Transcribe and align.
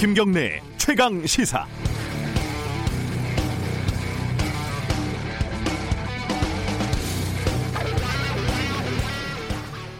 김경래 0.00 0.62
최강 0.78 1.26
시사. 1.26 1.66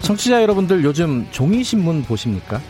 청취자 0.00 0.40
여러분들 0.40 0.82
요즘 0.84 1.26
종이 1.30 1.62
신문 1.62 2.02
보십니까? 2.02 2.62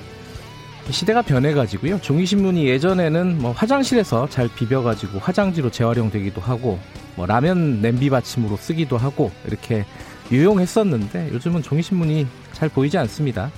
시대가 0.90 1.22
변해가지고요. 1.22 2.00
종이 2.00 2.26
신문이 2.26 2.66
예전에는 2.66 3.38
뭐 3.38 3.52
화장실에서 3.52 4.28
잘 4.28 4.48
비벼가지고 4.52 5.20
화장지로 5.20 5.70
재활용되기도 5.70 6.40
하고 6.40 6.80
뭐 7.14 7.26
라면 7.26 7.80
냄비 7.80 8.10
받침으로 8.10 8.56
쓰기도 8.56 8.98
하고 8.98 9.30
이렇게 9.46 9.84
유용했었는데 10.32 11.30
요즘은 11.32 11.62
종이 11.62 11.80
신문이 11.80 12.26
잘 12.54 12.68
보이지 12.68 12.98
않습니다. 12.98 13.52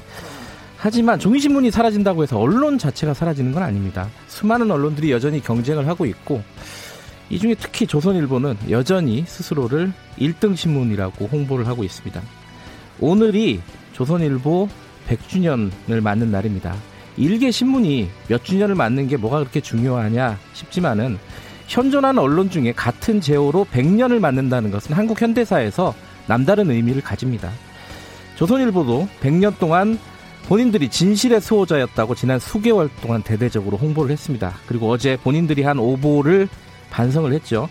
하지만 0.84 1.20
종이신문이 1.20 1.70
사라진다고 1.70 2.24
해서 2.24 2.40
언론 2.40 2.76
자체가 2.76 3.14
사라지는 3.14 3.52
건 3.52 3.62
아닙니다. 3.62 4.08
수많은 4.26 4.68
언론들이 4.68 5.12
여전히 5.12 5.40
경쟁을 5.40 5.86
하고 5.86 6.06
있고 6.06 6.42
이 7.30 7.38
중에 7.38 7.54
특히 7.56 7.86
조선일보는 7.86 8.56
여전히 8.68 9.22
스스로를 9.24 9.92
1등 10.18 10.56
신문이라고 10.56 11.26
홍보를 11.26 11.68
하고 11.68 11.84
있습니다. 11.84 12.20
오늘이 12.98 13.60
조선일보 13.92 14.68
100주년을 15.08 16.00
맞는 16.02 16.32
날입니다. 16.32 16.74
일개 17.16 17.52
신문이 17.52 18.10
몇 18.26 18.44
주년을 18.44 18.74
맞는 18.74 19.06
게 19.06 19.16
뭐가 19.16 19.38
그렇게 19.38 19.60
중요하냐 19.60 20.36
싶지만은 20.52 21.16
현존하는 21.68 22.20
언론 22.20 22.50
중에 22.50 22.72
같은 22.72 23.20
제호로 23.20 23.68
100년을 23.70 24.18
맞는다는 24.18 24.72
것은 24.72 24.96
한국 24.96 25.22
현대사에서 25.22 25.94
남다른 26.26 26.72
의미를 26.72 27.02
가집니다. 27.02 27.52
조선일보도 28.34 29.06
100년 29.20 29.60
동안 29.60 29.96
본인들이 30.48 30.88
진실의 30.88 31.40
수호자였다고 31.40 32.14
지난 32.14 32.38
수개월 32.38 32.90
동안 33.00 33.22
대대적으로 33.22 33.76
홍보를 33.76 34.10
했습니다. 34.10 34.54
그리고 34.66 34.90
어제 34.90 35.16
본인들이 35.16 35.62
한 35.62 35.78
오보를 35.78 36.48
반성을 36.90 37.32
했죠. 37.32 37.68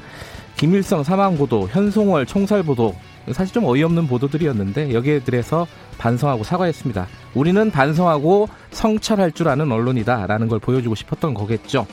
김일성 0.57 1.03
사망 1.03 1.37
보도, 1.37 1.67
현송월 1.67 2.25
총살 2.25 2.63
보도, 2.63 2.95
사실 3.31 3.53
좀 3.53 3.65
어이없는 3.65 4.07
보도들이었는데 4.07 4.93
여기에 4.93 5.23
대해서 5.23 5.67
반성하고 5.97 6.43
사과했습니다. 6.43 7.07
우리는 7.35 7.69
반성하고 7.69 8.49
성찰할 8.71 9.31
줄 9.31 9.47
아는 9.47 9.71
언론이다라는 9.71 10.47
걸 10.47 10.59
보여주고 10.59 10.95
싶었던 10.95 11.33
거겠죠. 11.33 11.85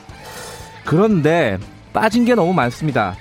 그런데 0.85 1.59
빠진 1.93 2.25
게 2.25 2.35
너무 2.35 2.55
많습니다. 2.55 3.15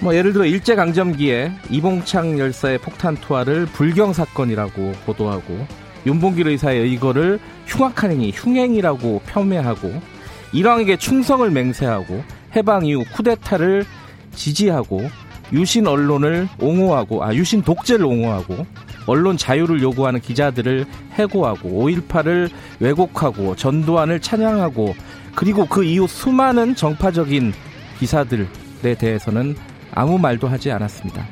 뭐 0.00 0.14
예를 0.14 0.32
들어 0.32 0.44
일제 0.44 0.74
강점기에 0.74 1.52
이봉창 1.70 2.38
열사의 2.38 2.78
폭탄 2.78 3.16
투하를 3.16 3.66
불경 3.66 4.12
사건이라고 4.12 4.92
보도하고 5.06 5.66
윤봉길 6.06 6.48
의사의 6.48 6.80
의거를 6.82 7.38
흉악한 7.66 8.12
행위, 8.12 8.30
흉행이라고 8.34 9.22
폄훼하고 9.26 9.92
일왕에게 10.52 10.96
충성을 10.96 11.48
맹세하고 11.50 12.22
해방 12.54 12.86
이후 12.86 13.04
쿠데타를 13.12 13.84
지지하고 14.34 15.02
유신 15.52 15.86
언론을 15.86 16.48
옹호하고 16.58 17.24
아 17.24 17.34
유신 17.34 17.62
독재를 17.62 18.04
옹호하고 18.04 18.66
언론 19.06 19.36
자유를 19.36 19.82
요구하는 19.82 20.20
기자들을 20.20 20.86
해고하고 21.12 21.68
5.18을 21.68 22.50
왜곡하고 22.80 23.54
전두환을 23.56 24.20
찬양하고 24.20 24.94
그리고 25.34 25.66
그 25.66 25.84
이후 25.84 26.06
수많은 26.06 26.74
정파적인 26.74 27.52
기사들에 27.98 28.94
대해서는 28.98 29.56
아무 29.92 30.18
말도 30.18 30.48
하지 30.48 30.70
않았습니다. 30.70 31.26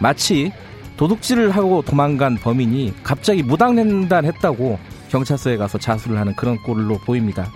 마치 0.00 0.52
도둑질을 0.98 1.52
하고 1.52 1.80
도망간 1.80 2.36
범인이 2.36 2.92
갑자기 3.02 3.42
무당횡단했다고 3.42 4.78
경찰서에 5.08 5.56
가서 5.56 5.78
자수를 5.78 6.18
하는 6.18 6.34
그런 6.34 6.58
꼴로 6.58 6.98
보입니다. 6.98 7.50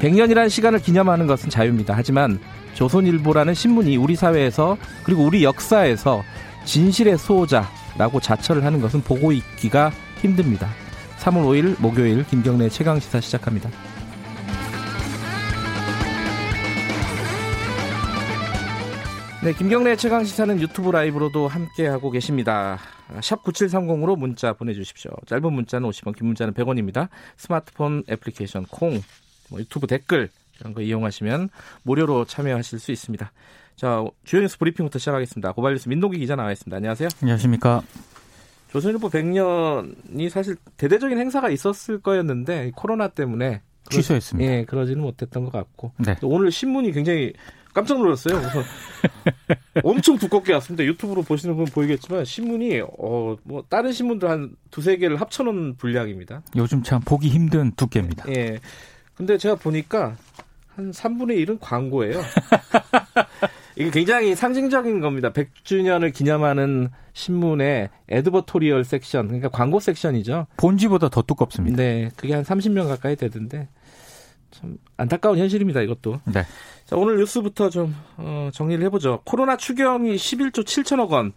100년이라는 0.00 0.48
시간을 0.48 0.78
기념하는 0.78 1.26
것은 1.26 1.50
자유입니다. 1.50 1.94
하지만 1.96 2.38
조선일보라는 2.74 3.52
신문이 3.52 3.96
우리 3.96 4.14
사회에서 4.14 4.78
그리고 5.02 5.24
우리 5.24 5.42
역사에서 5.42 6.22
진실의 6.64 7.18
수호자라고 7.18 8.20
자처를 8.20 8.64
하는 8.64 8.80
것은 8.80 9.02
보고 9.02 9.32
있기가 9.32 9.90
힘듭니다. 10.20 10.68
3월 11.18 11.44
5일 11.46 11.80
목요일 11.80 12.24
김경래 12.24 12.68
최강 12.68 13.00
시사 13.00 13.20
시작합니다. 13.20 13.70
네, 19.40 19.52
김경래 19.52 19.94
최강 19.94 20.24
시사는 20.24 20.60
유튜브 20.60 20.90
라이브로도 20.90 21.46
함께 21.46 21.86
하고 21.86 22.10
계십니다. 22.10 22.76
샵 23.22 23.44
9730으로 23.44 24.18
문자 24.18 24.52
보내 24.52 24.74
주십시오. 24.74 25.12
짧은 25.26 25.52
문자는 25.52 25.88
50원, 25.88 26.16
긴 26.16 26.26
문자는 26.26 26.54
100원입니다. 26.54 27.08
스마트폰 27.36 28.02
애플리케이션 28.10 28.64
콩, 28.68 29.00
뭐 29.48 29.60
유튜브 29.60 29.86
댓글 29.86 30.28
이런 30.58 30.74
거 30.74 30.82
이용하시면 30.82 31.50
무료로 31.84 32.24
참여하실 32.24 32.80
수 32.80 32.90
있습니다. 32.90 33.30
자, 33.76 34.04
주요 34.24 34.40
뉴스 34.40 34.58
브리핑부터 34.58 34.98
시작하겠습니다. 34.98 35.52
고발 35.52 35.74
뉴스 35.74 35.88
민동기 35.88 36.18
기자 36.18 36.34
나와 36.34 36.50
있습니다. 36.50 36.76
안녕하세요. 36.76 37.08
안녕하십니까. 37.22 37.82
조선일보 38.72 39.08
100년이 39.08 40.30
사실 40.30 40.56
대대적인 40.76 41.16
행사가 41.16 41.48
있었을 41.48 42.00
거였는데 42.00 42.72
코로나 42.74 43.06
때문에 43.06 43.62
취소했습니다. 43.88 44.52
예, 44.52 44.64
그러지는 44.64 45.00
못했던 45.00 45.44
것 45.44 45.52
같고 45.52 45.92
네. 45.98 46.16
오늘 46.22 46.50
신문이 46.50 46.92
굉장히 46.92 47.32
깜짝 47.78 47.98
놀랐어요. 47.98 48.40
그래서 48.40 48.62
엄청 49.84 50.18
두껍게 50.18 50.52
왔습니다. 50.54 50.82
유튜브로 50.84 51.22
보시는 51.22 51.54
분 51.54 51.64
보이겠지만 51.66 52.24
신문이 52.24 52.80
어 52.80 53.36
뭐 53.44 53.62
다른 53.68 53.92
신문들 53.92 54.28
한 54.28 54.56
두세 54.72 54.96
개를 54.96 55.20
합쳐놓은 55.20 55.76
분량입니다. 55.76 56.42
요즘 56.56 56.82
참 56.82 57.00
보기 57.04 57.28
힘든 57.28 57.70
두께입니다. 57.76 58.24
예. 58.34 58.58
근데 59.14 59.38
제가 59.38 59.54
보니까 59.54 60.16
한 60.74 60.90
3분의 60.90 61.46
1은 61.46 61.58
광고예요. 61.60 62.20
이게 63.76 63.90
굉장히 63.90 64.34
상징적인 64.34 64.98
겁니다. 65.00 65.32
100주년을 65.32 66.12
기념하는 66.12 66.88
신문의 67.12 67.90
advertorial 68.08 68.82
섹션, 68.84 69.28
그러니까 69.28 69.48
광고 69.50 69.78
섹션이죠. 69.78 70.46
본지보다 70.56 71.08
더 71.10 71.22
두껍습니다. 71.22 71.76
네, 71.76 72.10
그게 72.16 72.34
한 72.34 72.42
30명 72.42 72.88
가까이 72.88 73.14
되던데 73.14 73.68
참 74.50 74.78
안타까운 74.96 75.38
현실입니다. 75.38 75.80
이것도. 75.82 76.20
네. 76.32 76.42
자, 76.88 76.96
오늘 76.96 77.18
뉴스부터 77.18 77.68
좀 77.68 77.94
어, 78.16 78.48
정리를 78.50 78.82
해보죠. 78.86 79.20
코로나 79.24 79.58
추경이 79.58 80.16
11조 80.16 80.64
7천억 80.64 81.10
원 81.10 81.32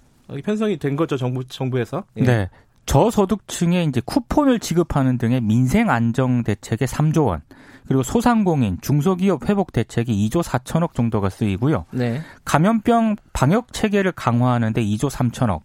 편성이 0.46 0.78
된 0.78 0.96
거죠, 0.96 1.18
정부 1.18 1.44
정부에서. 1.46 2.06
예. 2.16 2.24
네. 2.24 2.50
저소득층에 2.86 3.84
이제 3.84 4.02
쿠폰을 4.06 4.60
지급하는 4.60 5.18
등의 5.18 5.42
민생 5.42 5.90
안정 5.90 6.44
대책에 6.44 6.86
3조 6.86 7.26
원, 7.26 7.42
그리고 7.86 8.02
소상공인, 8.02 8.78
중소기업 8.82 9.50
회복 9.50 9.74
대책이 9.74 10.30
2조 10.30 10.42
4천억 10.42 10.94
정도가 10.94 11.30
쓰이고요. 11.30 11.86
네. 11.92 12.22
감염병 12.46 13.18
방역 13.34 13.74
체계를 13.74 14.14
강화하는데 14.14 14.82
2조 14.82 15.10
3천억, 15.10 15.64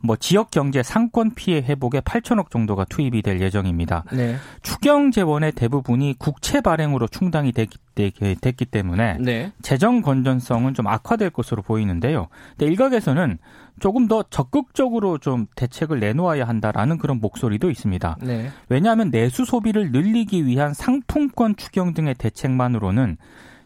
뭐 0.00 0.16
지역 0.16 0.50
경제 0.50 0.82
상권 0.82 1.34
피해 1.34 1.60
회복에 1.60 2.00
8천억 2.00 2.50
정도가 2.50 2.84
투입이 2.84 3.22
될 3.22 3.40
예정입니다. 3.40 4.04
네. 4.12 4.36
추경 4.62 5.10
재원의 5.10 5.52
대부분이 5.52 6.16
국채 6.18 6.60
발행으로 6.60 7.08
충당이 7.08 7.52
됐기, 7.52 7.78
됐기 8.40 8.66
때문에 8.66 9.18
네. 9.20 9.52
재정 9.62 10.02
건전성은 10.02 10.74
좀 10.74 10.86
악화될 10.86 11.30
것으로 11.30 11.62
보이는데요. 11.62 12.28
근데 12.50 12.70
일각에서는 12.70 13.38
조금 13.80 14.08
더 14.08 14.22
적극적으로 14.22 15.18
좀 15.18 15.46
대책을 15.54 16.00
내놓아야 16.00 16.46
한다라는 16.46 16.98
그런 16.98 17.20
목소리도 17.20 17.70
있습니다. 17.70 18.18
네. 18.22 18.50
왜냐하면 18.68 19.10
내수 19.10 19.44
소비를 19.44 19.92
늘리기 19.92 20.46
위한 20.46 20.72
상품권 20.72 21.56
추경 21.56 21.92
등의 21.94 22.14
대책만으로는 22.14 23.18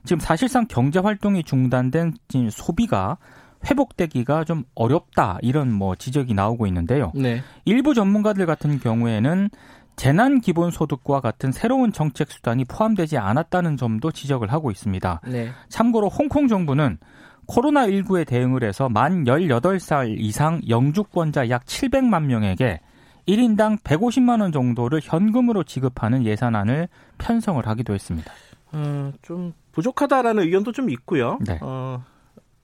지금 0.05 0.19
사실상 0.19 0.67
경제 0.67 0.99
활동이 0.99 1.45
중단된 1.45 2.15
소비가 2.51 3.19
회복되기가 3.69 4.44
좀 4.44 4.65
어렵다 4.75 5.38
이런 5.42 5.72
뭐 5.72 5.95
지적이 5.95 6.34
나오고 6.34 6.66
있는데요. 6.66 7.12
네. 7.15 7.42
일부 7.65 7.95
전문가들 7.95 8.47
같은 8.47 8.78
경우에는 8.80 9.51
재난 9.97 10.41
기본 10.41 10.71
소득과 10.71 11.21
같은 11.21 11.53
새로운 11.53 11.92
정책 11.92 12.30
수단이 12.30 12.65
포함되지 12.65 13.18
않았다는 13.18 13.77
점도 13.77 14.10
지적을 14.10 14.51
하고 14.51 14.71
있습니다. 14.71 15.21
네. 15.27 15.51
참고로 15.68 16.09
홍콩 16.09 16.48
정부는 16.48 16.98
코로나19에 17.47 18.27
대응을 18.27 18.65
해서 18.65 18.89
만 18.89 19.24
18살 19.24 20.15
이상 20.18 20.60
영주권자 20.68 21.51
약 21.51 21.65
700만 21.66 22.24
명에게 22.24 22.80
1인당 23.28 23.83
150만 23.83 24.41
원 24.41 24.53
정도를 24.53 25.01
현금으로 25.03 25.65
지급하는 25.65 26.24
예산안을 26.24 26.89
편성을 27.18 27.65
하기도 27.66 27.92
했습니다. 27.92 28.33
어, 28.72 29.13
좀 29.22 29.53
부족하다라는 29.72 30.45
의견도 30.45 30.72
좀 30.72 30.91
있고요. 30.91 31.39
네. 31.47 31.59
어, 31.60 32.03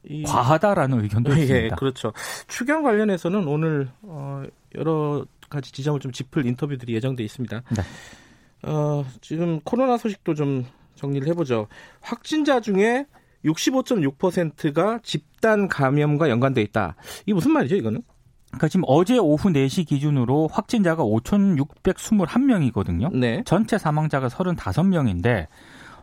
이... 0.08 0.22
과하다라는 0.22 1.02
의견도 1.02 1.36
예, 1.36 1.42
있습니다. 1.42 1.76
그렇죠. 1.76 2.12
추경 2.48 2.82
관련해서는 2.82 3.46
오늘 3.46 3.88
어, 4.02 4.42
여러 4.74 5.24
가지 5.48 5.72
지점을 5.72 5.98
좀 6.00 6.12
짚을 6.12 6.44
인터뷰들이 6.46 6.94
예정돼 6.94 7.24
있습니다. 7.24 7.62
네. 7.76 7.82
어, 8.62 9.04
지금 9.20 9.60
코로나 9.60 9.96
소식도 9.96 10.34
좀 10.34 10.64
정리를 10.96 11.28
해보죠. 11.28 11.68
확진자 12.00 12.60
중에 12.60 13.06
65.6%가 13.44 14.98
집단 15.02 15.68
감염과 15.68 16.30
연관돼 16.30 16.62
있다. 16.62 16.96
이게 17.26 17.34
무슨 17.34 17.52
말이죠, 17.52 17.76
이거는? 17.76 18.02
그러니까 18.48 18.66
지금 18.68 18.84
어제 18.86 19.18
오후 19.18 19.50
4시 19.50 19.86
기준으로 19.86 20.48
확진자가 20.48 21.04
5,621명이거든요. 21.04 23.14
네. 23.16 23.42
전체 23.44 23.78
사망자가 23.78 24.26
35명인데 24.28 25.46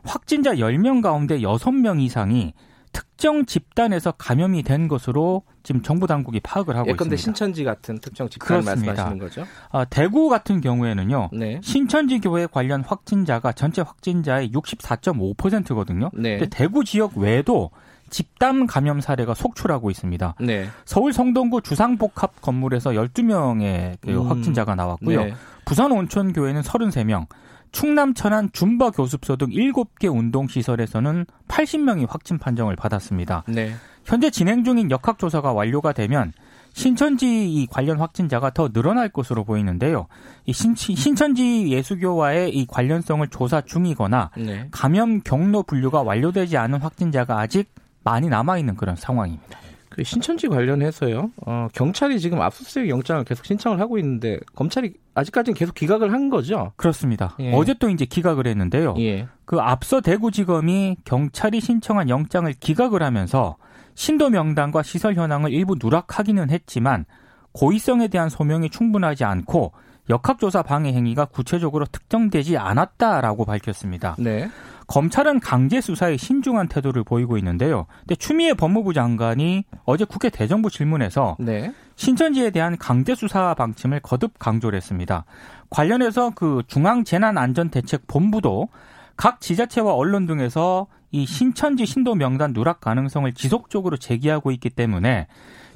확진자 0.03 0.55
10명 0.55 1.01
가운데 1.01 1.39
6명 1.39 2.01
이상이 2.01 2.53
특정 2.93 3.45
집단에서 3.45 4.11
감염이 4.11 4.63
된 4.63 4.87
것으로 4.87 5.43
지금 5.63 5.81
정부 5.81 6.07
당국이 6.07 6.39
파악을 6.39 6.75
하고 6.75 6.89
예컨대 6.89 7.15
있습니다. 7.15 7.21
신천지 7.21 7.63
같은 7.63 7.97
특정 7.99 8.29
집단 8.29 8.61
그렇습니다. 8.61 8.93
말씀하시는 8.93 9.17
거죠? 9.17 9.45
아, 9.71 9.83
대구 9.85 10.29
같은 10.29 10.61
경우에는요. 10.61 11.29
네. 11.33 11.59
신천지 11.61 12.19
교회 12.19 12.45
관련 12.45 12.81
확진자가 12.83 13.51
전체 13.51 13.81
확진자의 13.81 14.51
64.5%거든요. 14.51 16.11
네. 16.13 16.37
근데 16.37 16.49
대구 16.49 16.83
지역 16.85 17.17
외에도 17.17 17.71
집단 18.09 18.67
감염 18.67 19.01
사례가 19.01 19.33
속출하고 19.33 19.89
있습니다. 19.89 20.35
네. 20.41 20.67
서울 20.85 21.13
성동구 21.13 21.61
주상복합 21.61 22.41
건물에서 22.41 22.91
12명의 22.91 23.97
그 24.01 24.11
음. 24.11 24.29
확진자가 24.29 24.75
나왔고요. 24.75 25.23
네. 25.23 25.33
부산 25.65 25.91
온천교회는 25.91 26.61
33명, 26.61 27.25
충남 27.73 28.13
천안 28.13 28.49
줌바 28.53 28.91
교습소 28.91 29.35
등 29.35 29.49
7개 29.49 30.09
운동시설에서는 30.09 31.25
80명이 31.49 32.07
확진 32.07 32.37
판정을 32.37 32.77
받았습니다. 32.77 33.43
네. 33.47 33.73
현재 34.05 34.29
진행 34.29 34.63
중인 34.63 34.91
역학조사가 34.91 35.51
완료가 35.51 35.91
되면 35.91 36.31
신천지 36.73 37.51
이 37.51 37.67
관련 37.67 37.99
확진자가 37.99 38.51
더 38.51 38.69
늘어날 38.69 39.09
것으로 39.09 39.43
보이는데요. 39.43 40.07
이 40.45 40.53
신, 40.53 40.75
신천지 40.75 41.67
예수교와의 41.71 42.55
이 42.55 42.65
관련성을 42.67 43.27
조사 43.29 43.61
중이거나 43.61 44.31
네. 44.37 44.67
감염 44.71 45.21
경로 45.21 45.63
분류가 45.63 46.03
완료되지 46.03 46.57
않은 46.57 46.79
확진자가 46.79 47.39
아직 47.39 47.69
많이 48.03 48.29
남아 48.29 48.59
있는 48.59 48.75
그런 48.75 48.95
상황입니다. 48.95 49.62
그 49.93 50.03
신천지 50.03 50.47
관련해서요. 50.47 51.31
어, 51.45 51.67
경찰이 51.73 52.19
지금 52.19 52.41
압수수색 52.41 52.89
영장을 52.89 53.23
계속 53.23 53.45
신청을 53.45 53.79
하고 53.79 53.99
있는데 53.99 54.39
검찰이 54.55 54.93
아직까지는 55.13 55.55
계속 55.55 55.75
기각을 55.75 56.11
한 56.11 56.29
거죠. 56.29 56.71
그렇습니다. 56.75 57.35
예. 57.39 57.53
어제 57.53 57.75
또 57.75 57.89
이제 57.89 58.05
기각을 58.05 58.47
했는데요. 58.47 58.95
예. 58.99 59.27
그 59.45 59.59
앞서 59.59 60.01
대구지검이 60.01 60.97
경찰이 61.05 61.61
신청한 61.61 62.09
영장을 62.09 62.51
기각을 62.59 63.03
하면서 63.03 63.57
신도 63.93 64.31
명단과 64.31 64.81
시설 64.81 65.13
현황을 65.13 65.53
일부 65.53 65.75
누락하기는 65.79 66.49
했지만 66.49 67.05
고의성에 67.51 68.07
대한 68.07 68.29
소명이 68.29 68.71
충분하지 68.71 69.23
않고 69.23 69.73
역학조사 70.09 70.63
방해 70.63 70.91
행위가 70.91 71.25
구체적으로 71.25 71.85
특정되지 71.85 72.57
않았다라고 72.57 73.45
밝혔습니다. 73.45 74.15
네. 74.17 74.49
검찰은 74.87 75.39
강제 75.39 75.81
수사에 75.81 76.17
신중한 76.17 76.67
태도를 76.67 77.03
보이고 77.03 77.37
있는데요. 77.37 77.85
근데 77.99 78.15
추미애 78.15 78.53
법무부 78.53 78.93
장관이 78.93 79.65
어제 79.85 80.05
국회 80.05 80.29
대정부 80.29 80.69
질문에서 80.69 81.37
네. 81.39 81.73
신천지에 81.95 82.51
대한 82.51 82.77
강제 82.77 83.15
수사 83.15 83.53
방침을 83.53 84.01
거듭 84.01 84.39
강조를 84.39 84.77
했습니다. 84.77 85.25
관련해서 85.69 86.31
그 86.35 86.63
중앙재난안전대책본부도 86.67 88.69
각 89.15 89.41
지자체와 89.41 89.93
언론 89.93 90.25
등에서 90.25 90.87
이 91.11 91.27
신천지 91.27 91.85
신도 91.85 92.15
명단 92.15 92.53
누락 92.53 92.81
가능성을 92.81 93.31
지속적으로 93.33 93.97
제기하고 93.97 94.51
있기 94.51 94.71
때문에 94.71 95.27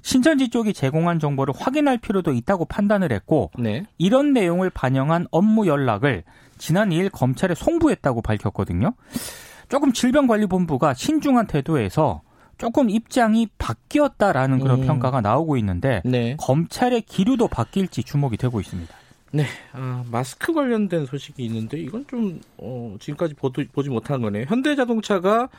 신천지 0.02 0.50
쪽이 0.50 0.74
제공한 0.74 1.20
정보를 1.20 1.54
확인할 1.56 1.98
필요도 1.98 2.34
있다고 2.34 2.66
판단을 2.66 3.12
했고 3.12 3.52
네. 3.58 3.86
이런 3.98 4.34
내용을 4.34 4.70
반영한 4.70 5.28
업무 5.32 5.68
연락을 5.68 6.24
지난 6.58 6.90
2일 6.90 7.12
검찰에 7.12 7.56
송부했다고 7.56 8.22
밝혔거든요. 8.22 8.94
조금 9.70 9.92
질병관리본부가 9.92 10.94
신중한 10.94 11.48
태도에서 11.48 12.22
조금 12.58 12.90
입장이 12.90 13.48
바뀌었다라는 13.58 14.60
그런 14.60 14.82
음. 14.82 14.88
평가가 14.88 15.22
나오고 15.22 15.58
있는데 15.58 16.02
네. 16.06 16.36
검찰의 16.40 17.04
기류도 17.04 17.48
바뀔지 17.48 18.04
주목이 18.04 18.38
되고 18.38 18.60
있습니다. 18.60 18.96
네. 19.32 19.46
아, 19.74 20.04
마스크 20.10 20.54
관련된 20.54 21.06
소식이 21.06 21.44
있는데 21.46 21.78
이건 21.78 22.06
좀 22.08 22.42
어, 22.58 22.96
지금까지 23.00 23.36
보도, 23.36 23.64
보지 23.72 23.90
못한 23.90 24.22
거네요. 24.22 24.46
현대자동차가 24.48 25.50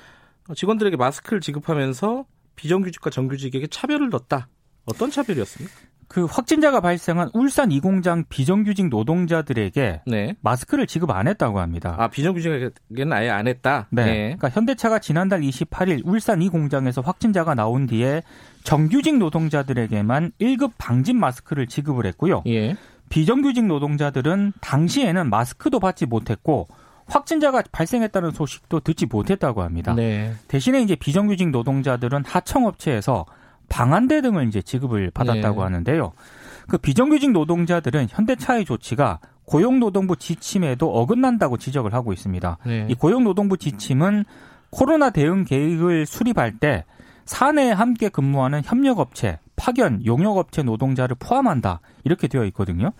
직원들에게 0.57 0.97
마스크를 0.97 1.41
지급하면서 1.41 2.25
비정규직과 2.57 3.11
정규직에게 3.11 3.69
차별을 3.69 4.09
넣었다. 4.09 4.49
어떤 4.87 5.11
차별이었습니까? 5.11 5.75
그 6.09 6.25
확진자가 6.25 6.81
발생한 6.81 7.31
울산 7.35 7.71
이 7.71 7.81
공장 7.81 8.25
비정규직 8.29 8.89
노동자들에게 8.89 10.03
네. 10.07 10.37
마스크를 10.41 10.87
지급 10.87 11.11
안 11.11 11.29
했다고 11.29 11.61
합니다. 11.61 11.95
아, 11.99 12.09
비정규직에게는 12.09 13.13
아예 13.13 13.29
안 13.29 13.47
했다. 13.47 13.89
네. 13.91 14.37
그러니까 14.37 14.49
현대차가 14.49 14.99
지난달 15.01 15.43
28일 15.43 16.01
울산 16.05 16.41
이 16.41 16.49
공장에서 16.49 17.03
확진자가 17.03 17.55
나온 17.55 17.87
뒤에 17.87 18.23
정규직 18.65 19.19
노동자들에게만 19.19 20.33
1급 20.41 20.73
방진 20.79 21.21
마스크를 21.21 21.67
지급을 21.67 22.07
했고요. 22.07 22.43
예. 22.47 22.77
비정규직 23.11 23.67
노동자들은 23.67 24.55
당시에는 24.61 25.29
마스크도 25.29 25.79
받지 25.79 26.07
못했고 26.07 26.69
확진자가 27.07 27.63
발생했다는 27.73 28.33
소식도 28.33 28.81
듣지 28.81 29.07
못했다고 29.07 29.63
합니다. 29.63 29.95
네. 29.95 30.35
대신에 30.49 30.81
이제 30.83 30.95
비정규직 30.95 31.51
노동자들은 31.51 32.25
하청업체에서 32.27 33.27
방한대 33.69 34.21
등을 34.23 34.47
이제 34.49 34.63
지급을 34.63 35.11
받았다고 35.11 35.61
네. 35.61 35.63
하는데요. 35.63 36.13
그 36.69 36.79
비정규직 36.79 37.33
노동자들은 37.33 38.09
현대차의 38.11 38.65
조치가 38.65 39.21
고용노동부 39.45 40.17
지침에도 40.17 40.93
어긋난다고 40.93 41.57
지적을 41.57 41.95
하고 41.95 42.13
있습니다. 42.13 42.59
네. 42.67 42.87
이 42.91 42.95
고용노동부 42.95 43.57
지침은 43.57 44.25
코로나 44.71 45.11
대응 45.11 45.45
계획을 45.45 46.05
수립할 46.07 46.59
때 46.59 46.85
사내에 47.25 47.73
함께 47.73 48.09
근무하는 48.09 48.63
협력업체, 48.65 49.39
파견, 49.57 50.05
용역업체 50.05 50.63
노동자를 50.63 51.17
포함한다 51.19 51.81
이렇게 52.05 52.29
되어 52.29 52.45
있거든요. 52.47 52.93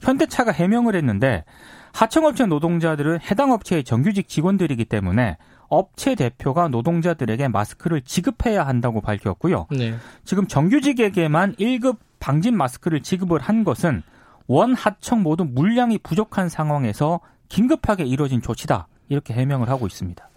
현대차가 0.00 0.52
해명을 0.52 0.96
했는데 0.96 1.44
하청업체 1.92 2.46
노동자들은 2.46 3.20
해당 3.20 3.52
업체의 3.52 3.84
정규직 3.84 4.28
직원들이기 4.28 4.86
때문에 4.86 5.36
업체 5.70 6.14
대표가 6.14 6.68
노동자들에게 6.68 7.48
마스크를 7.48 8.02
지급해야 8.02 8.66
한다고 8.66 9.00
밝혔고요. 9.00 9.68
네. 9.70 9.94
지금 10.24 10.46
정규직에게만 10.46 11.54
1급 11.54 11.96
방진 12.18 12.56
마스크를 12.56 13.02
지급을 13.02 13.40
한 13.40 13.64
것은 13.64 14.02
원 14.46 14.74
하청 14.74 15.22
모두 15.22 15.44
물량이 15.44 15.98
부족한 15.98 16.48
상황에서 16.48 17.20
긴급하게 17.48 18.04
이뤄진 18.04 18.42
조치다. 18.42 18.88
이렇게 19.08 19.32
해명을 19.32 19.68
하고 19.68 19.86
있습니다. 19.86 20.28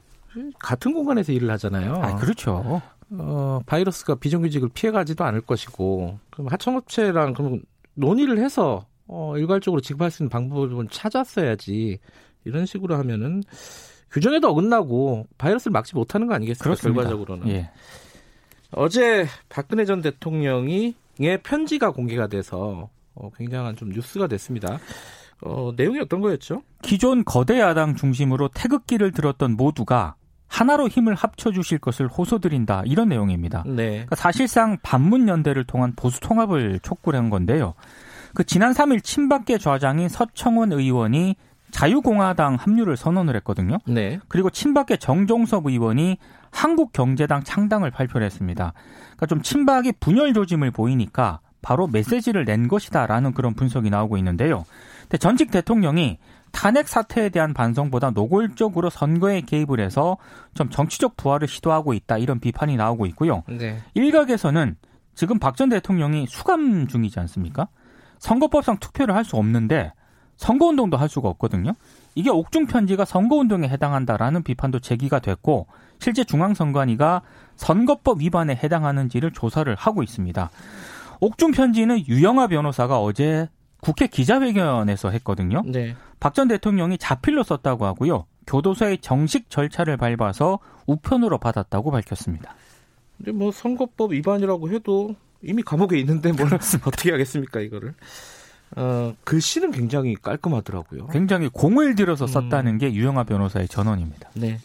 같은 0.59 0.93
공간에서 0.93 1.31
일을 1.31 1.49
하잖아요. 1.51 1.95
아, 1.95 2.15
그렇죠. 2.15 2.81
어, 3.11 3.59
바이러스가 3.65 4.15
비정규직을 4.15 4.69
피해가지도 4.73 5.23
않을 5.23 5.41
것이고, 5.41 6.17
그럼 6.29 6.47
하청업체랑 6.47 7.33
그럼 7.33 7.61
논의를 7.95 8.39
해서 8.39 8.85
어, 9.07 9.37
일괄적으로 9.37 9.81
지급할 9.81 10.09
수 10.09 10.23
있는 10.23 10.29
방법을 10.29 10.87
찾았어야지. 10.89 11.99
이런 12.45 12.65
식으로 12.65 12.95
하면은 12.97 13.43
규정에도 14.13 14.49
어긋나고 14.49 15.27
바이러스를 15.37 15.71
막지 15.71 15.95
못하는 15.95 16.27
거 16.27 16.35
아니겠습니까? 16.35 16.63
그렇습니다. 16.63 17.01
결과적으로는. 17.01 17.47
예. 17.49 17.71
어제 18.71 19.25
박근혜 19.49 19.85
전 19.85 20.01
대통령이 20.01 20.95
의 21.19 21.41
편지가 21.43 21.91
공개가 21.91 22.27
돼서 22.27 22.89
어, 23.15 23.29
굉장한 23.35 23.75
좀 23.75 23.89
뉴스가 23.89 24.27
됐습니다. 24.27 24.79
어, 25.41 25.71
내용이 25.75 25.99
어떤 25.99 26.21
거였죠? 26.21 26.63
기존 26.81 27.25
거대 27.25 27.59
야당 27.59 27.95
중심으로 27.95 28.49
태극기를 28.53 29.11
들었던 29.11 29.55
모두가 29.55 30.15
하나로 30.47 30.87
힘을 30.87 31.15
합쳐주실 31.15 31.79
것을 31.79 32.07
호소드린다. 32.07 32.83
이런 32.85 33.09
내용입니다. 33.09 33.63
네. 33.65 33.89
그러니까 33.89 34.15
사실상 34.15 34.77
반문 34.83 35.27
연대를 35.27 35.63
통한 35.65 35.93
보수 35.95 36.19
통합을 36.19 36.79
촉구를 36.81 37.17
한 37.17 37.31
건데요. 37.31 37.73
그 38.35 38.43
지난 38.43 38.73
3일 38.73 39.03
친박계 39.03 39.57
좌장인 39.57 40.09
서청원 40.09 40.71
의원이 40.71 41.35
자유공화당 41.73 42.55
합류를 42.55 42.95
선언을 42.95 43.35
했거든요. 43.37 43.79
네. 43.85 44.19
그리고 44.27 44.49
친박계 44.51 44.97
정종섭 44.97 45.65
의원이 45.65 46.17
한국경제당 46.51 47.43
창당을 47.43 47.89
발표를 47.91 48.25
했습니다. 48.25 48.73
그러니까 49.05 49.25
좀 49.25 49.41
친박이 49.41 49.93
분열 49.99 50.33
조짐을 50.33 50.69
보이니까 50.71 51.39
바로 51.63 51.87
메시지를 51.87 52.45
낸 52.45 52.67
것이다라는 52.67 53.33
그런 53.33 53.55
분석이 53.55 53.89
나오고 53.89 54.17
있는데요. 54.17 54.63
근데 55.01 55.17
전직 55.17 55.49
대통령이 55.49 56.19
탄핵 56.51 56.87
사태에 56.87 57.29
대한 57.29 57.55
반성보다 57.55 58.11
노골적으로 58.11 58.91
선거에 58.91 59.41
개입을 59.41 59.79
해서 59.79 60.17
좀 60.53 60.69
정치적 60.69 61.17
부활을 61.17 61.47
시도하고 61.47 61.93
있다 61.95 62.19
이런 62.19 62.39
비판이 62.39 62.75
나오고 62.75 63.07
있고요. 63.07 63.41
네. 63.49 63.79
일각에서는 63.95 64.75
지금 65.15 65.39
박 65.39 65.55
전 65.55 65.69
대통령이 65.69 66.27
수감 66.27 66.87
중이지 66.87 67.19
않습니까? 67.19 67.67
선거법상 68.19 68.77
투표를 68.77 69.15
할 69.15 69.23
수 69.25 69.37
없는데 69.37 69.91
선거운동도 70.43 70.97
할 70.97 71.07
수가 71.07 71.29
없거든요. 71.29 71.73
이게 72.15 72.29
옥중 72.29 72.67
편지가 72.67 73.05
선거운동에 73.05 73.69
해당한다라는 73.69 74.43
비판도 74.43 74.79
제기가 74.79 75.19
됐고 75.19 75.67
실제 75.99 76.25
중앙선관위가 76.25 77.21
선거법 77.55 78.19
위반에 78.19 78.53
해당하는지를 78.61 79.31
조사를 79.31 79.73
하고 79.73 80.03
있습니다. 80.03 80.49
옥중 81.21 81.51
편지는 81.51 82.05
유영아 82.07 82.47
변호사가 82.47 82.99
어제 82.99 83.47
국회 83.79 84.07
기자회견에서 84.07 85.11
했거든요. 85.11 85.63
네. 85.65 85.95
박 86.19 86.33
전 86.33 86.49
대통령이 86.49 86.97
자필로 86.97 87.43
썼다고 87.43 87.85
하고요. 87.85 88.25
교도소의 88.47 88.97
정식 88.99 89.49
절차를 89.49 89.95
밟아서 89.95 90.59
우편으로 90.87 91.37
받았다고 91.37 91.91
밝혔습니다. 91.91 92.55
근데 93.17 93.31
뭐 93.31 93.51
선거법 93.51 94.11
위반이라고 94.11 94.69
해도 94.71 95.15
이미 95.41 95.61
감옥에 95.63 95.97
있는데 95.99 96.33
뭘 96.33 96.49
어떻게 96.85 97.11
하겠습니까 97.11 97.61
이거를? 97.61 97.93
어, 98.75 99.13
글씨는 99.23 99.71
굉장히 99.71 100.15
깔끔하더라고요. 100.15 101.07
굉장히 101.07 101.49
공을 101.49 101.95
들여서 101.95 102.27
썼다는 102.27 102.73
음. 102.73 102.77
게 102.77 102.93
유영아 102.93 103.23
변호사의 103.23 103.67
전언입니다. 103.67 104.29
네. 104.35 104.59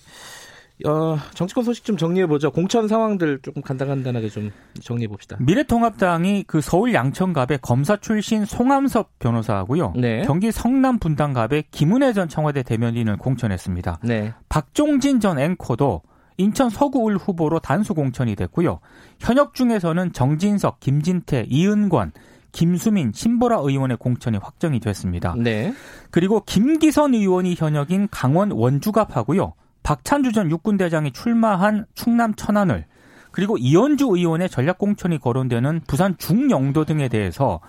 어, 0.87 1.19
정치권 1.35 1.65
소식 1.65 1.85
좀 1.85 1.97
정리해 1.97 2.27
보죠. 2.27 2.53
공천 2.53 2.87
상황들 2.87 3.41
조금 3.43 3.63
간단간단하게 3.63 4.29
좀 4.29 4.53
정리해 4.81 5.09
봅시다. 5.09 5.37
미래통합당이 5.41 6.45
그 6.47 6.61
서울 6.61 6.95
양천갑의 6.95 7.59
검사 7.63 7.97
출신 7.97 8.45
송암섭 8.45 9.19
변호사하고요. 9.19 9.95
네. 9.97 10.23
경기 10.25 10.53
성남 10.53 11.01
분당갑의 11.01 11.65
김은혜 11.73 12.13
전 12.13 12.29
청와대 12.29 12.63
대변인을 12.63 13.17
공천했습니다. 13.17 14.01
네. 14.05 14.33
박종진 14.49 15.19
전 15.19 15.41
앵커도 15.41 16.03
인천 16.37 16.71
서구을 16.71 17.17
후보로 17.17 17.59
단수 17.59 17.95
공천이 17.95 18.37
됐고요. 18.37 18.79
현역 19.19 19.55
중에서는 19.55 20.13
정진석, 20.13 20.79
김진태, 20.79 21.47
이은권, 21.49 22.13
김수민, 22.53 23.13
신보라 23.13 23.59
의원의 23.61 23.99
공천이 23.99 24.39
확정이 24.39 24.81
됐습니다. 24.81 25.35
네. 25.37 25.75
그리고 26.11 26.43
김기선 26.45 27.15
의원이 27.15 27.55
현역인 27.57 28.09
강원 28.11 28.51
원주갑하고요. 28.51 29.55
박찬주 29.83 30.33
전 30.33 30.51
육군대장이 30.51 31.13
출마한 31.13 31.87
충남 31.95 32.35
천안을 32.35 32.87
그리고 33.31 33.57
이현주 33.57 34.07
의원의 34.11 34.49
전략공천이 34.49 35.19
거론되는 35.19 35.83
부산 35.87 36.17
중영도 36.19 36.85
등에 36.85 37.09
대해서 37.09 37.61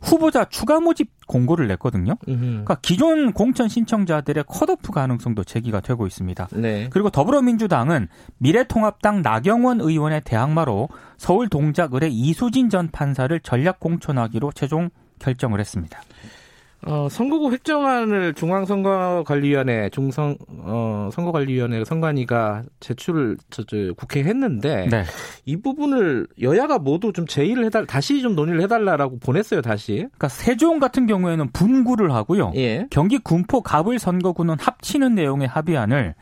후보자 0.00 0.44
추가 0.46 0.80
모집 0.80 1.10
공고를 1.26 1.68
냈거든요. 1.68 2.16
그러니까 2.24 2.76
기존 2.82 3.32
공천 3.32 3.68
신청자들의 3.68 4.44
컷오프 4.46 4.92
가능성도 4.92 5.44
제기가 5.44 5.80
되고 5.80 6.06
있습니다. 6.06 6.48
네. 6.52 6.88
그리고 6.90 7.10
더불어민주당은 7.10 8.08
미래통합당 8.38 9.22
나경원 9.22 9.80
의원의 9.80 10.22
대항마로 10.24 10.88
서울 11.16 11.48
동작을의 11.48 12.12
이수진 12.12 12.70
전 12.70 12.90
판사를 12.90 13.38
전략 13.40 13.80
공천하기로 13.80 14.52
최종 14.52 14.90
결정을 15.18 15.60
했습니다. 15.60 16.00
어, 16.86 17.08
선거구 17.10 17.52
획정안을 17.52 18.34
중앙선거관리위원회 18.34 19.90
중선 19.90 20.36
어, 20.48 21.10
선거관리위원회 21.12 21.84
선관위가 21.84 22.62
제출을 22.80 23.36
저, 23.50 23.62
저 23.64 23.76
국회에 23.96 24.24
했는데 24.24 24.86
네. 24.90 25.04
이 25.44 25.56
부분을 25.56 26.26
여야가 26.40 26.78
모두 26.78 27.12
좀 27.12 27.26
제의를 27.26 27.66
해달 27.66 27.86
다시 27.86 28.22
좀 28.22 28.34
논의를 28.34 28.62
해달라라고 28.62 29.18
보냈어요 29.18 29.60
다시. 29.60 29.94
그러니까 29.96 30.28
세종 30.28 30.78
같은 30.78 31.06
경우에는 31.06 31.50
분구를 31.52 32.12
하고요. 32.12 32.52
예. 32.56 32.86
경기 32.90 33.18
군포 33.18 33.62
갑을 33.62 33.98
선거구는 33.98 34.56
합치는 34.58 35.14
내용의 35.14 35.48
합의안을 35.48 36.14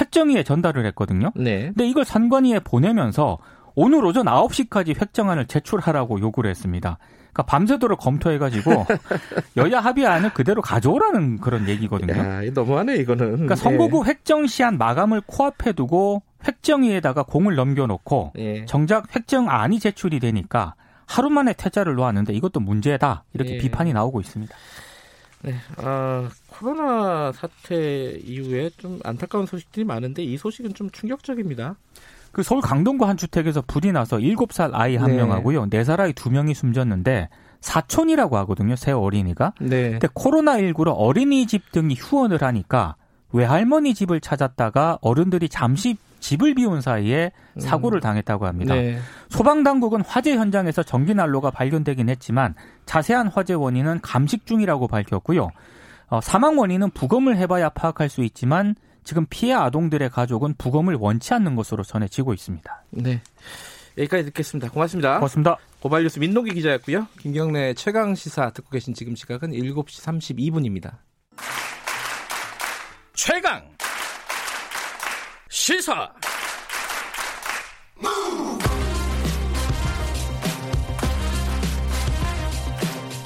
획정위에 0.00 0.42
전달을 0.42 0.86
했거든요. 0.86 1.32
네. 1.34 1.66
근데 1.66 1.86
이걸 1.86 2.04
선관위에 2.04 2.60
보내면서 2.60 3.38
오늘 3.74 4.04
오전 4.04 4.24
9시까지 4.24 5.00
획정안을 5.00 5.46
제출하라고 5.46 6.20
요구를 6.20 6.50
했습니다. 6.50 6.98
그러니까 7.36 7.42
밤새도록 7.42 8.00
검토해가지고 8.00 8.86
여야 9.58 9.80
합의안을 9.80 10.32
그대로 10.32 10.62
가져오라는 10.62 11.38
그런 11.38 11.68
얘기거든요. 11.68 12.14
야, 12.14 12.40
너무하네 12.52 12.96
이거는. 12.96 13.30
그러니까 13.32 13.54
선거구 13.54 14.04
예. 14.04 14.10
획정 14.10 14.46
시한 14.46 14.78
마감을 14.78 15.20
코앞에 15.26 15.74
두고 15.74 16.22
획정위에다가 16.48 17.24
공을 17.24 17.54
넘겨놓고 17.54 18.32
예. 18.38 18.64
정작 18.64 19.14
획정안이 19.14 19.80
제출이 19.80 20.18
되니까 20.18 20.74
하루 21.06 21.28
만에 21.28 21.52
퇴짜를 21.52 21.94
놓았는데 21.94 22.32
이것도 22.32 22.60
문제다 22.60 23.24
이렇게 23.34 23.56
예. 23.56 23.58
비판이 23.58 23.92
나오고 23.92 24.20
있습니다. 24.20 24.54
네, 25.42 25.54
아, 25.76 26.30
코로나 26.48 27.30
사태 27.32 28.18
이후에 28.24 28.70
좀 28.78 28.98
안타까운 29.04 29.44
소식들이 29.44 29.84
많은데 29.84 30.24
이 30.24 30.38
소식은 30.38 30.72
좀 30.72 30.90
충격적입니다. 30.90 31.76
그 32.36 32.42
서울 32.42 32.60
강동구 32.60 33.06
한 33.06 33.16
주택에서 33.16 33.62
불이 33.66 33.92
나서 33.92 34.18
7살 34.18 34.74
아이 34.74 34.96
한 34.96 35.12
네. 35.12 35.16
명하고요. 35.16 35.70
4살 35.70 36.00
아이 36.00 36.12
2명이 36.12 36.52
숨졌는데 36.52 37.30
사촌이라고 37.62 38.36
하거든요. 38.36 38.76
새 38.76 38.92
어린이가. 38.92 39.54
네. 39.58 39.92
근데 39.92 40.06
코로나19로 40.08 40.92
어린이집 40.94 41.72
등이 41.72 41.94
휴원을 41.94 42.42
하니까 42.42 42.96
외할머니 43.32 43.94
집을 43.94 44.20
찾았다가 44.20 44.98
어른들이 45.00 45.48
잠시 45.48 45.96
집을 46.20 46.54
비운 46.54 46.82
사이에 46.82 47.32
사고를 47.58 48.00
음. 48.00 48.02
당했다고 48.02 48.44
합니다. 48.44 48.74
네. 48.74 48.98
소방당국은 49.30 50.02
화재 50.02 50.34
현장에서 50.34 50.82
전기 50.82 51.14
난로가 51.14 51.50
발견되긴 51.50 52.10
했지만 52.10 52.54
자세한 52.84 53.28
화재 53.28 53.54
원인은 53.54 54.00
감식 54.02 54.44
중이라고 54.44 54.88
밝혔고요. 54.88 55.48
어, 56.08 56.20
사망 56.20 56.58
원인은 56.58 56.90
부검을 56.90 57.38
해봐야 57.38 57.70
파악할 57.70 58.10
수 58.10 58.22
있지만 58.24 58.74
지금 59.06 59.24
피해 59.30 59.54
아동들의 59.54 60.10
가족은 60.10 60.56
부검을 60.58 60.96
원치 60.96 61.32
않는 61.32 61.54
것으로 61.54 61.84
전해지고 61.84 62.34
있습니다. 62.34 62.82
네. 62.90 63.22
여기까지 63.96 64.24
듣겠습니다. 64.26 64.68
고맙습니다. 64.68 65.14
고맙습니다. 65.14 65.56
고발뉴스 65.80 66.18
민노기 66.18 66.52
기자였고요. 66.52 67.06
김경래 67.20 67.72
최강 67.74 68.16
시사 68.16 68.50
듣고 68.50 68.68
계신 68.70 68.94
지금 68.94 69.14
시각은 69.14 69.52
7시 69.52 70.02
32분입니다. 70.02 70.96
최강 73.14 73.62
시사 75.48 76.12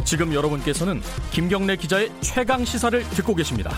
지금 0.04 0.34
여러분께서는 0.34 1.00
김경래 1.30 1.76
기자의 1.76 2.12
최강 2.20 2.64
시사를 2.66 3.02
듣고 3.10 3.34
계십니다. 3.34 3.70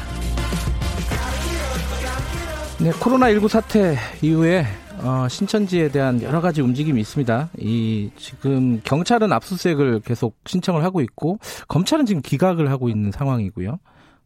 네, 2.83 2.91
코로나19 2.91 3.47
사태 3.47 3.97
이후에 4.23 4.65
어, 5.05 5.29
신천지에 5.29 5.91
대한 5.91 6.21
여러 6.21 6.41
가지 6.41 6.63
움직임이 6.63 7.01
있습니다. 7.01 7.51
이 7.59 8.11
지금 8.17 8.81
경찰은 8.83 9.33
압수수색을 9.33 10.01
계속 10.01 10.35
신청을 10.47 10.83
하고 10.83 11.01
있고 11.01 11.39
검찰은 11.69 12.07
지금 12.07 12.23
기각을 12.23 12.73
하고 12.73 12.89
있는 12.89 13.13
상황이고요. 13.13 13.79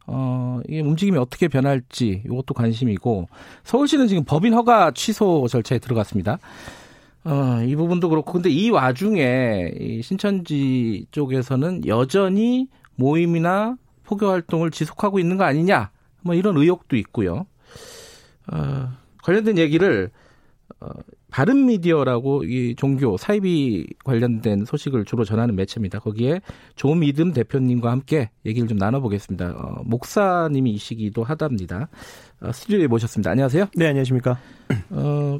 어, 0.07 0.59
이게 0.67 0.81
움직임이 0.81 1.19
어떻게 1.19 1.47
변할지 1.47 2.23
이것도 2.25 2.55
관심이고 2.55 3.29
서울시는 3.63 4.07
지금 4.07 4.23
법인 4.23 4.55
허가 4.55 4.89
취소 4.89 5.47
절차에 5.47 5.77
들어갔습니다. 5.77 6.39
어, 7.25 7.61
이 7.63 7.75
부분도 7.75 8.09
그렇고 8.09 8.33
근데 8.33 8.49
이 8.49 8.71
와중에 8.71 9.71
이 9.79 10.01
신천지 10.01 11.05
쪽에서는 11.11 11.85
여전히 11.85 12.69
모임이나 12.95 13.75
포교 14.03 14.31
활동을 14.31 14.71
지속하고 14.71 15.19
있는 15.19 15.37
거 15.37 15.43
아니냐 15.43 15.91
뭐 16.21 16.33
이런 16.33 16.57
의혹도 16.57 16.95
있고요. 16.95 17.45
어, 18.51 18.89
관련된 19.23 19.57
얘기를 19.57 20.09
어, 20.79 20.87
바른 21.29 21.65
미디어라고 21.65 22.43
이 22.45 22.75
종교 22.75 23.17
사이비 23.17 23.87
관련된 24.03 24.65
소식을 24.65 25.05
주로 25.05 25.25
전하는 25.25 25.55
매체입니다. 25.55 25.99
거기에 25.99 26.41
조미듬 26.75 27.33
대표님과 27.33 27.91
함께 27.91 28.29
얘기를 28.45 28.67
좀 28.67 28.77
나눠보겠습니다. 28.77 29.49
어, 29.51 29.81
목사님이시기도 29.85 31.23
하답니다. 31.23 31.89
어, 32.41 32.51
스튜디오에 32.51 32.87
모셨습니다. 32.87 33.31
안녕하세요. 33.31 33.67
네, 33.75 33.87
안녕하십니까. 33.87 34.39
어, 34.91 35.37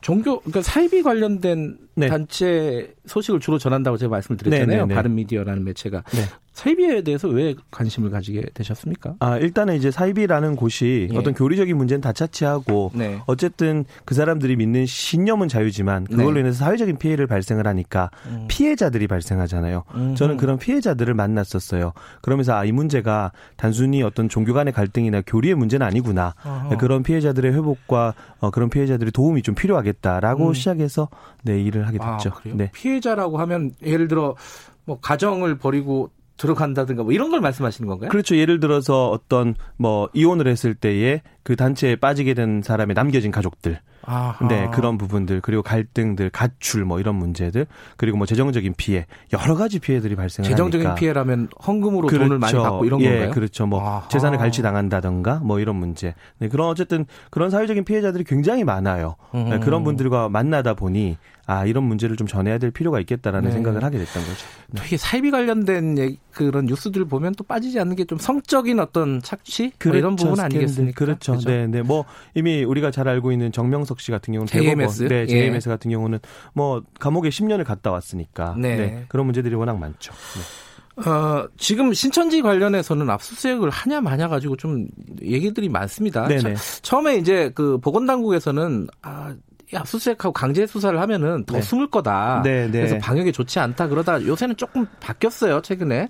종교 0.00 0.38
그러니까 0.40 0.62
사이비 0.62 1.02
관련된 1.02 1.78
네. 1.96 2.06
단체 2.08 2.94
소식을 3.06 3.40
주로 3.40 3.58
전한다고 3.58 3.96
제가 3.96 4.10
말씀을 4.10 4.36
드렸잖아요. 4.36 4.66
네, 4.66 4.76
네, 4.76 4.86
네. 4.86 4.94
바른 4.94 5.14
미디어라는 5.16 5.64
매체가 5.64 6.02
네. 6.02 6.20
사이비에 6.58 7.02
대해서 7.02 7.28
왜 7.28 7.54
관심을 7.70 8.10
가지게 8.10 8.46
되셨습니까? 8.54 9.14
아 9.18 9.38
일단은 9.38 9.74
이제 9.76 9.90
사이비라는 9.90 10.56
곳이 10.56 11.08
예. 11.12 11.16
어떤 11.16 11.34
교리적인 11.34 11.76
문제는 11.76 12.00
다 12.00 12.12
차치하고 12.12 12.92
네. 12.94 13.20
어쨌든 13.26 13.84
그 14.04 14.14
사람들이 14.14 14.56
믿는 14.56 14.86
신념은 14.86 15.48
자유지만 15.48 16.04
그걸로 16.04 16.34
네. 16.34 16.40
인해서 16.40 16.64
사회적인 16.64 16.98
피해를 16.98 17.26
발생을 17.26 17.66
하니까 17.66 18.10
음. 18.26 18.46
피해자들이 18.48 19.06
발생하잖아요. 19.08 19.84
음흠. 19.94 20.14
저는 20.14 20.36
그런 20.36 20.58
피해자들을 20.58 21.12
만났었어요. 21.14 21.92
그러면서 22.22 22.54
아 22.54 22.68
이 22.68 22.72
문제가 22.72 23.32
단순히 23.56 24.02
어떤 24.02 24.28
종교 24.28 24.52
간의 24.52 24.74
갈등이나 24.74 25.22
교리의 25.26 25.54
문제는 25.54 25.86
아니구나. 25.86 26.34
어허. 26.44 26.76
그런 26.76 27.02
피해자들의 27.02 27.54
회복과 27.54 28.12
어, 28.40 28.50
그런 28.50 28.68
피해자들의 28.68 29.12
도움이 29.12 29.40
좀 29.40 29.54
필요하겠다라고 29.54 30.48
음. 30.48 30.52
시작해서 30.52 31.08
네 31.44 31.58
일을 31.62 31.86
하게 31.86 31.96
됐죠. 31.96 32.30
아, 32.30 32.40
네. 32.44 32.70
피해자라고 32.74 33.38
하면 33.38 33.72
예를 33.82 34.06
들어 34.08 34.36
뭐 34.84 35.00
가정을 35.00 35.56
버리고 35.56 36.10
들어간다든가 36.38 37.02
뭐 37.02 37.12
이런 37.12 37.30
걸 37.30 37.40
말씀하시는 37.40 37.86
건가요? 37.86 38.08
그렇죠. 38.10 38.36
예를 38.36 38.60
들어서 38.60 39.10
어떤 39.10 39.54
뭐 39.76 40.08
이혼을 40.14 40.46
했을 40.46 40.74
때에 40.74 41.22
그 41.42 41.56
단체에 41.56 41.96
빠지게 41.96 42.34
된 42.34 42.62
사람의 42.62 42.94
남겨진 42.94 43.30
가족들. 43.30 43.80
아하. 44.08 44.48
네, 44.48 44.68
그런 44.72 44.96
부분들 44.98 45.40
그리고 45.42 45.62
갈등들, 45.62 46.30
가출 46.30 46.84
뭐 46.84 46.98
이런 46.98 47.14
문제들 47.14 47.66
그리고 47.96 48.16
뭐 48.16 48.26
재정적인 48.26 48.74
피해 48.76 49.06
여러 49.32 49.54
가지 49.54 49.78
피해들이 49.78 50.16
발생을 50.16 50.48
재정적인. 50.48 50.94
피해라면 50.94 51.48
헌금으로 51.66 52.08
그렇죠. 52.08 52.24
돈을 52.24 52.38
많이 52.38 52.54
받고 52.54 52.84
이런 52.84 53.00
예, 53.02 53.10
건가요? 53.10 53.30
그렇죠. 53.32 53.66
뭐 53.66 53.80
아하. 53.86 54.08
재산을 54.08 54.38
갈취 54.38 54.62
당한다던가 54.62 55.40
뭐 55.44 55.60
이런 55.60 55.76
문제. 55.76 56.14
네, 56.38 56.48
그런 56.48 56.68
어쨌든 56.68 57.04
그런 57.30 57.50
사회적인 57.50 57.84
피해자들이 57.84 58.24
굉장히 58.24 58.64
많아요. 58.64 59.16
네, 59.34 59.58
그런 59.60 59.84
분들과 59.84 60.28
만나다 60.28 60.74
보니 60.74 61.16
아 61.50 61.64
이런 61.64 61.84
문제를 61.84 62.16
좀 62.16 62.26
전해야 62.26 62.58
될 62.58 62.70
필요가 62.70 63.00
있겠다라는 63.00 63.48
네. 63.48 63.54
생각을 63.54 63.82
하게 63.82 63.96
됐던 63.98 64.22
거죠. 64.22 64.46
네. 64.70 64.82
이게 64.86 64.98
사이비 64.98 65.30
관련된 65.30 66.16
그런 66.30 66.66
뉴스들 66.66 67.06
보면 67.06 67.34
또 67.36 67.44
빠지지 67.44 67.80
않는 67.80 67.96
게 67.96 68.04
좀 68.08 68.18
성적인 68.18 68.80
어떤 68.80 69.20
착취 69.22 69.72
그렇죠. 69.78 69.88
뭐 69.90 69.98
이런 69.98 70.16
그렇죠. 70.16 70.30
부분 70.30 70.44
아니겠습니까? 70.44 70.94
그렇죠. 71.04 71.32
그렇죠. 71.32 71.48
네, 71.50 71.66
네. 71.66 71.82
뭐 71.82 72.04
이미 72.34 72.64
우리가 72.64 72.90
잘 72.90 73.06
알고 73.08 73.32
있는 73.32 73.50
정명석 73.52 73.97
씨 74.00 74.10
같은 74.10 74.32
경우는 74.32 74.46
JMS, 74.46 75.08
네, 75.08 75.26
JMS 75.26 75.68
예. 75.68 75.72
같은 75.72 75.90
경우는 75.90 76.18
뭐 76.54 76.82
감옥에 76.98 77.28
10년을 77.28 77.64
갔다 77.64 77.90
왔으니까 77.90 78.54
네. 78.58 78.76
네. 78.76 79.04
그런 79.08 79.26
문제들이 79.26 79.54
워낙 79.54 79.78
많죠. 79.78 80.12
네. 80.12 80.68
어, 81.08 81.48
지금 81.56 81.92
신천지 81.92 82.42
관련해서는 82.42 83.08
압수수색을 83.08 83.70
하냐 83.70 84.00
마냐 84.00 84.28
가지고 84.28 84.56
좀 84.56 84.88
얘기들이 85.22 85.68
많습니다. 85.68 86.26
네네. 86.26 86.56
처 86.82 86.98
음에 86.98 87.16
이제 87.16 87.52
그 87.54 87.78
보건당국에서는 87.78 88.88
아, 89.02 89.34
압수수색하고 89.74 90.32
강제 90.32 90.66
수사를 90.66 90.98
하면은 91.00 91.44
더 91.44 91.56
네. 91.56 91.62
숨을 91.62 91.90
거다. 91.90 92.42
네, 92.44 92.66
네. 92.66 92.70
그래서 92.70 92.98
방역에 92.98 93.32
좋지 93.32 93.58
않다 93.58 93.88
그러다 93.88 94.24
요새는 94.24 94.56
조금 94.56 94.86
바뀌었어요. 95.00 95.60
최근에 95.60 96.08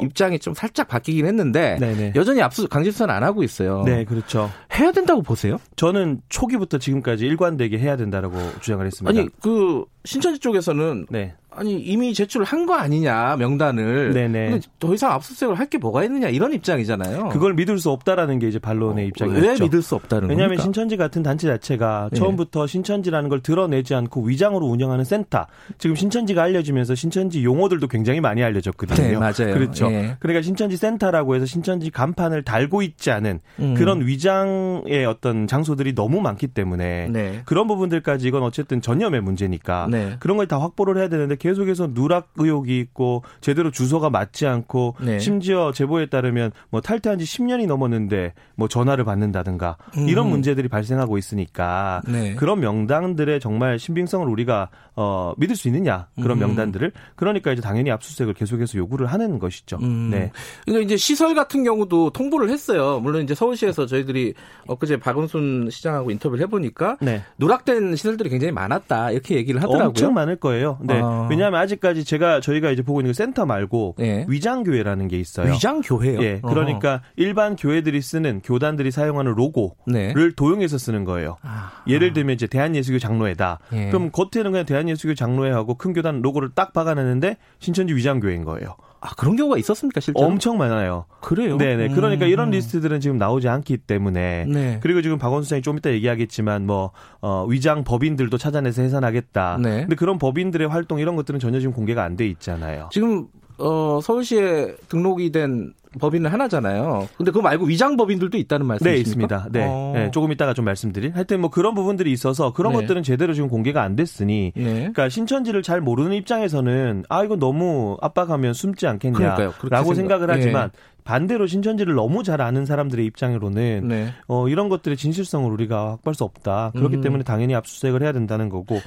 입장이 0.00 0.38
좀 0.38 0.54
살짝 0.54 0.88
바뀌긴 0.88 1.26
했는데 1.26 1.76
네네. 1.80 1.94
네. 1.94 2.12
여전히 2.16 2.42
압수 2.42 2.68
강제 2.68 2.90
수사는 2.90 3.14
안 3.14 3.22
하고 3.22 3.42
있어요. 3.42 3.82
네, 3.84 4.04
그렇죠. 4.04 4.50
해야 4.78 4.92
된다고 4.92 5.22
보세요? 5.22 5.58
저는 5.76 6.20
초기부터 6.28 6.78
지금까지 6.78 7.26
일관되게 7.26 7.78
해야 7.78 7.96
된다라고 7.96 8.38
주장을 8.60 8.84
했습니다. 8.84 9.18
아니 9.18 9.28
그 9.40 9.84
신천지 10.04 10.38
쪽에서는 10.38 11.06
네. 11.10 11.34
아니 11.56 11.80
이미 11.80 12.12
제출을 12.14 12.44
한 12.46 12.64
거 12.64 12.74
아니냐 12.74 13.36
명단을. 13.36 14.12
네네. 14.14 14.50
근데 14.50 14.66
더 14.78 14.94
이상 14.94 15.12
압수수색을 15.12 15.58
할 15.58 15.64
게 15.68 15.78
뭐가 15.78 16.04
있느냐 16.04 16.28
이런 16.28 16.52
입장이잖아요. 16.52 17.28
그걸 17.30 17.54
믿을 17.54 17.78
수 17.78 17.90
없다라는 17.90 18.38
게 18.38 18.48
이제 18.48 18.58
반론의 18.58 19.04
어, 19.04 19.08
입장이죠. 19.08 19.40
왜 19.40 19.52
믿을 19.58 19.82
수 19.82 19.94
없다는 19.94 20.28
왜냐하면 20.28 20.56
겁니까? 20.56 20.62
신천지 20.62 20.96
같은 20.96 21.22
단체 21.22 21.46
자체가 21.48 22.08
네. 22.12 22.18
처음부터 22.18 22.66
신천지라는 22.66 23.28
걸 23.28 23.40
드러내지 23.40 23.94
않고 23.94 24.22
위장으로 24.22 24.66
운영하는 24.66 25.04
센터. 25.04 25.46
지금 25.78 25.96
신천지가 25.96 26.42
알려지면서 26.42 26.94
신천지 26.94 27.44
용어들도 27.44 27.88
굉장히 27.88 28.20
많이 28.20 28.42
알려졌거든요. 28.42 28.96
네, 29.08 29.16
맞아요. 29.16 29.54
그렇죠. 29.54 29.88
네. 29.90 30.16
그러니까 30.20 30.42
신천지 30.42 30.76
센터라고 30.76 31.34
해서 31.34 31.46
신천지 31.46 31.90
간판을 31.90 32.42
달고 32.44 32.82
있지 32.82 33.10
않은 33.10 33.40
음. 33.60 33.74
그런 33.74 34.06
위장의 34.06 35.06
어떤 35.06 35.46
장소들이 35.46 35.94
너무 35.94 36.20
많기 36.20 36.46
때문에 36.46 37.08
네. 37.10 37.42
그런 37.44 37.66
부분들까지 37.66 38.26
이건 38.28 38.42
어쨌든 38.42 38.80
전염의 38.80 39.20
문제니까 39.22 39.88
네. 39.90 40.16
그런 40.20 40.36
걸 40.36 40.44
다 40.44 40.60
확보를 40.60 40.98
해야 40.98 41.08
되는데 41.08 41.36
계속해서 41.44 41.92
누락 41.92 42.30
의혹이 42.36 42.80
있고 42.80 43.22
제대로 43.42 43.70
주소가 43.70 44.08
맞지 44.08 44.46
않고 44.46 44.96
네. 45.02 45.18
심지어 45.18 45.72
제보에 45.72 46.06
따르면 46.06 46.52
뭐 46.70 46.80
탈퇴한 46.80 47.18
지 47.18 47.26
10년이 47.26 47.66
넘었는데 47.66 48.32
뭐 48.54 48.66
전화를 48.66 49.04
받는다든가 49.04 49.76
음. 49.98 50.08
이런 50.08 50.30
문제들이 50.30 50.68
발생하고 50.68 51.18
있으니까 51.18 52.00
네. 52.08 52.34
그런 52.34 52.60
명단들의 52.60 53.40
정말 53.40 53.78
신빙성을 53.78 54.26
우리가 54.26 54.70
어 54.96 55.34
믿을 55.36 55.54
수 55.54 55.68
있느냐 55.68 56.06
그런 56.14 56.38
음. 56.38 56.46
명단들을 56.46 56.92
그러니까 57.14 57.52
이제 57.52 57.60
당연히 57.60 57.90
압수수색을 57.90 58.32
계속해서 58.32 58.78
요구를 58.78 59.06
하는 59.08 59.38
것이죠. 59.38 59.76
음. 59.82 60.08
네. 60.10 60.30
근데 60.64 60.80
이제 60.80 60.96
시설 60.96 61.34
같은 61.34 61.62
경우도 61.62 62.10
통보를 62.10 62.48
했어요. 62.48 63.00
물론 63.00 63.22
이제 63.22 63.34
서울시에서 63.34 63.84
저희들이 63.84 64.32
엊그제 64.66 64.96
박은순 64.96 65.68
시장하고 65.70 66.10
인터뷰를 66.10 66.42
해보니까 66.44 66.96
네. 67.02 67.22
누락된 67.36 67.96
시설들이 67.96 68.30
굉장히 68.30 68.52
많았다 68.52 69.10
이렇게 69.10 69.34
얘기를 69.34 69.62
하더라고요. 69.62 69.88
엄청 69.88 70.14
많을 70.14 70.36
거예요. 70.36 70.78
네. 70.80 71.00
아. 71.02 71.26
왜냐하면 71.34 71.60
아직까지 71.60 72.04
제가 72.04 72.40
저희가 72.40 72.70
이제 72.70 72.82
보고 72.82 73.00
있는 73.00 73.12
그 73.12 73.16
센터 73.16 73.46
말고 73.46 73.96
네. 73.98 74.24
위장 74.28 74.62
교회라는 74.62 75.08
게 75.08 75.18
있어요. 75.18 75.52
위장 75.52 75.80
교회요? 75.80 76.22
예. 76.22 76.40
그러니까 76.40 76.94
어 76.94 77.00
일반 77.16 77.56
교회들이 77.56 78.00
쓰는 78.00 78.40
교단들이 78.42 78.90
사용하는 78.90 79.32
로고를 79.34 79.74
네. 79.86 80.14
도용해서 80.36 80.78
쓰는 80.78 81.04
거예요. 81.04 81.36
아. 81.42 81.82
예를 81.86 82.12
들면 82.12 82.34
이제 82.34 82.46
대한예수교 82.46 82.98
장로회다. 82.98 83.58
예. 83.72 83.88
그럼 83.88 84.10
겉에는 84.10 84.50
그냥 84.52 84.66
대한예수교 84.66 85.14
장로회하고 85.14 85.74
큰 85.74 85.92
교단 85.92 86.22
로고를 86.22 86.50
딱 86.54 86.72
박아놨는데 86.72 87.36
신천지 87.58 87.94
위장 87.94 88.20
교회인 88.20 88.44
거예요. 88.44 88.76
아, 89.06 89.14
그런 89.16 89.36
경우가 89.36 89.58
있었습니까, 89.58 90.00
실제로? 90.00 90.26
엄청 90.26 90.56
많아요. 90.56 91.04
그래요? 91.20 91.58
네네. 91.58 91.88
그러니까 91.90 92.24
음. 92.24 92.30
이런 92.30 92.50
리스트들은 92.50 93.00
지금 93.00 93.18
나오지 93.18 93.48
않기 93.50 93.76
때문에. 93.76 94.46
네. 94.48 94.78
그리고 94.82 95.02
지금 95.02 95.18
박원순 95.18 95.44
시장이 95.44 95.60
좀 95.62 95.76
이따 95.76 95.90
얘기하겠지만, 95.90 96.64
뭐, 96.66 96.90
어, 97.20 97.44
위장 97.46 97.84
법인들도 97.84 98.38
찾아내서 98.38 98.80
해산하겠다. 98.80 99.58
네. 99.62 99.80
근데 99.82 99.94
그런 99.94 100.16
법인들의 100.18 100.68
활동 100.68 101.00
이런 101.00 101.16
것들은 101.16 101.38
전혀 101.38 101.60
지금 101.60 101.74
공개가 101.74 102.02
안 102.02 102.16
돼 102.16 102.26
있잖아요. 102.28 102.88
지금, 102.92 103.26
어, 103.58 104.00
서울시에 104.02 104.74
등록이 104.88 105.32
된 105.32 105.74
법인은 106.00 106.30
하나잖아요. 106.30 107.08
근데 107.16 107.30
그거 107.30 107.42
말고 107.42 107.66
위장 107.66 107.96
법인들도 107.96 108.36
있다는 108.36 108.66
말씀이십니까? 108.66 108.94
네, 108.94 109.00
있습니다. 109.00 109.48
네. 109.52 109.66
어. 109.68 109.92
네. 109.94 110.10
조금 110.10 110.32
이따가 110.32 110.54
좀 110.54 110.64
말씀드릴. 110.64 111.14
하여튼 111.14 111.40
뭐 111.40 111.50
그런 111.50 111.74
부분들이 111.74 112.12
있어서 112.12 112.52
그런 112.52 112.72
네. 112.72 112.80
것들은 112.80 113.02
제대로 113.02 113.32
지금 113.34 113.48
공개가 113.48 113.82
안 113.82 113.96
됐으니 113.96 114.52
네. 114.54 114.74
그러니까 114.74 115.08
신천지를 115.08 115.62
잘 115.62 115.80
모르는 115.80 116.12
입장에서는 116.12 117.04
아 117.08 117.24
이거 117.24 117.36
너무 117.36 117.96
압박하면 118.00 118.54
숨지 118.54 118.86
않겠냐라고 118.86 119.94
생각 119.94 120.22
을 120.22 120.30
하지만 120.30 120.70
네. 120.70 120.78
반대로 121.04 121.46
신천지를 121.46 121.94
너무 121.94 122.22
잘 122.22 122.40
아는 122.40 122.64
사람들의 122.64 123.04
입장으로는 123.06 123.88
네. 123.88 124.08
어, 124.26 124.48
이런 124.48 124.68
것들의 124.68 124.96
진실성을 124.96 125.50
우리가 125.50 125.90
확보할 125.92 126.14
수 126.14 126.24
없다. 126.24 126.72
그렇기 126.74 126.96
음. 126.96 127.00
때문에 127.02 127.24
당연히 127.24 127.54
압수수색을 127.54 128.02
해야 128.02 128.12
된다는 128.12 128.48
거고 128.48 128.80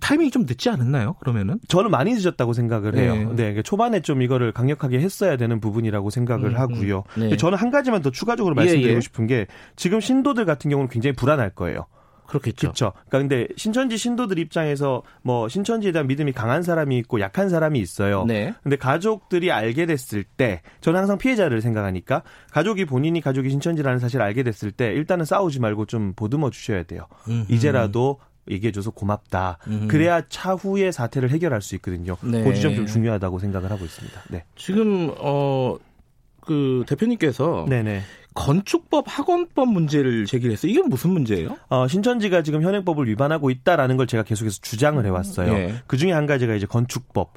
타이밍이 0.00 0.30
좀 0.30 0.44
늦지 0.46 0.68
않았나요? 0.70 1.14
그러면은? 1.14 1.58
저는 1.68 1.90
많이 1.90 2.12
늦었다고 2.14 2.52
생각을 2.52 2.96
해요. 2.96 3.14
네. 3.14 3.24
네. 3.24 3.34
그러니까 3.34 3.62
초반에 3.62 4.00
좀 4.00 4.22
이거를 4.22 4.52
강력하게 4.52 5.00
했어야 5.00 5.36
되는 5.36 5.60
부분이라고 5.60 6.10
생각을 6.10 6.50
음, 6.50 6.54
음. 6.54 6.58
하고요. 6.58 7.04
네. 7.16 7.36
저는 7.36 7.58
한 7.58 7.70
가지만 7.70 8.02
더 8.02 8.10
추가적으로 8.10 8.54
말씀드리고 8.54 8.90
예, 8.90 8.96
예. 8.96 9.00
싶은 9.00 9.26
게 9.26 9.46
지금 9.76 10.00
신도들 10.00 10.44
같은 10.44 10.70
경우는 10.70 10.88
굉장히 10.88 11.14
불안할 11.14 11.50
거예요. 11.50 11.86
그렇겠죠. 12.26 12.68
그렇죠. 12.68 12.92
그러니까 13.08 13.18
근데 13.18 13.48
신천지 13.56 13.96
신도들 13.96 14.38
입장에서 14.38 15.02
뭐 15.22 15.48
신천지에 15.48 15.92
대한 15.92 16.06
믿음이 16.06 16.32
강한 16.32 16.62
사람이 16.62 16.96
있고 16.98 17.20
약한 17.20 17.48
사람이 17.48 17.78
있어요. 17.78 18.24
네. 18.24 18.54
근데 18.62 18.76
가족들이 18.76 19.52
알게 19.52 19.86
됐을 19.86 20.24
때 20.24 20.62
저는 20.80 21.00
항상 21.00 21.18
피해자를 21.18 21.60
생각하니까 21.60 22.22
가족이 22.50 22.86
본인이 22.86 23.20
가족이 23.20 23.50
신천지라는 23.50 23.98
사실을 23.98 24.24
알게 24.24 24.42
됐을 24.42 24.70
때 24.70 24.92
일단은 24.92 25.24
싸우지 25.24 25.60
말고 25.60 25.86
좀 25.86 26.14
보듬어 26.14 26.50
주셔야 26.50 26.82
돼요. 26.84 27.06
음흠. 27.28 27.52
이제라도 27.52 28.18
얘기해줘서 28.50 28.90
고맙다. 28.90 29.58
음. 29.66 29.88
그래야 29.88 30.22
차후의 30.28 30.92
사태를 30.92 31.30
해결할 31.30 31.62
수 31.62 31.74
있거든요. 31.76 32.16
네. 32.22 32.42
그 32.44 32.54
지점 32.54 32.74
좀 32.74 32.86
중요하다고 32.86 33.38
생각을 33.38 33.70
하고 33.70 33.84
있습니다. 33.84 34.22
네. 34.30 34.44
지금 34.56 35.12
어 35.18 35.76
그 36.44 36.84
대표님께서 36.86 37.66
네네. 37.68 38.02
건축법 38.34 39.04
학원법 39.06 39.68
문제를 39.68 40.26
제기했어요. 40.26 40.70
이건 40.70 40.88
무슨 40.88 41.10
문제예요? 41.10 41.56
어, 41.68 41.86
신천지가 41.88 42.42
지금 42.42 42.62
현행법을 42.62 43.06
위반하고 43.08 43.50
있다라는 43.50 43.96
걸 43.96 44.06
제가 44.06 44.24
계속해서 44.24 44.58
주장을 44.60 45.04
해왔어요. 45.04 45.52
네. 45.52 45.74
그 45.86 45.96
중에 45.96 46.12
한 46.12 46.26
가지가 46.26 46.54
이제 46.54 46.66
건축법. 46.66 47.34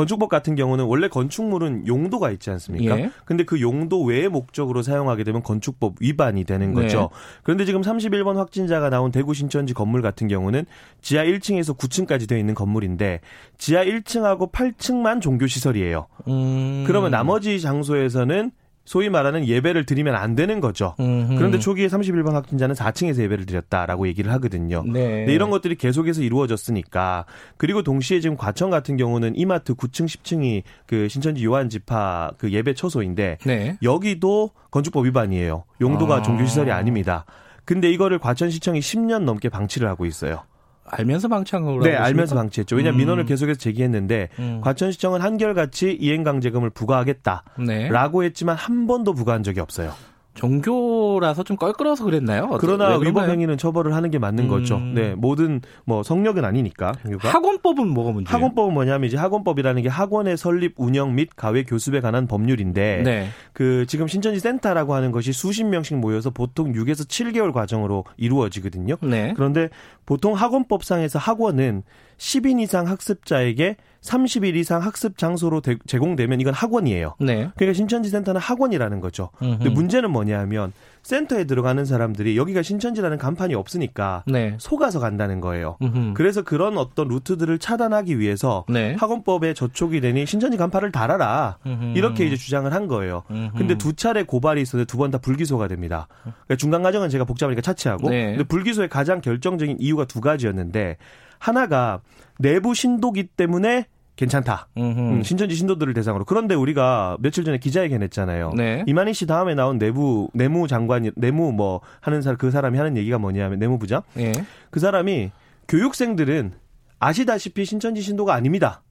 건축법 0.00 0.30
같은 0.30 0.54
경우는 0.54 0.86
원래 0.86 1.08
건축물은 1.08 1.86
용도가 1.86 2.30
있지 2.30 2.48
않습니까? 2.50 2.98
예. 2.98 3.10
근데 3.26 3.44
그 3.44 3.60
용도 3.60 4.02
외의 4.02 4.28
목적으로 4.28 4.80
사용하게 4.80 5.24
되면 5.24 5.42
건축법 5.42 5.96
위반이 6.00 6.44
되는 6.44 6.72
거죠. 6.72 7.00
네. 7.00 7.08
그런데 7.42 7.66
지금 7.66 7.82
31번 7.82 8.36
확진자가 8.36 8.88
나온 8.88 9.12
대구 9.12 9.34
신천지 9.34 9.74
건물 9.74 10.00
같은 10.00 10.26
경우는 10.26 10.64
지하 11.02 11.24
1층에서 11.24 11.76
9층까지 11.76 12.26
되어 12.28 12.38
있는 12.38 12.54
건물인데 12.54 13.20
지하 13.58 13.84
1층하고 13.84 14.50
8층만 14.50 15.20
종교 15.20 15.46
시설이에요. 15.46 16.06
음. 16.28 16.84
그러면 16.86 17.10
나머지 17.10 17.60
장소에서는 17.60 18.52
소위 18.90 19.08
말하는 19.08 19.46
예배를 19.46 19.86
드리면 19.86 20.16
안 20.16 20.34
되는 20.34 20.58
거죠. 20.58 20.96
음흠. 20.98 21.36
그런데 21.36 21.60
초기에 21.60 21.86
31번 21.86 22.32
확진자는 22.32 22.74
4층에서 22.74 23.20
예배를 23.20 23.46
드렸다라고 23.46 24.08
얘기를 24.08 24.32
하거든요. 24.32 24.82
네. 24.84 25.26
네, 25.26 25.32
이런 25.32 25.50
것들이 25.50 25.76
계속해서 25.76 26.22
이루어졌으니까 26.22 27.24
그리고 27.56 27.84
동시에 27.84 28.18
지금 28.18 28.36
과천 28.36 28.68
같은 28.68 28.96
경우는 28.96 29.36
이마트 29.36 29.74
9층, 29.74 30.06
10층이 30.06 30.64
그 30.86 31.06
신천지 31.06 31.44
요한 31.44 31.68
지파 31.68 32.32
그 32.36 32.50
예배 32.50 32.74
처소인데 32.74 33.38
네. 33.46 33.78
여기도 33.80 34.50
건축법 34.72 35.06
위반이에요. 35.06 35.62
용도가 35.80 36.16
아. 36.16 36.22
종교시설이 36.22 36.72
아닙니다. 36.72 37.26
근데 37.64 37.88
이거를 37.92 38.18
과천시청이 38.18 38.80
10년 38.80 39.22
넘게 39.22 39.50
방치를 39.50 39.86
하고 39.86 40.04
있어요. 40.04 40.42
알면서 40.90 41.28
방치한 41.28 41.64
걸로 41.64 41.82
네, 41.82 41.94
알면서 41.94 42.34
방치했죠. 42.34 42.76
왜냐하면 42.76 42.96
음. 42.96 42.98
민원을 42.98 43.24
계속해서 43.24 43.58
제기했는데 43.58 44.28
음. 44.38 44.60
과천시청은 44.62 45.20
한결같이 45.20 45.96
이행강제금을 46.00 46.70
부과하겠다라고 46.70 48.20
네. 48.20 48.26
했지만 48.26 48.56
한 48.56 48.86
번도 48.86 49.14
부과한 49.14 49.42
적이 49.42 49.60
없어요. 49.60 49.92
종교라서 50.40 51.42
좀 51.42 51.58
껄끄러워서 51.58 52.04
그랬나요? 52.04 52.48
그러나 52.58 52.96
위법 52.96 53.28
행위는 53.28 53.58
처벌을 53.58 53.94
하는 53.94 54.10
게 54.10 54.18
맞는 54.18 54.44
음. 54.44 54.48
거죠. 54.48 54.78
네, 54.78 55.14
모든 55.14 55.60
뭐 55.84 56.02
성역은 56.02 56.46
아니니까. 56.46 56.92
종교가. 57.02 57.28
학원법은 57.28 57.88
뭐가 57.88 58.12
문제예요? 58.12 58.34
학원법은 58.34 58.72
뭐냐면 58.72 59.06
이제 59.06 59.18
학원법이라는 59.18 59.82
게 59.82 59.88
학원의 59.90 60.38
설립, 60.38 60.74
운영 60.76 61.14
및 61.14 61.28
과외 61.36 61.64
교습에 61.64 62.00
관한 62.00 62.26
법률인데 62.26 63.02
네. 63.04 63.28
그 63.52 63.84
지금 63.86 64.08
신천지 64.08 64.40
센터라고 64.40 64.94
하는 64.94 65.12
것이 65.12 65.32
수십 65.34 65.64
명씩 65.64 65.98
모여서 65.98 66.30
보통 66.30 66.72
6에서 66.72 67.06
7개월 67.06 67.52
과정으로 67.52 68.04
이루어지거든요. 68.16 68.96
네. 69.02 69.34
그런데 69.36 69.68
보통 70.06 70.34
학원법상에서 70.34 71.18
학원은 71.18 71.82
10인 72.20 72.60
이상 72.60 72.86
학습자에게 72.86 73.76
30일 74.02 74.54
이상 74.56 74.82
학습 74.82 75.16
장소로 75.18 75.60
대, 75.60 75.76
제공되면 75.86 76.40
이건 76.40 76.54
학원이에요. 76.54 77.16
네. 77.20 77.50
그러니까 77.56 77.72
신천지 77.74 78.08
센터는 78.10 78.40
학원이라는 78.40 79.00
거죠. 79.00 79.30
음흠. 79.42 79.58
근데 79.58 79.70
문제는 79.70 80.10
뭐냐 80.10 80.38
하면 80.40 80.72
센터에 81.02 81.44
들어가는 81.44 81.82
사람들이 81.86 82.36
여기가 82.36 82.62
신천지라는 82.62 83.16
간판이 83.18 83.54
없으니까 83.54 84.22
네. 84.26 84.54
속아서 84.58 85.00
간다는 85.00 85.40
거예요. 85.40 85.76
음흠. 85.82 86.12
그래서 86.14 86.42
그런 86.42 86.76
어떤 86.78 87.08
루트들을 87.08 87.58
차단하기 87.58 88.18
위해서 88.18 88.64
네. 88.68 88.94
학원법에 88.98 89.52
저촉이 89.54 90.00
되니 90.02 90.24
신천지 90.26 90.56
간판을 90.58 90.92
달아라. 90.92 91.56
음흠. 91.66 91.96
이렇게 91.96 92.26
이제 92.26 92.36
주장을 92.36 92.70
한 92.72 92.86
거예요. 92.86 93.22
음흠. 93.30 93.56
근데 93.58 93.76
두 93.78 93.94
차례 93.94 94.22
고발이 94.24 94.60
있었는데 94.62 94.86
두 94.86 94.98
번 94.98 95.10
다 95.10 95.18
불기소가 95.18 95.68
됩니다. 95.68 96.06
그러니까 96.22 96.56
중간 96.56 96.82
과정은 96.82 97.08
제가 97.08 97.24
복잡하니까 97.24 97.62
차치하고 97.62 98.10
네. 98.10 98.26
근데 98.32 98.44
불기소의 98.44 98.88
가장 98.90 99.20
결정적인 99.22 99.76
이유가 99.80 100.04
두 100.04 100.20
가지였는데 100.20 100.96
하나가 101.40 102.00
내부 102.38 102.74
신도기 102.74 103.24
때문에 103.24 103.86
괜찮다. 104.14 104.68
음, 104.76 105.22
신천지 105.22 105.54
신도들을 105.54 105.94
대상으로. 105.94 106.26
그런데 106.26 106.54
우리가 106.54 107.16
며칠 107.20 107.42
전에 107.42 107.58
기자회견 107.58 108.02
했잖아요. 108.02 108.52
네. 108.54 108.84
이만희 108.86 109.14
씨 109.14 109.26
다음에 109.26 109.54
나온 109.54 109.78
내부 109.78 110.28
내무 110.34 110.68
장관이 110.68 111.12
내무 111.16 111.52
뭐 111.52 111.80
하는 112.00 112.20
사람 112.20 112.36
그 112.36 112.50
사람이 112.50 112.76
하는 112.76 112.98
얘기가 112.98 113.18
뭐냐면 113.18 113.58
내무부장. 113.58 114.02
네. 114.12 114.32
그 114.70 114.78
사람이 114.78 115.30
교육생들은 115.68 116.52
아시다시피 116.98 117.64
신천지 117.64 118.02
신도가 118.02 118.34
아닙니다. 118.34 118.82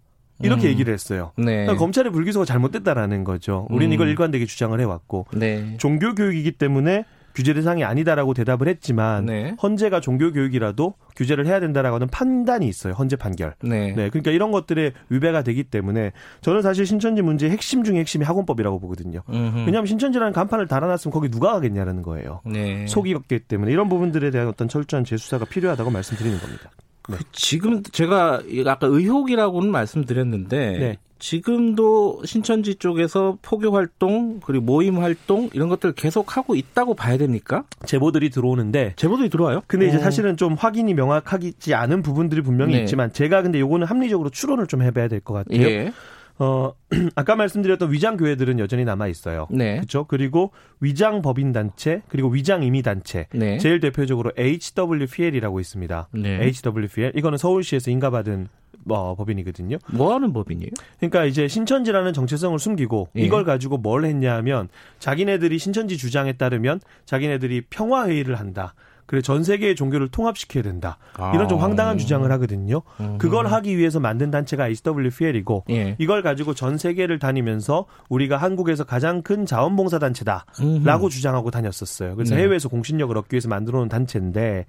이렇게 0.42 0.68
음. 0.68 0.70
얘기를 0.70 0.92
했어요. 0.92 1.32
네. 1.38 1.44
그러니까 1.46 1.76
검찰의 1.76 2.12
불기소가 2.12 2.46
잘못됐다라는 2.46 3.24
거죠. 3.24 3.68
우리는 3.70 3.92
음. 3.92 3.94
이걸 3.94 4.08
일관되게 4.08 4.46
주장을 4.46 4.80
해왔고 4.80 5.28
네. 5.34 5.76
종교 5.78 6.16
교육이기 6.16 6.54
때문에 6.54 7.06
규제 7.40 7.54
대상이 7.54 7.86
아니다라고 7.86 8.34
대답을 8.34 8.68
했지만 8.68 9.28
네. 9.28 9.56
헌재가 9.64 10.02
종교 10.02 10.34
교육이라도 10.34 10.96
규제를 11.16 11.48
해야 11.48 11.62
된다라고 11.62 11.96
하는 11.96 12.08
판단이 12.08 12.68
있어요. 12.68 12.92
헌재 12.96 13.16
판결. 13.16 13.56
네. 13.62 13.94
네. 13.94 14.10
그러니까 14.10 14.32
이런 14.32 14.52
것들에 14.52 14.92
위배가 15.08 15.44
되기 15.44 15.64
때문에 15.64 16.12
저는 16.42 16.62
사실 16.62 16.86
신천지 16.86 17.22
문제의 17.22 17.54
핵심 17.54 17.86
중의 17.86 18.02
핵심이 18.02 18.26
학원법이라고 18.26 18.82
보거든요. 18.82 19.22
음흠. 19.30 19.60
왜냐하면 19.60 19.86
신천지라는 19.86 20.34
간판을 20.34 20.68
달아놨으면 20.68 21.14
거기 21.14 21.30
누가 21.30 21.54
가겠냐라는 21.54 22.02
거예요. 22.02 22.42
네. 22.46 22.86
속이 22.88 23.14
었기 23.14 23.40
때문에 23.40 23.72
이런 23.72 23.88
부분들에 23.88 24.32
대한 24.32 24.50
어떤 24.50 24.68
철저한 24.68 25.06
재수사가 25.06 25.46
필요하다고 25.46 25.92
말씀드리는 25.92 26.38
겁니다. 26.40 26.72
네. 27.08 27.16
그 27.16 27.24
지금 27.32 27.84
제가 27.84 28.42
아까 28.66 28.88
의혹이라고는 28.88 29.72
말씀드렸는데 29.72 30.78
네. 30.78 30.98
지금도 31.20 32.24
신천지 32.26 32.76
쪽에서 32.76 33.38
포교 33.42 33.72
활동 33.72 34.40
그리고 34.44 34.64
모임 34.66 34.98
활동 35.00 35.50
이런 35.54 35.70
것들 35.70 35.92
계속 35.94 36.38
하고 36.38 36.56
있다고 36.56 36.96
봐야 36.96 37.18
됩니까? 37.18 37.66
제보들이 37.86 38.30
들어오는데 38.30 38.94
제보들이 38.96 39.30
들어와요? 39.30 39.62
근데 39.68 39.88
이제 39.88 39.98
어. 39.98 40.00
사실은 40.00 40.38
좀 40.38 40.54
확인이 40.54 40.94
명확하지 40.94 41.74
않은 41.74 42.02
부분들이 42.02 42.42
분명히 42.42 42.74
네. 42.76 42.82
있지만 42.82 43.14
제가 43.14 43.42
근데 43.42 43.60
요거는 43.60 43.86
합리적으로 43.88 44.30
추론을 44.30 44.68
좀 44.68 44.82
해봐야 44.82 45.08
될 45.08 45.20
것 45.20 45.34
같아요. 45.34 45.62
예. 45.62 45.92
어, 46.40 46.74
아까 47.16 47.36
말씀드렸던 47.36 47.92
위장 47.92 48.18
교회들은 48.18 48.60
여전히 48.60 48.86
남아 48.86 49.08
있어요. 49.08 49.48
네. 49.52 49.76
그렇죠? 49.76 50.06
그리고 50.06 50.52
위장 50.80 51.22
법인 51.22 51.52
단체, 51.52 52.02
그리고 52.08 52.30
위장 52.30 52.64
임의 52.64 52.82
단체. 52.82 53.28
네. 53.34 53.58
제일 53.58 53.80
대표적으로 53.80 54.32
HWPL이라고 54.38 55.60
있습니다. 55.60 56.10
네. 56.14 56.52
HWPL 56.64 57.12
이거는 57.16 57.38
서울시에서 57.38 57.92
인가받은 57.92 58.48
뭐 58.86 59.16
법인이거든요. 59.16 59.78
뭐 59.92 60.14
하는 60.14 60.32
법인이에요? 60.32 60.72
그러니까 60.98 61.26
이제 61.26 61.48
신천지라는 61.50 62.14
정체성을 62.14 62.58
숨기고 62.58 63.10
예. 63.18 63.22
이걸 63.22 63.44
가지고 63.44 63.78
뭘 63.78 64.06
했냐면 64.06 64.70
자기네들이 65.00 65.60
신천지 65.60 65.98
주장에 65.98 66.34
따르면 66.34 66.80
자기네들이 67.06 67.64
평화 67.70 68.08
회의를 68.08 68.40
한다. 68.40 68.74
그래 69.10 69.24
전 69.24 69.44
세계의 69.44 69.76
종교를 69.76 70.10
통합시켜야 70.10 70.62
된다. 70.62 71.00
아. 71.16 71.32
이런 71.34 71.48
좀 71.48 71.58
황당한 71.58 71.98
주장을 71.98 72.32
하거든요. 72.34 72.84
음. 73.00 73.18
그걸 73.18 73.48
하기 73.48 73.76
위해서 73.76 74.00
만든 74.00 74.30
단체가 74.30 74.68
HWPL이고 74.68 75.64
예. 75.72 75.96
이걸 75.98 76.22
가지고 76.22 76.54
전 76.54 76.78
세계를 76.78 77.18
다니면서 77.18 77.88
우리가 78.10 78.38
한국에서 78.38 78.84
가장 78.84 79.24
큰 79.24 79.48
자원봉사 79.48 79.98
단체다라고 79.98 81.06
음. 81.06 81.10
주장하고 81.10 81.50
다녔었어요. 81.50 82.16
그래서 82.16 82.36
네. 82.36 82.44
해외에서 82.44 82.70
공신력을 82.70 83.18
얻기 83.18 83.34
위해서 83.34 83.50
만들어 83.50 83.80
놓은 83.80 83.90
단체인데 83.90 84.68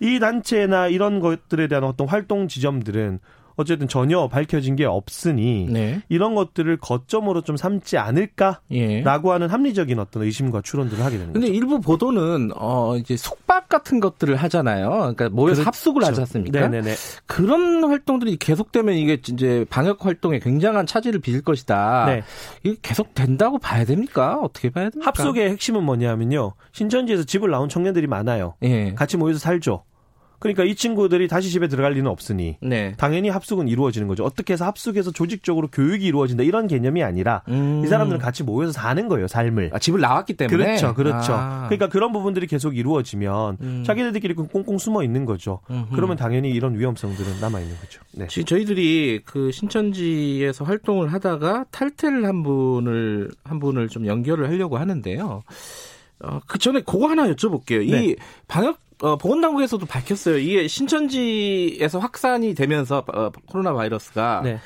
이 0.00 0.18
단체나 0.18 0.88
이런 0.88 1.18
것들에 1.18 1.66
대한 1.66 1.84
어떤 1.84 2.08
활동 2.08 2.46
지점들은 2.46 3.20
어쨌든 3.58 3.88
전혀 3.88 4.28
밝혀진 4.28 4.76
게 4.76 4.84
없으니 4.84 5.66
네. 5.68 6.00
이런 6.08 6.36
것들을 6.36 6.76
거점으로 6.76 7.42
좀 7.42 7.56
삼지 7.56 7.98
않을까라고 7.98 8.60
예. 8.70 9.02
하는 9.02 9.48
합리적인 9.48 9.98
어떤 9.98 10.22
의심과 10.22 10.62
추론들을 10.62 11.04
하게 11.04 11.18
되는 11.18 11.32
근데 11.32 11.48
거죠. 11.48 11.58
일부 11.58 11.80
보도는 11.80 12.52
어 12.54 12.96
이제 12.96 13.16
속박 13.16 13.68
같은 13.68 13.98
것들을 13.98 14.36
하잖아요. 14.36 14.90
그러니까 14.90 15.28
모여서 15.30 15.62
그렇죠. 15.62 15.66
합숙을 15.66 16.04
하지 16.04 16.20
않습니까? 16.20 16.60
네네네. 16.60 16.94
그런 17.26 17.82
활동들이 17.82 18.36
계속되면 18.36 18.94
이게 18.94 19.14
이제 19.28 19.66
방역 19.68 20.06
활동에 20.06 20.38
굉장한 20.38 20.86
차질을 20.86 21.20
빚을 21.20 21.42
것이다. 21.42 22.06
네. 22.06 22.22
이게 22.62 22.76
계속 22.80 23.12
된다고 23.14 23.58
봐야 23.58 23.84
됩니까? 23.84 24.38
어떻게 24.40 24.70
봐야 24.70 24.88
됩니까? 24.88 25.08
합숙의 25.08 25.50
핵심은 25.50 25.82
뭐냐면요. 25.82 26.52
신천지에서 26.70 27.24
집을 27.24 27.50
나온 27.50 27.68
청년들이 27.68 28.06
많아요. 28.06 28.54
예. 28.62 28.94
같이 28.94 29.16
모여서 29.16 29.40
살죠. 29.40 29.82
그러니까 30.38 30.64
이 30.64 30.74
친구들이 30.74 31.28
다시 31.28 31.50
집에 31.50 31.68
들어갈 31.68 31.92
리는 31.92 32.08
없으니 32.10 32.56
네. 32.60 32.94
당연히 32.96 33.28
합숙은 33.28 33.68
이루어지는 33.68 34.08
거죠. 34.08 34.24
어떻게 34.24 34.52
해서 34.52 34.64
합숙해서 34.66 35.10
조직적으로 35.10 35.68
교육이 35.68 36.06
이루어진다 36.06 36.44
이런 36.44 36.66
개념이 36.66 37.02
아니라 37.02 37.42
음. 37.48 37.82
이 37.84 37.88
사람들은 37.88 38.20
같이 38.20 38.42
모여서 38.42 38.72
사는 38.72 39.08
거예요, 39.08 39.26
삶을. 39.26 39.70
아, 39.72 39.78
집을 39.78 40.00
나왔기 40.00 40.34
때문에. 40.34 40.56
그렇죠, 40.64 40.94
그렇죠. 40.94 41.32
아. 41.34 41.66
그러니까 41.68 41.88
그런 41.88 42.12
부분들이 42.12 42.46
계속 42.46 42.76
이루어지면 42.76 43.58
음. 43.60 43.84
자기네들끼리 43.84 44.34
꽁꽁 44.34 44.78
숨어 44.78 45.02
있는 45.02 45.24
거죠. 45.24 45.60
음흠. 45.70 45.94
그러면 45.94 46.16
당연히 46.16 46.50
이런 46.50 46.78
위험성들은 46.78 47.40
남아 47.40 47.60
있는 47.60 47.76
거죠. 47.76 48.00
네. 48.12 48.26
저희들이 48.26 49.22
그 49.24 49.50
신천지에서 49.50 50.64
활동을 50.64 51.12
하다가 51.12 51.66
탈퇴를 51.70 52.24
한 52.24 52.42
분을 52.42 53.30
한 53.44 53.58
분을 53.58 53.88
좀 53.88 54.06
연결을 54.06 54.48
하려고 54.48 54.78
하는데요. 54.78 55.42
어, 56.20 56.40
그 56.46 56.58
전에 56.58 56.80
그거 56.80 57.08
하나 57.08 57.28
여쭤볼게요. 57.28 57.90
네. 57.90 58.04
이 58.06 58.16
방역 58.48 58.78
어, 59.00 59.16
보건당국에서도 59.16 59.84
밝혔어요. 59.86 60.38
이게 60.38 60.66
신천지에서 60.66 61.98
확산이 61.98 62.54
되면서 62.54 63.04
어, 63.12 63.30
코로나 63.46 63.72
바이러스가 63.72 64.42
네. 64.42 64.58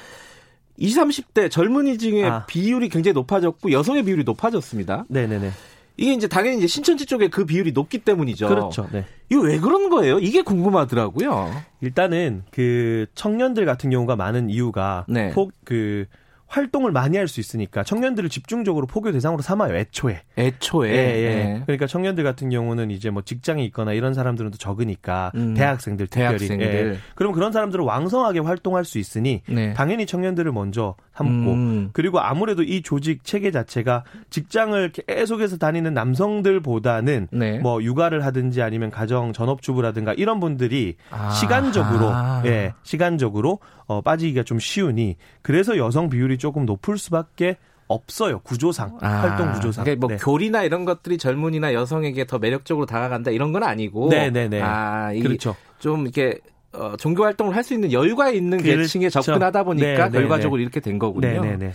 20, 0.79 1.03
30대 1.03 1.51
젊은이 1.51 1.99
중에 1.99 2.25
아. 2.25 2.47
비율이 2.47 2.89
굉장히 2.89 3.13
높아졌고 3.15 3.73
여성의 3.73 4.05
비율이 4.05 4.25
높아졌습니다. 4.25 5.05
네네네. 5.09 5.51
이게 5.99 6.15
이제 6.15 6.27
당연히 6.27 6.59
이제 6.59 6.67
신천지 6.67 7.05
쪽에 7.05 7.29
그 7.29 7.45
비율이 7.45 7.73
높기 7.73 7.99
때문이죠. 7.99 8.49
그렇죠. 8.49 8.89
네. 8.91 9.05
이거 9.29 9.43
왜 9.43 9.59
그런 9.59 9.91
거예요? 9.91 10.19
이게 10.19 10.43
궁금하더라고요. 10.43 11.51
일단은 11.83 12.45
그 12.51 13.07
청년들 13.15 13.67
같은 13.67 13.91
경우가 13.91 14.17
많은 14.17 14.49
이유가 14.49 15.05
네. 15.09 15.31
폭그 15.31 16.07
활동을 16.53 16.93
많이 16.93 17.17
할 17.17 17.33
수 17.33 17.41
있으니까 17.41 17.83
청년들을 17.83 18.29
집중적으로 18.29 18.87
포교 18.87 19.11
대상으로 19.11 19.41
삼아요. 19.41 19.75
애초에. 19.75 20.21
애초에. 20.37 20.91
예, 20.91 20.97
예. 20.97 21.35
네. 21.35 21.63
그러니까 21.65 21.87
청년들 21.87 22.25
같은 22.25 22.51
경우는 22.51 22.91
이제 22.91 23.09
뭐 23.09 23.23
직장에 23.23 23.65
있거나 23.67 23.95
이런 23.95 24.13
사람들은 24.13 24.51
또 24.51 24.59
적으니까 24.59 25.33
음. 25.35 25.55
대학생들 25.55 26.09
특별히. 26.09 26.47
대학생들. 26.47 26.93
예. 26.95 26.99
그럼 27.15 27.33
그런 27.33 27.53
사람들은 27.53 27.83
왕성하게 27.85 28.41
활동할 28.41 28.85
수 28.85 28.99
있으니 28.99 29.41
네. 29.49 29.73
당연히 29.73 30.05
청년들을 30.05 30.53
먼저 30.53 30.95
삼고 31.15 31.53
음. 31.53 31.91
그리고 31.95 32.21
아무래도 32.21 32.63
이 32.63 32.83
조직 32.83 33.25
체계 33.25 33.51
자체가 33.51 34.05
직장을 34.29 34.93
계속해서 34.93 35.57
다니는 35.57 35.95
남성들보다는 35.95 37.29
네. 37.31 37.59
뭐 37.61 37.83
육아를 37.83 38.27
하든지 38.27 38.61
아니면 38.61 38.91
가정 38.91 39.33
전업주부라든가 39.33 40.13
이런 40.15 40.39
분들이 40.39 40.97
아. 41.11 41.31
시간적으로 41.31 42.13
예, 42.45 42.75
시간적으로 42.83 43.59
어, 43.93 44.01
빠지기가 44.01 44.43
좀 44.45 44.59
쉬우니 44.59 45.17
그래서 45.43 45.77
여성 45.77 46.09
비율이 46.09 46.39
조금 46.39 46.65
높을 46.67 46.99
수밖에 46.99 47.57
없어요 47.89 48.39
구조상 48.41 48.97
아, 49.03 49.07
활동 49.09 49.53
구조상. 49.53 49.85
그러니까 49.85 50.07
뭐 50.07 50.17
네. 50.17 50.23
교리나 50.23 50.63
이런 50.63 50.85
것들이 50.85 51.19
젊은이나 51.19 51.75
여성에게 51.75 52.27
더 52.27 52.39
매력적으로 52.39 52.87
다가간다 52.87 53.31
이런 53.31 53.53
건 53.53 53.63
아니고. 53.65 54.09
네네네. 54.09 54.61
아, 54.63 55.13
그렇죠. 55.13 55.55
좀 55.79 56.03
이렇게 56.03 56.39
어, 56.73 56.97
종교 56.99 57.25
활동을 57.25 57.55
할 57.55 57.63
수 57.65 57.75
있는 57.75 57.93
여유가 57.93 58.31
있는 58.31 58.59
그렇죠. 58.59 58.81
계층에 58.81 59.11
접근하다 59.11 59.65
보니까 59.65 59.87
네네네. 59.87 60.11
결과적으로 60.11 60.61
이렇게 60.63 60.81
된 60.81 60.99
거군요. 60.99 61.29
네네네. 61.29 61.73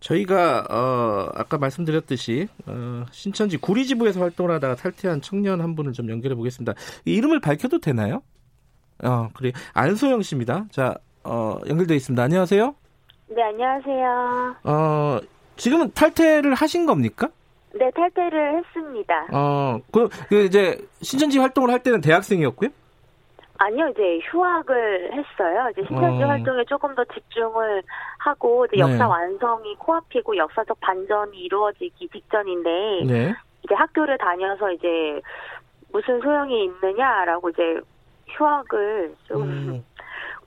저희가 0.00 0.64
어, 0.70 1.28
아까 1.34 1.58
말씀드렸듯이 1.58 2.46
어, 2.66 3.04
신천지 3.10 3.56
구리지부에서 3.56 4.20
활동을 4.20 4.52
하다가 4.52 4.76
탈퇴한 4.76 5.22
청년 5.22 5.60
한 5.60 5.74
분을 5.74 5.92
좀 5.92 6.08
연결해 6.08 6.36
보겠습니다. 6.36 6.74
이름을 7.04 7.40
밝혀도 7.40 7.80
되나요? 7.80 8.22
어, 9.02 9.28
그래 9.34 9.50
안소영 9.74 10.22
씨입니다. 10.22 10.66
자, 10.70 10.94
어, 11.28 11.58
연결돼 11.68 11.94
있습니다. 11.94 12.22
안녕하세요. 12.22 12.74
네, 13.28 13.42
안녕하세요. 13.42 14.56
어, 14.64 15.18
지금은 15.56 15.92
탈퇴를 15.92 16.54
하신 16.54 16.86
겁니까? 16.86 17.28
네, 17.74 17.90
탈퇴를 17.90 18.58
했습니다. 18.58 19.26
어, 19.32 19.78
그, 19.92 20.08
그 20.30 20.44
이제 20.44 20.78
신천지 21.02 21.38
활동을 21.38 21.70
할 21.70 21.82
때는 21.82 22.00
대학생이었고요? 22.00 22.70
아니요, 23.58 23.88
이제 23.88 24.20
휴학을 24.30 25.10
했어요. 25.12 25.68
이제 25.72 25.82
신천지 25.86 26.22
어. 26.22 26.28
활동에 26.28 26.64
조금 26.64 26.94
더 26.94 27.04
집중을 27.04 27.82
하고 28.18 28.64
이제 28.66 28.78
역사 28.78 28.96
네. 28.96 29.04
완성이 29.04 29.74
코앞이고 29.76 30.36
역사적 30.36 30.80
반전이 30.80 31.36
이루어지기 31.36 32.08
직전인데 32.08 32.70
네. 33.06 33.34
이제 33.64 33.74
학교를 33.74 34.16
다녀서 34.16 34.70
이제 34.72 35.20
무슨 35.92 36.20
소용이 36.20 36.64
있느냐라고 36.64 37.50
이제 37.50 37.80
휴학을 38.28 39.14
좀 39.26 39.42
음. 39.42 39.84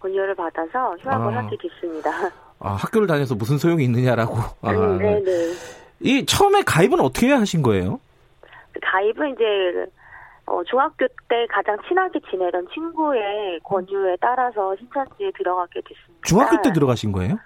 권유를 0.02 0.36
받아서 0.36 0.96
휴학을 0.98 1.34
아. 1.34 1.44
하게 1.44 1.58
됐습니다. 1.58 2.12
아, 2.60 2.74
학교를 2.74 3.08
다녀서 3.08 3.36
무슨 3.36 3.58
소용이 3.58 3.84
있느냐라고. 3.86 4.36
아. 4.62 4.72
음, 4.72 4.98
네네. 4.98 5.54
이 6.02 6.26
처음에 6.26 6.64
가입은 6.64 7.00
어떻게 7.00 7.32
하신 7.32 7.62
거예요? 7.62 8.00
가입은 8.82 9.34
이제 9.34 9.86
어, 10.46 10.64
중학교 10.64 11.08
때 11.30 11.48
가장 11.50 11.78
친하게 11.88 12.20
지내던 12.30 12.68
친구의 12.74 13.60
권유에 13.64 14.18
따라서 14.20 14.76
신천지에 14.78 15.32
들어가게 15.38 15.82
됐습니다. 15.82 16.22
중학교 16.24 16.62
때 16.62 16.74
들어가신 16.74 17.12
거예요? 17.12 17.38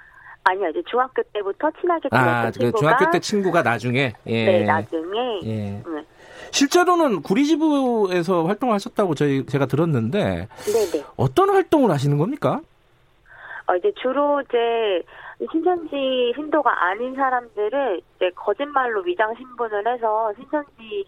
아니요, 0.45 0.69
이제 0.69 0.81
중학교 0.89 1.21
때부터 1.33 1.69
친하게 1.81 2.07
지냈던 2.09 2.29
아, 2.29 2.45
그 2.45 2.51
친구가 2.51 2.79
중학교 2.79 3.11
때 3.11 3.19
친구가 3.19 3.61
나중에 3.63 4.13
예. 4.27 4.45
네, 4.45 4.63
나중에 4.63 5.41
예. 5.43 5.83
네. 5.85 6.05
실제로는 6.51 7.21
구리지부에서 7.21 8.45
활동을 8.45 8.75
하셨다고 8.75 9.15
저희 9.15 9.45
제가 9.45 9.65
들었는데 9.65 10.47
네네. 10.65 11.05
어떤 11.17 11.49
활동을 11.49 11.91
하시는 11.91 12.17
겁니까? 12.17 12.62
어, 13.67 13.75
이제 13.75 13.91
주로 14.01 14.41
이제 14.41 15.03
신천지 15.51 16.34
신도가 16.36 16.86
아닌 16.86 17.15
사람들을 17.15 18.01
이제 18.15 18.29
거짓말로 18.36 19.01
위장 19.01 19.34
신분을 19.36 19.88
해서 19.88 20.34
신천지 20.36 21.05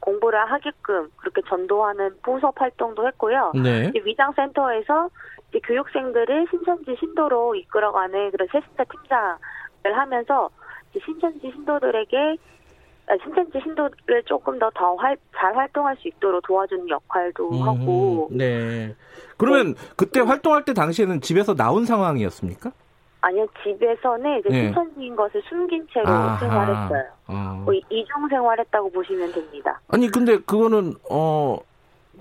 공부를 0.00 0.50
하게끔 0.50 1.08
그렇게 1.16 1.42
전도하는 1.48 2.16
보섭 2.22 2.60
활동도 2.60 3.06
했고요. 3.08 3.52
네. 3.62 3.92
위장 4.04 4.32
센터에서 4.32 5.10
이제 5.50 5.60
교육생들을 5.60 6.46
신천지 6.50 6.96
신도로 6.98 7.54
이끌어가는 7.54 8.30
그런 8.30 8.48
세스타 8.50 8.84
팀장을 8.84 9.98
하면서 9.98 10.50
신천지 11.04 11.50
신도들에게 11.54 12.16
아, 12.16 12.36
신천지 13.24 13.58
신도를 13.62 14.22
조금 14.26 14.58
더 14.58 14.68
더 14.70 14.96
잘 15.36 15.56
활동할 15.56 15.96
수 15.96 16.08
있도록 16.08 16.42
도와주는 16.46 16.88
역할도 16.88 17.50
음, 17.50 17.62
하고. 17.62 18.28
네. 18.30 18.94
그러면 19.36 19.74
네. 19.74 19.80
그때 19.96 20.20
활동할 20.20 20.64
때 20.64 20.74
당시에는 20.74 21.20
집에서 21.20 21.54
나온 21.54 21.84
상황이었습니까? 21.86 22.70
아니요, 23.20 23.46
집에서는 23.62 24.38
이제 24.40 24.48
네. 24.48 24.66
신천지인 24.66 25.16
것을 25.16 25.42
숨긴 25.48 25.86
채로 25.92 26.06
아하. 26.08 26.38
생활했어요. 26.38 27.04
어. 27.28 27.62
뭐 27.64 27.74
이중 27.74 28.28
생활했다고 28.30 28.90
보시면 28.90 29.32
됩니다. 29.32 29.80
아니, 29.88 30.08
근데 30.08 30.38
그거는, 30.38 30.94
어, 31.10 31.58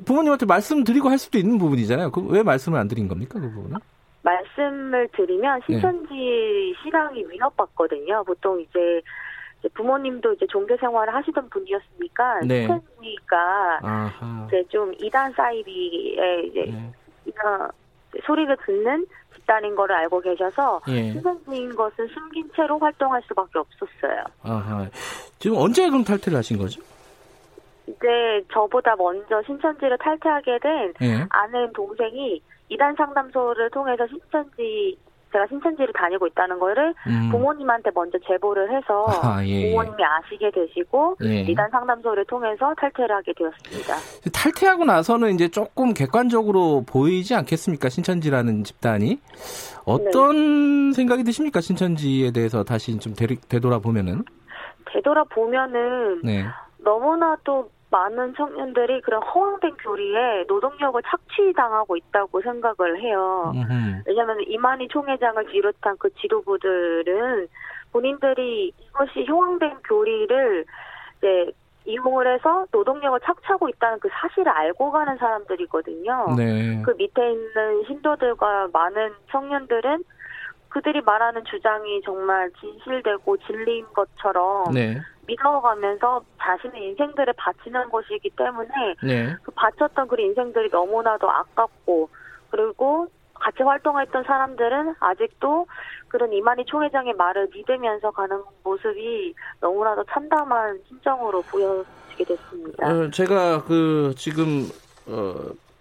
부모님한테 0.06 0.45
말씀드리고 0.45 1.10
할 1.10 1.17
수도 1.17 1.38
있는 1.38 1.58
부분이잖아요. 1.58 2.12
그 2.12 2.21
왜 2.28 2.41
말씀을 2.43 2.80
안 2.80 2.88
드린 2.88 3.08
겁니까, 3.08 3.39
그 3.39 3.50
부분은? 3.52 3.78
말씀을 4.23 5.08
드리면 5.15 5.62
네. 5.67 5.73
신천지 5.73 6.13
네. 6.13 6.73
신앙이 6.84 7.26
위협받거든요. 7.30 8.23
보통 8.26 8.60
이제 8.60 9.02
부모님도 9.74 10.34
이제 10.34 10.46
종교 10.48 10.76
생활을 10.78 11.13
하시던 11.13 11.50
분이었으니까 11.50 12.41
네. 12.41 12.67
신천지가 12.67 13.80
이제 14.48 14.63
좀 14.70 14.93
이단 15.00 15.34
사이비에 15.34 16.41
이제 16.43 16.65
네. 16.72 16.91
이런 17.26 17.70
소리를 18.26 18.56
듣는 18.65 19.06
집단인 19.34 19.76
거를 19.76 19.96
알고 19.96 20.20
계셔서 20.22 20.82
예. 20.89 21.12
신천지인 21.12 21.76
것은 21.76 22.08
숨긴 22.08 22.50
채로 22.56 22.78
활동할 22.80 23.22
수밖에 23.28 23.60
없었어요. 23.60 24.24
아하. 24.43 24.88
지금 25.39 25.58
언제 25.58 25.88
그럼 25.88 26.04
탈퇴를 26.04 26.38
하신 26.38 26.58
거죠? 26.58 26.82
이제 27.88 28.43
저보다 28.52 28.96
먼저 28.98 29.41
신천지를 29.43 29.98
탈퇴하게 29.98 30.60
된 30.60 30.93
예. 31.02 31.26
아는 31.30 31.72
동생이 31.74 32.41
이단 32.70 32.96
상담소를 32.96 33.70
통해서 33.70 34.06
신천지 34.08 34.98
제가 35.31 35.45
신천지를 35.47 35.93
다니고 35.93 36.27
있다는 36.27 36.59
거를 36.59 36.93
음. 37.07 37.29
부모님한테 37.31 37.91
먼저 37.93 38.17
제보를 38.25 38.75
해서 38.75 39.05
아, 39.21 39.43
예, 39.43 39.49
예. 39.49 39.69
부모님이 39.71 40.03
아시게 40.03 40.51
되시고 40.51 41.17
예. 41.23 41.41
이단 41.41 41.69
상담소를 41.69 42.25
통해서 42.25 42.73
탈퇴를 42.75 43.15
하게 43.15 43.33
되었습니다. 43.33 43.95
탈퇴하고 44.33 44.85
나서는 44.85 45.33
이제 45.33 45.49
조금 45.49 45.93
객관적으로 45.93 46.83
보이지 46.87 47.35
않겠습니까? 47.35 47.89
신천지라는 47.89 48.63
집단이 48.63 49.19
어떤 49.85 50.89
네. 50.89 50.95
생각이 50.95 51.23
드십니까? 51.23 51.61
신천지에 51.61 52.31
대해서 52.31 52.63
다시 52.63 52.97
좀 52.99 53.13
되돌아보면은 53.49 54.23
되돌아보면은 54.93 56.21
네. 56.23 56.45
너무나도 56.79 57.69
많은 57.89 58.36
청년들이 58.36 59.02
그런 59.02 59.21
허황된 59.23 59.78
교리에 59.78 60.43
노동력을 60.47 61.02
착취당하고 61.04 61.95
있다고 61.95 62.41
생각을 62.41 63.00
해요. 63.00 63.54
왜냐하면 64.06 64.41
이만희 64.45 64.89
총회장을 64.89 65.45
비롯한 65.45 65.95
그 65.97 66.13
지도부들은 66.15 67.47
본인들이 67.93 68.73
이것이 68.78 69.26
허황된 69.26 69.78
교리를 69.88 70.65
이제 71.17 71.52
이용을 71.86 72.28
해서 72.34 72.65
노동력을 72.71 73.17
착취하고 73.21 73.69
있다는 73.69 74.00
그 74.00 74.10
사실을 74.12 74.50
알고 74.50 74.91
가는 74.91 75.17
사람들이거든요. 75.17 76.36
네. 76.38 76.82
그 76.84 76.91
밑에 76.97 77.32
있는 77.32 77.84
신도들과 77.88 78.67
많은 78.73 79.13
청년들은 79.32 80.04
그들이 80.67 81.02
말하는 81.02 81.43
주장이 81.45 82.02
정말 82.04 82.52
진실되고 82.60 83.38
진리인 83.38 83.86
것처럼 83.93 84.73
네. 84.73 84.97
믿어가면서 85.27 86.23
자신의 86.41 86.89
인생들을 86.89 87.33
바치는 87.37 87.89
것이기 87.89 88.31
때문에 88.31 88.69
네. 89.03 89.35
그 89.43 89.51
바쳤던 89.51 90.07
그 90.07 90.19
인생들이 90.19 90.69
너무나도 90.71 91.29
아깝고 91.29 92.09
그리고 92.49 93.07
같이 93.33 93.61
활동했던 93.61 94.23
사람들은 94.23 94.95
아직도 94.99 95.67
그런 96.07 96.33
이만희 96.33 96.65
총회장의 96.65 97.13
말을 97.13 97.49
믿으면서 97.53 98.11
가는 98.11 98.41
모습이 98.63 99.33
너무나도 99.59 100.05
참담한 100.09 100.79
심정으로 100.87 101.41
보여지게 101.43 102.23
됐습니다. 102.23 102.87
어, 102.87 103.11
제가 103.11 103.63
그 103.65 104.13
지금 104.17 104.69
어, 105.05 105.35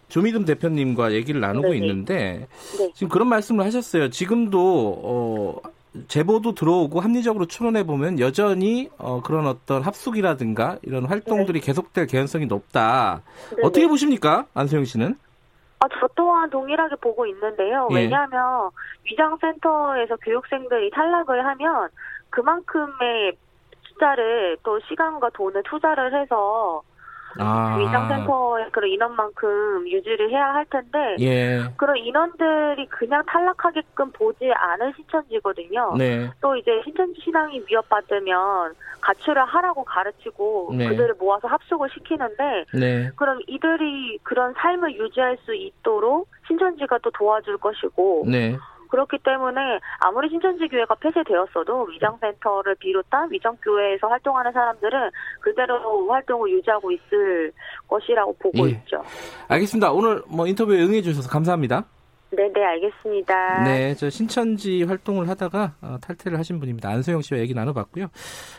조미금 0.09 0.45
대표님과 0.45 1.13
얘기를 1.13 1.41
나누고 1.41 1.69
네네. 1.69 1.79
있는데 1.79 2.47
네. 2.79 2.93
지금 2.95 3.09
그런 3.09 3.29
말씀을 3.29 3.65
하셨어요. 3.65 4.11
지금도 4.11 5.01
어, 5.03 5.61
제보도 6.09 6.55
들어오고 6.55 7.01
합리적으로 7.01 7.47
추론해 7.47 7.85
보면 7.85 8.21
여전히 8.21 8.91
어, 8.99 9.23
그런 9.23 9.47
어떤 9.47 9.83
합숙이라든가 9.83 10.79
이런 10.83 11.07
활동들이 11.07 11.61
네. 11.61 11.67
계속될 11.67 12.07
개연성이 12.07 12.47
높다. 12.47 13.23
네네. 13.51 13.63
어떻게 13.67 13.87
보십니까, 13.87 14.47
안세영 14.55 14.85
씨는? 14.85 15.17
아, 15.79 15.87
저 15.89 16.09
또한 16.15 16.49
동일하게 16.51 16.97
보고 16.97 17.27
있는데요. 17.27 17.89
예. 17.91 17.95
왜냐하면 17.95 18.71
위장센터에서 19.05 20.17
교육생들이 20.17 20.91
탈락을 20.91 21.45
하면 21.45 21.89
그만큼의 22.31 23.37
숫자를 23.89 24.57
또 24.63 24.81
시간과 24.89 25.31
돈을 25.31 25.63
투자를 25.65 26.21
해서 26.21 26.83
아. 27.39 27.77
위장센터의 27.79 28.71
그런 28.73 28.91
인원만큼 28.91 29.89
유지를 29.89 30.31
해야 30.31 30.55
할 30.55 30.65
텐데 30.67 31.17
예. 31.21 31.65
그런 31.77 31.97
인원들이 31.97 32.87
그냥 32.89 33.23
탈락하게끔 33.27 34.13
보지 34.13 34.51
않은 34.53 34.93
신천지거든요. 34.97 35.95
네. 35.99 36.31
또 36.41 36.57
이제 36.57 36.81
신천지 36.85 37.21
신앙이 37.23 37.63
위협받으면 37.69 38.75
가출을 39.01 39.45
하라고 39.45 39.85
가르치고 39.85 40.75
네. 40.77 40.89
그들을 40.89 41.15
모아서 41.19 41.49
합숙을 41.49 41.89
시키는데 41.91 42.65
네. 42.75 43.11
그럼 43.17 43.39
이들이 43.47 44.19
그런 44.23 44.53
삶을 44.55 44.97
유지할 44.97 45.39
수 45.45 45.55
있도록 45.55 46.29
신천지가 46.47 46.99
또 46.99 47.11
도와줄 47.11 47.59
것이고 47.59 48.25
네. 48.27 48.57
그렇기 48.89 49.19
때문에 49.25 49.61
아무리 50.01 50.29
신천지 50.29 50.69
교회가 50.69 50.95
폐쇄되었어도 50.97 51.85
위장센터를 51.85 52.75
비롯한 52.77 53.31
위정교회에서 53.31 54.07
활동하는 54.09 54.53
사람들은 54.53 55.11
그대로 55.41 56.09
활동을 56.09 56.51
유지하고 56.53 56.91
있을 56.93 57.53
것이라고 57.89 58.37
보고 58.39 58.67
예. 58.69 58.73
있죠. 58.73 59.03
알겠습니다. 59.49 59.93
오늘 59.93 60.23
뭐 60.29 60.47
인터뷰에 60.47 60.83
응해 60.83 61.03
주셔서 61.03 61.29
감사합니다. 61.29 61.85
네, 62.31 62.51
네, 62.53 62.65
알겠습니다. 62.65 63.65
네, 63.65 63.95
저 63.95 64.11
신천지 64.11 64.83
활동을 64.83 65.29
하다가 65.29 65.75
어, 65.81 65.97
탈퇴를 66.03 66.39
하신 66.39 66.59
분입니다. 66.59 66.89
안소영 66.91 67.23
씨와 67.23 67.41
얘기 67.41 67.55
나눠봤고요. 67.55 68.09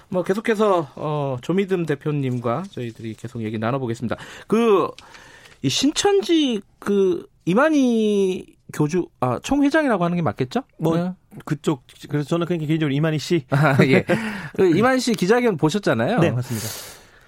뭐 0.09 0.23
계속해서 0.23 0.87
어, 0.95 1.37
조미듬 1.41 1.85
대표님과 1.85 2.63
저희들이 2.71 3.13
계속 3.15 3.43
얘기 3.43 3.59
나눠보겠습니다. 3.59 4.15
그이 4.47 5.69
신천지 5.69 6.61
그 6.79 7.27
이만희 7.45 8.56
교주 8.73 9.07
아 9.19 9.39
총회장이라고 9.41 10.03
하는 10.03 10.15
게 10.15 10.21
맞겠죠? 10.21 10.63
뭐 10.77 10.97
네. 10.97 11.11
그쪽 11.45 11.83
그래서 12.09 12.27
저는 12.27 12.45
그냥 12.45 12.65
개인적으로 12.65 12.93
이만희 12.93 13.19
씨 13.19 13.45
아, 13.51 13.77
예. 13.85 14.03
그 14.55 14.75
이만희 14.75 14.99
씨 14.99 15.13
기자회견 15.13 15.57
보셨잖아요. 15.57 16.19
네 16.19 16.31
맞습니다. 16.31 16.67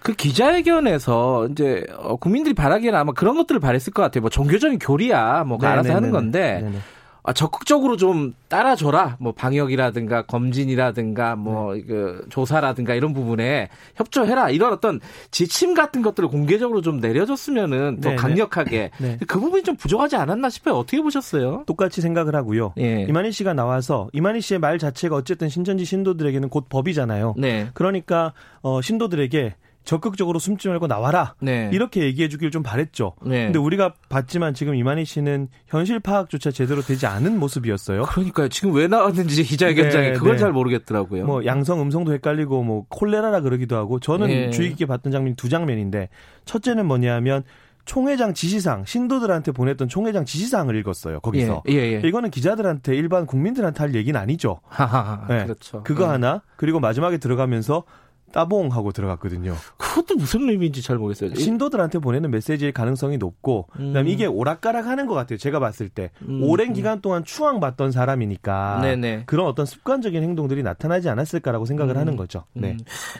그 0.01 0.13
기자회견에서 0.13 1.47
이제 1.51 1.85
어, 1.97 2.15
국민들이 2.15 2.53
바라기에는 2.53 2.97
아마 2.97 3.11
그런 3.11 3.35
것들을 3.35 3.59
바랬을 3.59 3.93
것 3.93 4.01
같아요. 4.01 4.21
뭐 4.21 4.29
종교적인 4.29 4.79
교리야, 4.79 5.43
뭐 5.43 5.57
네, 5.59 5.67
알아서 5.67 5.89
네, 5.89 5.93
하는 5.93 6.09
네, 6.09 6.13
건데 6.13 6.59
네네. 6.63 6.77
아, 7.23 7.33
적극적으로 7.33 7.97
좀 7.97 8.33
따라줘라. 8.47 9.17
뭐 9.19 9.33
방역이라든가 9.33 10.23
검진이라든가 10.23 11.35
뭐그 11.35 12.21
네. 12.23 12.29
조사라든가 12.29 12.95
이런 12.95 13.13
부분에 13.13 13.69
협조해라. 13.95 14.49
이런 14.49 14.73
어떤 14.73 14.99
지침 15.31 15.73
같은 15.73 16.01
것들을 16.01 16.29
공개적으로 16.29 16.81
좀 16.81 16.99
내려줬으면은 16.99 17.99
더 18.01 18.09
네네. 18.09 18.15
강력하게 18.15 18.91
네. 18.99 19.17
그 19.27 19.39
부분이 19.39 19.63
좀 19.63 19.75
부족하지 19.75 20.15
않았나 20.15 20.49
싶어요. 20.49 20.75
어떻게 20.75 21.01
보셨어요? 21.01 21.63
똑같이 21.67 22.01
생각을 22.01 22.35
하고요. 22.35 22.73
예. 22.79 23.05
이만희 23.07 23.31
씨가 23.31 23.53
나와서 23.53 24.09
이만희 24.13 24.41
씨의 24.41 24.59
말 24.59 24.79
자체가 24.79 25.15
어쨌든 25.15 25.49
신천지 25.49 25.85
신도들에게는 25.85 26.49
곧 26.49 26.67
법이잖아요. 26.69 27.35
네. 27.37 27.69
그러니까 27.73 28.33
어 28.61 28.81
신도들에게 28.81 29.55
적극적으로 29.83 30.39
숨지 30.39 30.67
말고 30.67 30.87
나와라. 30.87 31.35
네. 31.39 31.69
이렇게 31.73 32.03
얘기해 32.03 32.29
주길 32.29 32.51
좀 32.51 32.61
바랬죠. 32.61 33.13
네. 33.25 33.45
근데 33.45 33.59
우리가 33.59 33.93
봤지만 34.09 34.53
지금 34.53 34.75
이만희 34.75 35.05
씨는 35.05 35.47
현실 35.67 35.99
파악조차 35.99 36.51
제대로 36.51 36.81
되지 36.81 37.07
않은 37.07 37.39
모습이었어요. 37.39 38.03
그러니까요. 38.03 38.49
지금 38.49 38.73
왜 38.73 38.87
나왔는지 38.87 39.43
기자회견장에 39.43 40.09
네, 40.09 40.13
그걸 40.13 40.33
네. 40.33 40.37
잘 40.37 40.51
모르겠더라고요. 40.51 41.25
뭐 41.25 41.45
양성 41.45 41.81
음성도 41.81 42.13
헷갈리고 42.13 42.63
뭐 42.63 42.85
콜레라라 42.89 43.41
그러기도 43.41 43.77
하고 43.77 43.99
저는 43.99 44.27
네. 44.27 44.49
주의 44.51 44.69
깊게 44.69 44.85
봤던 44.85 45.11
장면이 45.11 45.35
두 45.35 45.49
장면인데 45.49 46.09
첫째는 46.45 46.85
뭐냐면 46.85 47.43
총회장 47.85 48.35
지시상 48.35 48.85
신도들한테 48.85 49.51
보냈던 49.51 49.87
총회장 49.87 50.23
지시상을 50.23 50.75
읽었어요. 50.75 51.21
거기서 51.21 51.63
예, 51.69 51.73
예, 51.73 52.01
예. 52.03 52.07
이거는 52.07 52.29
기자들한테 52.29 52.95
일반 52.95 53.25
국민들한테 53.25 53.79
할 53.79 53.95
얘기는 53.95 54.19
아니죠. 54.19 54.59
하하, 54.67 55.25
네. 55.27 55.45
그렇죠. 55.45 55.81
그거 55.81 56.03
네. 56.03 56.11
하나 56.11 56.43
그리고 56.55 56.79
마지막에 56.79 57.17
들어가면서 57.17 57.85
따봉하고 58.31 58.91
들어갔거든요. 58.91 59.55
그것도 59.77 60.15
무슨 60.15 60.49
의미인지 60.49 60.81
잘 60.81 60.97
모르겠어요. 60.97 61.35
신도들한테 61.35 61.99
보내는 61.99 62.31
메시지의 62.31 62.71
가능성이 62.71 63.17
높고, 63.17 63.67
음. 63.79 63.87
그다음에 63.87 64.11
이게 64.11 64.25
오락가락하는 64.25 65.05
것 65.07 65.13
같아요. 65.13 65.37
제가 65.37 65.59
봤을 65.59 65.89
때 65.89 66.11
음. 66.27 66.43
오랜 66.43 66.73
기간 66.73 67.01
동안 67.01 67.23
추앙받던 67.23 67.91
사람이니까 67.91 68.79
네네. 68.81 69.23
그런 69.25 69.47
어떤 69.47 69.65
습관적인 69.65 70.21
행동들이 70.23 70.63
나타나지 70.63 71.09
않았을까라고 71.09 71.65
생각을 71.65 71.95
음. 71.95 71.99
하는 71.99 72.15
거죠. 72.15 72.45
네. 72.53 72.77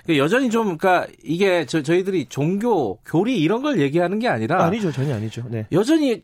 음. 0.10 0.15
여전히 0.17 0.50
좀 0.50 0.78
그러니까 0.78 1.08
이게 1.24 1.65
저, 1.65 1.82
저희들이 1.82 2.28
종교, 2.30 2.98
교리 3.06 3.39
이런 3.39 3.62
걸 3.62 3.80
얘기하는 3.80 4.19
게 4.19 4.28
아니라 4.28 4.63
아니죠, 4.63 4.91
전혀 4.91 5.15
아니죠. 5.15 5.43
네. 5.50 5.67
여전히 5.72 6.22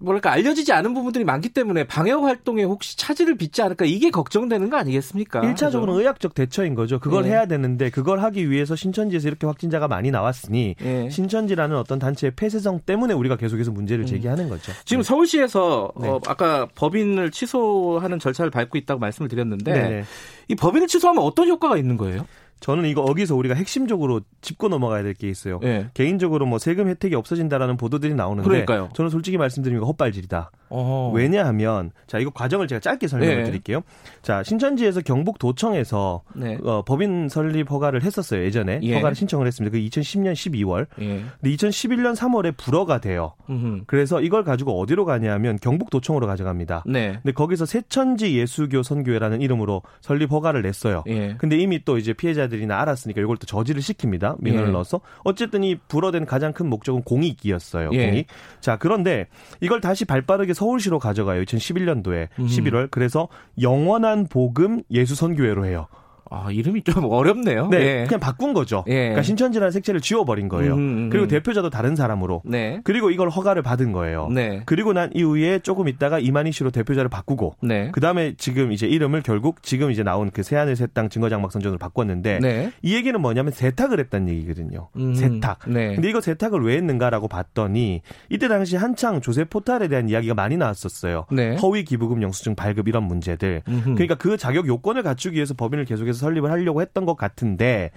뭐랄까 0.00 0.32
알려지지 0.32 0.72
않은 0.72 0.92
부분들이 0.92 1.24
많기 1.24 1.48
때문에 1.48 1.84
방역 1.84 2.24
활동에 2.24 2.64
혹시 2.64 2.96
차질을 2.96 3.36
빚지 3.36 3.62
않을까 3.62 3.84
이게 3.84 4.10
걱정되는 4.10 4.68
거 4.68 4.76
아니겠습니까? 4.76 5.40
1차적으로 5.40 5.86
그죠? 5.86 6.00
의학적 6.00 6.34
대처인 6.34 6.74
거죠. 6.74 6.98
그걸 6.98 7.24
네. 7.24 7.30
해야 7.30 7.46
되는데 7.46 7.90
그걸 7.90 8.20
하기 8.20 8.50
위해서 8.50 8.74
신천지에서 8.74 9.28
이렇게 9.28 9.46
확진자가 9.46 9.86
많이 9.86 10.10
나왔으니 10.10 10.74
네. 10.80 11.10
신천지라는 11.10 11.76
어떤 11.76 11.98
단체의 11.98 12.32
폐쇄성 12.34 12.80
때문에 12.84 13.14
우리가 13.14 13.36
계속해서 13.36 13.70
문제를 13.70 14.04
음. 14.04 14.06
제기하는 14.06 14.48
거죠. 14.48 14.72
지금 14.84 15.02
네. 15.02 15.06
서울시에서 15.06 15.92
네. 16.00 16.08
어, 16.08 16.20
아까 16.26 16.66
법인을 16.74 17.30
취소하는 17.30 18.18
절차를 18.18 18.50
밟고 18.50 18.76
있다고 18.78 18.98
말씀을 18.98 19.28
드렸는데 19.28 19.72
네. 19.72 20.04
이 20.48 20.56
법인을 20.56 20.88
취소하면 20.88 21.22
어떤 21.22 21.48
효과가 21.48 21.76
있는 21.76 21.96
거예요? 21.96 22.26
저는 22.64 22.86
이거 22.86 23.02
어기서 23.02 23.36
우리가 23.36 23.54
핵심적으로 23.54 24.22
짚고 24.40 24.68
넘어가야 24.68 25.02
될 25.02 25.12
게 25.14 25.28
있어요. 25.28 25.60
네. 25.60 25.86
개인적으로 25.92 26.46
뭐 26.46 26.58
세금 26.58 26.88
혜택이 26.88 27.14
없어진다라는 27.14 27.76
보도들이 27.76 28.14
나오는데 28.14 28.48
그러니까요. 28.48 28.88
저는 28.94 29.10
솔직히 29.10 29.36
말씀드리면 29.36 29.84
헛발질이다. 29.84 30.50
어허. 30.70 31.12
왜냐하면 31.14 31.90
자 32.06 32.18
이거 32.18 32.30
과정을 32.30 32.66
제가 32.66 32.80
짧게 32.80 33.06
설명을 33.06 33.36
네. 33.36 33.44
드릴게요. 33.44 33.82
자 34.22 34.42
신천지에서 34.42 35.02
경북도청에서 35.02 36.22
네. 36.34 36.58
어, 36.64 36.82
법인 36.82 37.28
설립 37.28 37.70
허가를 37.70 38.02
했었어요 38.02 38.42
예전에 38.42 38.80
예. 38.82 38.94
허가를 38.96 39.14
신청을 39.14 39.46
했습니다. 39.46 39.72
그 39.76 39.78
2010년 39.84 40.32
12월. 40.32 40.86
예. 41.00 41.24
근데 41.40 41.56
2011년 41.56 42.16
3월에 42.16 42.56
불허가 42.56 43.00
돼요. 43.00 43.34
음흠. 43.50 43.82
그래서 43.86 44.20
이걸 44.22 44.42
가지고 44.42 44.80
어디로 44.80 45.04
가냐면 45.04 45.58
경북도청으로 45.60 46.26
가져갑니다. 46.26 46.84
네. 46.86 47.12
근데 47.22 47.32
거기서 47.32 47.66
새천지 47.66 48.36
예수교 48.38 48.82
선교회라는 48.82 49.42
이름으로 49.42 49.82
설립 50.00 50.32
허가를 50.32 50.62
냈어요. 50.62 51.04
예. 51.08 51.34
근데 51.38 51.58
이미 51.58 51.84
또 51.84 51.98
이제 51.98 52.12
피해자들 52.14 52.53
이나 52.62 52.80
알았으니까 52.80 53.20
이걸 53.20 53.36
또 53.36 53.46
저지를 53.46 53.82
시킵니다. 53.82 54.36
민원을 54.40 54.68
예. 54.68 54.72
넣어서 54.72 55.00
어쨌든 55.24 55.64
이 55.64 55.76
불허된 55.88 56.26
가장 56.26 56.52
큰 56.52 56.68
목적은 56.68 57.02
공익이었어요. 57.02 57.90
예. 57.92 58.06
공익. 58.06 58.26
자 58.60 58.76
그런데 58.76 59.26
이걸 59.60 59.80
다시 59.80 60.04
발빠르게 60.04 60.54
서울시로 60.54 60.98
가져가요. 60.98 61.42
2011년도에 61.42 62.28
음. 62.38 62.46
11월. 62.46 62.90
그래서 62.90 63.28
영원한 63.60 64.26
복음 64.26 64.82
예수 64.90 65.14
선교회로 65.14 65.66
해요. 65.66 65.86
아, 66.34 66.50
이름이 66.50 66.82
좀 66.82 67.04
어렵네요. 67.10 67.68
네. 67.68 67.78
예. 67.78 68.04
그냥 68.06 68.20
바꾼 68.20 68.52
거죠. 68.52 68.84
예. 68.88 68.94
그러니까 68.94 69.22
신천지라는 69.22 69.70
색채를 69.70 70.00
지워버린 70.00 70.48
거예요. 70.48 70.74
음, 70.74 70.78
음, 70.78 70.98
음. 70.98 71.10
그리고 71.10 71.26
대표자도 71.26 71.70
다른 71.70 71.96
사람으로. 71.96 72.42
네. 72.44 72.80
그리고 72.84 73.10
이걸 73.10 73.30
허가를 73.30 73.62
받은 73.62 73.92
거예요. 73.92 74.28
네. 74.32 74.62
그리고 74.66 74.92
난 74.92 75.10
이후에 75.14 75.60
조금 75.60 75.88
있다가 75.88 76.18
이만희 76.18 76.52
씨로 76.52 76.70
대표자를 76.70 77.08
바꾸고. 77.08 77.56
네. 77.62 77.90
그 77.92 78.00
다음에 78.00 78.34
지금 78.36 78.72
이제 78.72 78.86
이름을 78.86 79.22
결국 79.22 79.62
지금 79.62 79.90
이제 79.90 80.02
나온 80.02 80.30
그 80.30 80.42
새하늘 80.42 80.76
새땅 80.76 81.08
증거장막 81.08 81.52
선전으로 81.52 81.78
바꿨는데. 81.78 82.40
네. 82.40 82.72
이 82.82 82.94
얘기는 82.94 83.18
뭐냐면 83.20 83.52
세탁을 83.52 84.00
했다는 84.00 84.28
얘기거든요. 84.28 84.88
음, 84.96 85.14
세탁. 85.14 85.60
네. 85.68 85.94
근데 85.94 86.08
이거 86.08 86.20
세탁을 86.20 86.62
왜 86.64 86.76
했는가라고 86.76 87.28
봤더니 87.28 88.02
이때 88.30 88.48
당시 88.48 88.76
한창 88.76 89.20
조세 89.20 89.44
포탈에 89.44 89.88
대한 89.88 90.08
이야기가 90.08 90.34
많이 90.34 90.56
나왔었어요. 90.56 91.26
네. 91.30 91.56
허위 91.56 91.84
기부금 91.84 92.22
영수증 92.22 92.54
발급 92.54 92.88
이런 92.88 93.04
문제들. 93.04 93.62
음흠. 93.68 93.94
그러니까 93.94 94.14
그 94.16 94.36
자격 94.36 94.66
요건을 94.66 95.02
갖추기 95.02 95.36
위해서 95.36 95.54
법인을 95.54 95.84
계속해서 95.84 96.18
설립을 96.24 96.50
하려고 96.50 96.80
했던 96.80 97.04
것 97.04 97.16
같은데 97.16 97.90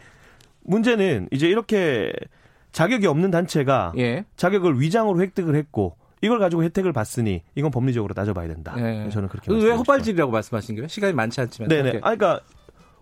문제는 0.62 1.30
이제 1.32 1.48
이렇게 1.48 2.14
자격이 2.72 3.08
없는 3.08 3.32
단체가 3.32 3.94
예. 3.98 4.26
자격을 4.36 4.80
위장으로 4.80 5.20
획득을 5.22 5.56
했고 5.56 5.96
이걸 6.22 6.40
가지고 6.40 6.64
혜택을 6.64 6.94
받으니 6.94 7.44
이건 7.56 7.72
법리적으로 7.72 8.14
따져봐야 8.14 8.48
된다. 8.48 8.76
네. 8.76 9.10
저는 9.10 9.30
그렇게 9.30 9.52
왜 9.54 9.72
헛발질이라고 9.72 10.32
말씀하신 10.32 10.76
거예요? 10.76 10.88
시간이 10.88 11.14
많지 11.14 11.42
않지만. 11.42 11.70
네네. 11.70 12.00
아, 12.02 12.16
그러니까 12.16 12.42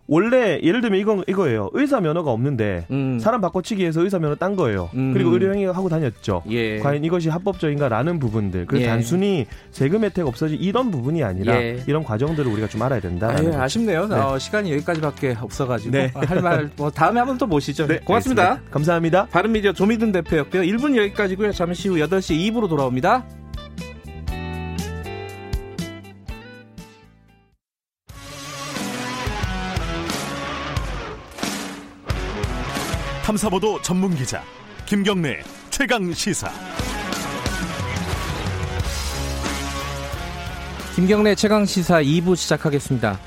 원래 0.08 0.60
예를 0.62 0.82
들면 0.82 1.00
이건 1.00 1.24
이거예요. 1.28 1.70
의사 1.74 2.00
면허가 2.00 2.32
없는데 2.32 2.86
음. 2.92 3.18
사람 3.20 3.42
바꿔치기 3.42 3.84
해서 3.86 4.02
의사 4.02 4.20
면허 4.20 4.36
딴 4.36 4.56
거예요. 4.56 4.90
음. 4.94 5.14
그리고 5.14 5.32
의료 5.32 5.52
행위 5.52 5.66
하고 5.66 5.90
다녔죠. 5.90 6.44
예. 6.50 6.80
과연 6.80 7.04
이것이 7.04 7.30
합법적인가라는 7.30 8.20
부분들. 8.20 8.66
그 8.68 8.80
예. 8.82 8.86
단순히 8.86 9.46
세금 9.72 10.04
혜택 10.04 10.28
없어지 10.28 10.56
이런 10.56 10.92
부분이 10.92 11.24
아니라 11.24 11.56
예. 11.56 11.84
이런 11.88 12.04
과정들을 12.04 12.52
우리가 12.52 12.68
좀 12.68 12.82
알아야 12.84 13.00
된다. 13.00 13.30
아, 13.30 13.44
예, 13.44 13.56
아쉽네요. 13.56 14.08
네. 14.08 14.16
어, 14.16 14.38
시간이 14.38 14.72
여기까지밖에 14.74 15.38
없어가지고 15.42 15.92
네. 15.92 16.12
할말 16.14 16.70
뭐 16.78 16.92
다음에 16.92 17.20
한번 17.20 17.38
또 17.38 17.48
모시죠. 17.48 17.88
네, 17.88 18.00
고맙습니다. 18.00 18.44
알겠습니다. 18.44 18.72
감사합니다. 18.72 19.26
바른미디어 19.32 19.74
조미든 19.74 20.12
대표였고요. 20.12 20.62
1분 20.62 20.96
여기까지고요. 20.98 21.52
잠시 21.52 21.90
후 21.90 21.96
8시 21.96 22.52
2부로 22.52 22.70
돌아옵니다. 22.70 23.26
탐사보도 33.26 33.82
전문 33.82 34.14
기자 34.14 34.44
김경래 34.86 35.42
최강 35.72 36.14
시사. 36.14 36.48
김경래 40.96 41.34
최강 41.34 41.66
시사 41.66 42.04
2부 42.04 42.36
시작하겠습니다. 42.36 43.20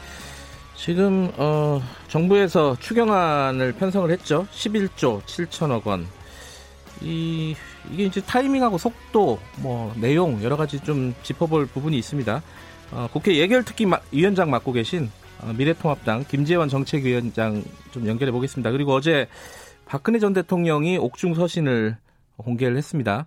지금 0.76 1.32
어, 1.36 1.82
정부에서 2.06 2.76
추경안을 2.78 3.72
편성을 3.72 4.08
했죠. 4.12 4.46
11조 4.52 5.20
7천억 5.24 5.84
원. 5.88 6.06
이 7.00 7.56
이게 7.90 8.04
이제 8.04 8.20
타이밍하고 8.20 8.78
속도, 8.78 9.40
뭐 9.56 9.92
내용 9.96 10.40
여러 10.44 10.56
가지 10.56 10.78
좀 10.78 11.12
짚어볼 11.24 11.66
부분이 11.66 11.98
있습니다. 11.98 12.40
어, 12.92 13.08
국회 13.12 13.36
예결특위 13.36 13.90
위원장 14.12 14.48
맡고 14.48 14.70
계신 14.70 15.10
어, 15.40 15.52
미래통합당 15.56 16.26
김재원 16.28 16.68
정책위원장 16.68 17.64
좀 17.90 18.06
연결해 18.06 18.30
보겠습니다. 18.30 18.70
그리고 18.70 18.94
어제 18.94 19.26
박근혜 19.88 20.18
전 20.18 20.34
대통령이 20.34 20.98
옥중 20.98 21.34
서신을 21.34 21.96
공개를 22.36 22.76
했습니다. 22.76 23.26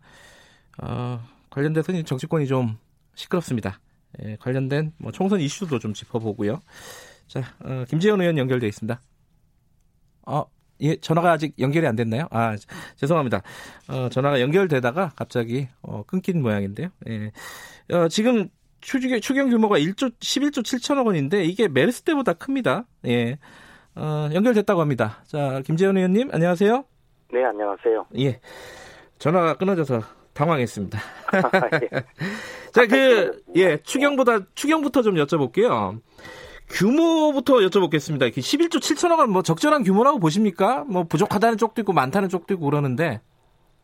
어, 0.81 1.19
관련돼서 1.49 1.91
정치권이 2.03 2.45
좀 2.45 2.77
시끄럽습니다. 3.15 3.79
예, 4.23 4.37
관련된 4.39 4.93
뭐 4.97 5.11
총선 5.11 5.41
이슈도 5.41 5.79
좀 5.79 5.93
짚어보고요. 5.93 6.61
자, 7.27 7.41
어, 7.63 7.83
김재현 7.89 8.21
의원 8.21 8.37
연결돼 8.37 8.67
있습니다. 8.67 9.01
어, 10.27 10.45
예, 10.81 10.95
전화가 10.97 11.31
아직 11.31 11.55
연결이 11.59 11.87
안 11.87 11.95
됐나요? 11.95 12.27
아, 12.29 12.55
죄송합니다. 12.95 13.41
어, 13.87 14.09
전화가 14.09 14.39
연결되다가 14.39 15.13
갑자기 15.15 15.67
어, 15.81 16.03
끊긴 16.03 16.43
모양인데요. 16.43 16.89
예. 17.09 17.31
어, 17.91 18.07
지금 18.07 18.49
추경, 18.81 19.19
추경 19.19 19.49
규모가 19.49 19.79
1조 19.79 20.13
11조 20.19 20.63
7천억 20.63 21.07
원인데 21.07 21.43
이게 21.43 21.67
메르스 21.67 22.03
때보다 22.03 22.33
큽니다. 22.33 22.85
예. 23.07 23.39
어, 23.95 24.29
연결됐다고 24.33 24.81
합니다. 24.81 25.17
자, 25.25 25.61
김재현 25.65 25.97
의원님, 25.97 26.29
안녕하세요. 26.31 26.83
네, 27.33 27.43
안녕하세요. 27.43 28.05
예. 28.19 28.39
전화가 29.17 29.55
끊어져서 29.55 30.01
당황했습니다. 30.33 30.99
예. 31.83 31.89
자, 32.71 32.85
그, 32.87 33.43
예, 33.55 33.77
추경보다, 33.77 34.39
추경부터 34.55 35.01
좀 35.01 35.15
여쭤볼게요. 35.15 35.99
규모부터 36.69 37.55
여쭤보겠습니다. 37.55 38.31
11조 38.31 38.77
7천억 38.77 39.19
원, 39.19 39.29
뭐, 39.29 39.41
적절한 39.41 39.83
규모라고 39.83 40.19
보십니까? 40.19 40.85
뭐, 40.87 41.03
부족하다는 41.03 41.57
쪽도 41.57 41.81
있고, 41.81 41.91
많다는 41.91 42.29
쪽도 42.29 42.53
있고, 42.53 42.65
그러는데. 42.65 43.19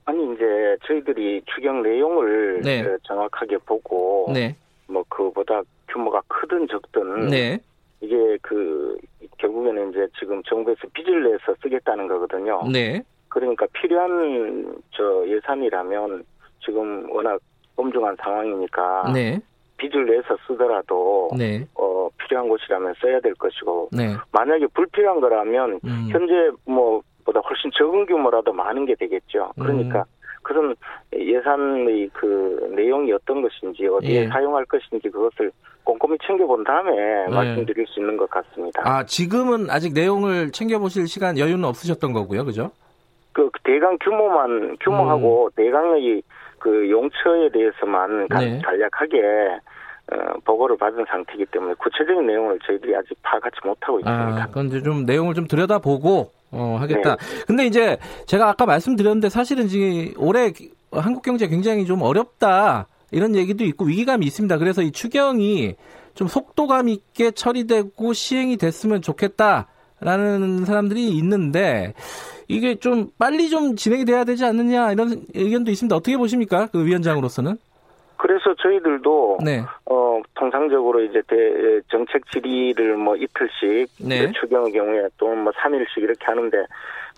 아니, 0.06 0.24
이제, 0.34 0.46
저희들이 0.88 1.42
추경 1.54 1.84
내용을 1.84 2.62
네. 2.64 2.86
정확하게 3.04 3.58
보고, 3.66 4.32
네. 4.34 4.56
뭐, 4.88 5.04
그보다 5.10 5.62
규모가 5.92 6.22
크든 6.30 6.68
적든, 6.70 7.28
네. 7.28 7.60
이게 8.02 8.38
그 8.42 8.98
결국에는 9.38 9.90
이제 9.90 10.08
지금 10.20 10.42
정부에서 10.44 10.82
빚을 10.94 11.24
내서 11.32 11.56
쓰겠다는 11.62 12.08
거거든요. 12.08 12.62
네. 12.72 13.02
그러니까 13.30 13.66
필요한 13.74 14.76
저 14.92 15.28
예산이라면 15.28 16.24
지금 16.64 17.10
워낙 17.12 17.40
엄중한 17.76 18.18
상황이니까 18.20 19.12
네. 19.14 19.40
빚을 19.78 20.06
내서 20.06 20.38
쓰더라도 20.48 21.30
네. 21.38 21.66
어 21.76 22.10
필요한 22.18 22.50
곳이라면 22.50 22.96
써야 23.00 23.20
될 23.20 23.34
것이고 23.36 23.90
네. 23.92 24.16
만약에 24.32 24.68
불필요한 24.68 25.22
거라면 25.22 25.80
음. 25.84 26.08
현재 26.10 26.52
뭐 26.66 27.02
보다 27.24 27.40
훨씬 27.42 27.70
적은 27.78 28.06
규모라도 28.06 28.54
많은 28.54 28.86
게 28.86 28.96
되겠죠. 28.96 29.52
그러니까 29.60 30.00
음. 30.00 30.17
그런 30.48 30.74
예산의 31.14 32.10
그 32.14 32.72
내용이 32.74 33.12
어떤 33.12 33.42
것인지 33.42 33.86
어디에 33.86 34.24
예. 34.24 34.28
사용할 34.28 34.64
것인지 34.66 35.10
그것을 35.10 35.52
꼼꼼히 35.84 36.18
챙겨본 36.26 36.64
다음에 36.64 36.92
네. 36.96 37.36
말씀드릴 37.36 37.86
수 37.88 38.00
있는 38.00 38.16
것 38.16 38.30
같습니다. 38.30 38.82
아 38.86 39.04
지금은 39.04 39.70
아직 39.70 39.94
내용을 39.94 40.52
챙겨보실 40.52 41.08
시간 41.08 41.38
여유는 41.38 41.66
없으셨던 41.66 42.14
거고요, 42.14 42.46
그죠? 42.46 42.72
그 43.34 43.50
대강 43.66 43.98
규모만 44.02 44.78
규모하고 44.80 45.48
음. 45.48 45.52
대강의 45.58 46.24
그 46.60 46.90
용처에 46.90 47.50
대해서만 47.50 48.28
네. 48.30 48.62
간략하게 48.64 49.60
어, 50.14 50.40
보고를 50.46 50.78
받은 50.78 51.04
상태이기 51.10 51.46
때문에 51.48 51.74
구체적인 51.74 52.26
내용을 52.26 52.58
저희들이 52.66 52.96
아직 52.96 53.18
파악하지 53.22 53.58
못하고 53.66 54.00
있습니다. 54.00 54.44
아, 54.44 54.48
그런데 54.50 54.82
좀 54.82 55.04
내용을 55.04 55.34
좀 55.34 55.46
들여다보고 55.46 56.37
어, 56.52 56.78
하겠다. 56.80 57.16
네. 57.16 57.44
근데 57.46 57.66
이제 57.66 57.98
제가 58.26 58.50
아까 58.50 58.66
말씀드렸는데 58.66 59.30
사실은 59.30 59.68
지금 59.68 60.14
올해 60.18 60.54
한국 60.92 61.24
경제 61.24 61.48
굉장히 61.48 61.86
좀 61.86 62.02
어렵다. 62.02 62.88
이런 63.12 63.36
얘기도 63.36 63.64
있고 63.66 63.86
위기감이 63.86 64.26
있습니다. 64.26 64.58
그래서 64.58 64.82
이 64.82 64.92
추경이 64.92 65.76
좀 66.14 66.28
속도감 66.28 66.90
있게 66.90 67.32
처리되고 67.32 68.14
시행이 68.14 68.58
됐으면 68.58 69.02
좋겠다라는 69.02 70.66
사람들이 70.66 71.10
있는데 71.18 71.94
이게 72.48 72.76
좀 72.76 73.12
빨리 73.18 73.50
좀 73.50 73.76
진행이 73.76 74.06
돼야 74.06 74.24
되지 74.24 74.44
않느냐 74.46 74.92
이런 74.92 75.26
의견도 75.34 75.72
있습니다. 75.72 75.96
어떻게 75.96 76.18
보십니까? 76.18 76.68
그 76.68 76.86
위원장으로서는? 76.86 77.58
그래서 78.18 78.54
저희들도 78.56 79.40
네. 79.44 79.64
어 79.86 80.22
통상적으로 80.34 81.02
이제 81.02 81.22
대, 81.28 81.82
정책 81.90 82.30
질의를 82.32 82.98
뭐 82.98 83.16
이틀씩 83.16 83.88
네. 84.08 84.32
추경의 84.32 84.72
경우에 84.74 85.08
또는 85.18 85.44
뭐 85.44 85.54
3일씩 85.54 85.98
이렇게 85.98 86.26
하는데 86.26 86.58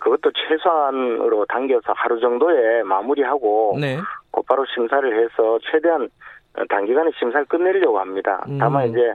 그것도 0.00 0.30
최소한으로 0.32 1.46
당겨서 1.46 1.92
하루 1.94 2.20
정도에 2.20 2.82
마무리하고 2.82 3.76
네. 3.80 3.98
곧바로 4.30 4.64
심사를 4.74 5.24
해서 5.24 5.58
최대한 5.70 6.08
단기간에 6.68 7.10
심사를 7.18 7.44
끝내려고 7.46 7.98
합니다. 7.98 8.44
음. 8.48 8.58
다만 8.58 8.88
이제 8.88 9.12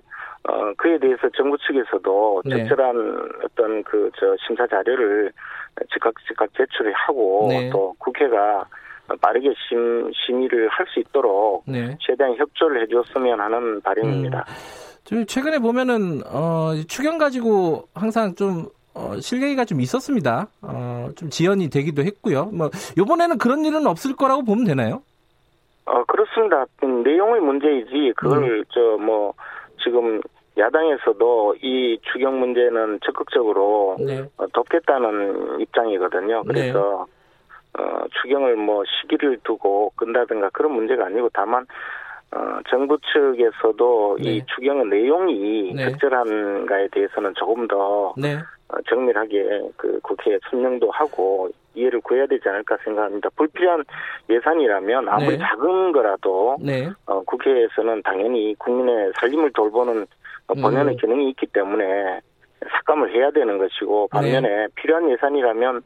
어 0.47 0.73
그에 0.77 0.97
대해서 0.99 1.29
정부 1.35 1.57
측에서도 1.57 2.41
네. 2.45 2.57
적절한 2.57 3.29
어떤 3.43 3.83
그 3.83 4.09
저 4.17 4.35
심사 4.45 4.67
자료를 4.67 5.31
즉각 5.91 6.13
즉각 6.27 6.53
제출을 6.55 6.93
하고 6.93 7.47
네. 7.49 7.69
또 7.69 7.93
국회가 7.99 8.65
빠르게 9.21 9.53
심, 9.67 10.11
심의를 10.13 10.69
할 10.69 10.85
수 10.93 10.99
있도록 10.99 11.63
네. 11.67 11.97
최대한 11.99 12.35
협조를 12.35 12.83
해줬으면 12.83 13.39
하는 13.39 13.81
바람입니다. 13.81 14.45
음. 15.11 15.25
최근에 15.27 15.59
보면은 15.59 16.21
어, 16.25 16.71
추경 16.87 17.17
가지고 17.17 17.87
항상 17.93 18.33
좀 18.35 18.67
어, 18.93 19.19
실례가 19.19 19.65
좀 19.65 19.81
있었습니다. 19.81 20.47
어, 20.61 21.09
좀 21.15 21.29
지연이 21.29 21.69
되기도 21.69 22.03
했고요. 22.03 22.45
뭐 22.45 22.69
이번에는 22.97 23.37
그런 23.37 23.65
일은 23.65 23.85
없을 23.87 24.15
거라고 24.15 24.43
보면 24.43 24.65
되나요? 24.65 25.01
어 25.85 26.03
그렇습니다. 26.05 26.65
내용의 26.81 27.41
문제이지 27.41 28.13
그걸 28.15 28.43
음. 28.43 28.63
저뭐 28.69 29.33
지금 29.83 30.21
야당에서도 30.57 31.55
이 31.61 31.99
추경 32.11 32.39
문제는 32.39 32.99
적극적으로 33.05 33.97
네. 33.99 34.23
어, 34.37 34.47
돕겠다는 34.53 35.59
입장이거든요. 35.61 36.43
그래서 36.47 37.05
네. 37.07 37.13
어, 37.77 38.05
추경을 38.21 38.55
뭐 38.55 38.83
시기를 38.85 39.39
두고 39.43 39.91
끈다든가 39.95 40.49
그런 40.51 40.73
문제가 40.73 41.05
아니고 41.05 41.29
다만 41.33 41.65
어, 42.31 42.59
정부 42.69 42.97
측에서도 42.99 44.17
네. 44.21 44.29
이 44.29 44.45
추경의 44.45 44.85
내용이 44.87 45.73
네. 45.73 45.89
적절한가에 45.91 46.87
대해서는 46.91 47.33
조금 47.35 47.67
더 47.67 48.13
네. 48.17 48.37
어, 48.69 48.77
정밀하게 48.89 49.61
그 49.77 49.99
국회에 50.01 50.39
설명도 50.49 50.89
하고 50.91 51.49
이해를 51.75 51.99
구해야 52.01 52.25
되지 52.25 52.47
않을까 52.47 52.77
생각합니다. 52.83 53.29
불필요한 53.35 53.83
예산이라면 54.29 55.09
아무리 55.09 55.37
네. 55.37 55.43
작은 55.43 55.91
거라도 55.91 56.57
네. 56.61 56.89
어, 57.05 57.21
국회에서는 57.23 58.01
당연히 58.03 58.55
국민의 58.57 59.11
살림을 59.19 59.51
돌보는 59.51 60.07
본연의 60.47 60.95
음. 60.95 60.97
기능이 60.97 61.29
있기 61.31 61.47
때문에 61.47 62.21
삭감을 62.71 63.13
해야 63.13 63.31
되는 63.31 63.57
것이고 63.57 64.07
반면에 64.09 64.47
네. 64.47 64.67
필요한 64.75 65.09
예산이라면 65.09 65.81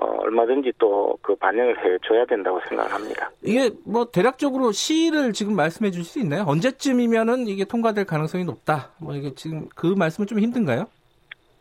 어, 0.00 0.06
얼마든지 0.22 0.72
또 0.78 1.08
그 1.28 1.34
반영을 1.36 1.76
해줘야 1.84 2.24
된다고 2.24 2.58
생각합니다. 2.68 3.30
이게 3.42 3.70
뭐 3.84 4.06
대략적으로 4.06 4.72
시일을 4.72 5.34
지금 5.34 5.54
말씀해 5.54 5.90
주실 5.90 6.04
수 6.06 6.18
있나요? 6.20 6.44
언제쯤이면은 6.46 7.48
이게 7.48 7.66
통과될 7.66 8.06
가능성이 8.06 8.44
높다. 8.44 8.92
뭐 8.98 9.14
이게 9.14 9.34
지금 9.34 9.66
그 9.74 9.88
말씀은 9.88 10.26
좀 10.26 10.40
힘든가요? 10.40 10.86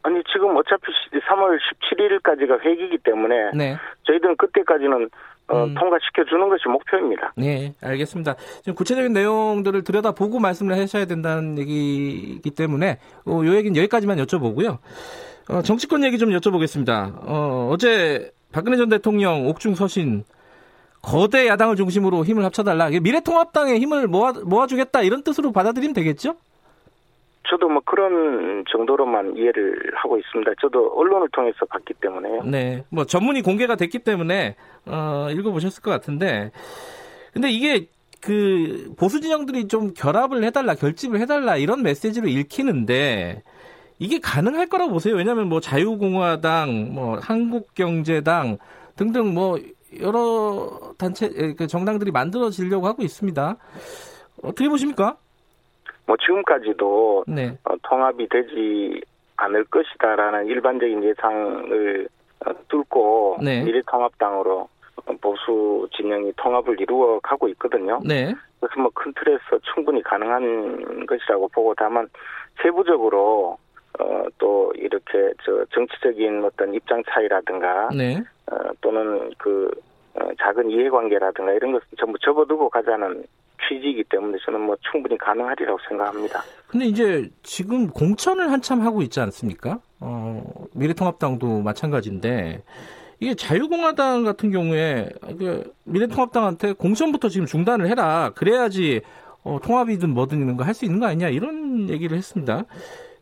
아니 0.04 0.24
지금 0.32 0.56
어차피 0.56 0.84
3월 1.12 1.60
17일까지가 1.92 2.62
회기이기 2.62 3.00
때문에 3.00 3.52
네. 3.56 3.76
저희들은 4.04 4.38
그때까지는 4.38 5.10
어, 5.50 5.64
음. 5.66 5.76
통과시켜 5.76 6.24
주는 6.24 6.48
것이 6.48 6.70
목표입니다. 6.70 7.34
네, 7.36 7.74
알겠습니다. 7.82 8.36
지금 8.62 8.76
구체적인 8.76 9.12
내용들을 9.12 9.84
들여다보고 9.84 10.40
말씀을 10.40 10.78
하셔야 10.78 11.04
된다는 11.06 11.58
얘기이기 11.58 12.52
때문에 12.52 13.00
어, 13.26 13.42
요 13.44 13.56
얘기는 13.56 13.76
여기까지만 13.76 14.18
여쭤보고요. 14.20 14.78
어, 15.50 15.62
정치권 15.62 16.04
얘기 16.04 16.18
좀 16.18 16.30
여쭤보겠습니다. 16.30 17.14
어, 17.26 17.70
어제 17.72 18.32
박근혜 18.52 18.78
전 18.78 18.90
대통령 18.90 19.48
옥중 19.48 19.76
서신 19.76 20.24
거대 21.02 21.48
야당을 21.48 21.76
중심으로 21.76 22.26
힘을 22.26 22.44
합쳐달라. 22.44 22.90
미래통합당의 22.90 23.80
힘을 23.80 24.08
모아, 24.08 24.34
모아주겠다 24.44 25.04
이런 25.04 25.24
뜻으로 25.24 25.52
받아들이면 25.52 25.94
되겠죠? 25.94 26.36
저도 27.50 27.70
뭐 27.70 27.82
그런 27.86 28.66
정도로만 28.70 29.38
이해를 29.38 29.92
하고 29.96 30.18
있습니다. 30.18 30.52
저도 30.60 30.92
언론을 30.96 31.30
통해서 31.32 31.66
봤기 31.66 31.94
때문에요. 32.02 32.44
네. 32.44 32.84
뭐 32.90 33.06
전문이 33.06 33.42
공개가 33.42 33.76
됐기 33.76 34.00
때문에 34.00 34.56
어, 34.86 35.28
읽어보셨을 35.32 35.82
것 35.82 35.92
같은데 35.92 36.52
근데 37.32 37.50
이게 37.50 37.88
그 38.20 38.94
보수 38.98 39.22
진영들이 39.22 39.68
좀 39.68 39.94
결합을 39.94 40.44
해달라, 40.44 40.76
결집을 40.76 41.20
해달라 41.22 41.56
이런 41.56 41.84
메시지로 41.84 42.28
읽히는데 42.28 43.44
이게 44.00 44.20
가능할 44.20 44.68
거라고 44.68 44.92
보세요. 44.92 45.16
왜냐하면 45.16 45.50
뭐 45.50 45.60
자유공화당, 45.60 46.94
뭐 46.94 47.18
한국경제당 47.18 48.58
등등 48.96 49.34
뭐 49.34 49.58
여러 50.02 50.94
단체 50.98 51.30
그 51.58 51.68
정당들이 51.68 52.12
만들어지려고 52.12 52.88
하고 52.88 53.04
있습니다. 53.04 53.56
어떻게 54.44 54.70
보십니까? 54.70 55.18
뭐 56.06 56.16
지금까지도 56.18 57.26
네. 57.28 57.58
어, 57.64 57.76
통합이 57.84 58.28
되지 58.30 59.02
않을 59.38 59.66
것이다라는 59.66 60.46
일반적인 60.48 61.04
예상을 61.04 62.08
어, 62.46 62.52
뚫고 62.68 63.38
네. 63.44 63.64
미래통합당으로 63.64 64.70
보수 65.22 65.88
진영이 65.96 66.34
통합을 66.38 66.80
이루어 66.80 67.20
가고 67.20 67.48
있거든요. 67.50 68.00
네. 68.06 68.34
그래서 68.60 68.80
뭐 68.82 68.92
큰 68.94 69.14
틀에서 69.14 69.60
충분히 69.74 70.02
가능한 70.04 71.06
것이라고 71.06 71.48
보고 71.50 71.74
다만 71.76 72.08
세부적으로 72.62 73.58
어, 74.00 74.24
또 74.38 74.72
이렇게 74.76 75.34
저 75.46 75.66
정치적인 75.74 76.44
어떤 76.46 76.74
입장 76.74 77.02
차이라든가 77.10 77.90
네. 77.96 78.24
어, 78.52 78.56
또는 78.82 79.32
그 79.38 79.70
어, 80.16 80.30
작은 80.40 80.70
이해관계라든가 80.70 81.52
이런 81.54 81.72
것은 81.74 81.86
전부 82.00 82.18
접어두고 82.20 82.70
가자는 82.70 83.24
취지이기 83.68 84.04
때문에 84.06 84.38
저는 84.46 84.62
뭐 84.62 84.76
충분히 84.92 85.18
가능하리라고 85.18 85.80
생각합니다. 85.90 86.42
근데 86.68 86.86
이제 86.86 87.30
지금 87.44 87.88
공천을 87.90 88.52
한참 88.52 88.82
하고 88.82 89.02
있지 89.02 89.20
않습니까? 89.20 89.80
어, 90.00 90.44
미래통합당도 90.74 91.62
마찬가지인데 91.62 92.62
이게 93.20 93.34
자유공화당 93.34 94.24
같은 94.24 94.52
경우에 94.52 95.10
미래통합당한테 95.86 96.74
공천부터 96.74 97.30
지금 97.30 97.48
중단을 97.48 97.88
해라. 97.90 98.32
그래야지 98.36 99.02
어, 99.44 99.60
통합이든 99.64 100.10
뭐든 100.12 100.44
이런 100.44 100.56
거 100.58 100.64
할 100.64 100.74
수 100.76 100.86
있는 100.86 101.00
거 101.00 101.08
아니냐 101.08 101.30
이런 101.30 101.90
얘기를 101.90 102.16
했습니다. 102.18 102.66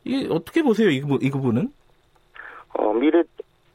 이게 0.06 0.28
어떻게 0.32 0.64
보세요 0.64 0.90
이, 0.90 0.98
이 0.98 1.30
부분은? 1.30 1.68
어, 2.78 2.94
미래 2.94 3.24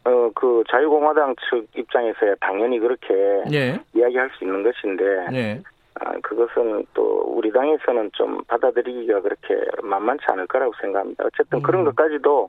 어, 0.04 0.30
그 0.34 0.62
자유공화당 0.70 1.34
측 1.50 1.66
입장에서야 1.76 2.36
당연히 2.40 2.78
그렇게 2.78 3.14
예. 3.52 3.78
이야기할 3.94 4.30
수 4.38 4.44
있는 4.44 4.62
것인데 4.62 5.04
예. 5.32 5.62
아, 5.94 6.12
그것은 6.22 6.86
또 6.94 7.24
우리 7.26 7.52
당에서는 7.52 8.10
좀 8.12 8.42
받아들이기가 8.44 9.20
그렇게 9.20 9.54
만만치 9.82 10.24
않을 10.28 10.46
거라고 10.46 10.72
생각합니다. 10.80 11.24
어쨌든 11.26 11.58
음. 11.58 11.62
그런 11.62 11.84
것까지도 11.84 12.48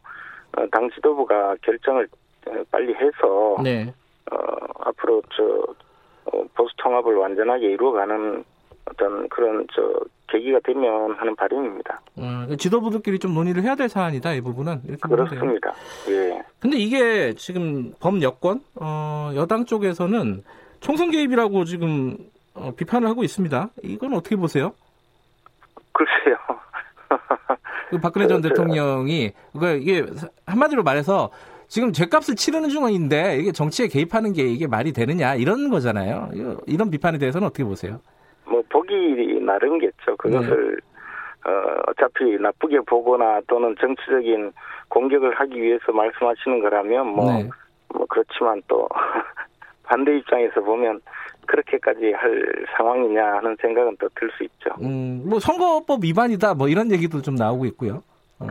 어, 0.58 0.68
당 0.72 0.90
지도부가 0.92 1.56
결정을 1.62 2.08
어, 2.48 2.52
빨리 2.72 2.94
해서 2.94 3.58
네. 3.64 3.94
어, 4.32 4.38
앞으로 4.80 5.22
저 5.36 5.66
어, 6.26 6.44
보수 6.56 6.74
통합을 6.78 7.16
완전하게 7.16 7.72
이루어가는 7.72 8.44
어떤 8.92 9.28
그런 9.30 9.66
저 9.74 9.82
계기가 10.28 10.60
되면 10.64 11.14
하는 11.16 11.36
바람입니다. 11.36 12.02
음, 12.18 12.56
지도부들끼리 12.58 13.20
좀 13.20 13.34
논의를 13.34 13.64
해야 13.64 13.76
될 13.76 13.90
사안이다 13.90 14.34
이 14.34 14.42
부분은 14.42 14.82
이렇게 14.86 15.02
그렇습니다. 15.02 15.74
예. 16.10 16.42
근데 16.60 16.78
이게 16.78 17.34
지금 17.34 17.94
범 18.00 18.22
여권 18.22 18.62
어, 18.76 19.32
여당 19.36 19.66
쪽에서는 19.66 20.44
총선 20.80 21.12
개입이라고 21.12 21.66
지금 21.66 22.18
어, 22.54 22.72
비판을 22.76 23.08
하고 23.08 23.24
있습니다. 23.24 23.70
이건 23.84 24.14
어떻게 24.14 24.36
보세요? 24.36 24.74
글쎄요. 25.92 26.38
그 27.90 28.00
박근혜 28.00 28.28
전 28.28 28.42
대통령이 28.42 29.32
그 29.60 29.78
이게 29.78 30.06
한마디로 30.46 30.84
말해서 30.84 31.30
지금 31.68 31.94
죄값을 31.94 32.36
치르는 32.36 32.70
중인데 32.70 33.38
이게 33.38 33.52
정치에 33.52 33.88
개입하는 33.88 34.34
게 34.34 34.44
이게 34.44 34.68
말이 34.68 34.92
되느냐 34.92 35.36
이런 35.36 35.70
거잖아요. 35.70 36.32
이런 36.68 36.90
비판에 36.90 37.18
대해서는 37.18 37.48
어떻게 37.48 37.64
보세요? 37.64 38.02
뭐 38.52 38.62
보기 38.70 39.40
나름겠죠. 39.42 40.18
그것을 40.18 40.80
네. 41.46 41.50
어, 41.50 41.82
어차피 41.88 42.38
나쁘게 42.40 42.82
보거나 42.82 43.42
또는 43.48 43.76
정치적인 43.80 44.52
공격을 44.90 45.34
하기 45.40 45.60
위해서 45.62 45.92
말씀하시는 45.92 46.60
거라면 46.60 47.08
뭐, 47.08 47.32
네. 47.34 47.50
뭐 47.94 48.06
그렇지만 48.10 48.62
또 48.68 48.88
반대 49.84 50.18
입장에서 50.18 50.62
보면 50.62 51.02
그렇게까지 51.48 52.12
할 52.12 52.46
상황이냐 52.78 53.24
하는 53.38 53.56
생각은 53.62 53.98
또 53.98 54.08
들 54.16 54.30
수 54.38 54.44
있죠. 54.44 54.70
음, 54.82 55.24
뭐 55.26 55.40
선거법 55.40 56.04
위반이다 56.04 56.54
뭐 56.54 56.68
이런 56.68 56.92
얘기도 56.92 57.22
좀 57.22 57.36
나오고 57.36 57.66
있고요. 57.66 58.04
어. 58.40 58.46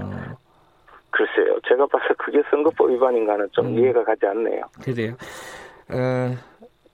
글쎄요. 1.11 1.59
제가 1.68 1.86
봐서 1.86 2.14
그게 2.18 2.42
선거법 2.51 2.90
위반인가는 2.90 3.48
좀 3.53 3.66
음. 3.66 3.78
이해가 3.78 4.05
가지 4.05 4.26
않네요. 4.26 4.62
그래요. 4.82 5.12
어, 5.90 6.34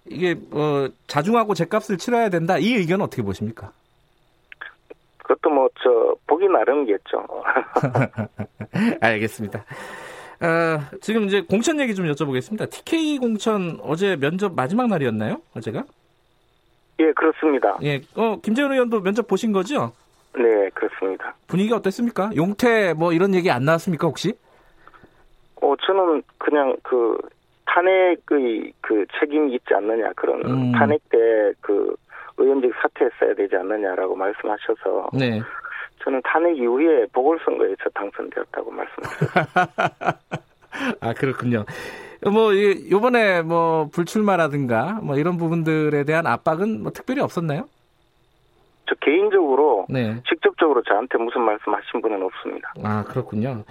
이게 0.08 0.36
어, 0.52 0.88
자중하고 1.06 1.54
제값을 1.54 1.98
치러야 1.98 2.28
된다. 2.30 2.58
이 2.58 2.74
의견은 2.74 3.04
어떻게 3.04 3.22
보십니까? 3.22 3.72
그것도 5.18 5.50
뭐 5.50 5.68
저 5.82 6.14
보기 6.26 6.48
나름이겠죠. 6.48 7.26
알겠습니다. 9.00 9.64
어, 10.40 10.96
지금 11.00 11.24
이제 11.24 11.40
공천 11.42 11.80
얘기 11.80 11.94
좀 11.94 12.06
여쭤보겠습니다. 12.06 12.70
TK 12.70 13.18
공천 13.18 13.78
어제 13.82 14.16
면접 14.16 14.54
마지막 14.54 14.88
날이었나요? 14.88 15.40
어제가? 15.56 15.84
예, 16.98 17.12
그렇습니다. 17.12 17.78
예, 17.82 18.00
어 18.14 18.38
김재현 18.42 18.72
의원도 18.72 19.00
면접 19.02 19.26
보신 19.26 19.52
거죠? 19.52 19.92
네, 20.34 20.70
그렇습니다. 20.74 21.34
분위기가 21.46 21.76
어땠습니까? 21.76 22.30
용태 22.36 22.94
뭐 22.94 23.12
이런 23.12 23.34
얘기 23.34 23.50
안 23.50 23.64
나왔습니까 23.64 24.06
혹시? 24.06 24.34
어, 25.62 25.74
저는 25.86 26.22
그냥 26.38 26.76
그 26.82 27.16
탄핵의 27.66 28.72
그 28.80 29.04
책임이 29.18 29.54
있지 29.54 29.74
않느냐 29.74 30.12
그런 30.14 30.44
음. 30.44 30.72
탄핵 30.72 31.00
때 31.10 31.18
그 31.60 31.96
의원직 32.38 32.72
사퇴했어야 32.80 33.34
되지 33.34 33.56
않느냐라고 33.56 34.14
말씀하셔서 34.14 35.10
네. 35.14 35.40
저는 36.02 36.20
탄핵 36.24 36.56
이후에 36.56 37.06
보궐선거에서 37.12 37.90
당선되었다고 37.94 38.70
말씀드렸습니다. 38.70 40.18
아 41.00 41.12
그렇군요. 41.14 41.64
뭐 42.30 42.52
이번에 42.52 43.42
뭐 43.42 43.88
불출마라든가 43.92 45.00
뭐 45.02 45.16
이런 45.16 45.36
부분들에 45.36 46.04
대한 46.04 46.26
압박은 46.26 46.82
뭐 46.82 46.92
특별히 46.92 47.20
없었나요? 47.20 47.68
저 48.88 48.94
개인적으로 48.96 49.86
네. 49.88 50.22
직접적으로 50.28 50.82
저한테 50.82 51.18
무슨 51.18 51.42
말씀하신 51.42 52.02
분은 52.02 52.22
없습니다. 52.22 52.72
아 52.84 53.02
그렇군요. 53.04 53.64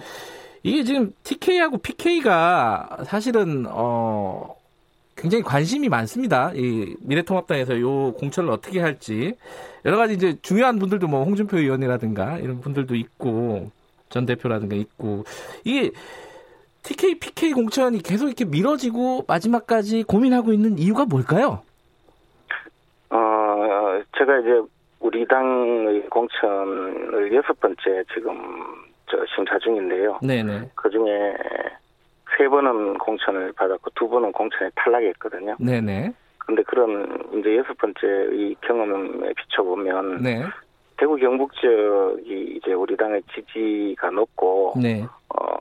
이게 0.66 0.82
지금 0.82 1.12
TK하고 1.22 1.78
PK가 1.78 3.04
사실은 3.04 3.66
어 3.68 4.56
굉장히 5.16 5.44
관심이 5.44 5.88
많습니다. 5.88 6.50
이 6.56 6.96
미래통합당에서 7.02 7.80
요 7.80 8.12
공천을 8.14 8.50
어떻게 8.50 8.80
할지 8.80 9.36
여러 9.84 9.96
가지 9.96 10.14
이제 10.14 10.36
중요한 10.42 10.80
분들도 10.80 11.06
뭐 11.06 11.22
홍준표 11.22 11.58
의원이라든가 11.58 12.38
이런 12.38 12.60
분들도 12.60 12.96
있고 12.96 13.70
전 14.08 14.26
대표라든가 14.26 14.74
있고 14.74 15.22
이게 15.62 15.92
TK, 16.82 17.20
PK 17.20 17.52
공천이 17.52 18.02
계속 18.02 18.26
이렇게 18.26 18.44
미뤄지고 18.44 19.24
마지막까지 19.28 20.02
고민하고 20.02 20.52
있는 20.52 20.78
이유가 20.78 21.04
뭘까요? 21.04 21.62
어, 23.10 24.02
제가 24.18 24.40
이제 24.40 24.60
우리 24.98 25.24
당의 25.28 26.08
공천을 26.10 27.32
여섯 27.36 27.60
번째 27.60 28.02
지금 28.12 28.85
저 29.06 29.24
심사 29.34 29.58
중인데요. 29.58 30.18
네네. 30.22 30.70
그 30.74 30.90
중에 30.90 31.36
세 32.36 32.48
번은 32.48 32.98
공천을 32.98 33.52
받았고 33.52 33.90
두 33.94 34.08
번은 34.08 34.32
공천에 34.32 34.70
탈락했거든요. 34.74 35.56
네네. 35.58 36.12
근데 36.38 36.62
그런 36.62 37.18
이제 37.34 37.56
여섯 37.56 37.76
번째의 37.78 38.56
경험에 38.60 39.32
비춰보면 39.34 40.22
네. 40.22 40.42
대구 40.96 41.16
경북 41.16 41.52
지역이 41.54 42.56
이제 42.56 42.72
우리 42.72 42.96
당의 42.96 43.22
지지가 43.34 44.10
높고 44.10 44.74
네. 44.80 45.04
어 45.28 45.56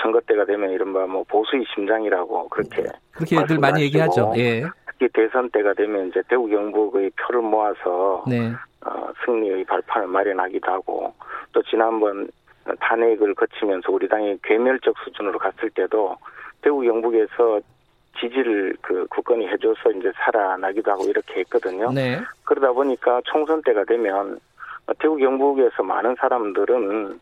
선거 0.00 0.20
때가 0.20 0.44
되면 0.44 0.70
이른바 0.70 1.06
뭐 1.06 1.24
보수의 1.28 1.64
심장이라고 1.74 2.48
그렇게 2.48 2.84
그렇게들 3.12 3.58
많이 3.58 3.82
얘기하죠. 3.82 4.32
예. 4.36 4.62
특히 4.86 5.08
대선 5.12 5.50
때가 5.50 5.74
되면 5.74 6.08
이제 6.08 6.22
대구 6.28 6.48
경북의 6.48 7.10
표를 7.16 7.42
모아서 7.42 8.24
네. 8.28 8.52
어, 8.84 9.12
승리의 9.24 9.64
발판을 9.64 10.08
마련하기도 10.08 10.70
하고 10.70 11.14
또 11.52 11.62
지난번 11.62 12.28
탄핵을 12.80 13.34
거치면서 13.34 13.90
우리 13.90 14.08
당이 14.08 14.38
괴멸적 14.42 14.94
수준으로 15.04 15.38
갔을 15.38 15.70
때도 15.70 16.16
대구 16.60 16.80
경북에서 16.82 17.60
지지를 18.20 18.76
그 18.80 19.06
국권이 19.08 19.46
해줘서 19.48 19.90
이제 19.90 20.12
살아나기도 20.16 20.90
하고 20.90 21.04
이렇게 21.04 21.40
했거든요. 21.40 21.90
네. 21.92 22.20
그러다 22.44 22.72
보니까 22.72 23.20
총선 23.24 23.62
때가 23.62 23.84
되면 23.84 24.38
대구 24.98 25.16
경북에서 25.16 25.82
많은 25.82 26.14
사람들은 26.16 27.20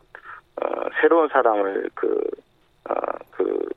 어, 0.61 0.65
새로운 0.99 1.29
사람을 1.29 1.89
그, 1.95 2.21
어, 2.89 2.93
그 3.31 3.69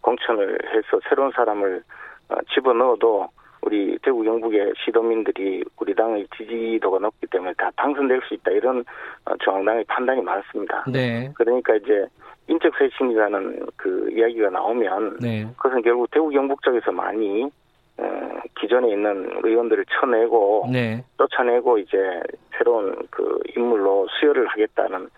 공천을 0.00 0.58
해서 0.74 1.00
새로운 1.08 1.30
사람을 1.32 1.82
어, 2.30 2.36
집어넣어도 2.52 3.28
우리 3.62 3.98
대구 4.02 4.22
경북의 4.22 4.72
시도민들이 4.84 5.64
우리 5.80 5.94
당의 5.94 6.26
지지도가 6.36 6.98
높기 6.98 7.26
때문에 7.26 7.52
다 7.58 7.70
당선될 7.76 8.20
수 8.28 8.34
있다 8.34 8.50
이런 8.52 8.84
어, 9.24 9.36
중앙당의 9.42 9.84
판단이 9.84 10.22
많습니다. 10.22 10.84
네. 10.90 11.30
그러니까 11.34 11.74
이제 11.76 12.06
인적 12.46 12.72
쇄신이라는 12.78 13.66
그 13.76 14.10
이야기가 14.12 14.50
나오면 14.50 15.18
네. 15.20 15.46
그것은 15.56 15.82
결국 15.82 16.10
대구 16.10 16.30
경북 16.30 16.62
쪽에서 16.62 16.92
많이 16.92 17.50
어, 17.98 18.40
기존에 18.60 18.90
있는 18.92 19.30
의원들을 19.42 19.84
쳐내고 20.00 20.68
네. 20.72 21.04
쫓아내고 21.18 21.78
이제 21.78 22.22
새로운 22.56 22.94
그 23.10 23.40
인물로 23.56 24.06
수혈을 24.18 24.46
하겠다는 24.46 25.08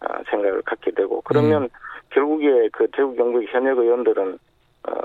어, 0.00 0.06
생각을 0.30 0.62
갖게 0.62 0.90
되고 0.90 1.20
그러면 1.22 1.64
음. 1.64 1.68
결국에 2.10 2.68
그 2.72 2.88
대구 2.92 3.14
경북 3.14 3.44
현역 3.52 3.78
의원들은 3.78 4.32
어, 4.32 4.38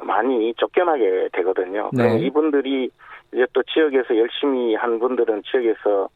많이 0.03 0.53
쫓겨나게 0.55 1.29
되거든요. 1.33 1.89
네. 1.93 2.17
이분들이 2.19 2.89
이제 3.33 3.45
또 3.53 3.61
지역에서 3.63 4.17
열심히 4.17 4.75
한 4.75 4.99
분들은 4.99 5.43
지역에서 5.43 6.09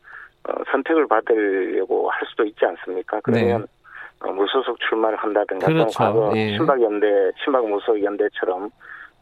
어, 0.47 0.53
선택을 0.71 1.07
받으려고 1.07 2.09
할 2.09 2.25
수도 2.29 2.45
있지 2.45 2.65
않습니까? 2.65 3.19
그러면 3.23 3.61
네. 3.61 4.27
어, 4.27 4.31
무소속 4.31 4.79
출마를 4.79 5.17
한다든가 5.17 5.67
그렇죠. 5.67 5.97
과거 5.97 6.31
예. 6.35 6.57
친박연대, 6.57 7.31
친박무소속연대처럼 7.43 8.69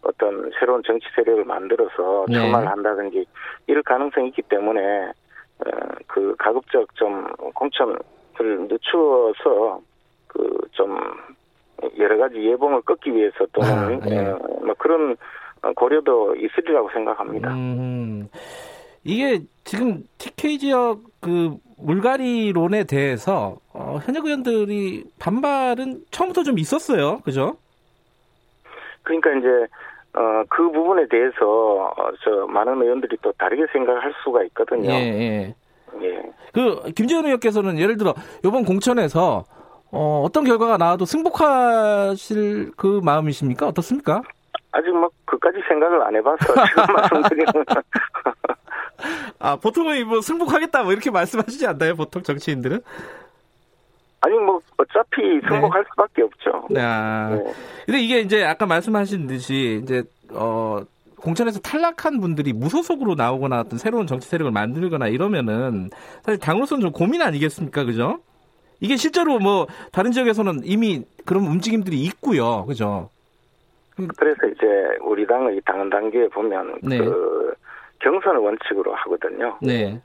어떤 0.03 0.51
새로운 0.59 0.83
정치 0.83 1.07
세력을 1.15 1.43
만들어서 1.43 2.25
네. 2.27 2.35
출마를 2.35 2.67
한다든지 2.67 3.25
이럴 3.65 3.81
가능성이 3.83 4.27
있기 4.29 4.43
때문에 4.43 5.07
어, 5.09 5.69
그 6.05 6.35
가급적 6.37 6.93
좀 6.95 7.27
공천을 7.53 7.97
늦추어서 8.39 9.81
그 10.27 10.57
좀 10.77 10.95
여러 11.97 12.17
가지 12.17 12.35
예봉을 12.35 12.81
꺾기 12.81 13.13
위해서 13.13 13.45
또는 13.53 13.69
아, 13.71 14.05
네. 14.05 14.27
어, 14.29 14.37
뭐 14.37 14.73
그런 14.77 15.15
고려도 15.75 16.35
있으리라고 16.35 16.89
생각합니다. 16.91 17.53
음, 17.53 18.29
이게 19.03 19.41
지금 19.63 20.03
TK 20.17 20.59
지역 20.59 20.99
그 21.21 21.55
물갈이론에 21.77 22.85
대해서 22.85 23.57
어, 23.73 23.99
현역 24.03 24.25
의원들이 24.25 25.05
반발은 25.19 26.05
처음부터 26.11 26.43
좀 26.43 26.57
있었어요, 26.57 27.19
그죠? 27.19 27.57
그러니까 29.03 29.31
이제 29.35 29.47
어, 30.13 30.43
그 30.49 30.71
부분에 30.71 31.07
대해서 31.07 31.93
어, 31.95 32.11
저 32.23 32.47
많은 32.47 32.81
의원들이 32.81 33.17
또 33.21 33.31
다르게 33.33 33.65
생각할 33.71 34.13
수가 34.23 34.43
있거든요. 34.45 34.89
예, 34.89 34.95
예. 34.95 35.55
예. 36.01 36.21
그 36.53 36.91
김재훈 36.95 37.25
의원께서는 37.25 37.77
예를 37.77 37.97
들어 37.97 38.13
이번 38.43 38.65
공천에서 38.65 39.45
어, 39.91 40.23
어떤 40.25 40.43
결과가 40.43 40.77
나와도 40.77 41.05
승복하실 41.05 42.71
그 42.75 42.99
마음이십니까? 43.03 43.67
어떻습니까? 43.67 44.21
아직 44.71 44.91
뭐 44.91 45.09
그까지 45.25 45.57
생각을 45.67 46.01
안 46.03 46.15
해봐서 46.15 46.37
지금 46.67 46.93
말씀드리는. 46.93 47.51
아 49.39 49.55
보통은 49.55 50.07
뭐 50.07 50.21
승복하겠다 50.21 50.83
뭐 50.83 50.91
이렇게 50.91 51.11
말씀하시지 51.11 51.65
않나요? 51.67 51.95
보통 51.95 52.23
정치인들은? 52.23 52.81
아니 54.21 54.37
뭐 54.39 54.59
어차피 54.77 55.21
승복할 55.47 55.83
네. 55.83 55.89
수밖에 55.89 56.21
없죠. 56.23 56.67
아, 56.77 57.29
네. 57.31 57.53
근데 57.85 57.99
이게 57.99 58.19
이제 58.19 58.43
아까 58.43 58.65
말씀하신 58.65 59.27
듯이 59.27 59.79
이제 59.83 60.03
어. 60.31 60.81
공천에서 61.19 61.59
탈락한 61.59 62.21
분들이 62.21 62.53
무소속으로 62.53 63.15
나오거나 63.15 63.61
어떤 63.61 63.79
새로운 63.79 64.05
정치 64.05 64.29
세력을 64.29 64.51
만들거나 64.51 65.07
이러면은 65.07 65.89
사실 66.21 66.39
당으로서는 66.39 66.81
좀 66.81 66.91
고민 66.91 67.23
아니겠습니까, 67.23 67.85
그죠? 67.85 68.19
이게 68.79 68.95
실제로 68.95 69.39
뭐 69.39 69.67
다른 69.91 70.11
지역에서는 70.11 70.61
이미 70.63 71.03
그런 71.25 71.45
움직임들이 71.45 71.99
있고요. 72.03 72.65
그죠? 72.65 73.09
그래서 74.17 74.45
이제 74.47 74.97
우리 75.01 75.25
당의 75.25 75.59
당 75.65 75.89
단계에 75.89 76.27
보면 76.27 76.79
네. 76.83 76.99
그 76.99 77.53
경선을 77.99 78.39
원칙으로 78.39 78.93
하거든요. 78.93 79.57
네. 79.61 79.99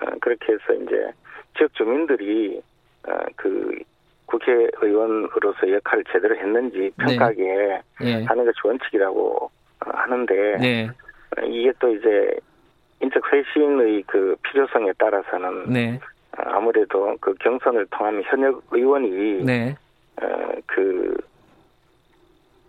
어, 0.00 0.06
그렇게 0.20 0.52
해서 0.52 0.72
이제 0.82 1.12
지역 1.56 1.72
주민들이 1.74 2.60
어, 3.06 3.12
그 3.36 3.78
국회의원으로서 4.26 5.70
역할을 5.70 6.04
제대로 6.10 6.36
했는지 6.36 6.90
평가하게 6.98 7.42
네. 7.44 7.82
네. 8.00 8.24
하는 8.24 8.44
것이 8.44 8.58
원칙이라고 8.64 9.50
어, 9.86 9.90
하는데 9.90 10.56
네. 10.58 10.90
이게 11.46 11.72
또 11.78 11.94
이제 11.94 12.36
인적 13.00 13.22
쇄신의 13.30 14.02
그 14.06 14.34
필요성에 14.42 14.92
따라서는 14.98 15.72
네. 15.72 16.00
아무래도 16.36 17.16
그 17.20 17.34
경선을 17.34 17.86
통한 17.90 18.22
현역 18.24 18.62
의원이 18.70 19.44
네. 19.44 19.74
어, 20.20 20.52
그, 20.66 21.16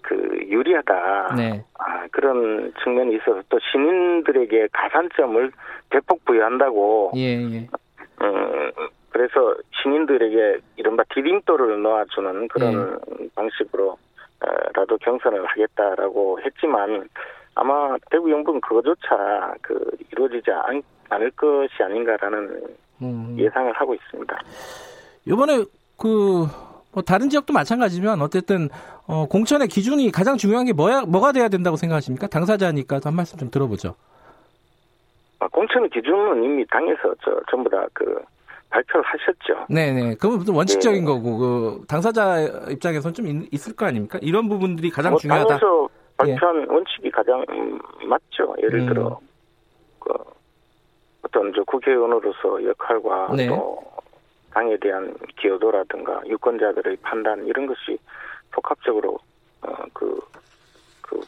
그 0.01 0.39
유리하다 0.47 1.35
네. 1.35 1.63
아, 1.79 2.07
그런 2.11 2.73
측면이 2.83 3.15
있어서 3.15 3.41
또 3.49 3.59
시민들에게 3.71 4.69
가산점을 4.71 5.51
대폭 5.89 6.23
부여한다고 6.25 7.11
예, 7.15 7.21
예. 7.21 7.67
음, 8.21 8.71
그래서 9.09 9.55
신인들에게 9.81 10.59
이른바 10.77 11.03
디딤돌을 11.13 11.81
놓아주는 11.81 12.47
그런 12.47 12.99
네. 13.19 13.27
방식으로 13.35 13.97
라도 14.73 14.97
경선을 14.97 15.45
하겠다라고 15.45 16.39
했지만 16.41 17.09
아마 17.55 17.97
대구 18.11 18.29
영부는 18.29 18.61
그거조차 18.61 19.55
그 19.61 19.97
이루어지지 20.11 20.51
않, 20.51 20.83
않을 21.09 21.31
것이 21.31 21.81
아닌가라는 21.81 22.61
음. 23.01 23.35
예상을 23.37 23.71
하고 23.73 23.93
있습니다. 23.93 24.39
이번에 25.25 25.63
그 25.97 26.67
뭐 26.97 27.03
다른 27.03 27.29
지역도 27.29 27.53
마찬가지면 27.53 28.23
어쨌든 28.23 28.69
어, 29.05 29.27
공천의 29.27 29.67
기준이 29.67 30.11
가장 30.11 30.35
중요한 30.35 30.65
게 30.65 30.73
뭐야 30.73 31.01
뭐가 31.01 31.31
돼야 31.31 31.47
된다고 31.47 31.77
생각하십니까? 31.77 32.25
당사자니까 32.25 32.99
한 33.03 33.15
말씀 33.15 33.37
좀 33.37 33.51
들어보죠. 33.51 33.93
아, 35.37 35.47
공천 35.49 35.87
기준은 35.91 36.43
이미 36.43 36.65
당에서 36.65 37.13
저 37.23 37.39
전부 37.51 37.69
다그 37.69 38.19
발표를 38.71 39.05
하셨죠. 39.05 39.67
네네. 39.69 40.15
그건 40.15 40.43
원칙적인 40.55 41.01
네. 41.01 41.05
거고 41.05 41.37
그 41.37 41.85
당사자 41.87 42.39
입장에서는 42.71 43.13
좀 43.13 43.27
있, 43.51 43.67
을거 43.67 43.85
아닙니까? 43.85 44.17
이런 44.23 44.49
부분들이 44.49 44.89
가장 44.89 45.11
뭐 45.11 45.19
중요하다. 45.19 45.47
당에서 45.47 45.89
발표한 46.17 46.61
예. 46.63 46.73
원칙이 46.73 47.11
가장 47.11 47.45
맞죠. 48.07 48.55
예를 48.63 48.79
음. 48.79 48.85
들어 48.87 49.19
그 49.99 50.13
어떤 51.27 51.51
저 51.53 51.63
국회의원으로서 51.63 52.63
역할과 52.63 53.35
네. 53.35 53.47
또 53.47 53.83
당에 54.53 54.77
대한 54.77 55.13
기여도라든가 55.39 56.21
유권자들의 56.25 56.97
판단 57.01 57.45
이런 57.45 57.67
것이 57.67 57.97
복합적으로 58.51 59.19
어그 59.61 60.19
그 61.01 61.19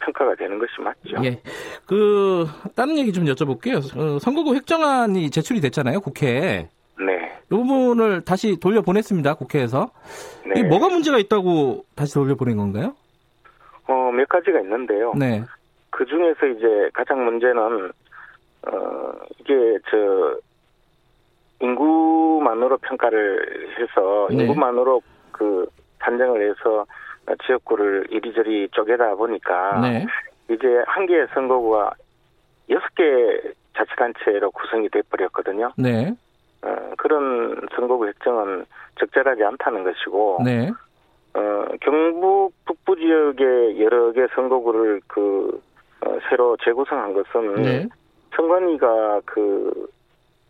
평가가 0.00 0.34
되는 0.34 0.58
것이 0.58 0.72
맞죠. 0.80 1.24
예. 1.24 1.40
그 1.86 2.46
다른 2.76 2.98
얘기 2.98 3.12
좀 3.12 3.24
여쭤볼게요. 3.24 3.78
어, 3.96 4.18
선거구 4.18 4.54
획정안이 4.54 5.30
제출이 5.30 5.60
됐잖아요, 5.60 6.00
국회에. 6.00 6.68
네. 7.00 7.38
이 7.46 7.48
부분을 7.48 8.22
다시 8.24 8.58
돌려 8.60 8.82
보냈습니다, 8.82 9.34
국회에서. 9.34 9.90
네. 10.44 10.60
이게 10.60 10.68
뭐가 10.68 10.88
문제가 10.88 11.18
있다고 11.18 11.84
다시 11.96 12.14
돌려 12.14 12.34
보낸 12.34 12.56
건가요? 12.56 12.94
어, 13.86 14.10
몇 14.12 14.28
가지가 14.28 14.60
있는데요. 14.60 15.14
네. 15.16 15.42
그 15.90 16.04
중에서 16.04 16.46
이제 16.46 16.90
가장 16.92 17.24
문제는, 17.24 17.90
어, 18.66 19.12
이게 19.38 19.78
저, 19.90 20.38
인구만으로 21.60 22.78
평가를 22.78 23.68
해서, 23.78 24.28
네. 24.30 24.44
인구만으로 24.44 25.02
그 25.32 25.66
산정을 26.00 26.50
해서 26.50 26.86
지역구를 27.44 28.06
이리저리 28.10 28.68
쪼개다 28.70 29.14
보니까 29.16 29.80
네. 29.80 30.06
이제 30.48 30.82
한 30.86 31.06
개의 31.06 31.26
선거구가 31.34 31.92
여섯 32.70 32.94
개 32.94 33.04
자치단체로 33.76 34.50
구성이 34.50 34.88
돼버렸거든요. 34.88 35.72
네. 35.76 36.14
어, 36.62 36.92
그런 36.96 37.66
선거구 37.74 38.06
획정은 38.06 38.64
적절하지 38.98 39.44
않다는 39.44 39.84
것이고, 39.84 40.42
네. 40.44 40.70
어, 41.34 41.64
경북 41.80 42.52
북부 42.64 42.96
지역의 42.96 43.82
여러 43.82 44.12
개 44.12 44.26
선거구를 44.34 45.00
그 45.06 45.60
어, 46.00 46.18
새로 46.28 46.56
재구성한 46.64 47.14
것은 47.14 47.62
네. 47.62 47.88
선관위가 48.36 49.20
그 49.24 49.88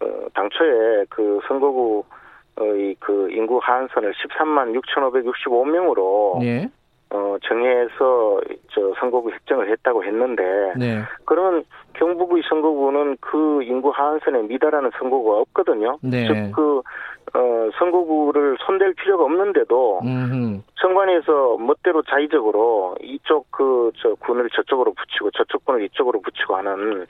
어, 0.01 0.07
당초에 0.35 1.07
그 1.11 1.41
선거구 1.49 2.05
의 2.61 2.95
그 3.01 3.31
인구 3.31 3.59
하한선을 3.63 4.13
13만 4.15 4.79
6,565명으로 4.81 6.41
네. 6.41 6.69
어 7.11 7.37
정해서 7.43 8.41
저 8.71 8.93
선거구 8.99 9.31
획정을 9.31 9.71
했다고 9.71 10.05
했는데 10.05 10.43
네. 10.77 11.03
그러면 11.25 11.65
경북의 11.95 12.43
선거구는 12.49 13.17
그 13.21 13.63
인구 13.63 13.91
하한선에 13.91 14.43
미달하는 14.43 14.91
선거구가 14.99 15.39
없거든요. 15.39 15.99
네. 16.03 16.27
즉그 16.27 16.83
어, 17.35 17.71
선거구를 17.79 18.57
손댈 18.67 18.95
필요가 18.95 19.25
없는데도 19.25 20.01
음흠. 20.03 20.61
선관위에서 20.81 21.59
멋대로 21.59 22.03
자의적으로 22.03 22.97
이쪽 23.03 23.51
그 23.51 23.79
저 24.01 24.15
군을 24.15 24.49
저쪽으로 24.51 24.93
붙이고 24.95 25.31
저쪽 25.33 25.65
군을 25.65 25.83
이쪽으로 25.85 26.21
붙이고 26.21 26.57
하는 26.57 27.07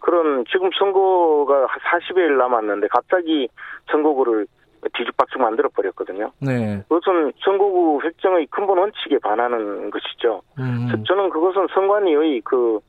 그런 0.00 0.44
지금 0.50 0.70
선거가 0.78 1.66
40일 1.66 2.36
남았는데 2.36 2.88
갑자기 2.88 3.48
선거구를 3.90 4.46
뒤죽박죽 4.94 5.40
만들어 5.40 5.68
버렸거든요. 5.68 6.32
네. 6.40 6.82
그것은 6.88 7.32
선거구 7.44 8.00
획정의 8.02 8.46
근본 8.50 8.78
원칙에 8.78 9.18
반하는 9.18 9.90
것이죠. 9.90 10.42
음. 10.58 11.04
저는 11.06 11.28
그것은 11.30 11.66
선관위의 11.74 12.40
그, 12.44 12.80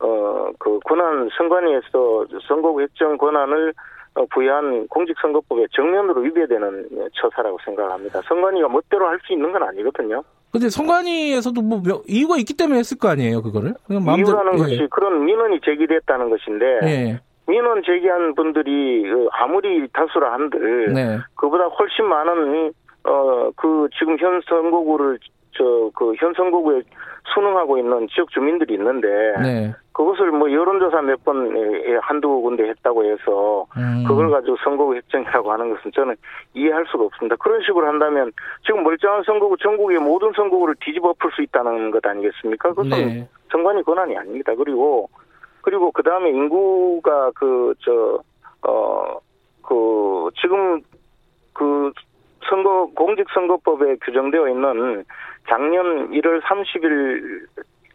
어, 0.00 0.50
그 0.58 0.78
권한, 0.84 1.28
선관위에서 1.36 2.26
선거구 2.46 2.82
획정 2.82 3.16
권한을 3.16 3.72
어, 4.14 4.26
부여한 4.30 4.88
공직선거법에 4.88 5.66
정면으로 5.72 6.20
위배되는 6.22 7.10
처사라고 7.14 7.58
생각합니다. 7.64 8.20
선관위가 8.22 8.68
멋대로 8.68 9.06
할 9.08 9.18
수 9.26 9.32
있는 9.32 9.52
건 9.52 9.62
아니거든요. 9.62 10.22
근데 10.50 10.68
선관위에서도 10.70 11.60
뭐 11.60 11.82
이유가 12.08 12.36
있기 12.38 12.56
때문에 12.56 12.78
했을 12.78 12.96
거 12.98 13.08
아니에요, 13.08 13.42
그거를? 13.42 13.74
이유라는 13.90 14.54
예. 14.54 14.58
것이 14.58 14.86
그런 14.90 15.24
민원이 15.24 15.60
제기됐다는 15.64 16.30
것인데 16.30 16.64
예. 16.84 17.20
민원 17.46 17.82
제기한 17.84 18.34
분들이 18.34 19.02
그 19.02 19.28
아무리 19.32 19.88
다수라 19.92 20.32
한들 20.32 20.92
네. 20.92 21.18
그보다 21.34 21.64
훨씬 21.66 22.06
많은 22.06 22.72
어 23.04 23.38
그 23.56 23.88
지금 23.98 24.18
현 24.18 24.40
선거구를 24.48 25.18
저 25.58 25.90
그 25.94 26.14
현 26.18 26.32
선거구에 26.34 26.82
순응하고 27.34 27.76
있는 27.78 28.06
지역 28.08 28.30
주민들이 28.30 28.74
있는데 28.74 29.08
네. 29.42 29.74
그것을 29.92 30.30
뭐 30.30 30.50
여론조사 30.50 31.02
몇 31.02 31.18
번 31.24 31.52
한두 32.00 32.40
군데 32.40 32.68
했다고 32.68 33.04
해서 33.04 33.66
음. 33.76 34.04
그걸 34.06 34.30
가지고 34.30 34.56
선거구 34.64 34.94
획정이라고 34.94 35.52
하는 35.52 35.74
것은 35.74 35.90
저는 35.92 36.14
이해할 36.54 36.86
수가 36.90 37.04
없습니다. 37.04 37.36
그런 37.36 37.60
식으로 37.62 37.86
한다면 37.86 38.32
지금 38.64 38.84
멀쩡한 38.84 39.24
선거구 39.24 39.56
전국의 39.58 39.98
모든 39.98 40.32
선거구를 40.32 40.76
뒤집어 40.80 41.10
엎을 41.10 41.30
수 41.32 41.42
있다는 41.42 41.90
것 41.90 42.06
아니겠습니까? 42.06 42.68
그것은 42.70 42.90
네. 42.90 43.28
정관위 43.50 43.82
권한이 43.82 44.16
아닙니다. 44.16 44.54
그리고 44.56 45.08
그리고 45.62 45.90
그 45.92 46.02
다음에 46.02 46.30
인구가 46.30 47.30
그, 47.34 47.74
저, 47.84 48.20
어, 48.62 49.18
그, 49.62 50.30
지금 50.40 50.80
그 51.52 51.92
선거, 52.48 52.86
공직선거법에 52.94 53.96
규정되어 54.02 54.48
있는 54.48 55.04
작년 55.48 56.10
1월 56.10 56.40
30일, 56.42 57.46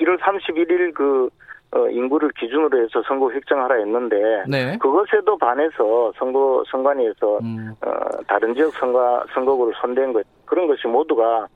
1월 0.01 0.19
31일 0.19 0.93
그, 0.93 1.29
어, 1.71 1.87
인구를 1.89 2.29
기준으로 2.39 2.83
해서 2.83 3.01
선거 3.07 3.31
획정하라 3.31 3.75
했는데 3.77 4.15
네. 4.47 4.77
그것에도 4.77 5.35
반해서 5.39 6.11
선거 6.19 6.63
선관위에서 6.69 7.39
음. 7.41 7.73
어, 7.81 7.91
다른 8.27 8.53
지역 8.53 8.71
선거 8.73 9.23
선거구를 9.33 9.73
손댄 9.81 10.13
것 10.13 10.23
그런 10.45 10.67
것이 10.67 10.85
모두가 10.87 11.47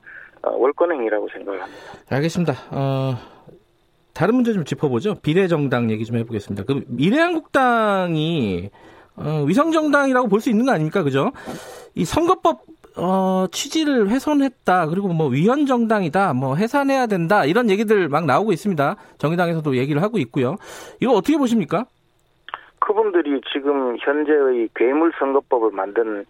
어, 0.42 0.50
월권 0.56 0.90
행위라고 0.92 1.28
생각을 1.32 1.62
합니다. 1.62 1.80
알겠습니다. 2.10 2.52
어, 2.72 3.14
다른 4.12 4.34
문제 4.34 4.52
좀 4.52 4.64
짚어보죠. 4.64 5.20
비례정당 5.22 5.88
얘기 5.92 6.04
좀 6.04 6.16
해보겠습니다. 6.16 6.64
그 6.66 6.82
미래한국당이 6.88 8.70
어, 9.16 9.44
위성정당이라고 9.46 10.28
볼 10.28 10.40
수 10.40 10.50
있는 10.50 10.66
거 10.66 10.72
아닙니까? 10.72 11.02
그죠? 11.04 11.30
이 11.94 12.04
선거법 12.04 12.62
어, 12.98 13.46
취지를 13.50 14.08
훼손했다. 14.08 14.86
그리고 14.88 15.08
뭐 15.08 15.28
위헌 15.28 15.66
정당이다. 15.66 16.34
뭐 16.34 16.56
해산해야 16.56 17.06
된다. 17.06 17.44
이런 17.44 17.70
얘기들 17.70 18.08
막 18.08 18.26
나오고 18.26 18.52
있습니다. 18.52 18.96
정의당에서도 19.18 19.76
얘기를 19.76 20.02
하고 20.02 20.18
있고요. 20.18 20.56
이거 21.00 21.12
어떻게 21.12 21.36
보십니까? 21.38 21.86
그분들이 22.80 23.40
지금 23.52 23.96
현재의 23.98 24.68
괴물 24.74 25.12
선거법을 25.18 25.70
만든 25.72 26.24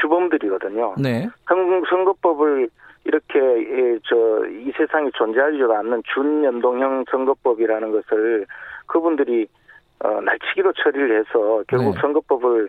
주범들이거든요. 0.00 0.94
네. 0.98 1.28
선거법을 1.46 2.68
이렇게 3.04 3.38
예, 3.38 3.98
저이 4.04 4.72
세상에 4.76 5.10
존재하지도 5.14 5.72
않는 5.74 6.02
준연동형 6.14 7.04
선거법이라는 7.10 7.92
것을 7.92 8.46
그분들이 8.86 9.46
어, 10.00 10.20
날치기로 10.20 10.72
처리를 10.72 11.18
해서 11.20 11.62
결국 11.68 11.94
네. 11.94 12.00
선거법을 12.00 12.68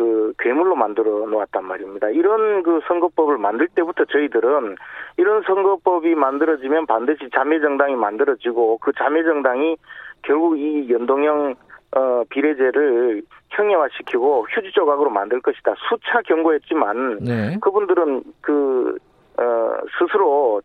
그 0.00 0.32
괴물로 0.38 0.76
만들어 0.76 1.26
놓았단 1.26 1.62
말입니다. 1.62 2.08
이런 2.08 2.62
그 2.62 2.80
선거법을 2.88 3.36
만들 3.36 3.68
때부터 3.68 4.06
저희들은 4.06 4.76
이런 5.18 5.42
선거법이 5.42 6.14
만들어지면 6.14 6.86
반드시 6.86 7.28
자매정당이 7.34 7.96
만들어지고 7.96 8.78
그 8.78 8.92
자매정당이 8.96 9.76
결국 10.22 10.58
이 10.58 10.90
연동형 10.90 11.54
어, 11.96 12.22
비례제를 12.30 13.20
형해화시키고 13.50 14.46
휴지 14.48 14.70
조각으로 14.72 15.10
만들 15.10 15.42
것이다. 15.42 15.74
수차 15.90 16.22
경고했지만 16.22 17.18
네. 17.20 17.58
그분들은 17.60 18.22
그 18.40 18.96
어, 19.36 19.72
스스로 19.98 20.62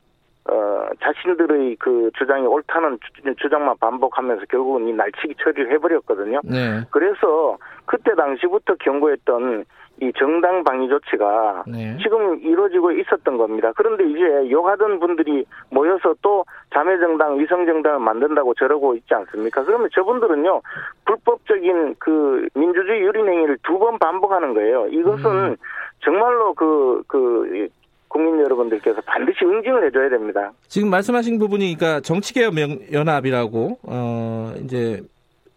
어, 0.48 0.88
자신들의 1.02 1.78
그 1.80 2.12
주장이 2.18 2.46
옳다는 2.46 3.00
주장만 3.42 3.76
반복하면서 3.80 4.46
결국은 4.50 4.88
이 4.88 4.94
날치기 4.94 5.36
처리를 5.44 5.72
해버렸거든요. 5.74 6.42
네. 6.44 6.82
그래서 6.92 7.58
그때 7.86 8.14
당시부터 8.16 8.76
경고했던 8.76 9.66
이 10.02 10.12
정당 10.18 10.64
방위 10.66 10.90
조치가 10.90 11.64
네. 11.68 11.98
지금 12.04 12.38
이루어지고 12.42 12.92
있었던 12.92 13.38
겁니다. 13.38 13.72
그런데 13.76 14.04
이제 14.04 14.52
욕하던 14.52 15.00
분들이 15.00 15.46
모여서 15.72 16.14
또 16.22 16.44
자매 16.74 16.98
정당, 17.00 17.40
위성 17.40 17.66
정당을 17.66 18.00
만든다고 18.00 18.56
저러고 18.56 18.96
있지 18.96 19.14
않습니까? 19.14 19.64
그러면 19.64 19.90
저분들은요, 19.94 20.62
불법적인 21.06 21.96
그 22.00 22.48
민주주의 22.56 23.02
유린 23.02 23.28
행위를 23.28 23.58
두 23.64 23.80
번 23.80 23.98
반복하는 23.98 24.54
거예요. 24.54 24.88
이것은 24.88 25.26
음. 25.32 25.56
정말로 26.02 26.54
그, 26.54 27.02
그, 27.08 27.70
국민 28.16 28.40
여러분들께서 28.40 29.02
반드시 29.06 29.44
응징을 29.44 29.88
해줘야 29.88 30.08
됩니다. 30.08 30.54
지금 30.70 30.90
말씀하신 30.90 31.38
부분이 31.38 31.76
그러니까 31.76 32.00
정치개혁 32.00 32.54
연합이라고 32.94 33.80
어 33.84 34.54
이제 34.64 35.02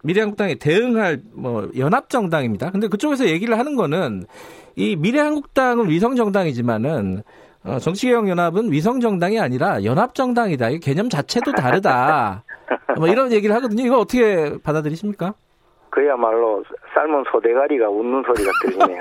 미래한국당에 0.03 0.57
대응할 0.57 1.21
뭐 1.35 1.71
연합 1.79 2.11
정당입니다. 2.11 2.73
근데 2.73 2.89
그쪽에서 2.89 3.27
얘기를 3.27 3.57
하는 3.57 3.77
거는 3.77 4.25
이 4.75 4.97
미래한국당은 4.97 5.89
위성 5.89 6.17
정당이지만은 6.17 7.23
어, 7.65 7.79
정치개혁 7.79 8.29
연합은 8.29 8.73
위성 8.73 8.99
정당이 8.99 9.39
아니라 9.39 9.85
연합 9.85 10.17
정당이다. 10.17 10.71
이 10.71 10.81
개념 10.81 11.09
자체도 11.09 11.53
다르다. 11.53 12.43
뭐 12.99 13.07
이런 13.07 13.31
얘기를 13.31 13.55
하거든요. 13.55 13.85
이거 13.85 14.01
어떻게 14.01 14.59
받아들이십니까? 14.65 15.33
그야말로 15.91 16.65
삶은 16.93 17.23
소대가리가 17.31 17.89
웃는 17.89 18.25
소리가 18.27 18.51
들리네요. 18.63 18.99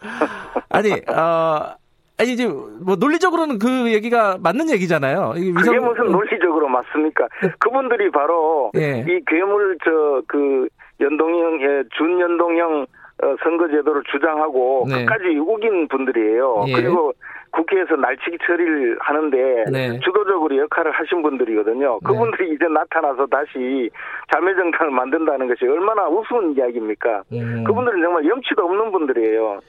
아니, 0.70 0.92
어, 0.92 1.76
아니 2.20 2.32
이제 2.32 2.46
뭐 2.46 2.96
논리적으로는 2.96 3.58
그 3.58 3.92
얘기가 3.92 4.38
맞는 4.42 4.70
얘기잖아요. 4.70 5.34
위성... 5.36 5.54
그게 5.54 5.78
무슨 5.78 6.10
논리적으로 6.10 6.68
맞습니까? 6.68 7.28
그분들이 7.58 8.10
바로 8.10 8.70
예. 8.76 9.04
이 9.06 9.20
괴물 9.26 9.78
저 9.84 10.22
그 10.26 10.68
연동형 11.00 11.62
예, 11.62 11.84
준연동형 11.96 12.86
어, 13.20 13.36
선거제도를 13.42 14.02
주장하고 14.12 14.86
네. 14.88 15.04
끝까지 15.04 15.36
우긴 15.38 15.88
분들이에요. 15.88 16.64
예. 16.68 16.72
그리고 16.72 17.12
국회에서 17.50 17.96
날치기 17.96 18.38
처리를 18.46 18.98
하는데 19.00 19.64
네. 19.72 19.98
주도적으로 20.00 20.56
역할을 20.56 20.92
하신 20.92 21.22
분들이거든요. 21.22 21.94
네. 21.94 21.98
그분들이 22.04 22.50
네. 22.50 22.54
이제 22.54 22.66
나타나서 22.66 23.26
다시 23.26 23.90
자매정당을 24.32 24.92
만든다는 24.92 25.48
것이 25.48 25.64
얼마나 25.64 26.06
우스운 26.06 26.54
이야기입니까? 26.56 27.22
음. 27.32 27.64
그분들은 27.64 28.02
정말 28.02 28.24
염치도 28.26 28.62
없는 28.62 28.92
분들이에요. 28.92 29.60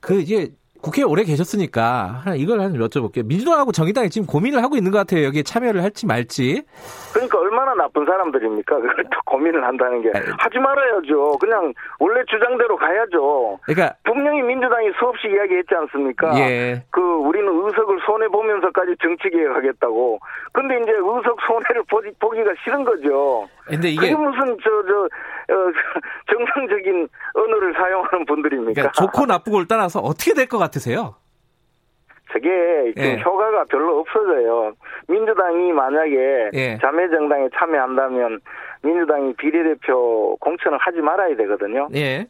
그 0.00 0.14
이제 0.20 0.46
국회에 0.80 1.04
오래 1.04 1.24
계셨으니까 1.24 2.22
이걸 2.36 2.60
한 2.60 2.72
여쭤볼게요. 2.74 3.26
민주당하고 3.26 3.72
정의당이 3.72 4.10
지금 4.10 4.26
고민을 4.26 4.62
하고 4.62 4.76
있는 4.76 4.92
것 4.92 4.98
같아요. 4.98 5.24
여기에 5.24 5.42
참여를 5.42 5.82
할지 5.82 6.06
말지. 6.06 6.62
그러니까 7.12 7.38
얼마나 7.38 7.74
나쁜 7.74 8.04
사람들입니까? 8.06 8.76
그걸 8.76 9.04
또 9.04 9.18
고민을 9.26 9.64
한다는 9.64 10.02
게 10.02 10.10
하지 10.38 10.58
말아야죠. 10.58 11.38
그냥 11.38 11.72
원래 11.98 12.22
주장대로 12.30 12.76
가야죠. 12.76 13.58
그러니까 13.64 13.96
분명히 14.04 14.40
민주당이 14.42 14.90
수없이 14.98 15.28
이야기했지 15.28 15.74
않습니까? 15.74 16.38
예. 16.38 16.84
그 16.90 17.00
우리는 17.00 17.48
의석을 17.48 17.98
손해 18.06 18.28
보면서까지 18.28 18.94
정치 19.02 19.30
개혁하겠다고. 19.30 20.20
근데 20.52 20.76
이제 20.82 20.92
의석 20.92 21.38
손해를 21.46 21.82
보기, 21.90 22.10
보기가 22.20 22.50
싫은 22.64 22.84
거죠. 22.84 23.48
근데 23.66 23.88
이게 23.90 24.14
무슨 24.14 24.56
저저 24.62 25.08
어, 25.50 25.54
정상적인 26.30 27.08
언어를 27.34 27.74
사용하는 27.74 28.24
분들입니까? 28.26 28.72
그러니까 28.74 28.92
좋고 28.92 29.26
나쁘고를 29.26 29.66
따라서 29.66 29.98
어떻게 30.00 30.34
될 30.34 30.46
것 30.46 30.58
같 30.58 30.67
으세요? 30.76 31.14
저게 32.32 32.92
예. 32.96 33.18
효과가 33.24 33.64
별로 33.70 34.00
없어져요. 34.00 34.72
민주당이 35.08 35.72
만약에 35.72 36.50
예. 36.52 36.78
자매정당에 36.78 37.48
참여한다면 37.54 38.40
민주당이 38.82 39.34
비례대표 39.34 40.36
공천을 40.38 40.78
하지 40.78 41.00
말아야 41.00 41.34
되거든요. 41.36 41.88
예. 41.94 42.26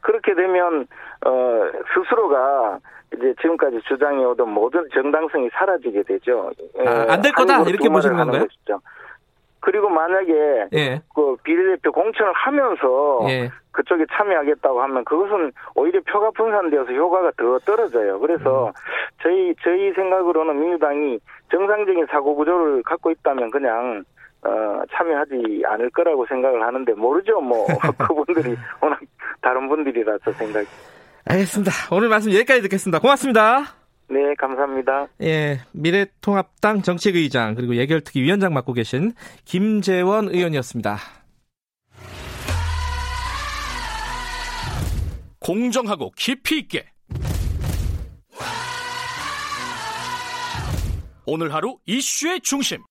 그렇게 0.00 0.34
되면 0.34 0.86
어 1.26 1.70
스스로가 1.94 2.78
이제 3.14 3.34
지금까지 3.42 3.80
주장해오던 3.86 4.48
모든 4.48 4.88
정당성이 4.92 5.50
사라지게 5.52 6.02
되죠. 6.04 6.50
아, 6.84 7.12
안될 7.12 7.32
거다 7.32 7.62
이렇게 7.64 7.88
보시는 7.88 8.16
건가요? 8.16 8.46
것이죠. 8.46 8.80
그리고 9.62 9.88
만약에 9.88 10.68
예. 10.74 11.00
그 11.14 11.36
비례대표 11.44 11.92
공천을 11.92 12.32
하면서 12.34 13.20
예. 13.28 13.50
그쪽에 13.70 14.04
참여하겠다고 14.12 14.82
하면 14.82 15.04
그것은 15.04 15.52
오히려 15.74 16.00
표가 16.02 16.30
분산되어서 16.32 16.92
효과가 16.92 17.30
더 17.36 17.58
떨어져요. 17.60 18.18
그래서 18.20 18.66
음. 18.66 18.72
저희 19.22 19.54
저희 19.62 19.92
생각으로는 19.94 20.60
민주당이 20.60 21.18
정상적인 21.50 22.06
사고 22.10 22.34
구조를 22.34 22.82
갖고 22.82 23.10
있다면 23.12 23.50
그냥 23.50 24.04
어, 24.44 24.82
참여하지 24.92 25.62
않을 25.64 25.90
거라고 25.90 26.26
생각을 26.26 26.62
하는데 26.62 26.92
모르죠. 26.94 27.40
뭐 27.40 27.64
그분들이 27.98 28.56
워낙 28.80 28.98
다른 29.40 29.68
분들이라서 29.68 30.32
생각. 30.32 30.66
알겠습니다. 31.24 31.72
오늘 31.92 32.08
말씀 32.08 32.32
여기까지 32.32 32.62
듣겠습니다. 32.62 32.98
고맙습니다. 32.98 33.81
네, 34.12 34.34
감사합니다. 34.38 35.08
예, 35.22 35.60
미래통합당 35.72 36.82
정책의장 36.82 37.54
그리고 37.54 37.76
예결특위 37.76 38.22
위원장 38.22 38.52
맡고 38.52 38.74
계신 38.74 39.14
김재원 39.46 40.28
의원이었습니다. 40.28 40.98
공정하고 45.38 46.12
깊이 46.14 46.58
있게 46.58 46.84
오늘 51.24 51.54
하루 51.54 51.78
이슈의 51.86 52.40
중심 52.42 52.82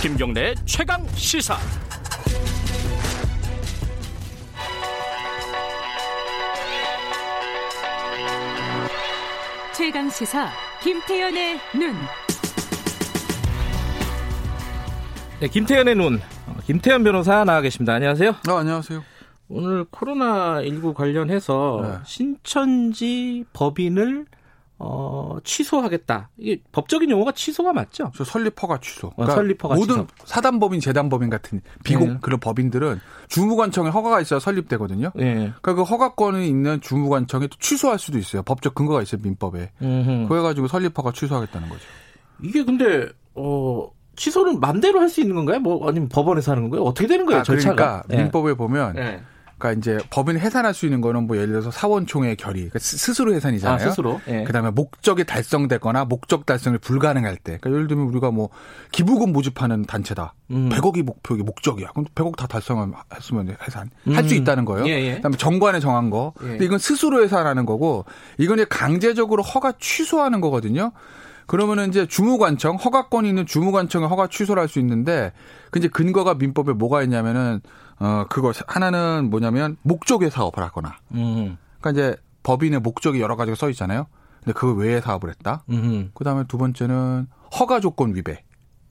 김경래 0.00 0.54
최강 0.64 1.06
시사 1.08 1.56
최강 9.84 10.08
시사 10.08 10.48
김태연의 10.82 11.60
눈. 11.78 11.92
네, 15.40 15.46
김태연의 15.46 15.94
눈. 15.94 16.20
어, 16.46 16.56
김태연 16.64 17.04
변호사 17.04 17.44
나와 17.44 17.60
계십니다. 17.60 17.92
안녕하세요. 17.92 18.30
아, 18.48 18.56
안녕하세요. 18.60 19.04
오늘 19.50 19.84
코로나 19.90 20.62
19 20.62 20.94
관련해서 20.94 21.80
네. 21.82 21.98
신천지 22.06 23.44
법인을 23.52 24.24
어, 24.78 25.38
취소하겠다. 25.44 26.30
이게 26.36 26.60
법적인 26.72 27.08
용어가 27.10 27.32
취소가 27.32 27.72
맞죠? 27.72 28.10
저 28.14 28.24
설립허가 28.24 28.78
취소. 28.80 29.08
어, 29.08 29.12
그러니까 29.16 29.34
설립허가 29.36 29.74
모든 29.76 29.94
취소. 29.94 30.06
사단법인, 30.24 30.80
재단법인 30.80 31.30
같은 31.30 31.60
비공 31.84 32.08
네. 32.08 32.18
그런 32.20 32.40
법인들은 32.40 33.00
주무관청에 33.28 33.90
허가가 33.90 34.20
있어야 34.20 34.40
설립되거든요. 34.40 35.12
네. 35.14 35.34
그러니까 35.62 35.74
그 35.74 35.82
허가권이 35.82 36.48
있는 36.48 36.80
주무관청에 36.80 37.46
또 37.46 37.56
취소할 37.58 37.98
수도 37.98 38.18
있어요. 38.18 38.42
법적 38.42 38.74
근거가 38.74 39.00
있어요, 39.02 39.20
민법에. 39.22 39.70
그래가지고 40.28 40.66
설립허가 40.68 41.12
취소하겠다는 41.12 41.68
거죠. 41.68 41.82
이게 42.42 42.64
근데 42.64 43.08
어 43.34 43.88
취소는 44.16 44.60
맘대로 44.60 45.00
할 45.00 45.08
수 45.08 45.20
있는 45.20 45.36
건가요? 45.36 45.60
뭐 45.60 45.88
아니면 45.88 46.08
법원에서 46.08 46.50
하는 46.52 46.64
건가요? 46.64 46.82
어떻게 46.82 47.06
되는 47.06 47.26
거예요? 47.26 47.40
아, 47.40 47.42
절차가? 47.44 47.74
그러니까 47.74 48.02
네. 48.08 48.16
민법에 48.22 48.54
보면. 48.54 48.94
네. 48.94 49.22
그러니까 49.58 49.78
이제 49.78 49.98
법인 50.10 50.38
해산할 50.38 50.74
수 50.74 50.86
있는 50.86 51.00
거는 51.00 51.26
뭐 51.26 51.36
예를 51.36 51.48
들어서 51.48 51.70
사원총회 51.70 52.34
결의, 52.34 52.62
그러니까 52.62 52.78
스스로 52.80 53.34
해산이잖아요. 53.34 53.76
아, 53.76 53.78
스스로. 53.78 54.20
예. 54.28 54.44
그다음에 54.44 54.70
목적이 54.70 55.24
달성되거나 55.24 56.04
목적 56.06 56.46
달성이 56.46 56.78
불가능할 56.78 57.36
때. 57.36 57.58
그러니까 57.60 57.70
예를 57.70 57.86
들면 57.88 58.06
우리가 58.08 58.30
뭐 58.30 58.50
기부금 58.92 59.32
모집하는 59.32 59.84
단체다. 59.84 60.34
음. 60.50 60.68
100억이 60.68 61.02
목표이 61.02 61.38
목적이야. 61.38 61.88
그럼 61.88 62.04
100억 62.14 62.36
다 62.36 62.46
달성했으면 62.46 63.56
해산 63.66 63.90
음. 64.06 64.14
할수 64.14 64.34
있다는 64.34 64.64
거예요. 64.64 64.86
예, 64.86 64.92
예. 65.00 65.14
그다음에 65.16 65.36
정관에 65.36 65.80
정한 65.80 66.10
거. 66.10 66.34
예. 66.42 66.48
근데 66.48 66.64
이건 66.64 66.78
스스로 66.78 67.22
해산하는 67.22 67.64
거고 67.64 68.04
이건 68.38 68.58
이제 68.58 68.66
강제적으로 68.68 69.42
허가 69.42 69.72
취소하는 69.78 70.40
거거든요. 70.40 70.92
그러면은 71.46 71.88
이제 71.90 72.06
주무관청 72.06 72.76
허가권이 72.76 73.28
있는 73.28 73.44
주무관청에 73.44 74.06
허가 74.06 74.28
취소를 74.28 74.60
할 74.62 74.68
수 74.68 74.78
있는데 74.78 75.32
그 75.70 75.78
이제 75.78 75.88
근거가 75.88 76.34
민법에 76.34 76.72
뭐가 76.72 77.02
있냐면은 77.02 77.60
어, 77.98 78.26
그거 78.28 78.52
하나는 78.66 79.30
뭐냐면 79.30 79.76
목적의 79.82 80.30
사업을 80.30 80.62
하거나. 80.62 80.96
음. 81.12 81.56
그러니까 81.80 81.90
이제 81.90 82.16
법인의 82.42 82.80
목적이 82.80 83.20
여러 83.20 83.36
가지가 83.36 83.56
써 83.56 83.70
있잖아요. 83.70 84.06
근데 84.42 84.52
그 84.58 84.74
외에 84.74 85.00
사업을 85.00 85.30
했다. 85.30 85.62
음. 85.70 86.10
그다음에 86.14 86.44
두 86.46 86.58
번째는 86.58 87.28
허가 87.58 87.80
조건 87.80 88.14
위배. 88.14 88.44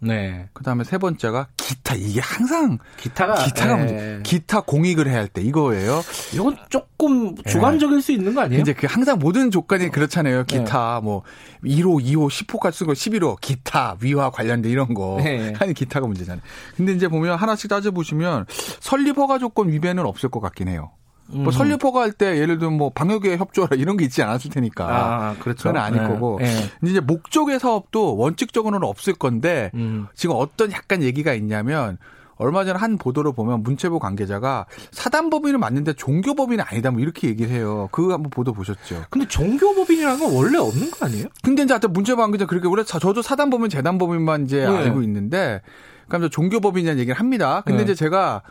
네. 0.04 0.50
그다음에 0.54 0.84
세 0.84 0.98
번째가 0.98 1.48
기타 1.58 1.96
이게 1.96 2.20
항상 2.22 2.78
기타가 2.98 3.46
기타가 3.46 3.74
예. 3.74 3.84
문제. 3.86 4.20
기타 4.24 4.62
공익을 4.62 5.08
해야 5.08 5.18
할 5.20 5.28
때 5.28 5.42
이거예요. 5.42 6.02
이건 6.34 6.58
조금 6.70 7.36
주관적일 7.46 7.98
예. 7.98 8.02
수 8.02 8.12
있는 8.12 8.36
거 8.36 8.42
아니에요? 8.42 8.62
이제 8.62 8.74
그 8.74 8.86
항상 8.90 9.18
모든 9.20 9.50
조건이 9.52 9.90
그렇잖아요. 9.90 10.44
기타 10.46 11.00
예. 11.02 11.06
뭐 11.06 11.24
1호, 11.64 12.04
2호, 12.04 12.28
10호까지 12.30 12.74
쓰고 12.74 12.94
11호 12.94 13.40
기타 13.42 13.96
위와 14.02 14.30
관련된 14.32 14.72
이런 14.72 14.94
거 14.94 15.18
예. 15.24 15.54
하는 15.58 15.74
기타가 15.74 16.06
문제잖아요. 16.08 16.42
근데 16.76 16.92
이제 16.94 17.08
보면 17.08 17.38
하나씩 17.38 17.70
따져 17.70 17.92
보시면 17.92 18.46
설립 18.80 19.18
허가 19.18 19.40
조건 19.40 19.70
위배는 19.72 20.06
없을 20.06 20.30
것 20.30 20.40
같긴 20.42 20.68
해요. 20.68 20.92
뭐 21.34 21.46
음. 21.48 21.52
설립허가 21.52 22.02
할 22.02 22.12
때 22.14 22.38
예를 22.38 22.60
들면 22.60 22.78
뭐 22.78 22.92
방역에 22.92 23.38
협조하라 23.38 23.76
이런 23.78 23.98
게 23.98 24.06
있지 24.06 24.22
않았을 24.22 24.52
테니까. 24.52 24.86
아, 24.88 25.36
그렇죠. 25.40 25.70
그건 25.70 25.78
아닐 25.82 26.02
네. 26.02 26.08
거고. 26.08 26.38
네. 26.40 26.56
이제 26.84 27.00
목적의 27.00 27.60
사업도 27.60 28.18
원칙적으로는 28.18 28.88
없을 28.88 29.14
건데 29.14 29.72
음. 29.74 30.08
지금 30.14 30.36
어떤 30.38 30.72
약간 30.72 31.02
얘기가 31.02 31.34
있냐면 31.34 31.98
얼마 32.36 32.66
전에 32.66 32.78
한 32.80 32.98
보도를 32.98 33.32
보면 33.34 33.64
문체부 33.64 34.00
관계자가 34.00 34.66
사단법인은 34.92 35.60
맞는데 35.60 35.94
종교법인은 35.94 36.66
아니다 36.68 36.92
뭐 36.92 37.00
이렇게 37.00 37.28
얘기를 37.28 37.52
해요. 37.52 37.90
그거 37.92 38.14
한번 38.14 38.30
보도 38.32 38.54
보셨죠? 38.54 39.06
근데 39.10 39.28
종교법인이라는 39.28 40.20
건 40.20 40.34
원래 40.34 40.58
없는 40.58 40.92
거 40.92 41.06
아니에요? 41.06 41.28
근데 41.44 41.64
이제 41.64 41.74
하여튼 41.74 41.94
문체부 41.94 42.22
관계자 42.22 42.46
그렇게 42.46 42.68
원래 42.68 42.84
저도 42.84 43.22
사단법인 43.22 43.70
재단법인만 43.70 44.46
이제 44.46 44.66
네. 44.66 44.66
알고 44.66 45.04
있는데 45.04 45.62
그러니까 46.08 46.30
종교법인이라는 46.30 47.00
얘기를 47.00 47.18
합니다. 47.20 47.62
근데 47.66 47.78
네. 47.78 47.84
이제 47.84 47.96
제가 47.96 48.42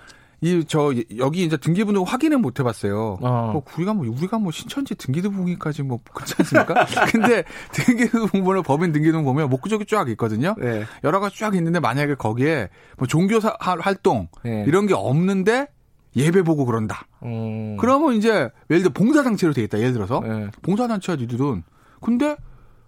이 0.43 0.65
저 0.67 0.93
여기 1.19 1.45
이제 1.45 1.57
등기부등 1.57 2.03
확인은 2.03 2.43
못 2.43 2.59
해봤어요. 2.59 3.19
어. 3.21 3.51
뭐 3.53 3.63
우리가 3.77 3.95
뭐 3.95 4.07
우리가 4.09 4.39
뭐 4.39 4.51
신천지 4.51 4.97
등기부등기까지 4.97 5.83
뭐 5.85 6.01
그렇지 6.13 6.35
않습니까? 6.39 6.85
근데 7.13 7.45
등기부등본을 7.73 8.63
법인 8.65 8.91
등기부등 8.93 9.25
보면 9.25 9.49
목적이 9.49 9.87
쫙 9.87 10.09
있거든요. 10.11 10.57
네. 10.59 10.85
여러 11.05 11.21
가지 11.21 11.39
쫙 11.39 11.55
있는데 11.55 11.79
만약에 11.79 12.17
거기에 12.17 12.71
뭐 12.99 13.07
종교 13.07 13.39
사, 13.39 13.57
활동 13.61 14.29
네. 14.43 14.65
이런 14.67 14.87
게 14.89 14.95
없는데 14.95 15.69
예배 16.17 16.43
보고 16.43 16.65
그런다. 16.67 17.07
음. 17.23 17.77
그러면 17.79 18.15
이제 18.15 18.51
예를 18.69 18.83
들어 18.83 18.93
봉사단체로 18.93 19.53
돼 19.53 19.63
있다. 19.63 19.79
예를 19.79 19.93
들어서 19.93 20.21
네. 20.21 20.49
봉사단체가 20.63 21.17
니들은 21.21 21.63
근데 22.01 22.37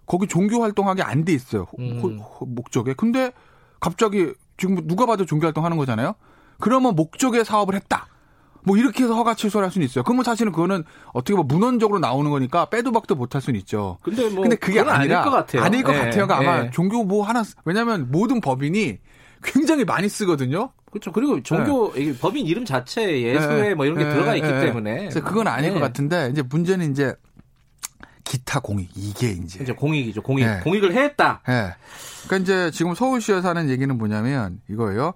거기 0.05 0.27
종교 0.27 0.61
활동하게 0.61 1.03
안돼 1.03 1.31
있어요. 1.31 1.67
음. 1.79 2.19
목적에. 2.41 2.93
근데 2.95 3.31
갑자기 3.79 4.33
지금 4.57 4.85
누가 4.87 5.05
봐도 5.05 5.25
종교 5.25 5.45
활동하는 5.47 5.77
거잖아요. 5.77 6.15
그러면 6.59 6.95
목적의 6.95 7.45
사업을 7.45 7.75
했다. 7.75 8.07
뭐 8.63 8.77
이렇게 8.77 9.03
해서 9.03 9.13
허가 9.13 9.35
취소를 9.35 9.65
할 9.65 9.71
수는 9.71 9.85
있어요. 9.85 10.03
그러면 10.03 10.23
사실은 10.23 10.51
그거는 10.51 10.83
어떻게 11.13 11.35
보면 11.35 11.47
문헌적으로 11.47 11.99
나오는 11.99 12.31
거니까 12.31 12.65
빼도 12.65 12.91
박도 12.91 13.15
못 13.15 13.35
할 13.35 13.41
수는 13.41 13.59
있죠. 13.61 13.97
근데 14.01 14.27
뭐 14.29 14.41
근데 14.41 14.55
그게 14.55 14.79
아니라 14.79 14.95
아닐 14.95 15.09
것 15.09 15.29
같아요. 15.29 15.61
아닐 15.61 15.83
것 15.83 15.91
네, 15.91 15.99
같아요가 15.99 16.37
아마 16.37 16.63
네. 16.63 16.71
종교 16.71 17.03
뭐 17.03 17.23
하나 17.23 17.43
왜냐하면 17.63 18.09
모든 18.11 18.41
법인이 18.41 18.97
굉장히 19.43 19.85
많이 19.85 20.09
쓰거든요. 20.09 20.71
그렇죠. 20.89 21.11
그리고 21.11 21.43
종교 21.43 21.93
네. 21.93 22.17
법인 22.17 22.47
이름 22.47 22.65
자체 22.65 23.21
예수회 23.21 23.69
네. 23.69 23.73
뭐 23.75 23.85
이런 23.85 23.97
게 23.97 24.05
네. 24.05 24.09
들어가 24.11 24.35
있기 24.35 24.47
때문에 24.47 24.97
그래서 24.97 25.23
그건 25.23 25.47
아닐 25.47 25.73
것 25.73 25.79
같은데 25.79 26.29
이제 26.31 26.41
문제는 26.41 26.91
이제 26.91 27.13
기타 28.23 28.59
공익 28.59 28.89
이게 28.95 29.29
이제 29.29 29.61
이제 29.61 29.73
공익이죠. 29.73 30.23
공익 30.23 30.63
공익을 30.63 30.93
했다. 30.93 31.41
네. 31.47 31.75
그러니까 32.25 32.37
이제 32.37 32.71
지금 32.71 32.95
서울시에서 32.95 33.47
하는 33.49 33.69
얘기는 33.69 33.95
뭐냐면 33.95 34.61
이거예요. 34.69 35.13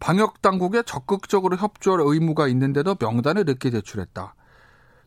방역 0.00 0.42
당국에 0.42 0.82
적극적으로 0.84 1.56
협조할 1.56 2.00
의무가 2.04 2.48
있는데도 2.48 2.96
명단을 2.98 3.44
늦게 3.44 3.70
제출했다. 3.70 4.34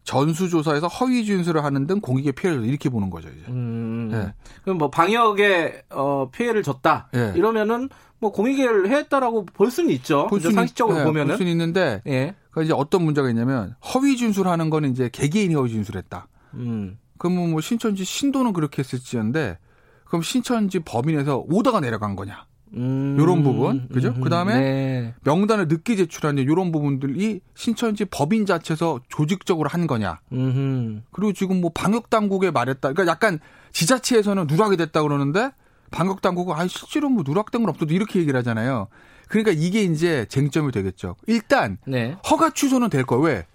전수조사에서 0.03 0.87
허위 0.87 1.25
진술을 1.25 1.63
하는 1.63 1.85
등 1.85 2.01
공익에 2.01 2.31
피해를 2.31 2.65
이렇게 2.65 2.89
보는 2.89 3.09
거죠 3.09 3.29
이제. 3.29 3.45
음, 3.49 4.09
네. 4.11 4.33
그럼 4.63 4.77
뭐 4.77 4.89
방역에 4.89 5.83
어, 5.91 6.29
피해를 6.31 6.63
줬다. 6.63 7.09
네. 7.13 7.33
이러면은 7.35 7.89
뭐 8.19 8.31
공익을 8.31 8.89
했다라고 8.89 9.45
볼 9.45 9.71
수는 9.71 9.91
있죠. 9.91 10.27
볼 10.27 10.39
수는 10.39 10.55
상식적으로 10.55 10.97
네, 10.99 11.03
보면은. 11.03 11.27
볼 11.27 11.37
수는 11.37 11.51
있는데. 11.51 12.01
예. 12.07 12.35
그러니까 12.51 12.63
이제 12.63 12.73
어떤 12.73 13.03
문제가 13.03 13.29
있냐면 13.29 13.75
허위 13.93 14.17
진술하는 14.17 14.69
거는 14.69 14.91
이제 14.91 15.09
개개인이 15.11 15.55
허위 15.55 15.69
진술했다. 15.69 16.27
음. 16.55 16.97
그러면 17.17 17.51
뭐 17.51 17.61
신천지 17.61 18.03
신도는 18.03 18.53
그렇게 18.53 18.79
했을지언데 18.79 19.57
그럼 20.05 20.21
신천지 20.23 20.79
법인에서 20.79 21.45
오더가 21.47 21.79
내려간 21.79 22.15
거냐? 22.15 22.45
음, 22.74 23.15
요런 23.19 23.43
부분. 23.43 23.88
그죠? 23.89 24.09
음, 24.09 24.22
그다음에 24.22 24.59
네. 24.59 25.13
명단을 25.24 25.67
늦게 25.67 25.95
제출하는 25.95 26.45
요런 26.45 26.72
부분들이 26.72 27.41
신천지 27.55 28.05
법인 28.05 28.45
자체에서 28.45 28.99
조직적으로 29.09 29.69
한 29.69 29.88
거냐. 29.88 30.19
음. 30.32 31.03
그리고 31.11 31.34
지금 31.34 31.61
뭐 31.61 31.72
방역 31.74 32.09
당국에 32.09 32.51
말했다. 32.51 32.93
그러니까 32.93 33.11
약간 33.11 33.39
지자체에서는 33.74 34.47
누락이 34.47 34.78
됐다 34.78 35.01
그러는데 35.01 35.51
방역 35.91 36.22
당국은 36.22 36.55
아 36.55 36.67
실제로 36.67 37.09
뭐 37.09 37.24
누락된 37.26 37.61
건 37.61 37.69
없어도 37.69 37.93
이렇게 37.93 38.19
얘기를 38.19 38.38
하잖아요. 38.39 38.88
그러니까 39.28 39.51
이게 39.51 39.82
이제 39.84 40.26
쟁점이 40.30 40.72
되겠죠. 40.72 41.15
일단 41.28 41.78
네. 41.86 42.17
허가 42.30 42.49
취소는 42.49 42.89
될 42.89 43.03
거예요. 43.03 43.24
왜? 43.24 43.45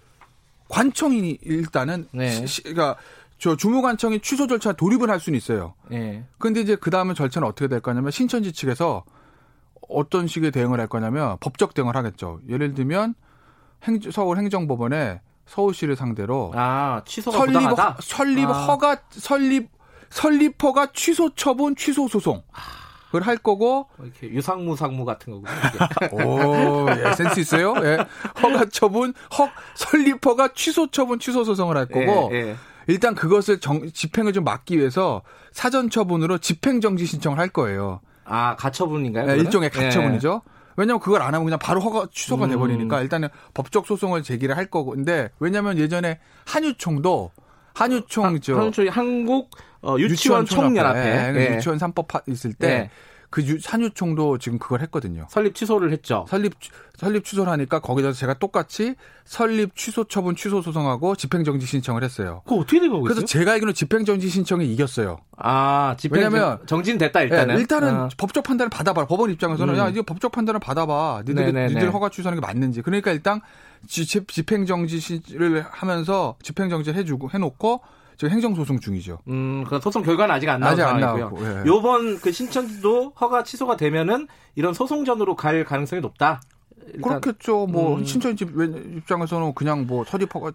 관청이 0.69 1.37
일단은 1.41 2.07
네. 2.11 2.45
시, 2.45 2.61
그러니까 2.61 2.97
저 3.37 3.55
주무관청이 3.55 4.19
취소 4.21 4.47
절차 4.47 4.73
돌입을 4.73 5.09
할 5.09 5.19
수는 5.19 5.37
있어요. 5.37 5.75
예. 5.91 6.25
근데 6.39 6.61
이제 6.61 6.75
그 6.75 6.89
다음에 6.89 7.13
절차는 7.13 7.47
어떻게 7.47 7.67
될 7.67 7.79
거냐면 7.79 8.11
신천지 8.11 8.51
측에서 8.51 9.03
어떤 9.89 10.27
식의 10.27 10.51
대응을 10.51 10.79
할 10.79 10.87
거냐면 10.87 11.37
법적 11.39 11.73
대응을 11.73 11.95
하겠죠. 11.95 12.39
예를 12.49 12.73
들면 12.73 13.15
행, 13.83 13.99
서울 14.11 14.37
행정법원에 14.37 15.21
서울시를 15.45 15.95
상대로 15.95 16.51
아 16.55 17.01
취소가 17.05 17.37
설립 17.37 17.53
부당하다? 17.53 17.97
설립 18.01 18.49
아. 18.49 18.53
허가 18.53 18.97
설립 19.11 19.69
설립허가 20.09 20.91
취소 20.93 21.33
처분 21.35 21.75
취소 21.75 22.07
소송. 22.07 22.43
그걸 23.07 23.21
할 23.21 23.37
거고 23.37 23.89
뭐 23.95 24.05
이렇게 24.05 24.29
유상무 24.29 24.75
상무 24.75 25.05
같은 25.05 25.31
거군요. 25.31 25.49
오, 26.11 26.89
예, 26.89 27.13
센스 27.13 27.39
있어요. 27.39 27.73
예. 27.83 27.97
허가 28.41 28.65
처분, 28.65 29.13
허 29.37 29.49
설립 29.75 30.25
허가 30.25 30.49
취소 30.53 30.87
처분 30.87 31.17
취소 31.17 31.45
소송을 31.45 31.77
할 31.77 31.85
거고 31.85 32.29
예, 32.33 32.37
예. 32.49 32.55
일단 32.87 33.15
그것을 33.15 33.59
정, 33.59 33.89
집행을 33.91 34.33
좀 34.33 34.43
막기 34.43 34.77
위해서 34.77 35.21
사전 35.51 35.89
처분으로 35.89 36.37
집행 36.39 36.81
정지 36.81 37.05
신청을 37.05 37.37
할 37.37 37.49
거예요. 37.49 37.99
아 38.25 38.55
가처분인가요? 38.55 39.25
네, 39.27 39.37
일종의 39.37 39.69
가처분이죠. 39.69 40.41
네. 40.45 40.51
왜냐면 40.77 40.99
그걸 40.99 41.21
안 41.21 41.33
하면 41.33 41.43
그냥 41.43 41.59
바로 41.59 41.81
허가 41.81 42.07
취소가 42.11 42.45
음. 42.45 42.51
돼버리니까 42.51 43.01
일단은 43.01 43.29
법적 43.53 43.87
소송을 43.87 44.23
제기를 44.23 44.55
할 44.55 44.67
거고. 44.67 44.91
근데 44.91 45.29
왜냐면 45.39 45.77
예전에 45.77 46.19
한유총도 46.45 47.31
한유총 47.73 48.25
아, 48.25 48.39
저 48.41 48.57
한유총이 48.57 48.89
한국 48.89 49.51
어, 49.81 49.95
유치원, 49.99 50.43
유치원 50.43 50.45
총연합회 50.45 51.01
네, 51.01 51.31
네. 51.31 51.55
유치원 51.55 51.77
3법 51.77 52.29
있을 52.29 52.53
때 52.53 52.67
네. 52.67 52.89
그 53.29 53.59
산유총도 53.59 54.37
지금 54.37 54.57
그걸 54.57 54.81
했거든요. 54.81 55.27
설립 55.29 55.53
취소를 55.53 55.91
했죠. 55.91 56.25
설립 56.29 56.53
설립 56.95 57.25
취소를 57.25 57.51
하니까 57.51 57.79
거기다 57.79 58.13
제가 58.13 58.35
똑같이 58.35 58.95
설립 59.25 59.75
취소 59.75 60.05
처분 60.05 60.35
취소 60.35 60.61
소송하고 60.61 61.15
집행정지 61.15 61.65
신청을 61.65 62.03
했어요. 62.03 62.41
그 62.45 62.55
어떻게 62.55 62.79
된 62.79 62.89
거겠어요? 62.89 63.03
그래서 63.03 63.25
제가 63.25 63.51
알기로는 63.51 63.73
집행정지 63.73 64.29
신청이 64.29 64.71
이겼어요. 64.73 65.17
아, 65.35 65.95
집행 65.99 66.23
왜냐면 66.23 66.59
정지는 66.65 66.97
됐다 66.97 67.21
일단은. 67.21 67.55
네, 67.55 67.61
일단은 67.61 67.93
아. 67.93 68.09
법적 68.17 68.45
판단을 68.45 68.69
받아봐. 68.69 69.05
법원 69.05 69.29
입장에서는 69.31 69.73
음. 69.73 69.79
야 69.79 69.89
이거 69.89 70.03
법적 70.03 70.31
판단을 70.31 70.59
받아봐. 70.59 71.23
니들 71.27 71.53
니들 71.53 71.93
허가 71.93 72.09
취소하는 72.09 72.41
게 72.41 72.47
맞는지. 72.47 72.81
그러니까 72.81 73.11
일단 73.11 73.41
집행정지를 73.85 75.65
하면서 75.69 76.37
집행정지를 76.41 76.97
해주고 76.99 77.29
해놓고 77.31 77.81
지금 78.17 78.31
행정소송 78.31 78.79
중이죠. 78.79 79.19
음, 79.27 79.63
그 79.67 79.79
소송 79.79 80.01
결과는 80.01 80.33
아직 80.33 80.49
안 80.49 80.59
나온 80.59 80.75
상황이고요. 80.75 81.33
예. 81.39 81.67
요번 81.67 82.19
그 82.19 82.31
신천지도 82.31 83.13
허가 83.21 83.43
취소가 83.43 83.77
되면은 83.77 84.27
이런 84.55 84.73
소송전으로 84.73 85.35
갈 85.35 85.63
가능성이 85.63 86.01
높다. 86.01 86.41
일단, 86.87 87.01
그렇겠죠. 87.01 87.67
뭐 87.67 87.97
음. 87.97 88.03
신천지 88.05 88.45
입장에서는 88.45 89.53
그냥 89.53 89.85
뭐 89.85 90.03
서립허가 90.03 90.51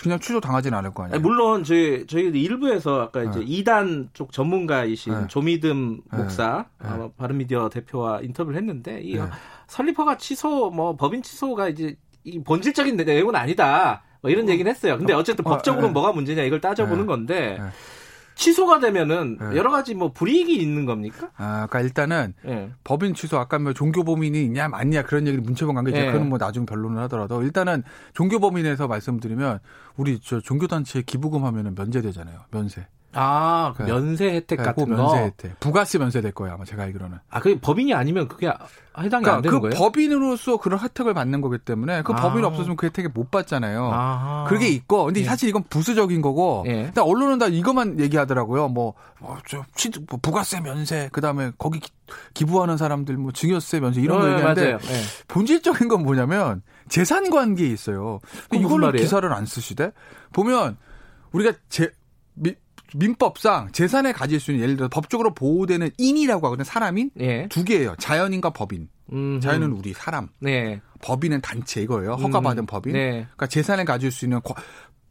그냥 0.00 0.18
취소 0.20 0.40
당하지는 0.40 0.76
않을 0.78 0.94
거 0.94 1.04
아니에요. 1.04 1.20
물론 1.20 1.64
저희 1.64 2.06
저희 2.06 2.24
일부에서 2.28 3.02
아까 3.02 3.22
이제 3.22 3.40
네. 3.40 3.44
2단 3.44 4.08
쪽 4.14 4.32
전문가이신 4.32 5.12
네. 5.12 5.26
조미듬 5.28 6.00
네. 6.10 6.16
목사 6.16 6.66
네. 6.82 6.88
어, 6.88 7.12
바른미디어 7.16 7.68
대표와 7.68 8.20
인터뷰를 8.22 8.58
했는데 8.58 9.00
이 9.02 9.16
네. 9.16 9.24
설립허가 9.66 10.16
취소 10.16 10.70
뭐 10.70 10.96
법인 10.96 11.22
취소가 11.22 11.68
이제 11.68 11.96
이 12.24 12.42
본질적인 12.42 12.96
내용은 12.96 13.36
아니다. 13.36 14.02
뭐 14.22 14.30
이런 14.30 14.48
어. 14.48 14.50
얘기는 14.50 14.70
했어요. 14.70 14.96
근데 14.96 15.12
어쨌든 15.12 15.46
어, 15.46 15.50
법적으로 15.50 15.88
네. 15.88 15.92
뭐가 15.92 16.12
문제냐 16.12 16.42
이걸 16.42 16.60
따져보는 16.60 17.02
네. 17.02 17.06
건데 17.06 17.58
네. 17.60 17.68
취소가 18.34 18.80
되면은 18.80 19.38
네. 19.38 19.56
여러 19.56 19.70
가지 19.70 19.94
뭐 19.94 20.12
불이익이 20.12 20.56
있는 20.56 20.86
겁니까? 20.86 21.30
아, 21.36 21.66
그러니까 21.68 21.80
일단은 21.80 22.34
네. 22.42 22.70
법인 22.82 23.14
취소 23.14 23.38
아까 23.38 23.58
뭐 23.58 23.72
종교 23.74 24.04
범인이 24.04 24.42
있냐 24.44 24.68
맞냐 24.68 25.02
그런 25.02 25.26
얘기를 25.26 25.42
문체부 25.42 25.74
관계자 25.74 25.98
네. 25.98 26.12
그건 26.12 26.28
뭐 26.28 26.38
나중 26.38 26.64
변론을 26.64 27.02
하더라도 27.02 27.42
일단은 27.42 27.82
종교 28.14 28.38
범인에서 28.38 28.86
말씀드리면 28.86 29.58
우리 29.96 30.18
저 30.20 30.40
종교 30.40 30.66
단체 30.66 31.02
기부금 31.02 31.44
하면은 31.44 31.74
면제되잖아요. 31.74 32.40
면세. 32.50 32.86
아, 33.14 33.74
그 33.76 33.82
면세 33.82 34.30
혜택 34.34 34.58
네, 34.58 34.64
같은 34.64 34.88
면세 34.88 35.18
혜택. 35.18 35.60
부가세 35.60 35.98
면세 35.98 36.20
될 36.20 36.32
거예요, 36.32 36.54
아마 36.54 36.64
제가 36.64 36.84
알기로는. 36.84 37.18
아, 37.30 37.40
그게 37.40 37.60
법인이 37.60 37.92
아니면 37.94 38.28
그게 38.28 38.46
해당이 38.46 39.08
그러니까 39.08 39.34
안 39.36 39.42
되는 39.42 39.60
그 39.60 39.68
거예요? 39.68 39.78
법인으로서 39.78 40.56
그런 40.58 40.78
혜택을 40.80 41.14
받는 41.14 41.40
거기 41.40 41.58
때문에 41.58 42.02
그 42.02 42.12
아. 42.12 42.16
법인 42.16 42.44
없었으면 42.44 42.76
그 42.76 42.86
혜택을 42.86 43.10
못 43.12 43.30
받잖아요. 43.30 43.90
아. 43.92 44.44
그게 44.48 44.68
있고, 44.68 45.04
근데 45.04 45.20
예. 45.20 45.24
사실 45.24 45.48
이건 45.48 45.64
부수적인 45.64 46.22
거고, 46.22 46.64
예. 46.66 46.84
근데 46.84 47.00
언론은 47.00 47.38
다 47.38 47.46
이것만 47.46 48.00
얘기하더라고요. 48.00 48.68
뭐, 48.68 48.94
뭐, 49.18 49.38
저, 49.46 49.62
뭐 50.08 50.18
부가세 50.20 50.60
면세, 50.60 51.08
그 51.12 51.20
다음에 51.20 51.52
거기 51.58 51.80
기, 52.34 52.44
부하는 52.44 52.76
사람들 52.76 53.16
뭐 53.16 53.32
증여세 53.32 53.80
면세 53.80 54.00
이런 54.00 54.20
거 54.20 54.26
어, 54.26 54.30
얘기하는데, 54.30 54.72
예. 54.72 54.78
본질적인 55.28 55.88
건 55.88 56.02
뭐냐면 56.02 56.62
재산 56.88 57.30
관계에 57.30 57.68
있어요. 57.68 58.20
이걸로 58.52 58.92
기사를 58.92 59.30
안 59.32 59.46
쓰시대? 59.46 59.92
보면 60.32 60.76
우리가 61.32 61.52
제, 61.70 61.90
미, 62.34 62.54
민법상 62.94 63.72
재산을 63.72 64.12
가질 64.12 64.40
수 64.40 64.50
있는 64.50 64.64
예를 64.64 64.76
들어 64.76 64.88
법적으로 64.88 65.34
보호되는 65.34 65.90
인이라고 65.98 66.46
하거든요. 66.46 66.64
사람인 66.64 67.10
예. 67.20 67.48
두 67.48 67.64
개예요. 67.64 67.94
자연인과 67.98 68.50
법인. 68.50 68.88
음, 69.12 69.40
자연은 69.40 69.72
우리 69.72 69.92
사람. 69.92 70.28
네. 70.38 70.80
법인은 71.02 71.40
단체 71.40 71.82
이거예요. 71.82 72.14
허가받은 72.14 72.64
음, 72.64 72.66
법인. 72.66 72.92
네. 72.94 73.10
그러니까 73.10 73.46
재산을 73.46 73.84
가질 73.84 74.10
수 74.10 74.24
있는 74.24 74.40
거, 74.42 74.54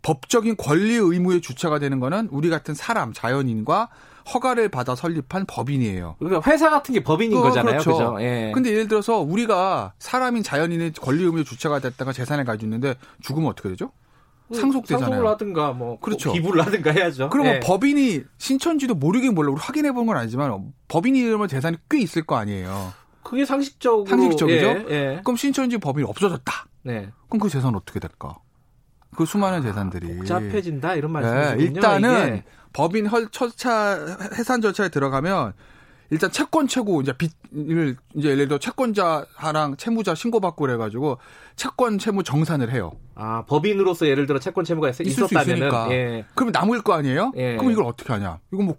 법적인 0.01 0.57
권리 0.57 0.95
의무의 0.95 1.41
주체가 1.41 1.79
되는 1.79 1.99
거는 1.99 2.29
우리 2.31 2.49
같은 2.49 2.73
사람, 2.73 3.13
자연인과 3.13 3.89
허가를 4.33 4.69
받아 4.69 4.95
설립한 4.95 5.45
법인이에요. 5.47 6.15
그러니까 6.19 6.49
회사 6.49 6.69
같은 6.69 6.93
게 6.93 7.03
법인인 7.03 7.37
어, 7.37 7.41
거잖아요. 7.41 7.79
그렇죠. 7.79 7.91
그죠? 7.91 8.17
예. 8.21 8.51
근데 8.53 8.71
예를 8.71 8.87
들어서 8.87 9.19
우리가 9.19 9.93
사람인 9.99 10.43
자연인의 10.43 10.93
권리 10.93 11.23
의무의 11.23 11.45
주체가 11.45 11.79
됐다가 11.79 12.13
재산을 12.13 12.45
가지고 12.45 12.67
있는데 12.67 12.95
죽으면 13.21 13.49
어떻게 13.49 13.69
되죠? 13.69 13.91
그 14.51 14.59
상속되잖아요. 14.59 15.05
상속을 15.09 15.29
하든가 15.31 15.71
뭐 15.73 15.99
그렇죠. 15.99 16.31
기부를 16.33 16.65
하든가 16.65 16.91
해야죠. 16.91 17.29
그러면 17.29 17.55
예. 17.55 17.59
법인이 17.59 18.23
신천지도 18.37 18.95
모르긴 18.95 19.33
몰라. 19.33 19.51
우리 19.51 19.59
확인해 19.59 19.91
본 19.91 20.05
건 20.05 20.17
아니지만 20.17 20.73
법인이 20.87 21.19
이러면 21.19 21.47
재산이 21.47 21.77
꽤 21.89 21.99
있을 21.99 22.23
거 22.23 22.35
아니에요. 22.35 22.93
그게 23.23 23.45
상식적으로 23.45 24.05
상식적이죠. 24.07 24.65
예, 24.67 24.85
예. 24.89 25.21
그럼 25.23 25.37
신천지 25.37 25.77
법인이 25.77 26.07
없어졌다. 26.09 26.65
네. 26.83 27.09
그럼 27.29 27.39
그 27.39 27.49
재산 27.49 27.75
어떻게 27.75 27.99
될까? 27.99 28.35
그 29.15 29.25
수많은 29.25 29.61
재산들이 29.61 30.17
복잡해진다 30.17 30.95
이런 30.95 31.11
말씀이시군요. 31.11 31.57
네, 31.57 31.63
일단은 31.63 32.27
이게. 32.27 32.43
법인 32.73 33.05
헐 33.05 33.29
절차 33.29 34.17
해산 34.37 34.61
절차에 34.61 34.89
들어가면 34.89 35.53
일단 36.11 36.29
채권 36.29 36.67
최고 36.67 37.01
이제 37.01 37.13
빚을 37.13 37.95
이제 38.15 38.29
예를 38.29 38.49
들어 38.49 38.59
채권자랑 38.59 39.77
채무자 39.77 40.13
신고받고 40.13 40.65
그래가지고 40.65 41.17
채권 41.55 41.97
채무 41.97 42.21
정산을 42.21 42.71
해요. 42.71 42.91
아 43.15 43.45
법인으로서 43.47 44.07
예를 44.07 44.27
들어 44.27 44.37
채권 44.37 44.65
채무가 44.65 44.89
있을 44.89 45.07
있었다면은 45.07 45.71
예. 45.91 46.25
그러면 46.35 46.51
남을 46.51 46.81
거 46.81 46.93
아니에요? 46.93 47.31
예. 47.37 47.55
그럼 47.55 47.71
이걸 47.71 47.85
어떻게 47.85 48.11
하냐? 48.11 48.39
이거 48.53 48.61
뭐 48.61 48.75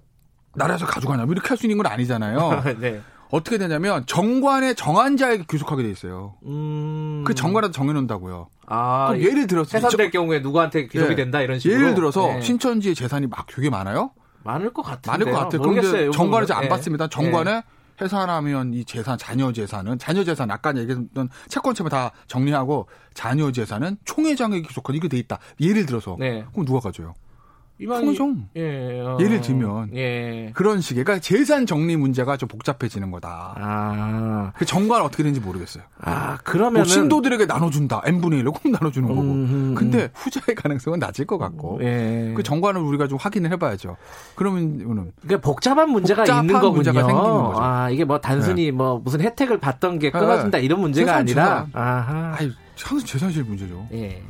나라에서 0.55 0.85
가져가냐? 0.85 1.25
뭐 1.25 1.33
이렇게 1.33 1.49
할 1.49 1.57
수 1.57 1.67
있는 1.67 1.79
건 1.79 1.87
아니잖아요. 1.87 2.63
네. 2.81 3.01
어떻게 3.31 3.57
되냐면 3.57 4.05
정관의 4.05 4.75
정한자에게 4.75 5.45
귀속하게 5.51 5.85
돼 5.85 5.91
있어요. 5.91 6.35
음... 6.45 7.25
그 7.27 7.35
정관에서 7.35 7.73
정해놓는다고요. 7.73 8.51
아, 8.67 9.15
예를 9.17 9.47
들어서 9.47 9.79
해산될 9.79 10.11
저... 10.11 10.19
경우에 10.19 10.41
누구한테 10.41 10.87
귀속이 10.87 11.09
네. 11.09 11.17
된다 11.17 11.41
이런 11.41 11.59
식으로. 11.59 11.81
예를 11.81 11.95
들어서 11.95 12.27
네. 12.27 12.43
신천지의 12.43 12.95
재산이 12.95 13.29
막 13.29 13.47
되게 13.47 13.71
많아요. 13.71 14.11
많을 14.45 14.73
것 14.73 14.83
같아요. 14.83 15.13
많을 15.13 15.33
것 15.33 15.39
같아요. 15.39 15.63
그런데 15.63 16.11
정관에서 16.11 16.55
안 16.55 16.63
네. 16.63 16.69
받습니다. 16.69 17.09
정관에 17.09 17.53
네. 17.53 17.63
해산하면 18.01 18.75
이 18.75 18.85
재산, 18.85 19.19
자녀 19.19 19.53
재산은 19.53 19.99
자녀 19.99 20.25
재산 20.25 20.51
아까 20.51 20.77
얘기했던 20.77 21.29
채권채무 21.49 21.91
다 21.91 22.11
정리하고 22.27 22.89
자녀 23.15 23.53
재산은 23.53 23.99
총회장에게 24.05 24.67
귀속한 24.69 24.97
이게 24.97 25.09
돼 25.09 25.19
있다. 25.19 25.39
예를 25.61 25.87
들어서 25.87 26.17
네. 26.19 26.45
그럼 26.53 26.67
누가 26.67 26.81
가져요? 26.81 27.15
통종. 27.87 28.49
예, 28.57 29.01
어, 29.01 29.19
예를 29.21 29.41
들면 29.41 29.91
예. 29.95 30.51
그런 30.55 30.81
식의 30.81 31.05
그러니까 31.05 31.23
재산 31.23 31.67
정리 31.67 31.97
문제가 31.97 32.37
좀 32.37 32.49
복잡해지는 32.49 33.11
거다. 33.11 33.55
아. 33.59 34.53
그 34.57 34.65
정관 34.65 35.03
어떻게 35.03 35.23
되는지 35.23 35.41
모르겠어요. 35.41 35.83
아 36.01 36.39
그러면 36.45 36.75
뭐 36.75 36.85
신도들에게 36.85 37.47
나눠준다. 37.47 38.03
n 38.05 38.21
분의 38.21 38.43
1로 38.43 38.53
꼭 38.53 38.71
나눠주는 38.71 39.09
거고. 39.09 39.21
음, 39.21 39.27
음, 39.27 39.75
근데 39.75 40.11
후자의 40.15 40.55
가능성은 40.55 40.99
낮을 40.99 41.27
것 41.27 41.39
같고. 41.39 41.81
예. 41.83 42.33
그 42.37 42.43
정관을 42.43 42.81
우리가 42.81 43.09
좀 43.09 43.19
확인을 43.21 43.51
해봐야죠. 43.53 43.97
그러면 44.35 45.13
그게 45.21 45.41
복잡한 45.41 45.91
문제가 45.91 46.23
복잡한 46.23 46.45
있는 46.45 46.61
거군요. 46.61 46.75
문제가 46.75 47.01
생기는 47.07 47.23
거죠. 47.23 47.61
아 47.61 47.91
이게 47.91 48.05
뭐 48.05 48.21
단순히 48.21 48.67
네. 48.67 48.71
뭐 48.71 49.01
무슨 49.03 49.21
혜택을 49.21 49.59
받던 49.59 49.99
게 49.99 50.11
끊어진다 50.11 50.59
네. 50.59 50.65
이런 50.65 50.81
문제가 50.81 51.17
아니라. 51.17 51.67
아하. 51.73 52.37
아유, 52.39 52.51
항상 52.81 53.07
재산실 53.07 53.45
문제죠. 53.45 53.89
예. 53.93 54.23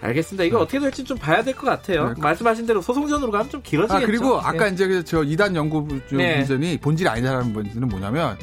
알겠습니다. 0.00 0.44
이거 0.44 0.58
네. 0.58 0.62
어떻게 0.62 0.78
될지 0.78 1.04
좀 1.04 1.16
봐야 1.18 1.42
될 1.42 1.54
것 1.54 1.66
같아요. 1.66 2.08
네. 2.14 2.20
말씀하신 2.20 2.66
대로 2.66 2.80
소송전으로 2.80 3.30
가면 3.32 3.50
좀 3.50 3.62
길어지겠죠. 3.62 4.02
아, 4.02 4.06
그리고 4.06 4.38
아까 4.38 4.66
네. 4.66 4.72
이제 4.74 4.86
그저 4.86 5.22
이단 5.24 5.56
연구 5.56 5.86
네. 6.12 6.44
문제이 6.46 6.78
본질이 6.78 7.08
아니라는 7.08 7.52
문제는 7.52 7.88
뭐냐면 7.88 8.36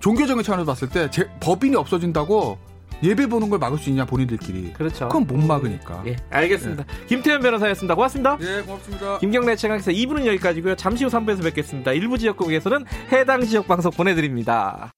종교적인 0.00 0.42
차원에서 0.42 0.66
봤을 0.66 0.88
때 0.88 1.08
제, 1.10 1.28
법인이 1.40 1.76
없어진다고 1.76 2.58
예배 3.02 3.26
보는 3.28 3.48
걸 3.48 3.60
막을 3.60 3.78
수 3.78 3.90
있냐 3.90 4.04
본인들끼리. 4.04 4.72
그렇죠. 4.72 5.06
그건 5.06 5.24
못 5.26 5.36
막으니까. 5.36 6.02
예, 6.06 6.16
알겠습니다. 6.30 6.84
예. 6.88 7.06
김태현 7.06 7.40
변호사였습니다. 7.42 7.94
고맙습니다. 7.94 8.36
예, 8.40 8.62
고맙습니다. 8.62 9.18
김경래 9.18 9.54
최강에서 9.54 9.92
2부는 9.92 10.26
여기까지고요. 10.26 10.74
잠시 10.74 11.04
후 11.04 11.10
3부에서 11.10 11.44
뵙겠습니다. 11.44 11.92
일부 11.92 12.18
지역국에서는 12.18 12.84
해당 13.12 13.42
지역 13.44 13.68
방송 13.68 13.92
보내드립니다. 13.92 14.90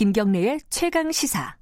김경래의 0.00 0.60
최강 0.70 1.12
시사. 1.12 1.56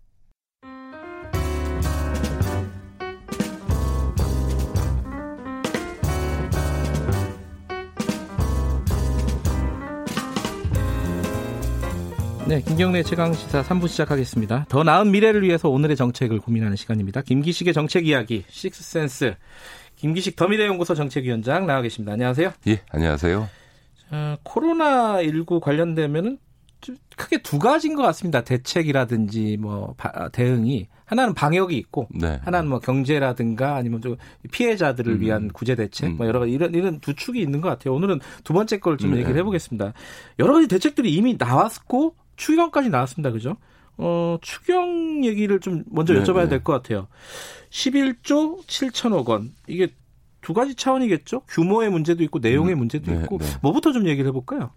네, 12.47 12.63
김경래 12.63 13.03
최강 13.03 13.33
시사 13.33 13.65
3부 13.65 13.89
시작하겠습니다. 13.89 14.67
더 14.69 14.85
나은 14.85 15.11
미래를 15.11 15.43
위해서 15.43 15.69
오늘의 15.69 15.97
정책을 15.97 16.39
고민하는 16.39 16.77
시간입니다. 16.77 17.23
김기식의 17.23 17.75
정책 17.75 18.07
이야기, 18.07 18.45
식스센스. 18.47 19.35
김기식 19.97 20.37
더미래연구소 20.37 20.95
정책위원장 20.95 21.67
나와 21.67 21.83
계십니다. 21.83 22.13
안녕하세요. 22.13 22.53
예, 22.69 22.83
안녕하세요. 22.91 23.49
어, 24.13 24.37
코로나 24.45 25.21
19 25.23 25.59
관련되면은 25.59 26.39
크게 27.17 27.39
두 27.43 27.59
가지인 27.59 27.95
것 27.95 28.03
같습니다. 28.03 28.43
대책이라든지 28.43 29.57
뭐 29.59 29.95
대응이 30.33 30.87
하나는 31.05 31.35
방역이 31.35 31.77
있고 31.77 32.09
네. 32.11 32.39
하나는 32.43 32.69
뭐 32.69 32.79
경제라든가 32.79 33.77
아니면 33.77 34.01
좀 34.01 34.17
피해자들을 34.53 35.15
음. 35.15 35.21
위한 35.21 35.49
구제 35.49 35.75
대책 35.75 36.11
음. 36.11 36.17
뭐 36.19 36.27
여러 36.27 36.41
가지 36.41 36.53
이런 36.53 36.75
이런 36.75 37.01
두 37.01 37.15
축이 37.15 37.41
있는 37.41 37.61
것 37.61 37.69
같아요. 37.69 37.95
오늘은 37.95 38.21
두 38.45 38.53
번째 38.53 38.79
걸좀 38.79 39.13
네. 39.13 39.19
얘기를 39.19 39.37
해보겠습니다. 39.39 39.93
여러 40.39 40.55
가지 40.55 40.69
대책들이 40.69 41.13
이미 41.13 41.37
나왔고 41.39 42.15
추경까지 42.37 42.91
나왔습니다. 42.91 43.33
그죠? 43.33 43.57
어, 43.97 44.39
추경 44.41 45.25
얘기를 45.25 45.59
좀 45.61 45.83
먼저 45.91 46.15
네, 46.15 46.23
여쭤봐야 46.23 46.45
네. 46.45 46.49
될것 46.51 46.83
같아요. 46.83 47.09
11조 47.71 48.65
7천억 48.67 49.29
원. 49.29 49.53
이게 49.67 49.89
두 50.41 50.55
가지 50.55 50.75
차원이겠죠? 50.75 51.41
규모의 51.49 51.91
문제도 51.91 52.23
있고 52.23 52.39
내용의 52.39 52.75
음, 52.75 52.79
문제도 52.79 53.11
네, 53.11 53.21
있고 53.23 53.39
네. 53.39 53.47
뭐부터 53.61 53.93
좀 53.93 54.07
얘기를 54.07 54.29
해볼까요? 54.29 54.71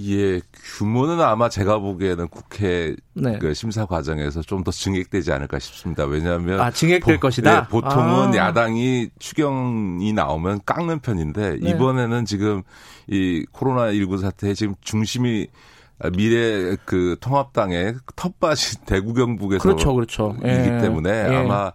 예, 0.00 0.40
규모는 0.76 1.20
아마 1.20 1.48
제가 1.48 1.78
보기에는 1.78 2.28
국회 2.28 2.94
네. 3.14 3.38
그 3.38 3.52
심사 3.54 3.84
과정에서 3.86 4.42
좀 4.42 4.62
더 4.62 4.70
증액되지 4.70 5.32
않을까 5.32 5.58
싶습니다. 5.58 6.04
왜냐하면 6.04 6.60
아, 6.60 6.70
증액될 6.70 7.16
보, 7.16 7.20
것이다. 7.20 7.60
네, 7.62 7.68
보통은 7.68 8.34
아. 8.34 8.36
야당이 8.36 9.10
추경이 9.18 10.12
나오면 10.12 10.60
깎는 10.66 11.00
편인데 11.00 11.58
네. 11.60 11.70
이번에는 11.70 12.24
지금 12.24 12.62
이 13.06 13.46
코로나 13.52 13.92
19 13.92 14.18
사태에 14.18 14.54
지금 14.54 14.74
중심이 14.80 15.48
미래 16.16 16.76
그 16.84 17.16
통합당의 17.20 17.96
텃밭이 18.14 18.84
대구 18.86 19.14
경북에서 19.14 19.62
그렇죠, 19.62 19.94
그렇죠. 19.94 20.34
이기 20.38 20.48
예. 20.48 20.78
때문에 20.80 21.10
예. 21.10 21.36
아마 21.36 21.72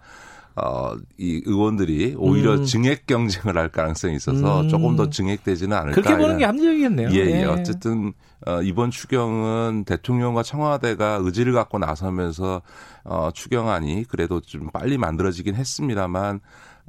어, 0.56 0.96
이 1.18 1.42
의원들이 1.46 2.16
오히려 2.18 2.56
음. 2.56 2.64
증액 2.66 3.08
경쟁을 3.08 3.58
할 3.58 3.70
가능성이 3.70 4.16
있어서 4.16 4.62
음. 4.62 4.70
조금 4.70 4.96
더 4.96 5.10
증액되지는 5.10 5.76
않을까. 5.76 6.00
그렇게 6.02 6.16
보는 6.16 6.38
게 6.38 6.46
합리적이겠네요. 6.46 7.10
예, 7.12 7.16
예. 7.16 7.42
예. 7.42 7.46
어쨌든 7.46 8.14
어, 8.46 8.62
이번 8.62 8.92
추경은 8.92 9.86
대통령과 9.86 10.44
청와대가 10.44 11.20
의지를 11.22 11.54
갖고 11.54 11.80
나서면서 11.80 12.62
어, 13.04 13.30
추경안이 13.34 14.06
그래도 14.08 14.42
좀 14.42 14.70
빨리 14.72 14.98
만들어지긴 14.98 15.56
했습니다만 15.56 16.40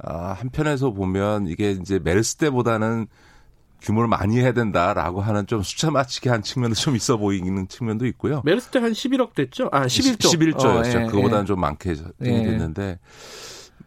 어, 0.03 0.13
한편에서 0.37 0.91
보면 0.91 1.47
이게 1.47 1.71
이제 1.71 1.99
메르스 2.03 2.35
때보다는 2.35 3.07
규모를 3.81 4.07
많이 4.07 4.37
해야 4.39 4.51
된다라고 4.51 5.21
하는 5.21 5.45
좀 5.47 5.61
숫자 5.61 5.91
맞추기 5.91 6.29
한 6.29 6.41
측면도 6.41 6.75
좀 6.75 6.95
있어 6.95 7.17
보이는 7.17 7.67
측면도 7.67 8.05
있고요. 8.07 8.41
메르스 8.43 8.69
때 8.69 8.79
한 8.79 8.91
11억 8.93 9.33
됐죠? 9.35 9.69
아, 9.71 9.85
11조. 9.85 10.55
11조였죠. 10.57 10.65
어, 10.65 10.83
예, 11.01 11.05
그거보다는 11.05 11.43
예. 11.43 11.45
좀 11.45 11.59
많게 11.59 11.93
됐는데 12.19 12.99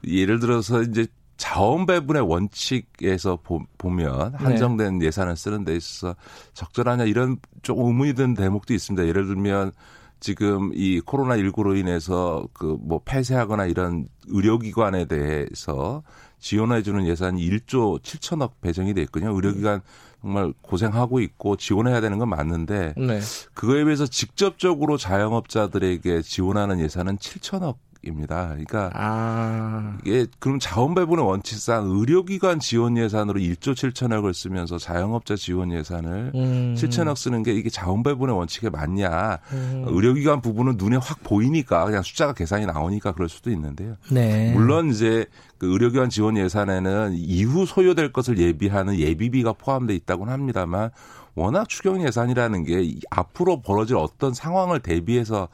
예를 0.07 0.39
들어서 0.41 0.83
이제 0.83 1.07
자원 1.37 1.87
배분의 1.87 2.23
원칙에서 2.23 3.39
보, 3.43 3.61
면 3.91 4.33
네. 4.33 4.45
한정된 4.45 4.99
네. 4.99 5.07
예산을 5.07 5.37
쓰는 5.37 5.65
데 5.65 5.77
있어서 5.77 6.17
적절하냐 6.53 7.05
이런 7.05 7.37
좀 7.63 7.79
의문이 7.79 8.15
드는 8.15 8.35
대목도 8.35 8.75
있습니다. 8.75 9.07
예를 9.07 9.27
들면 9.27 9.73
지금 10.21 10.73
이 10.75 11.01
코로나 11.01 11.37
19로 11.37 11.79
인해서 11.79 12.49
그 12.53 12.77
뭐 12.81 13.01
폐쇄하거나 13.05 13.67
이런 13.67 14.07
의료기관에 14.27 15.05
대해서 15.05 16.03
지원해 16.41 16.83
주는 16.83 17.07
예산이 17.07 17.41
1조 17.49 18.03
7천억 18.03 18.53
배정이 18.61 18.95
돼 18.95 19.03
있거든요. 19.03 19.33
의료기관 19.35 19.81
정말 20.21 20.53
고생하고 20.63 21.21
있고 21.21 21.57
지원해야 21.57 22.01
되는 22.01 22.19
건 22.19 22.29
맞는데 22.29 22.95
네. 22.97 23.21
그거에 23.55 23.85
비해서 23.85 24.07
직접적으로 24.07 24.97
자영업자들에게 24.97 26.23
지원하는 26.23 26.81
예산은 26.81 27.19
7천억 27.19 27.63
원칙 27.65 27.88
입니다. 28.03 28.49
그러니까 28.49 28.91
아. 28.95 29.99
이게 30.05 30.27
그럼 30.39 30.59
자원 30.59 30.95
배분의 30.95 31.25
원칙상 31.25 31.91
의료기관 31.91 32.61
지원 32.61 32.97
예산으로 32.97 33.41
1조 33.41 33.73
7천억을 33.75 34.33
쓰면서 34.33 34.79
자영업자 34.79 35.37
지원 35.37 35.73
예산을 35.73 36.33
음. 36.35 36.75
7천억 36.77 37.17
쓰는 37.17 37.43
게 37.43 37.53
이게 37.53 37.69
자원 37.71 38.03
배분의 38.03 38.37
원칙에 38.37 38.71
맞냐? 38.71 39.39
음. 39.53 39.85
의료기관 39.89 40.41
부분은 40.41 40.77
눈에 40.77 40.97
확 40.97 41.23
보이니까 41.25 41.85
그냥 41.85 42.03
숫자가 42.03 42.35
계산이 42.35 42.67
나오니까 42.67 43.13
그럴 43.13 43.29
수도 43.29 43.51
있는데요. 43.51 43.97
네. 44.11 44.53
물론 44.53 44.91
이제 44.91 45.27
그 45.59 45.71
의료기관 45.73 46.09
지원 46.09 46.37
예산에는 46.37 47.15
이후 47.15 47.67
소요될 47.67 48.13
것을 48.13 48.39
예비하는 48.39 48.99
예비비가 48.99 49.55
포함돼 49.55 49.95
있다고는 49.95 50.33
합니다만 50.33 50.91
워낙 51.35 51.69
추경 51.69 52.05
예산이라는 52.05 52.65
게 52.65 52.95
앞으로 53.11 53.63
벌어질 53.63 53.97
어떤 53.97 54.35
상황을 54.35 54.81
대비해서 54.81 55.49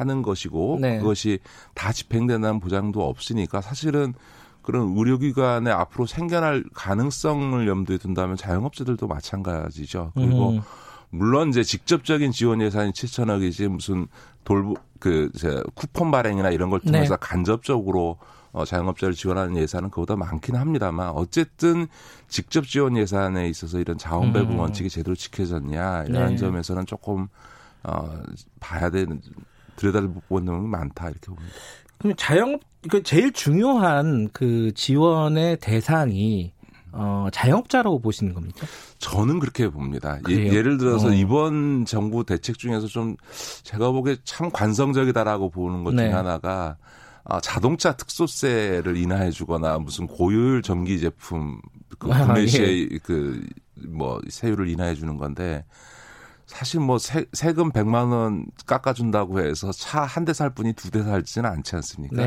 하는 0.00 0.22
것이고 0.22 0.78
네. 0.80 0.98
그것이 0.98 1.38
다 1.74 1.92
집행된다는 1.92 2.58
보장도 2.58 3.06
없으니까 3.06 3.60
사실은 3.60 4.14
그런 4.62 4.96
의료기관에 4.96 5.70
앞으로 5.70 6.06
생겨날 6.06 6.64
가능성을 6.74 7.66
염두에 7.66 7.98
둔다면 7.98 8.36
자영업자들도 8.36 9.06
마찬가지죠. 9.06 10.12
그리고 10.14 10.50
음. 10.50 10.60
물론 11.10 11.48
이제 11.48 11.62
직접적인 11.62 12.30
지원 12.30 12.60
예산이 12.60 12.92
7천억이지 12.92 13.68
무슨 13.68 14.06
돌부 14.44 14.74
그 14.98 15.30
쿠폰 15.74 16.10
발행이나 16.10 16.50
이런 16.50 16.70
걸 16.70 16.80
통해서 16.80 17.14
네. 17.14 17.18
간접적으로 17.20 18.18
어, 18.52 18.64
자영업자를 18.64 19.14
지원하는 19.14 19.56
예산은 19.56 19.90
그보다 19.90 20.16
많긴 20.16 20.56
합니다만 20.56 21.10
어쨌든 21.10 21.86
직접 22.28 22.66
지원 22.66 22.96
예산에 22.96 23.48
있어서 23.48 23.78
이런 23.78 23.96
자원 23.96 24.32
배분 24.32 24.52
음. 24.52 24.58
원칙이 24.58 24.90
제대로 24.90 25.14
지켜졌냐 25.14 26.04
이런 26.08 26.30
네. 26.30 26.36
점에서는 26.36 26.86
조금 26.86 27.28
어, 27.82 28.20
봐야 28.58 28.90
되는 28.90 29.20
들여다볼 29.80 30.12
부분이 30.28 30.68
많다 30.68 31.08
이렇게 31.08 31.26
봅니다. 31.26 31.54
그럼 31.98 32.14
자영업 32.16 32.60
그 32.88 33.02
제일 33.02 33.32
중요한 33.32 34.28
그 34.32 34.72
지원의 34.74 35.58
대상이 35.58 36.52
어, 36.92 37.28
자영업자라고 37.32 38.00
보시는 38.00 38.34
겁니까? 38.34 38.66
저는 38.98 39.38
그렇게 39.38 39.68
봅니다. 39.68 40.18
예, 40.28 40.62
를 40.62 40.76
들어서 40.76 41.08
어. 41.08 41.12
이번 41.12 41.84
정부 41.84 42.24
대책 42.24 42.58
중에서 42.58 42.86
좀 42.86 43.16
제가 43.62 43.90
보기에 43.92 44.16
참 44.24 44.50
관성적이다라고 44.50 45.50
보는 45.50 45.84
것 45.84 45.94
네. 45.94 46.04
중에 46.04 46.12
하나가 46.12 46.76
아, 47.24 47.40
자동차 47.40 47.92
특소세를 47.92 48.96
인하해 48.96 49.30
주거나 49.30 49.78
무슨 49.78 50.06
고율 50.06 50.62
전기 50.62 50.98
제품 50.98 51.60
그 51.98 52.08
구매 52.08 52.46
시에 52.46 52.64
아, 52.64 52.68
예. 52.68 52.98
그뭐 52.98 54.20
세율을 54.28 54.68
인하해 54.68 54.94
주는 54.94 55.16
건데 55.16 55.64
사실 56.50 56.80
뭐 56.80 56.98
세, 56.98 57.26
세금 57.32 57.70
100만 57.70 58.12
원 58.12 58.46
깎아준다고 58.66 59.40
해서 59.40 59.70
차 59.72 60.04
한 60.04 60.24
대살 60.24 60.50
뿐이 60.50 60.72
두 60.74 60.90
대 60.90 61.02
살지는 61.02 61.48
않지 61.48 61.76
않습니까? 61.76 62.22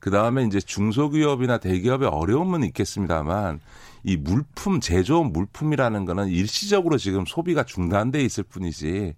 그 0.00 0.10
다음에 0.10 0.44
이제 0.44 0.60
중소기업이나 0.60 1.58
대기업의 1.58 2.08
어려움은 2.08 2.62
있겠습니다만 2.64 3.60
이 4.02 4.16
물품 4.18 4.80
제조업 4.80 5.32
물품이라는 5.32 6.04
거는 6.04 6.28
일시적으로 6.28 6.98
지금 6.98 7.24
소비가 7.26 7.64
중단돼 7.64 8.20
있을 8.22 8.44
뿐이지 8.44 9.14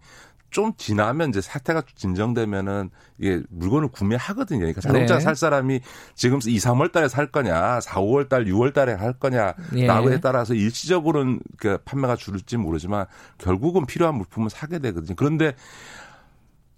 좀 0.50 0.72
지나면 0.76 1.30
이제 1.30 1.40
사태가 1.40 1.82
진정되면은 1.94 2.90
이게 3.18 3.42
물건을 3.50 3.88
구매하거든요. 3.88 4.60
그러니까 4.60 4.80
자동차 4.80 5.14
네. 5.14 5.20
살 5.20 5.36
사람이 5.36 5.80
지금 6.14 6.38
2, 6.38 6.56
3월 6.58 6.92
달에 6.92 7.08
살 7.08 7.26
거냐, 7.30 7.80
4, 7.80 8.00
5월 8.00 8.28
달, 8.28 8.44
6월 8.46 8.72
달에 8.72 8.92
할 8.94 9.12
거냐라고에 9.14 10.12
예. 10.14 10.20
따라서 10.20 10.54
일시적으로는 10.54 11.40
그 11.58 11.78
판매가 11.84 12.16
줄을지 12.16 12.56
모르지만 12.56 13.06
결국은 13.38 13.86
필요한 13.86 14.14
물품은 14.14 14.48
사게 14.48 14.78
되거든요. 14.78 15.14
그런데 15.16 15.54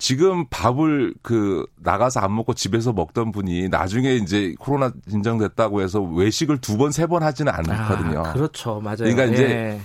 지금 0.00 0.46
밥을 0.48 1.14
그 1.22 1.66
나가서 1.76 2.20
안 2.20 2.34
먹고 2.34 2.54
집에서 2.54 2.92
먹던 2.92 3.32
분이 3.32 3.68
나중에 3.68 4.14
이제 4.14 4.54
코로나 4.60 4.92
진정됐다고 5.10 5.82
해서 5.82 6.00
외식을 6.00 6.60
두 6.60 6.76
번, 6.78 6.92
세 6.92 7.06
번 7.08 7.22
하지는 7.24 7.52
않거든요. 7.52 8.20
아, 8.24 8.32
그렇죠. 8.32 8.80
맞아요. 8.80 8.98
그러니까 8.98 9.24
이제 9.24 9.42
예. 9.42 9.80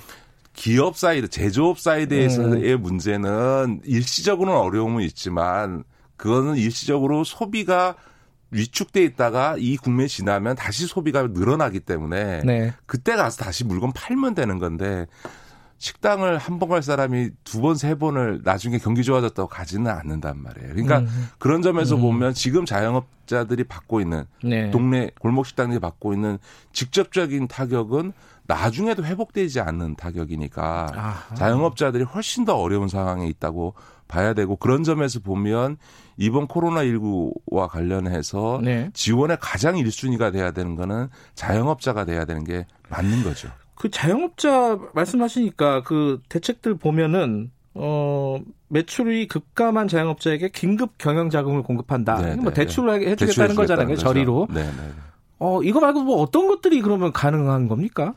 기업 0.53 0.97
사이드, 0.97 1.29
제조업 1.29 1.79
사이드에서의 1.79 2.73
음. 2.75 2.81
문제는 2.81 3.81
일시적으로는 3.85 4.59
어려움은 4.59 5.03
있지만 5.03 5.83
그거는 6.15 6.55
일시적으로 6.55 7.23
소비가 7.23 7.95
위축돼 8.51 9.03
있다가 9.03 9.55
이 9.57 9.77
국면이 9.77 10.07
지나면 10.07 10.55
다시 10.55 10.85
소비가 10.85 11.23
늘어나기 11.23 11.79
때문에 11.79 12.41
네. 12.43 12.73
그때 12.85 13.15
가서 13.15 13.43
다시 13.43 13.63
물건 13.65 13.91
팔면 13.93 14.35
되는 14.35 14.59
건데 14.59 15.07
식당을 15.79 16.37
한 16.37 16.59
번 16.59 16.69
갈 16.69 16.81
사람이 16.81 17.31
두 17.43 17.59
번, 17.59 17.75
세 17.75 17.95
번을 17.95 18.41
나중에 18.43 18.77
경기 18.77 19.03
좋아졌다고 19.03 19.49
가지는 19.49 19.91
않는단 19.91 20.41
말이에요. 20.41 20.69
그러니까 20.69 20.99
음. 20.99 21.29
그런 21.39 21.61
점에서 21.61 21.95
음. 21.95 22.01
보면 22.01 22.33
지금 22.35 22.63
자영업자들이 22.65 23.65
받고 23.65 23.99
있는 23.99 24.23
네. 24.43 24.71
동네 24.71 25.09
골목 25.19 25.45
식당들이 25.45 25.79
받고 25.79 26.13
있는 26.13 26.37
직접적인 26.71 27.47
타격은 27.49 28.13
나중에도 28.45 29.03
회복되지 29.05 29.59
않는 29.61 29.95
타격이니까 29.95 30.91
아하. 30.93 31.35
자영업자들이 31.35 32.03
훨씬 32.03 32.45
더 32.45 32.57
어려운 32.57 32.87
상황에 32.87 33.27
있다고 33.27 33.73
봐야 34.07 34.33
되고 34.33 34.55
그런 34.55 34.83
점에서 34.83 35.19
보면 35.19 35.77
이번 36.17 36.47
코로나19와 36.47 37.67
관련해서 37.67 38.59
네. 38.63 38.89
지원의 38.93 39.37
가장 39.39 39.75
1순위가 39.75 40.31
돼야 40.31 40.51
되는 40.51 40.75
거는 40.75 41.07
자영업자가 41.35 42.05
돼야 42.05 42.25
되는 42.25 42.43
게 42.43 42.65
맞는 42.89 43.23
거죠. 43.23 43.49
그 43.75 43.89
자영업자 43.89 44.77
말씀하시니까 44.93 45.83
그 45.83 46.21
대책들 46.29 46.77
보면은 46.77 47.51
어 47.73 48.39
매출이 48.67 49.27
급감한 49.27 49.87
자영업자에게 49.87 50.49
긴급 50.49 50.97
경영 50.97 51.29
자금을 51.29 51.63
공급한다. 51.63 52.17
네네. 52.17 52.35
뭐 52.35 52.53
네. 52.53 52.65
대출을 52.65 53.07
해주겠다는 53.07 53.55
거잖아요. 53.55 53.95
저리로. 53.95 54.47
네, 54.51 54.63
네. 54.63 54.91
어, 55.39 55.61
이거 55.61 55.79
말고 55.81 56.03
뭐 56.03 56.21
어떤 56.21 56.47
것들이 56.47 56.81
그러면 56.81 57.11
가능한 57.11 57.67
겁니까? 57.67 58.13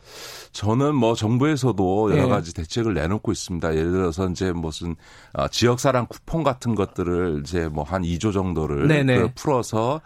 저는 0.53 0.95
뭐 0.95 1.15
정부에서도 1.15 2.13
여러 2.13 2.23
네. 2.23 2.29
가지 2.29 2.55
대책을 2.55 2.95
내놓고 2.95 3.33
있습니다. 3.33 3.75
예를 3.75 3.91
들어서 3.91 4.29
이제 4.29 4.53
무슨 4.53 4.95
어, 5.33 5.49
지역사랑 5.49 6.07
쿠폰 6.09 6.45
같은 6.45 6.75
것들을 6.75 7.43
이제 7.45 7.69
뭐 7.69 7.85
한 7.85 8.03
2조 8.03 8.33
정도를 8.33 8.87
그 9.27 9.31
풀어서 9.35 10.01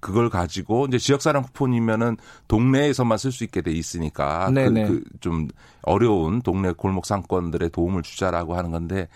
그걸 0.00 0.30
가지고 0.30 0.86
이제 0.86 0.98
지역사랑 0.98 1.42
쿠폰이면은 1.44 2.16
동네에서만 2.48 3.18
쓸 3.18 3.32
수 3.32 3.44
있게 3.44 3.62
돼 3.62 3.72
있으니까 3.72 4.50
그, 4.86 5.02
그 5.02 5.02
좀 5.20 5.48
어려운 5.82 6.42
동네 6.42 6.72
골목 6.72 7.06
상권들의 7.06 7.70
도움을 7.70 8.02
주자라고 8.02 8.56
하는 8.56 8.70
건데 8.70 9.08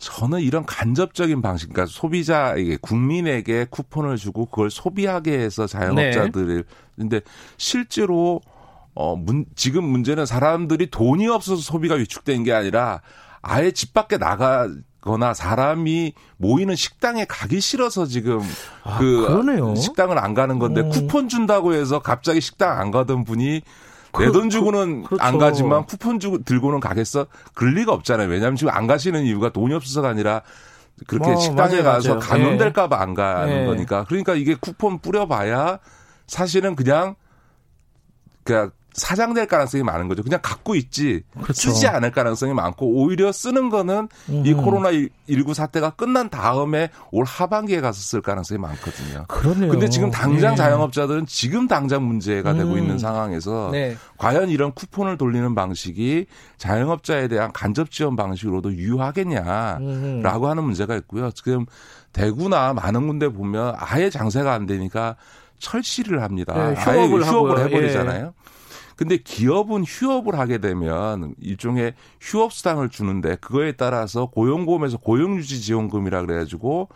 저는 0.00 0.40
이런 0.40 0.64
간접적인 0.64 1.42
방식, 1.42 1.68
그러니까 1.72 1.92
소비자에게 1.92 2.78
국민에게 2.80 3.66
쿠폰을 3.68 4.16
주고 4.16 4.46
그걸 4.46 4.70
소비하게 4.70 5.38
해서 5.38 5.66
자영업자들을 5.66 6.56
네. 6.56 6.74
근데 6.96 7.20
실제로 7.58 8.40
어 8.94 9.14
문, 9.14 9.44
지금 9.54 9.84
문제는 9.84 10.26
사람들이 10.26 10.90
돈이 10.90 11.28
없어서 11.28 11.60
소비가 11.60 11.94
위축된 11.96 12.44
게 12.44 12.52
아니라 12.52 13.02
아예 13.42 13.70
집 13.70 13.92
밖에 13.92 14.16
나가 14.16 14.68
거나 15.02 15.34
사람이 15.34 16.14
모이는 16.38 16.76
식당에 16.76 17.24
가기 17.26 17.60
싫어서 17.60 18.06
지금 18.06 18.40
아, 18.82 18.98
그 18.98 19.26
그러네요. 19.26 19.74
식당을 19.74 20.18
안 20.18 20.34
가는 20.34 20.58
건데 20.58 20.80
오. 20.80 20.86
어. 20.86 20.88
쿠폰 20.88 21.28
준다고 21.28 21.74
해서 21.74 22.00
갑자기 22.00 22.40
식당 22.40 22.78
안 22.78 22.90
가던 22.90 23.24
분이 23.24 23.62
내돈 24.18 24.44
그, 24.44 24.48
주고는 24.48 25.02
그, 25.02 25.08
그렇죠. 25.10 25.24
안 25.24 25.38
가지만 25.38 25.86
쿠폰 25.86 26.18
주고 26.18 26.42
들고는 26.42 26.80
가겠어? 26.80 27.26
그럴 27.54 27.74
리가 27.74 27.92
없잖아요. 27.92 28.28
왜냐하면 28.28 28.56
지금 28.56 28.72
안 28.72 28.86
가시는 28.86 29.24
이유가 29.24 29.50
돈이 29.50 29.74
없어서가 29.74 30.08
아니라 30.08 30.42
그렇게 31.06 31.30
어, 31.30 31.36
식당에 31.36 31.82
맞아요, 31.82 31.84
가서 31.84 32.08
맞아요. 32.16 32.20
감염될까봐 32.20 33.00
안 33.00 33.14
가는 33.14 33.60
네. 33.60 33.66
거니까. 33.66 34.04
그러니까 34.04 34.34
이게 34.34 34.54
쿠폰 34.54 34.98
뿌려봐야 34.98 35.78
사실은 36.26 36.76
그냥 36.76 37.14
그냥 38.44 38.70
사장될 38.92 39.46
가능성이 39.46 39.82
많은 39.82 40.08
거죠. 40.08 40.22
그냥 40.22 40.40
갖고 40.42 40.74
있지 40.74 41.22
그렇죠. 41.34 41.70
쓰지 41.70 41.86
않을 41.86 42.10
가능성이 42.10 42.54
많고 42.54 42.86
오히려 42.86 43.32
쓰는 43.32 43.70
거는 43.70 44.08
음. 44.28 44.42
이 44.46 44.52
코로나 44.52 44.90
19 45.28 45.54
사태가 45.54 45.90
끝난 45.90 46.28
다음에 46.28 46.90
올 47.12 47.24
하반기에 47.24 47.80
가서 47.80 48.00
쓸 48.00 48.20
가능성이 48.20 48.58
많거든요. 48.58 49.24
그러네요. 49.28 49.70
근데 49.70 49.88
지금 49.88 50.10
당장 50.10 50.52
네. 50.52 50.56
자영업자들은 50.56 51.26
지금 51.26 51.68
당장 51.68 52.06
문제가 52.06 52.52
음. 52.52 52.58
되고 52.58 52.76
있는 52.76 52.98
상황에서 52.98 53.70
네. 53.72 53.96
과연 54.18 54.50
이런 54.50 54.72
쿠폰을 54.72 55.16
돌리는 55.18 55.54
방식이 55.54 56.26
자영업자에 56.58 57.28
대한 57.28 57.52
간접 57.52 57.90
지원 57.90 58.16
방식으로도 58.16 58.74
유효하겠냐라고 58.74 59.84
음. 59.84 60.22
하는 60.24 60.64
문제가 60.64 60.96
있고요. 60.96 61.30
지금 61.30 61.66
대구나 62.12 62.72
많은 62.72 63.06
군데 63.06 63.28
보면 63.28 63.74
아예 63.78 64.10
장세가 64.10 64.52
안 64.52 64.66
되니까 64.66 65.16
철시를 65.60 66.22
합니다. 66.22 66.54
네, 66.54 66.74
휴업을 66.74 67.22
아예 67.22 67.30
휴업을 67.30 67.58
해버리잖아요. 67.60 68.26
예. 68.26 68.39
근데 69.00 69.16
기업은 69.16 69.84
휴업을 69.84 70.38
하게 70.38 70.58
되면 70.58 71.34
일종의 71.40 71.94
휴업 72.20 72.52
수당을 72.52 72.90
주는데 72.90 73.36
그거에 73.36 73.72
따라서 73.72 74.26
고용보험에서 74.26 74.98
고용유지 74.98 75.62
지원금이라 75.62 76.26
그래 76.26 76.34
가지고 76.34 76.90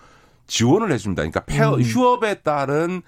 지원을 0.47 0.93
해 0.93 0.99
줍니다. 0.99 1.23
그러니까 1.23 1.41
폐업, 1.47 1.79
음. 1.79 1.83
휴업에 1.83 2.43
따른 2.43 3.01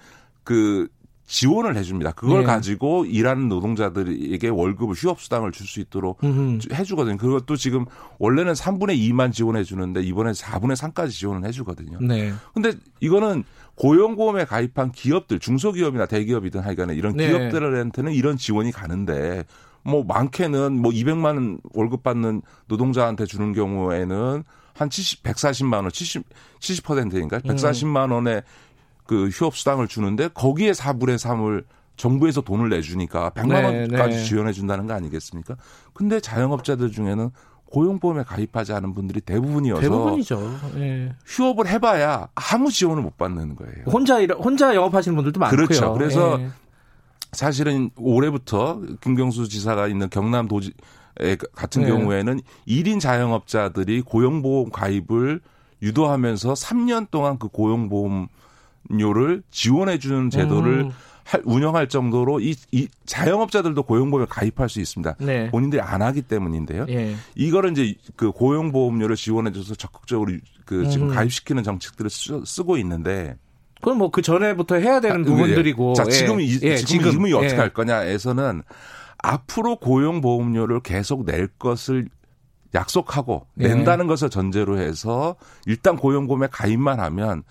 그 0.43 0.87
지원을 1.27 1.75
해줍니다. 1.75 2.13
그걸 2.13 2.39
네. 2.39 2.45
가지고 2.45 3.05
일하는 3.05 3.49
노동자들에게 3.49 4.47
월급을 4.47 4.95
휴업수당을 4.95 5.51
줄 5.51 5.67
수 5.67 5.81
있도록 5.81 6.23
음흠. 6.23 6.59
해주거든요. 6.73 7.17
그것도 7.17 7.57
지금 7.57 7.85
원래는 8.19 8.53
3분의 8.53 8.97
2만 9.09 9.33
지원해 9.33 9.65
주는데 9.65 10.01
이번에 10.01 10.31
4분의 10.31 10.77
3까지 10.77 11.11
지원을 11.11 11.45
해주거든요. 11.49 11.99
네. 11.99 12.31
근데 12.53 12.71
이거는 13.01 13.43
고용보험에 13.75 14.45
가입한 14.45 14.93
기업들, 14.93 15.39
중소기업이나 15.39 16.05
대기업이든 16.05 16.61
하여간에 16.61 16.95
이런 16.95 17.17
네. 17.17 17.27
기업들한테는 17.27 18.13
이런 18.13 18.37
지원이 18.37 18.71
가는데 18.71 19.43
뭐 19.83 20.05
많게는 20.05 20.81
뭐 20.81 20.91
200만 20.91 21.25
원 21.25 21.59
월급 21.73 22.03
받는 22.03 22.41
노동자한테 22.67 23.25
주는 23.25 23.51
경우에는 23.51 24.43
한 24.73 24.89
70, 24.89 25.23
140만 25.23 25.73
원, 25.73 25.91
70, 25.91 26.23
70%인가? 26.59 27.39
140만 27.39 28.13
원의 28.13 28.43
그 29.07 29.29
휴업 29.29 29.55
수당을 29.55 29.87
주는데 29.87 30.29
거기에 30.33 30.71
4분의 30.71 31.17
3을 31.17 31.63
정부에서 31.95 32.41
돈을 32.41 32.69
내주니까 32.69 33.31
100만 33.31 33.47
네, 33.47 33.63
원까지 33.63 34.17
네. 34.17 34.23
지원해 34.23 34.51
준다는 34.51 34.85
거 34.85 34.93
아니겠습니까? 34.93 35.55
근데 35.93 36.19
자영업자들 36.19 36.91
중에는 36.91 37.31
고용보험에 37.71 38.23
가입하지 38.23 38.73
않은 38.73 38.93
분들이 38.93 39.19
대부분이어서 39.19 39.81
대부분이죠. 39.81 40.59
네. 40.75 41.13
휴업을 41.25 41.67
해봐야 41.67 42.27
아무 42.35 42.71
지원을 42.71 43.01
못 43.03 43.17
받는 43.17 43.55
거예요. 43.55 43.85
혼자 43.87 44.23
혼자 44.25 44.75
영업하시는 44.75 45.15
분들도 45.15 45.39
많고요. 45.39 45.65
그렇죠. 45.65 45.93
그래서 45.93 46.37
네. 46.37 46.49
사실은 47.33 47.89
올해부터 47.97 48.81
김경수 49.01 49.49
지사가 49.49 49.87
있는 49.87 50.09
경남 50.09 50.47
도지 50.47 50.73
같은 51.53 51.81
네. 51.81 51.89
경우에는 51.89 52.39
1인 52.67 53.01
자영업자들이 53.01 54.01
고용보험 54.01 54.69
가입을 54.69 55.41
유도하면서 55.81 56.53
3년 56.53 57.09
동안 57.11 57.37
그 57.37 57.49
고용보험 57.49 58.27
료를 58.89 59.43
지원해 59.51 59.99
주는 59.99 60.29
제도를 60.29 60.81
음. 60.85 60.91
할, 61.23 61.41
운영할 61.43 61.89
정도로 61.89 62.39
이, 62.39 62.55
이 62.71 62.87
자영업자들도 63.05 63.83
고용보험에 63.83 64.27
가입할 64.29 64.69
수 64.69 64.79
있습니다. 64.79 65.15
네. 65.19 65.51
본인들이 65.51 65.81
안 65.81 66.01
하기 66.01 66.21
때문인데요. 66.21 66.85
예. 66.89 67.15
이거를 67.35 67.71
이제 67.71 67.95
그 68.15 68.31
고용보험료를 68.31 69.17
지원해 69.17 69.51
줘서 69.51 69.75
적극적으로 69.75 70.31
그 70.65 70.87
지금 70.89 71.09
음. 71.09 71.15
가입시키는 71.15 71.63
정책들을 71.63 72.09
쓰, 72.09 72.63
고 72.63 72.77
있는데 72.77 73.35
그건 73.81 73.97
뭐 73.97 74.09
그 74.09 74.21
전에부터 74.21 74.75
해야 74.75 75.01
되는 75.01 75.21
아, 75.21 75.23
부분들이고. 75.23 75.93
자, 75.93 76.05
지금, 76.05 76.39
예. 76.39 76.45
이, 76.45 76.59
예. 76.63 76.75
지금, 76.77 77.11
지금 77.11 77.27
이 77.27 77.33
어떻게 77.33 77.53
예. 77.53 77.57
할 77.57 77.73
거냐에서는 77.73 78.63
앞으로 79.17 79.77
고용보험료를 79.77 80.79
계속 80.79 81.25
낼 81.25 81.47
것을 81.59 82.07
약속하고 82.73 83.47
예. 83.59 83.67
낸다는 83.67 84.07
것을 84.07 84.29
전제로 84.29 84.79
해서 84.79 85.35
일단 85.65 85.97
고용보험에 85.97 86.47
가입만 86.51 86.99
하면 86.99 87.43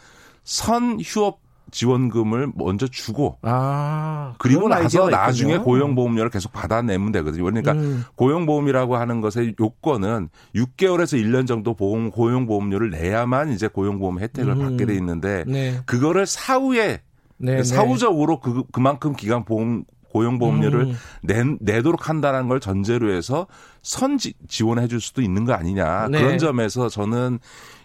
선 0.47 0.99
휴업 1.01 1.41
지원금을 1.73 2.53
먼저 2.55 2.87
주고 2.87 3.39
아, 3.43 4.35
그리고 4.39 4.69
나서 4.69 5.11
나중에 5.11 5.55
있군요. 5.55 5.65
고용보험료를 5.65 6.31
계속 6.31 6.53
받아내면 6.53 7.11
되거든요. 7.11 7.43
그러니까 7.43 7.73
음. 7.73 8.05
고용보험이라고 8.15 8.97
하는 8.97 9.21
것의 9.21 9.57
요건은 9.61 10.29
6개월에서 10.55 11.21
1년 11.21 11.49
정도 11.49 11.75
보험 11.75 12.13
고용보험료를 12.13 12.91
내야만 12.91 13.51
이제 13.53 13.67
고용보험 13.67 14.21
혜택을 14.21 14.53
음. 14.53 14.59
받게 14.61 14.87
돼 14.87 14.95
있는데 14.95 15.45
네. 15.49 15.81
그거를 15.85 16.25
사후에 16.25 17.03
네, 17.39 17.57
네. 17.57 17.65
사후적으로 17.65 18.39
그 18.41 18.63
그만큼 18.73 19.15
기간 19.15 19.45
보험 19.45 19.85
고용보험료를 20.17 20.81
음. 20.81 20.97
내, 21.23 21.45
내도록 21.61 22.09
한다는 22.09 22.49
걸 22.49 22.59
전제로 22.61 23.13
해서 23.13 23.47
선 23.83 24.19
지원해 24.49 24.89
줄 24.89 25.01
수도 25.01 25.21
있는 25.21 25.45
거 25.45 25.53
아니냐. 25.53 26.09
네. 26.11 26.19
그런 26.21 26.39
점에서 26.39 26.89
저는 26.89 27.39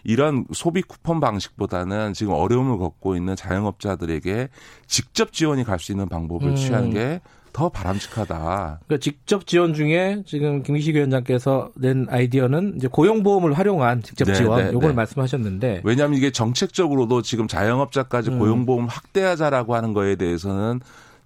이런 0.04 0.46
소비 0.52 0.82
쿠폰 0.82 1.20
방식보다는 1.20 2.12
지금 2.14 2.32
어려움을 2.32 2.78
겪고 2.78 3.14
있는 3.16 3.36
자영업자들에게 3.36 4.48
직접 4.86 5.32
지원이 5.32 5.64
갈 5.64 5.78
수 5.82 5.90
있는 5.92 6.08
방법을 6.08 6.50
음. 6.50 6.54
취하는 6.54 6.90
게더 6.90 7.68
바람직하다. 7.70 8.80
그러니까 8.86 8.96
직접 9.00 9.46
지원 9.48 9.74
중에 9.74 10.22
지금 10.24 10.62
김기식 10.62 10.94
위원장께서 10.94 11.70
낸 11.74 12.06
아이디어는 12.08 12.74
이제 12.76 12.86
고용보험을 12.88 13.52
활용한 13.54 14.02
직접 14.04 14.26
네, 14.26 14.34
지원 14.34 14.64
네, 14.64 14.72
요걸 14.72 14.90
네. 14.90 14.94
말씀하셨는데 14.94 15.80
왜냐하면 15.82 16.16
이게 16.18 16.30
정책적으로도 16.30 17.22
지금 17.22 17.48
자영업자까지 17.48 18.30
음. 18.30 18.38
고용보험 18.38 18.86
확대하자라고 18.86 19.74
하는 19.74 19.92
거에 19.92 20.14
대해서는 20.14 20.80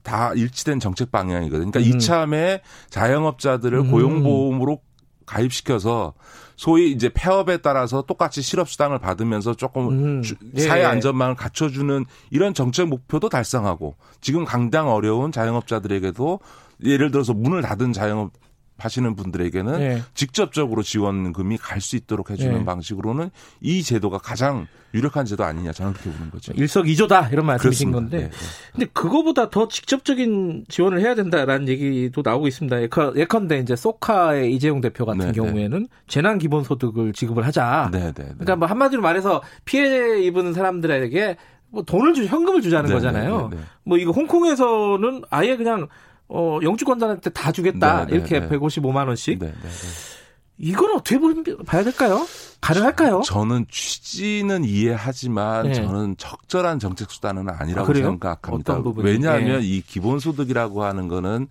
다 0.07 0.33
일치된 0.35 0.79
정책 0.79 1.11
방향이거든요. 1.11 1.71
그러니까 1.73 1.81
음. 1.81 1.97
이참에 1.97 2.63
자영업자들을 2.91 3.77
음. 3.77 3.91
고용보험으로 3.91 4.81
가입시켜서 5.27 6.15
소위 6.55 6.93
이제 6.93 7.11
폐업에 7.13 7.57
따라서 7.57 8.03
똑같이 8.03 8.41
실업수당을 8.41 9.01
받으면서 9.01 9.55
조금 9.55 9.89
음. 9.89 10.23
예. 10.55 10.61
사회 10.61 10.85
안전망을 10.85 11.35
갖춰주는 11.35 12.05
이런 12.31 12.55
정책 12.55 12.87
목표도 12.87 13.29
달성하고 13.29 13.97
지금 14.21 14.45
강당 14.45 14.89
어려운 14.89 15.33
자영업자들에게도 15.33 16.39
예를 16.85 17.11
들어서 17.11 17.35
문을 17.35 17.63
닫은 17.63 17.93
자영업 17.93 18.31
하시는 18.79 19.15
분들에게는 19.17 19.79
네. 19.79 20.03
직접적으로 20.15 20.83
지원금이 20.83 21.57
갈 21.59 21.81
수 21.81 21.97
있도록 21.97 22.31
해주는 22.31 22.53
네. 22.59 22.65
방식으로는 22.65 23.31
이 23.61 23.83
제도가 23.83 24.19
가장 24.19 24.67
유력한 24.93 25.25
제도 25.25 25.45
아니냐 25.45 25.73
저는 25.73 25.93
그렇게 25.93 26.11
보는 26.11 26.31
거죠. 26.31 26.53
일석이조다 26.57 27.29
이런 27.29 27.47
말씀이신 27.47 27.93
그렇습니다. 27.93 28.19
건데, 28.19 28.29
네, 28.29 28.31
네. 28.31 28.73
근데 28.73 28.87
그거보다 28.93 29.51
더 29.51 29.69
직접적인 29.69 30.65
지원을 30.69 31.01
해야 31.01 31.15
된다라는 31.15 31.69
얘기도 31.69 32.23
나오고 32.25 32.49
있습니다. 32.49 32.83
예컨 33.17 33.49
대 33.49 33.59
이제 33.59 33.77
소카의 33.77 34.55
이재용 34.55 34.81
대표 34.81 35.05
같은 35.05 35.19
네, 35.21 35.27
네. 35.27 35.33
경우에는 35.33 35.87
재난 36.09 36.39
기본 36.39 36.65
소득을 36.65 37.13
지급을 37.13 37.47
하자. 37.47 37.91
네, 37.93 38.13
그러니까 38.15 38.57
뭐 38.57 38.67
한마디로 38.69 39.01
말해서 39.03 39.43
피해 39.65 40.23
입은 40.23 40.55
사람들에게 40.55 41.37
뭐 41.69 41.83
돈을 41.83 42.15
주 42.15 42.25
현금을 42.25 42.63
주자는 42.63 42.91
거잖아요. 42.93 43.51
뭐 43.85 43.99
이거 43.99 44.13
홍콩에서는 44.13 45.23
아예 45.31 45.57
그냥 45.57 45.89
어, 46.29 46.59
영주권자한테 46.63 47.31
다 47.31 47.53
주겠다. 47.53 48.07
네, 48.07 48.11
네 48.11 48.17
이렇게 48.17 48.41
네. 48.41 48.49
155만 48.49 49.07
원씩. 49.07 49.39
네, 49.39 49.47
네, 49.47 49.53
네. 49.53 50.17
이건 50.59 50.97
어떻게 50.97 51.19
봐야 51.67 51.85
될까요? 51.85 52.27
가능할까요? 52.61 53.21
저는 53.27 53.67
취지는 53.71 54.65
이해하지만 54.65 55.67
네. 55.67 55.75
저는 55.75 56.17
적절한 56.17 56.79
정책 56.79 57.11
수단은 57.11 57.51
아니라고 57.51 57.93
아, 57.93 57.95
생각합니다. 57.95 58.83
왜냐하면 58.97 59.63
이 59.63 59.83
기본소득이라고 59.83 60.83
하는 60.83 61.09
거는 61.09 61.49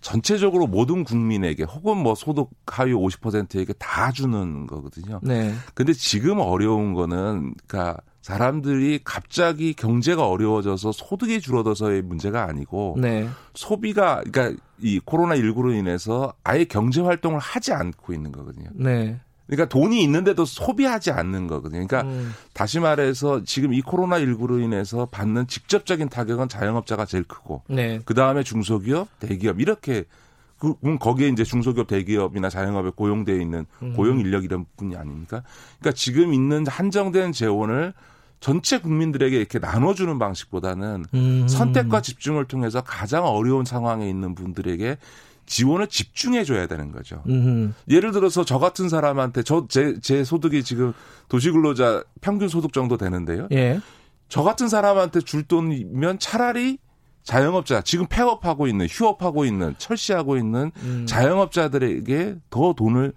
전체적으로 0.00 0.66
모든 0.66 1.04
국민에게 1.04 1.62
혹은 1.62 1.96
뭐 1.96 2.16
소득 2.16 2.50
하위 2.66 2.92
50%에게 2.92 3.72
다 3.74 4.10
주는 4.10 4.66
거거든요. 4.66 5.20
네. 5.22 5.54
근데 5.74 5.92
지금 5.92 6.40
어려운 6.40 6.92
거는 6.92 7.54
그러니까 7.68 7.98
사람들이 8.22 9.00
갑자기 9.02 9.74
경제가 9.74 10.28
어려워져서 10.28 10.92
소득이 10.92 11.40
줄어들어서의 11.40 12.02
문제가 12.02 12.44
아니고 12.44 12.96
네. 12.98 13.28
소비가 13.54 14.22
그러니까 14.24 14.62
이 14.80 15.00
코로나 15.04 15.34
19로 15.34 15.76
인해서 15.76 16.32
아예 16.44 16.64
경제 16.64 17.00
활동을 17.00 17.40
하지 17.40 17.72
않고 17.72 18.14
있는 18.14 18.30
거거든요. 18.30 18.70
네. 18.74 19.20
그러니까 19.46 19.68
돈이 19.68 20.02
있는데도 20.04 20.44
소비하지 20.44 21.10
않는 21.10 21.48
거거든요. 21.48 21.84
그러니까 21.84 22.02
음. 22.08 22.32
다시 22.54 22.78
말해서 22.78 23.42
지금 23.44 23.74
이 23.74 23.82
코로나 23.82 24.20
19로 24.20 24.62
인해서 24.62 25.06
받는 25.06 25.48
직접적인 25.48 26.08
타격은 26.08 26.48
자영업자가 26.48 27.04
제일 27.04 27.24
크고 27.24 27.62
네. 27.68 28.00
그 28.04 28.14
다음에 28.14 28.44
중소기업, 28.44 29.08
대기업 29.18 29.60
이렇게 29.60 30.04
그 30.58 30.76
거기에 30.98 31.28
이제 31.28 31.42
중소기업, 31.42 31.88
대기업이나 31.88 32.48
자영업에 32.48 32.92
고용되어 32.94 33.34
있는 33.34 33.66
음. 33.82 33.94
고용 33.94 34.20
인력 34.20 34.44
이런 34.44 34.64
분이 34.76 34.94
아닙니까? 34.94 35.42
그러니까 35.80 35.96
지금 35.96 36.32
있는 36.32 36.64
한정된 36.68 37.32
재원을 37.32 37.92
전체 38.42 38.78
국민들에게 38.78 39.36
이렇게 39.36 39.60
나눠주는 39.60 40.18
방식보다는 40.18 41.04
음. 41.14 41.46
선택과 41.48 42.02
집중을 42.02 42.46
통해서 42.46 42.82
가장 42.82 43.24
어려운 43.24 43.64
상황에 43.64 44.10
있는 44.10 44.34
분들에게 44.34 44.98
지원을 45.46 45.86
집중해 45.86 46.42
줘야 46.42 46.66
되는 46.66 46.90
거죠. 46.90 47.22
음 47.28 47.72
예를 47.88 48.10
들어서 48.10 48.44
저 48.44 48.58
같은 48.58 48.88
사람한테 48.88 49.44
저제제 49.44 50.24
소득이 50.24 50.64
지금 50.64 50.92
도시근로자 51.28 52.02
평균 52.20 52.48
소득 52.48 52.72
정도 52.72 52.96
되는데요. 52.96 53.46
예. 53.52 53.80
저 54.28 54.42
같은 54.42 54.68
사람한테 54.68 55.20
줄 55.20 55.44
돈이면 55.44 56.18
차라리 56.18 56.78
자영업자 57.22 57.82
지금 57.82 58.06
폐업하고 58.08 58.66
있는 58.66 58.88
휴업하고 58.90 59.44
있는 59.44 59.76
철시하고 59.78 60.36
있는 60.36 60.72
음. 60.82 61.06
자영업자들에게 61.06 62.36
더 62.50 62.72
돈을 62.72 63.12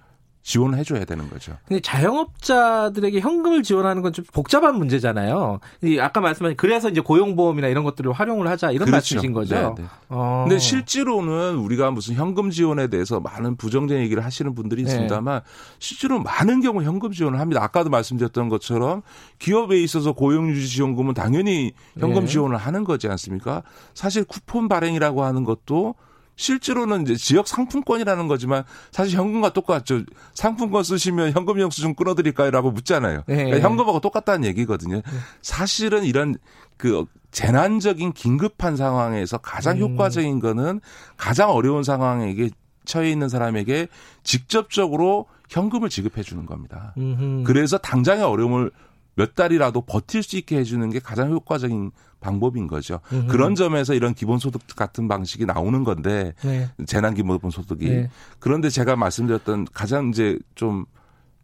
지원을 0.45 0.77
해줘야 0.77 1.05
되는 1.05 1.27
거죠. 1.27 1.57
근데 1.67 1.81
자영업자들에게 1.81 3.19
현금을 3.19 3.63
지원하는 3.63 4.03
건 4.03 4.13
좀 4.13 4.23
복잡한 4.31 4.77
문제잖아요. 4.77 5.59
아까 5.99 6.21
말씀하신 6.21 6.55
그래서 6.55 6.87
이제 6.89 7.01
고용보험이나 7.01 7.67
이런 7.67 7.83
것들을 7.83 8.13
활용을 8.13 8.47
하자 8.47 8.69
이런 8.69 8.85
그렇죠. 8.85 8.91
말씀이신 8.91 9.33
거죠. 9.33 9.55
네, 9.75 9.81
네. 9.81 9.89
어. 10.07 10.45
근데 10.47 10.59
실제로는 10.59 11.57
우리가 11.57 11.89
무슨 11.89 12.13
현금 12.13 12.51
지원에 12.51 12.87
대해서 12.87 13.19
많은 13.19 13.57
부정적인 13.57 14.03
얘기를 14.03 14.23
하시는 14.23 14.53
분들이 14.53 14.83
네. 14.83 14.89
있습니다만 14.91 15.41
네. 15.41 15.49
실제로 15.79 16.19
많은 16.19 16.61
경우 16.61 16.83
현금 16.83 17.11
지원을 17.11 17.39
합니다. 17.39 17.63
아까도 17.63 17.89
말씀드렸던 17.89 18.47
것처럼 18.47 19.01
기업에 19.39 19.81
있어서 19.81 20.13
고용유지 20.13 20.69
지원금은 20.69 21.15
당연히 21.15 21.73
현금 21.97 22.21
네. 22.25 22.27
지원을 22.27 22.55
하는 22.57 22.83
거지 22.83 23.07
않습니까? 23.09 23.63
사실 23.95 24.23
쿠폰 24.23 24.69
발행이라고 24.69 25.23
하는 25.23 25.43
것도 25.43 25.95
실제로는 26.35 27.03
이제 27.03 27.15
지역 27.15 27.47
상품권이라는 27.47 28.27
거지만 28.27 28.63
사실 28.91 29.17
현금과 29.17 29.53
똑같죠. 29.53 30.03
상품권 30.33 30.83
쓰시면 30.83 31.31
현금 31.31 31.59
영수증 31.59 31.95
끊어드릴까요라고 31.95 32.71
묻잖아요. 32.71 33.23
네. 33.27 33.35
그러니까 33.35 33.59
현금하고 33.67 33.99
똑같다는 33.99 34.47
얘기거든요. 34.49 34.95
네. 34.95 35.03
사실은 35.41 36.03
이런 36.03 36.35
그 36.77 37.05
재난적인 37.31 38.13
긴급한 38.13 38.77
상황에서 38.77 39.37
가장 39.37 39.77
음. 39.77 39.81
효과적인 39.81 40.39
거는 40.39 40.81
가장 41.17 41.51
어려운 41.51 41.83
상황에게 41.83 42.49
처해 42.85 43.09
있는 43.09 43.29
사람에게 43.29 43.87
직접적으로 44.23 45.25
현금을 45.49 45.89
지급해 45.89 46.23
주는 46.23 46.45
겁니다. 46.45 46.93
음흠. 46.97 47.43
그래서 47.45 47.77
당장의 47.77 48.23
어려움을 48.23 48.71
몇 49.15 49.33
달이라도 49.33 49.81
버틸 49.81 50.23
수 50.23 50.37
있게 50.37 50.57
해주는 50.57 50.89
게 50.89 50.99
가장 50.99 51.31
효과적인 51.31 51.91
방법인 52.19 52.67
거죠. 52.67 52.99
음흠. 53.11 53.27
그런 53.27 53.55
점에서 53.55 53.93
이런 53.93 54.13
기본소득 54.13 54.61
같은 54.75 55.07
방식이 55.07 55.45
나오는 55.45 55.83
건데 55.83 56.33
네. 56.43 56.69
재난기본소득이 56.85 57.89
네. 57.89 58.09
그런데 58.39 58.69
제가 58.69 58.95
말씀드렸던 58.95 59.67
가장 59.73 60.09
이제 60.09 60.37
좀 60.55 60.85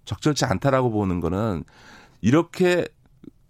적절치 0.05 0.45
않다라고 0.45 0.91
보는 0.91 1.19
거는 1.19 1.63
이렇게 2.21 2.87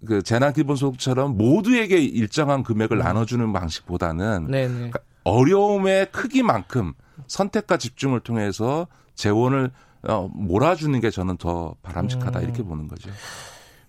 그 0.05 0.21
재난기본소득처럼 0.21 1.37
모두에게 1.37 1.97
일정한 1.99 2.63
금액을 2.63 2.97
음. 2.97 3.03
나눠주는 3.03 3.51
방식보다는 3.53 4.47
네네. 4.49 4.67
네. 4.67 4.73
그러니까 4.73 4.99
어려움의 5.23 6.11
크기만큼 6.11 6.93
선택과 7.27 7.77
집중을 7.77 8.19
통해서 8.21 8.87
재원을 9.15 9.71
어, 10.03 10.27
몰아주는 10.33 10.99
게 10.99 11.11
저는 11.11 11.37
더 11.37 11.75
바람직하다 11.83 12.39
음. 12.39 12.43
이렇게 12.43 12.63
보는 12.63 12.87
거죠. 12.87 13.09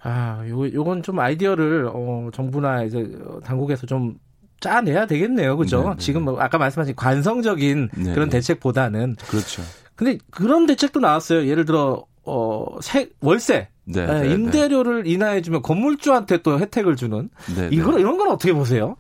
아, 0.03 0.45
요, 0.49 0.73
요건 0.73 1.03
좀 1.03 1.19
아이디어를, 1.21 1.91
어, 1.93 2.29
정부나 2.33 2.83
이제 2.85 3.09
당국에서 3.45 3.87
좀 3.87 4.17
짜내야 4.61 5.07
되겠네요. 5.07 5.57
그죠? 5.57 5.83
네네. 5.83 5.91
네. 5.91 5.97
지금 5.99 6.23
뭐 6.25 6.41
아까 6.41 6.59
말씀하신 6.59 6.95
관성적인 6.97 7.91
네네. 7.95 8.15
그런 8.15 8.29
네. 8.29 8.39
대책보다는. 8.39 9.17
그렇죠. 9.29 9.63
근데 9.95 10.19
그런 10.31 10.67
대책도 10.67 11.01
나왔어요. 11.01 11.47
예를 11.47 11.65
들어, 11.65 12.05
어, 12.25 12.65
세, 12.81 13.11
월세. 13.21 13.69
네, 13.85 14.07
네, 14.07 14.21
네 14.23 14.35
임대료를 14.35 15.07
인하해주면 15.07 15.63
건물주한테 15.63 16.43
또 16.43 16.59
혜택을 16.59 16.97
주는. 16.97 17.29
네, 17.57 17.69
이거 17.73 17.99
이런 17.99 18.17
건 18.17 18.29
어떻게 18.29 18.53
보세요? 18.53 18.97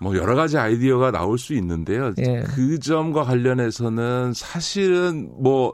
뭐 0.00 0.16
여러 0.16 0.34
가지 0.34 0.58
아이디어가 0.58 1.10
나올 1.10 1.38
수 1.38 1.54
있는데요. 1.54 2.12
예. 2.18 2.42
그 2.42 2.78
점과 2.78 3.24
관련해서는 3.24 4.32
사실은 4.34 5.30
뭐 5.38 5.72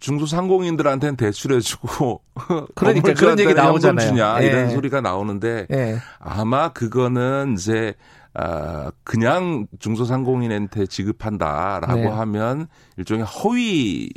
중소상공인들한테는 0.00 1.16
대출해주고 1.16 2.22
그러니까 2.74 3.14
그런 3.14 3.38
얘기 3.38 3.54
나오잖아요. 3.54 4.08
주냐 4.08 4.42
예. 4.42 4.46
이런 4.46 4.70
소리가 4.70 5.00
나오는데 5.00 5.66
예. 5.70 5.98
아마 6.18 6.70
그거는 6.72 7.54
이제 7.58 7.94
아 8.34 8.90
그냥 9.04 9.66
중소상공인한테 9.78 10.86
지급한다라고 10.86 11.94
네. 11.94 12.06
하면 12.06 12.68
일종의 12.96 13.24
허위 13.24 14.10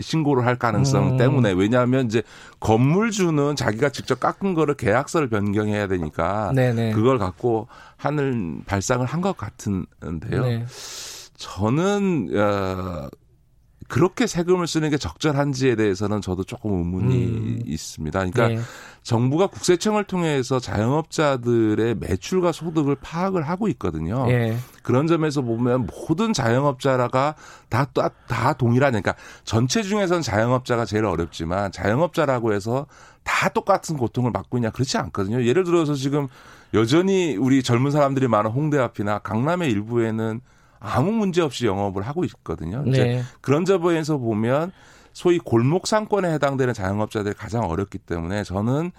신고를 0.00 0.44
할 0.46 0.56
가능성 0.58 1.12
음. 1.12 1.16
때문에 1.16 1.52
왜냐하면 1.52 2.06
이제 2.06 2.22
건물주는 2.58 3.54
자기가 3.54 3.90
직접 3.90 4.18
깎은 4.18 4.54
거를 4.54 4.74
계약서를 4.74 5.28
변경해야 5.28 5.86
되니까 5.86 6.50
네네. 6.54 6.92
그걸 6.92 7.18
갖고 7.18 7.68
하는 7.96 8.62
발상을 8.66 9.06
한 9.06 9.20
것 9.22 9.36
같은데요. 9.36 10.42
네. 10.42 10.66
저는 11.36 12.30
어, 12.36 13.08
그렇게 13.92 14.26
세금을 14.26 14.66
쓰는 14.66 14.88
게 14.88 14.96
적절한지에 14.96 15.76
대해서는 15.76 16.22
저도 16.22 16.44
조금 16.44 16.78
의문이 16.78 17.24
음. 17.26 17.62
있습니다. 17.66 18.18
그러니까 18.20 18.48
네. 18.48 18.58
정부가 19.02 19.48
국세청을 19.48 20.04
통해서 20.04 20.58
자영업자들의 20.58 21.96
매출과 21.96 22.52
소득을 22.52 22.96
파악을 23.02 23.42
하고 23.42 23.68
있거든요. 23.68 24.24
네. 24.24 24.56
그런 24.82 25.06
점에서 25.06 25.42
보면 25.42 25.88
모든 25.88 26.32
자영업자가 26.32 27.34
다, 27.68 27.84
다, 27.84 28.08
다 28.28 28.54
동일하니까 28.54 29.12
그러니까 29.12 29.14
전체 29.44 29.82
중에서는 29.82 30.22
자영업자가 30.22 30.86
제일 30.86 31.04
어렵지만 31.04 31.70
자영업자라고 31.70 32.54
해서 32.54 32.86
다 33.24 33.50
똑같은 33.50 33.98
고통을 33.98 34.32
받고 34.32 34.56
있냐 34.56 34.70
그렇지 34.70 34.96
않거든요. 34.96 35.44
예를 35.44 35.64
들어서 35.64 35.92
지금 35.92 36.28
여전히 36.72 37.36
우리 37.36 37.62
젊은 37.62 37.90
사람들이 37.90 38.26
많은 38.26 38.52
홍대 38.52 38.78
앞이나 38.78 39.18
강남의 39.18 39.70
일부에는 39.70 40.40
아무 40.82 41.12
문제 41.12 41.40
없이 41.40 41.66
영업을 41.66 42.02
하고 42.02 42.24
있거든요. 42.24 42.82
네. 42.82 42.90
이제 42.90 43.22
그런 43.40 43.64
점에서 43.64 44.18
보면 44.18 44.72
소위 45.12 45.38
골목 45.38 45.86
상권에 45.86 46.32
해당되는 46.32 46.74
자영업자들이 46.74 47.34
가장 47.34 47.64
어렵기 47.64 47.98
때문에 47.98 48.44
저는 48.44 48.92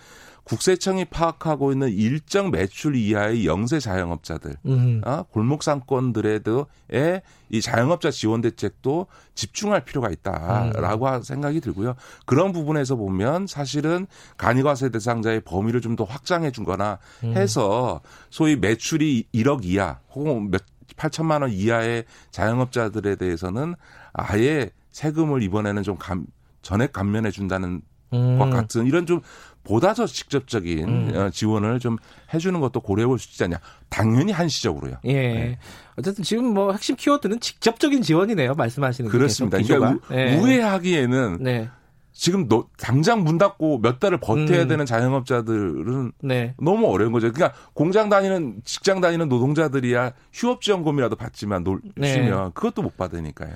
국세청이 0.43 1.05
파악하고 1.05 1.71
있는 1.71 1.89
일정 1.89 2.51
매출 2.51 2.97
이하의 2.97 3.45
영세 3.45 3.79
자영업자들, 3.79 4.57
음. 4.65 5.01
어? 5.05 5.23
골목 5.31 5.63
상권들에도의 5.63 7.21
이 7.49 7.61
자영업자 7.61 8.11
지원 8.11 8.41
대책도 8.41 9.07
집중할 9.35 9.85
필요가 9.85 10.09
있다라고 10.09 11.07
음. 11.07 11.21
생각이 11.23 11.61
들고요. 11.61 11.95
그런 12.25 12.51
부분에서 12.51 12.95
보면 12.97 13.47
사실은 13.47 14.05
간이과세 14.37 14.89
대상자의 14.89 15.41
범위를 15.41 15.79
좀 15.79 15.93
더 15.93 16.03
확장해 16.05 16.49
준거나 16.49 16.97
음. 17.23 17.37
해서 17.37 18.01
소위 18.31 18.55
매출이 18.55 19.27
1억 19.31 19.63
이하 19.63 19.99
혹은 20.15 20.49
몇 20.49 20.63
8천만 21.03 21.41
원 21.41 21.51
이하의 21.51 22.05
자영업자들에 22.31 23.15
대해서는 23.15 23.75
아예 24.13 24.69
세금을 24.91 25.41
이번에는 25.43 25.83
좀 25.83 25.97
감, 25.97 26.25
전액 26.61 26.93
감면해 26.93 27.31
준다는 27.31 27.81
음. 28.13 28.37
것 28.39 28.49
같은 28.49 28.85
이런 28.85 29.05
좀 29.05 29.21
보다 29.63 29.93
더 29.93 30.05
직접적인 30.05 30.87
음. 30.87 31.15
어, 31.15 31.29
지원을 31.29 31.79
좀 31.79 31.97
해주는 32.33 32.59
것도 32.59 32.81
고려해 32.81 33.07
볼 33.07 33.17
수 33.17 33.29
있지 33.31 33.43
않냐. 33.43 33.59
당연히 33.89 34.31
한시적으로요. 34.31 34.97
예. 35.05 35.13
네. 35.13 35.59
어쨌든 35.97 36.23
지금 36.23 36.53
뭐 36.53 36.71
핵심 36.73 36.95
키워드는 36.95 37.39
직접적인 37.39 38.01
지원이네요. 38.01 38.55
말씀하시는 38.55 39.09
그렇습니다. 39.09 39.57
그러니까 39.61 39.91
우, 40.09 40.13
예. 40.15 40.35
우회하기에는 40.37 41.37
네. 41.41 41.69
지금 42.13 42.47
너, 42.47 42.67
당장 42.77 43.23
문 43.23 43.37
닫고 43.37 43.79
몇 43.79 43.99
달을 43.99 44.19
버텨야 44.19 44.61
음. 44.61 44.67
되는 44.67 44.85
자영업자들은 44.85 46.13
네. 46.21 46.53
너무 46.61 46.87
어려운 46.87 47.11
거죠. 47.11 47.31
그러니까 47.31 47.57
공장 47.73 48.07
다니는 48.07 48.61
직장 48.63 49.01
다니는 49.01 49.27
노동자들이야 49.29 50.13
휴업 50.31 50.61
지원금이라도 50.61 51.15
받지만 51.15 51.63
놀, 51.63 51.81
네. 51.95 52.13
쉬면 52.13 52.53
그것도 52.53 52.83
못 52.83 52.95
받으니까요. 52.95 53.51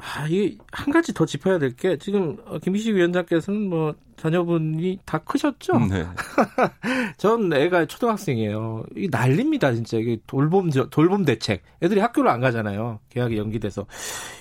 아, 0.00 0.26
이한 0.28 0.92
가지 0.92 1.12
더 1.12 1.26
짚어야 1.26 1.58
될 1.58 1.74
게 1.76 1.98
지금 1.98 2.36
김기식 2.62 2.94
위원장께서는 2.94 3.68
뭐 3.68 3.94
자녀분이 4.16 5.00
다 5.04 5.18
크셨죠? 5.18 5.78
네. 5.90 6.06
전 7.18 7.52
애가 7.52 7.86
초등학생이에요. 7.86 8.84
이 8.96 9.08
난립니다, 9.10 9.72
진짜. 9.74 9.96
이게 9.98 10.18
돌봄 10.26 10.70
돌봄 10.70 11.24
대책. 11.24 11.62
애들이 11.82 12.00
학교를 12.00 12.30
안 12.30 12.40
가잖아요. 12.40 13.00
계약이 13.10 13.36
연기돼서. 13.36 13.86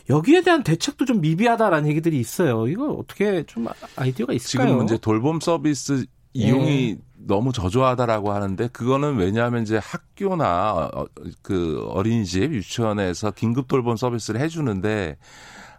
여기에 0.09 0.41
대한 0.41 0.63
대책도 0.63 1.05
좀 1.05 1.21
미비하다라는 1.21 1.89
얘기들이 1.89 2.19
있어요. 2.19 2.67
이거 2.67 2.91
어떻게 2.91 3.43
좀 3.43 3.67
아이디어가 3.95 4.33
있을까요? 4.33 4.69
지금 4.69 4.83
이제 4.85 4.97
돌봄 4.97 5.39
서비스 5.39 6.05
이용이 6.33 6.95
네. 6.95 6.97
너무 7.27 7.51
저조하다라고 7.51 8.31
하는데 8.31 8.67
그거는 8.69 9.17
왜냐하면 9.17 9.63
이제 9.63 9.77
학교나 9.77 10.89
어, 10.93 11.05
그 11.41 11.85
어린이집 11.89 12.53
유치원에서 12.53 13.31
긴급 13.31 13.67
돌봄 13.67 13.95
서비스를 13.97 14.39
해주는데 14.41 15.17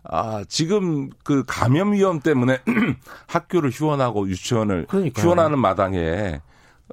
아 0.04 0.44
지금 0.48 1.10
그 1.24 1.44
감염 1.46 1.92
위험 1.92 2.20
때문에 2.20 2.58
학교를 3.26 3.70
휴원하고 3.70 4.28
유치원을 4.28 4.86
그러니까요. 4.86 5.24
휴원하는 5.24 5.58
마당에 5.58 6.40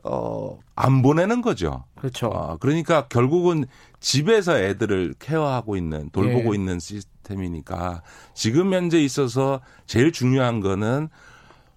어 0.03 0.57
안 0.75 1.01
보내는 1.01 1.41
거죠. 1.41 1.85
그렇죠. 1.95 2.27
어, 2.27 2.57
그러니까 2.57 3.07
결국은 3.07 3.65
집에서 3.99 4.57
애들을 4.59 5.15
케어하고 5.19 5.77
있는 5.77 6.09
돌보고 6.11 6.53
예. 6.53 6.59
있는 6.59 6.79
시스템이니까 6.79 8.01
지금 8.33 8.73
현재 8.73 9.01
있어서 9.01 9.61
제일 9.85 10.11
중요한 10.11 10.59
거는 10.59 11.07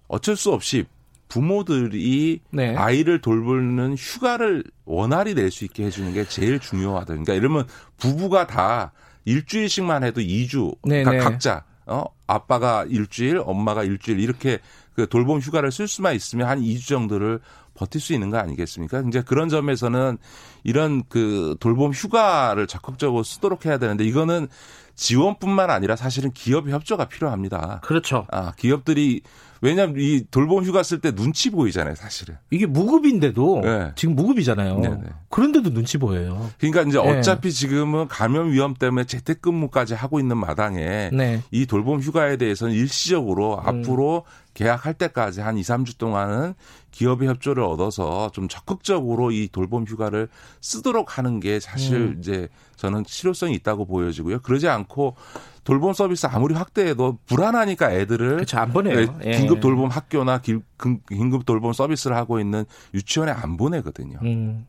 어쩔 0.09 0.37
수 0.37 0.53
없이 0.53 0.85
부모들이 1.29 2.41
네. 2.51 2.75
아이를 2.77 3.21
돌보는 3.21 3.95
휴가를 3.97 4.65
원활히 4.85 5.35
낼 5.35 5.51
수 5.51 5.65
있게 5.65 5.85
해주는 5.85 6.13
게 6.15 6.25
제일 6.25 6.59
중요하다. 6.59 7.07
그러니까 7.07 7.35
이러면 7.35 7.67
부부가 7.99 8.47
다 8.47 8.93
일주일씩만 9.25 10.05
해도 10.05 10.21
2주 10.21 10.77
네, 10.85 11.03
그러니까 11.03 11.13
네. 11.13 11.19
각자 11.19 11.65
어 11.87 12.05
아빠가 12.27 12.85
일주일, 12.89 13.41
엄마가 13.45 13.85
일주일 13.85 14.21
이렇게 14.21 14.59
그 14.95 15.09
돌봄 15.09 15.39
휴가를 15.41 15.71
쓸 15.73 15.89
수만 15.89 16.15
있으면 16.15 16.49
한 16.49 16.61
2주 16.61 16.87
정도를 16.89 17.41
버틸 17.75 18.01
수 18.01 18.13
있는 18.13 18.31
거 18.31 18.39
아니겠습니까? 18.39 19.05
이제 19.07 19.23
그런 19.23 19.49
점에서는 19.49 20.19
이런 20.65 21.05
그 21.09 21.57
돌봄 21.61 21.93
휴가를 21.93 22.67
적극적으로 22.67 23.23
쓰도록 23.23 23.67
해야 23.67 23.79
되는데 23.79 24.05
이거는 24.05 24.49
지원뿐만 24.97 25.71
아니라 25.71 25.95
사실은 25.95 26.33
기업 26.33 26.69
협조가 26.69 27.05
필요합니다. 27.07 27.81
그렇죠. 27.85 28.27
아, 28.33 28.53
기업들이 28.57 29.23
왜냐하면 29.61 29.97
이 29.99 30.25
돌봄 30.31 30.65
휴가 30.65 30.83
쓸 30.83 31.01
때 31.01 31.13
눈치 31.13 31.51
보이잖아요, 31.51 31.95
사실은. 31.95 32.37
이게 32.51 32.67
무급인데도 32.67 33.61
네. 33.63 33.93
지금 33.97 34.15
무급이잖아요. 34.15 34.79
네네. 34.79 35.03
그런데도 35.31 35.73
눈치 35.73 35.99
보여요. 35.99 36.51
그러니까 36.59 36.83
이제 36.83 37.01
네. 37.01 37.19
어차피 37.19 37.53
지금은 37.53 38.09
감염 38.09 38.53
위험 38.53 38.75
때문에 38.75 39.05
재택근무까지 39.05 39.95
하고 39.95 40.21
있는 40.21 40.37
마당에 40.39 41.11
네. 41.13 41.43
이 41.51 41.67
돌봄 41.67 42.01
휴가에 42.01 42.37
대해서는 42.37 42.75
일시적으로 42.75 43.59
음. 43.59 43.67
앞으로 43.67 44.25
계약할 44.55 44.95
때까지 44.95 45.41
한 45.41 45.57
2, 45.57 45.63
3주 45.63 45.99
동안은 45.99 46.55
기업의 46.91 47.29
협조를 47.29 47.63
얻어서 47.63 48.31
좀 48.33 48.49
적극적으로 48.49 49.31
이 49.31 49.49
돌봄 49.51 49.85
휴가를 49.85 50.29
쓰도록 50.61 51.19
하는 51.19 51.41
게 51.41 51.61
사실 51.61 51.97
음. 51.97 52.17
이제 52.19 52.49
저는 52.77 53.05
실효성이 53.07 53.55
있다고 53.55 53.87
보여지고요. 53.87 54.41
그러지 54.41 54.69
않고 54.69 55.17
돌봄 55.65 55.93
서비스 55.93 56.27
아무리 56.27 56.55
확대해도 56.55 57.19
불안하니까 57.27 57.93
애들을 57.93 58.37
그렇죠, 58.37 58.59
안 58.59 58.73
보내요. 58.73 59.19
예. 59.25 59.33
긴급 59.33 59.61
돌봄 59.61 59.89
학교나 59.89 60.41
긴급 60.41 61.45
돌봄 61.45 61.73
서비스를 61.73 62.17
하고 62.17 62.41
있는 62.41 62.65
유치원에 62.95 63.33
안 63.33 63.57
보내거든요. 63.57 64.19
음. 64.23 64.67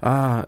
아, 0.00 0.44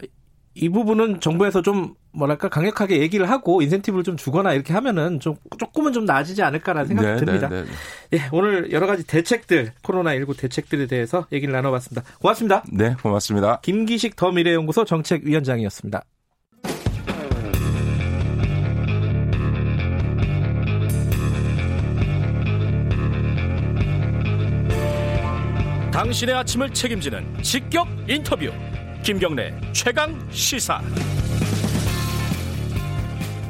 이 0.55 0.69
부분은 0.69 1.19
정부에서 1.19 1.61
좀 1.61 1.95
뭐랄까 2.13 2.47
강력하게 2.47 2.99
얘기를 3.01 3.29
하고 3.29 3.61
인센티브를 3.61 4.05
좀 4.05 4.15
주거나 4.15 4.53
이렇게 4.53 4.73
하면은 4.73 5.19
좀 5.19 5.35
조금은 5.59 5.91
좀 5.91 6.05
나아지지 6.05 6.43
않을까라는 6.43 6.87
생각이 6.87 7.07
네, 7.07 7.17
듭니다. 7.17 7.49
네, 7.49 7.63
네, 7.63 7.67
네. 8.11 8.17
예, 8.17 8.29
오늘 8.31 8.71
여러 8.71 8.87
가지 8.87 9.05
대책들 9.05 9.73
코로나 9.83 10.13
19 10.13 10.37
대책들에 10.37 10.87
대해서 10.87 11.27
얘기를 11.33 11.53
나눠봤습니다. 11.53 12.03
고맙습니다. 12.21 12.63
네, 12.71 12.95
고맙습니다. 13.01 13.59
김기식 13.61 14.15
더 14.15 14.31
미래연구소 14.31 14.85
정책위원장이었습니다. 14.85 16.03
당신의 25.91 26.35
아침을 26.35 26.69
책임지는 26.71 27.41
직격 27.41 27.87
인터뷰 28.07 28.51
김경래 29.05 29.53
최강 29.71 30.19
시사. 30.31 30.81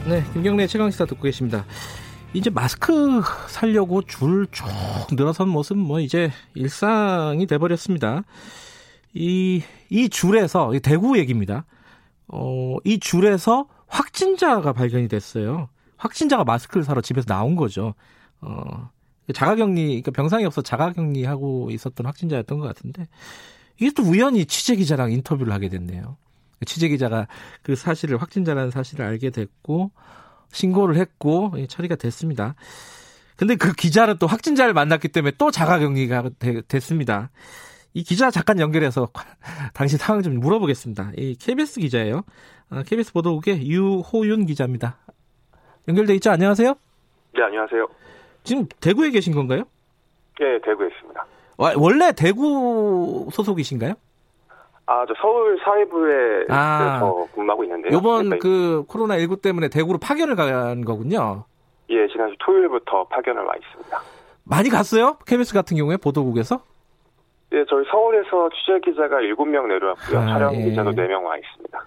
네 0.06 0.22
김경래 0.34 0.68
최강 0.68 0.92
시사 0.92 1.06
듣고 1.06 1.22
계십니다. 1.22 1.66
이제 2.34 2.50
마스크 2.50 3.22
살려고 3.48 4.02
줄 4.02 4.48
쭉 4.52 4.68
늘어선 5.14 5.48
모습 5.48 5.78
뭐 5.78 6.02
이제 6.02 6.30
일상이 6.56 7.48
돼버렸습니다. 7.48 8.24
이, 9.14 9.64
이 9.90 10.10
줄에서 10.10 10.74
대구 10.84 11.18
얘기입니다. 11.18 11.64
어, 12.28 12.76
이 12.84 13.00
줄에서 13.00 13.70
확진자가 13.88 14.74
발견이 14.74 15.08
됐어요. 15.08 15.70
확진자가 15.96 16.44
마스크를 16.44 16.84
사러 16.84 17.00
집에서 17.00 17.28
나온 17.28 17.56
거죠. 17.56 17.94
어, 18.42 18.90
자가격리, 19.34 19.86
그러니까 20.02 20.12
병상이 20.12 20.44
없어 20.44 20.62
자가격리하고 20.62 21.72
있었던 21.72 22.06
확진자였던 22.06 22.60
것 22.60 22.68
같은데 22.68 23.08
이게 23.80 23.92
또 23.96 24.04
우연히 24.04 24.46
취재 24.46 24.76
기자랑 24.76 25.12
인터뷰를 25.12 25.54
하게 25.54 25.70
됐네요. 25.70 26.18
취재 26.66 26.88
기자가 26.88 27.28
그 27.62 27.76
사실을 27.76 28.22
확진자라는 28.22 28.72
사실을 28.72 29.06
알게 29.06 29.30
됐고 29.30 29.92
신고를 30.52 30.96
했고 30.96 31.52
처리가 31.68 31.96
됐습니다. 31.96 32.56
근데 33.36 33.56
그 33.56 33.74
기자는 33.74 34.18
또 34.18 34.28
확진자를 34.28 34.74
만났기 34.74 35.10
때문에 35.10 35.34
또 35.38 35.52
자가격리가 35.52 36.30
되, 36.40 36.62
됐습니다. 36.62 37.30
이 37.94 38.04
기자 38.04 38.32
잠깐 38.32 38.60
연결해서 38.60 39.10
당시 39.74 39.98
상황 39.98 40.22
좀 40.22 40.40
물어보겠습니다. 40.40 41.12
이 41.18 41.36
KBS 41.36 41.82
기자예요. 41.82 42.24
KBS 42.86 43.12
아, 43.12 43.14
보도국의 43.14 43.68
유호윤 43.68 44.46
기자입니다. 44.46 44.98
연결돼 45.88 46.16
있죠? 46.16 46.32
안녕하세요. 46.32 46.74
네, 47.34 47.44
안녕하세요. 47.44 47.88
지금 48.44 48.66
대구에 48.80 49.12
계신 49.12 49.34
건가요? 49.34 49.64
네, 50.40 50.60
대구에 50.64 50.88
있습니다. 50.88 51.26
원래 51.58 52.12
대구 52.12 53.28
소속이신가요? 53.32 53.94
아, 54.88 55.06
저 55.08 55.14
서울 55.20 55.58
사회부에 55.64 56.46
아, 56.50 57.00
근무하고 57.34 57.64
있는데요. 57.64 57.98
이번 57.98 58.30
네, 58.30 58.38
그 58.38 58.84
코로나 58.88 59.18
19 59.18 59.38
때문에 59.38 59.68
대구로 59.70 59.98
파견을 59.98 60.36
간 60.36 60.86
거군요. 60.86 61.46
예, 61.90 62.08
지난주 62.08 62.36
토요일부터 62.40 63.06
파견을 63.08 63.44
와 63.44 63.54
있습니다. 63.56 64.00
많이 64.44 64.70
갔어요? 64.70 65.18
KBS 65.26 65.54
같은 65.56 65.76
경우에 65.78 65.98
보도국에서? 65.98 66.60
예, 67.54 67.66
저희 67.70 67.84
서울에서 67.90 68.50
취재 68.50 68.80
기자가 68.92 69.18
7명 69.22 69.68
내려왔고요. 69.68 70.20
아, 70.20 70.26
촬영 70.28 70.56
예. 70.56 70.66
기자도 70.66 70.92
4명 70.92 71.24
와 71.24 71.36
있습니다. 71.38 71.86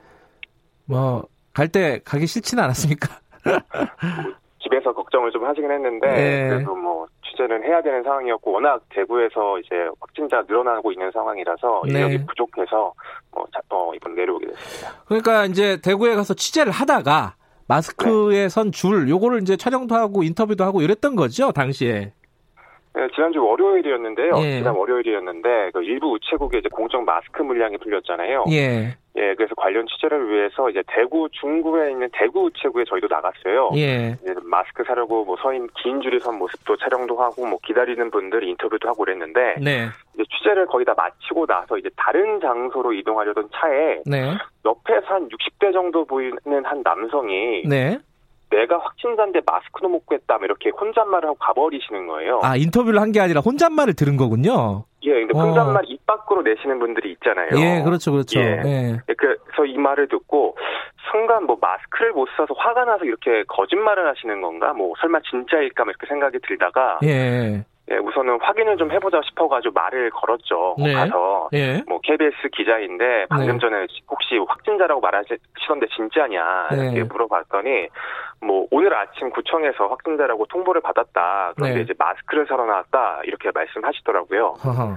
뭐, 0.86 1.24
갈 1.54 1.68
때 1.68 2.00
가기 2.04 2.26
싫지는 2.26 2.64
않았습니까? 2.64 3.08
뭐, 3.44 4.32
집에서 4.60 4.92
걱정을 4.92 5.30
좀 5.30 5.44
하시긴 5.44 5.70
했는데 5.70 6.06
네. 6.08 6.48
그래도 6.48 6.74
뭐 6.74 7.06
취재는 7.38 7.62
해야 7.62 7.80
되는 7.80 8.02
상황이었고 8.02 8.52
워낙 8.52 8.82
대구에서 8.90 9.58
이제 9.60 9.88
확진자 10.00 10.42
늘어나고 10.46 10.90
있는 10.90 11.10
상황이라서 11.12 11.82
네. 11.86 11.92
인력이 11.92 12.26
부족해서 12.26 12.92
뭐 13.30 13.46
어, 13.70 13.92
이번 13.94 14.14
내려오게 14.14 14.46
됐습니다. 14.48 15.02
그러니까 15.06 15.44
이제 15.44 15.80
대구에 15.80 16.16
가서 16.16 16.34
취재를 16.34 16.72
하다가 16.72 17.36
마스크에 17.68 18.42
네. 18.42 18.48
선줄 18.48 19.08
요거를 19.08 19.42
이제 19.42 19.56
촬영도 19.56 19.94
하고 19.94 20.22
인터뷰도 20.22 20.64
하고 20.64 20.82
이랬던 20.82 21.14
거죠 21.16 21.52
당시에. 21.52 22.12
네, 22.94 23.08
지난주 23.14 23.44
월요일이었는데요. 23.44 24.32
예. 24.38 24.58
지난 24.58 24.74
월요일이었는데 24.74 25.70
그 25.72 25.82
일부 25.82 26.12
우체국에 26.12 26.58
이제 26.58 26.68
공적 26.68 27.04
마스크 27.04 27.42
물량이 27.42 27.78
풀렸잖아요. 27.78 28.44
예. 28.50 28.96
예, 29.16 29.34
그래서 29.34 29.54
관련 29.56 29.86
취재를 29.86 30.30
위해서 30.30 30.70
이제 30.70 30.82
대구 30.86 31.28
중구에 31.32 31.90
있는 31.90 32.08
대구 32.12 32.44
우체국에 32.44 32.84
저희도 32.84 33.08
나갔어요. 33.08 33.70
예. 33.74 34.16
마스크 34.44 34.84
사려고 34.84 35.24
뭐 35.24 35.36
서인 35.42 35.68
긴 35.82 36.00
줄이 36.00 36.20
선 36.20 36.38
모습도 36.38 36.76
촬영도 36.76 37.16
하고 37.16 37.46
뭐 37.46 37.58
기다리는 37.64 38.10
분들 38.10 38.44
인터뷰도 38.44 38.88
하고 38.88 39.04
그랬는데 39.04 39.56
네. 39.60 39.86
이제 40.14 40.24
취재를 40.36 40.66
거의 40.66 40.84
다 40.84 40.94
마치고 40.96 41.46
나서 41.46 41.76
이제 41.78 41.90
다른 41.96 42.40
장소로 42.40 42.92
이동하려던 42.92 43.48
차에 43.52 44.02
네. 44.06 44.34
옆에서 44.64 45.06
한 45.06 45.28
60대 45.28 45.72
정도 45.72 46.04
보이는 46.04 46.38
한 46.64 46.82
남성이 46.84 47.62
네. 47.66 47.98
내가 48.50 48.78
확진자인데 48.78 49.40
마스크도 49.46 49.88
못 49.88 50.06
구했다 50.06 50.38
이렇게 50.42 50.70
혼잣말을 50.70 51.28
하고 51.28 51.36
가버리시는 51.38 52.06
거예요. 52.06 52.40
아 52.42 52.56
인터뷰를 52.56 53.00
한 53.00 53.12
게 53.12 53.20
아니라 53.20 53.40
혼잣말을 53.40 53.94
들은 53.94 54.16
거군요. 54.16 54.84
예, 55.02 55.12
근데 55.12 55.38
어. 55.38 55.42
혼잣말 55.42 55.82
입 55.86 56.04
밖으로 56.06 56.42
내시는 56.42 56.78
분들이 56.78 57.12
있잖아요. 57.12 57.48
예, 57.56 57.82
그렇죠, 57.82 58.12
그렇죠. 58.12 58.38
예. 58.40 58.60
예. 58.64 58.92
예. 59.08 59.14
그래서 59.16 59.64
이 59.66 59.76
말을 59.78 60.08
듣고 60.08 60.56
순간 61.10 61.44
뭐 61.44 61.56
마스크를 61.60 62.12
못 62.12 62.28
써서 62.36 62.52
화가 62.56 62.84
나서 62.84 63.04
이렇게 63.04 63.44
거짓말을 63.48 64.06
하시는 64.08 64.40
건가? 64.42 64.72
뭐 64.74 64.92
설마 65.00 65.20
진짜일까? 65.30 65.84
뭐 65.84 65.90
이렇게 65.92 66.06
생각이 66.06 66.38
들다가 66.46 66.98
예. 67.04 67.64
예, 67.90 67.96
우선은 67.96 68.38
확인을 68.42 68.76
좀 68.76 68.90
해보자 68.90 69.20
싶어가지고 69.24 69.72
말을 69.72 70.10
걸었죠. 70.10 70.76
네. 70.78 70.92
가서 70.92 71.48
예. 71.54 71.82
뭐 71.86 72.00
KBS 72.02 72.50
기자인데 72.54 73.26
방금 73.30 73.54
네. 73.54 73.58
전에 73.58 73.86
혹시 74.08 74.36
확진자라고 74.46 75.00
말하시던데 75.00 75.86
진짜냐 75.96 76.68
이렇게 76.72 76.98
네. 76.98 77.02
물어봤더니 77.04 77.88
뭐 78.42 78.66
오늘 78.70 78.94
아침 78.94 79.30
구청에서 79.30 79.86
확진자라고 79.86 80.46
통보를 80.46 80.82
받았다. 80.82 81.54
그런데 81.56 81.76
네. 81.76 81.82
이제 81.82 81.94
마스크를 81.98 82.46
사러 82.46 82.66
나왔다 82.66 83.22
이렇게 83.24 83.50
말씀하시더라고요. 83.54 84.56
허허. 84.64 84.96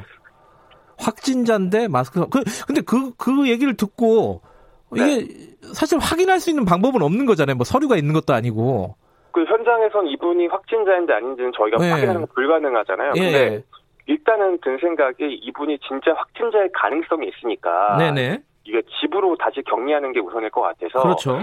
확진자인데 1.00 1.88
마스크 1.88 2.28
그 2.30 2.44
근데 2.68 2.82
그그 2.82 3.16
그 3.18 3.50
얘기를 3.50 3.76
듣고 3.76 4.42
이게 4.94 5.06
네. 5.06 5.28
사실 5.74 5.98
확인할 5.98 6.42
수 6.42 6.50
있는 6.50 6.66
방법은 6.66 7.02
없는 7.02 7.26
거잖아요. 7.26 7.56
뭐 7.56 7.64
서류가 7.64 7.96
있는 7.96 8.14
것도 8.14 8.34
아니고. 8.34 8.96
그 9.32 9.44
현장에선 9.46 10.08
이분이 10.08 10.48
확진자인지 10.48 11.12
아닌지는 11.12 11.52
저희가 11.56 11.78
네. 11.78 11.92
확인하는 11.92 12.22
건 12.22 12.30
불가능하잖아요. 12.34 13.14
예. 13.16 13.20
근데 13.20 13.64
일단은 14.08 14.60
든 14.62 14.78
생각이 14.78 15.34
이분이 15.34 15.80
진짜 15.80 16.14
확진자의 16.14 16.70
가능성이 16.74 17.30
있으니까 17.30 17.98
네네. 17.98 18.40
이게 18.64 18.82
집으로 19.00 19.36
다시 19.38 19.62
격리하는 19.64 20.12
게 20.14 20.20
우선일 20.20 20.50
것 20.50 20.62
같아서 20.62 21.02
그렇죠. 21.02 21.40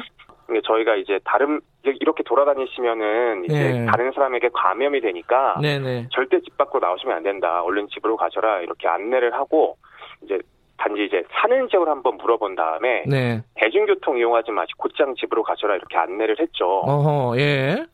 저희가 0.64 0.96
이제 0.96 1.18
다른 1.24 1.60
이렇게 1.82 2.22
돌아다니시면은 2.22 3.44
이제 3.44 3.72
네. 3.72 3.86
다른 3.86 4.12
사람에게 4.12 4.50
감염이 4.52 5.00
되니까 5.00 5.58
네네. 5.60 6.08
절대 6.10 6.40
집 6.40 6.56
밖으로 6.56 6.80
나오시면 6.80 7.16
안 7.16 7.22
된다. 7.22 7.62
얼른 7.62 7.88
집으로 7.88 8.16
가셔라 8.16 8.60
이렇게 8.60 8.88
안내를 8.88 9.34
하고 9.34 9.76
이제 10.22 10.38
단지 10.78 11.04
이제 11.04 11.22
사는 11.32 11.68
지역을 11.68 11.88
한번 11.88 12.16
물어본 12.16 12.54
다음에 12.54 13.02
네. 13.06 13.42
대중교통 13.56 14.16
이용하지 14.18 14.52
마시고 14.52 14.84
곧장 14.84 15.14
집으로 15.16 15.42
가셔라 15.42 15.74
이렇게 15.76 15.96
안내를 15.98 16.36
했죠. 16.40 16.66
어허, 16.66 17.38
예. 17.38 17.84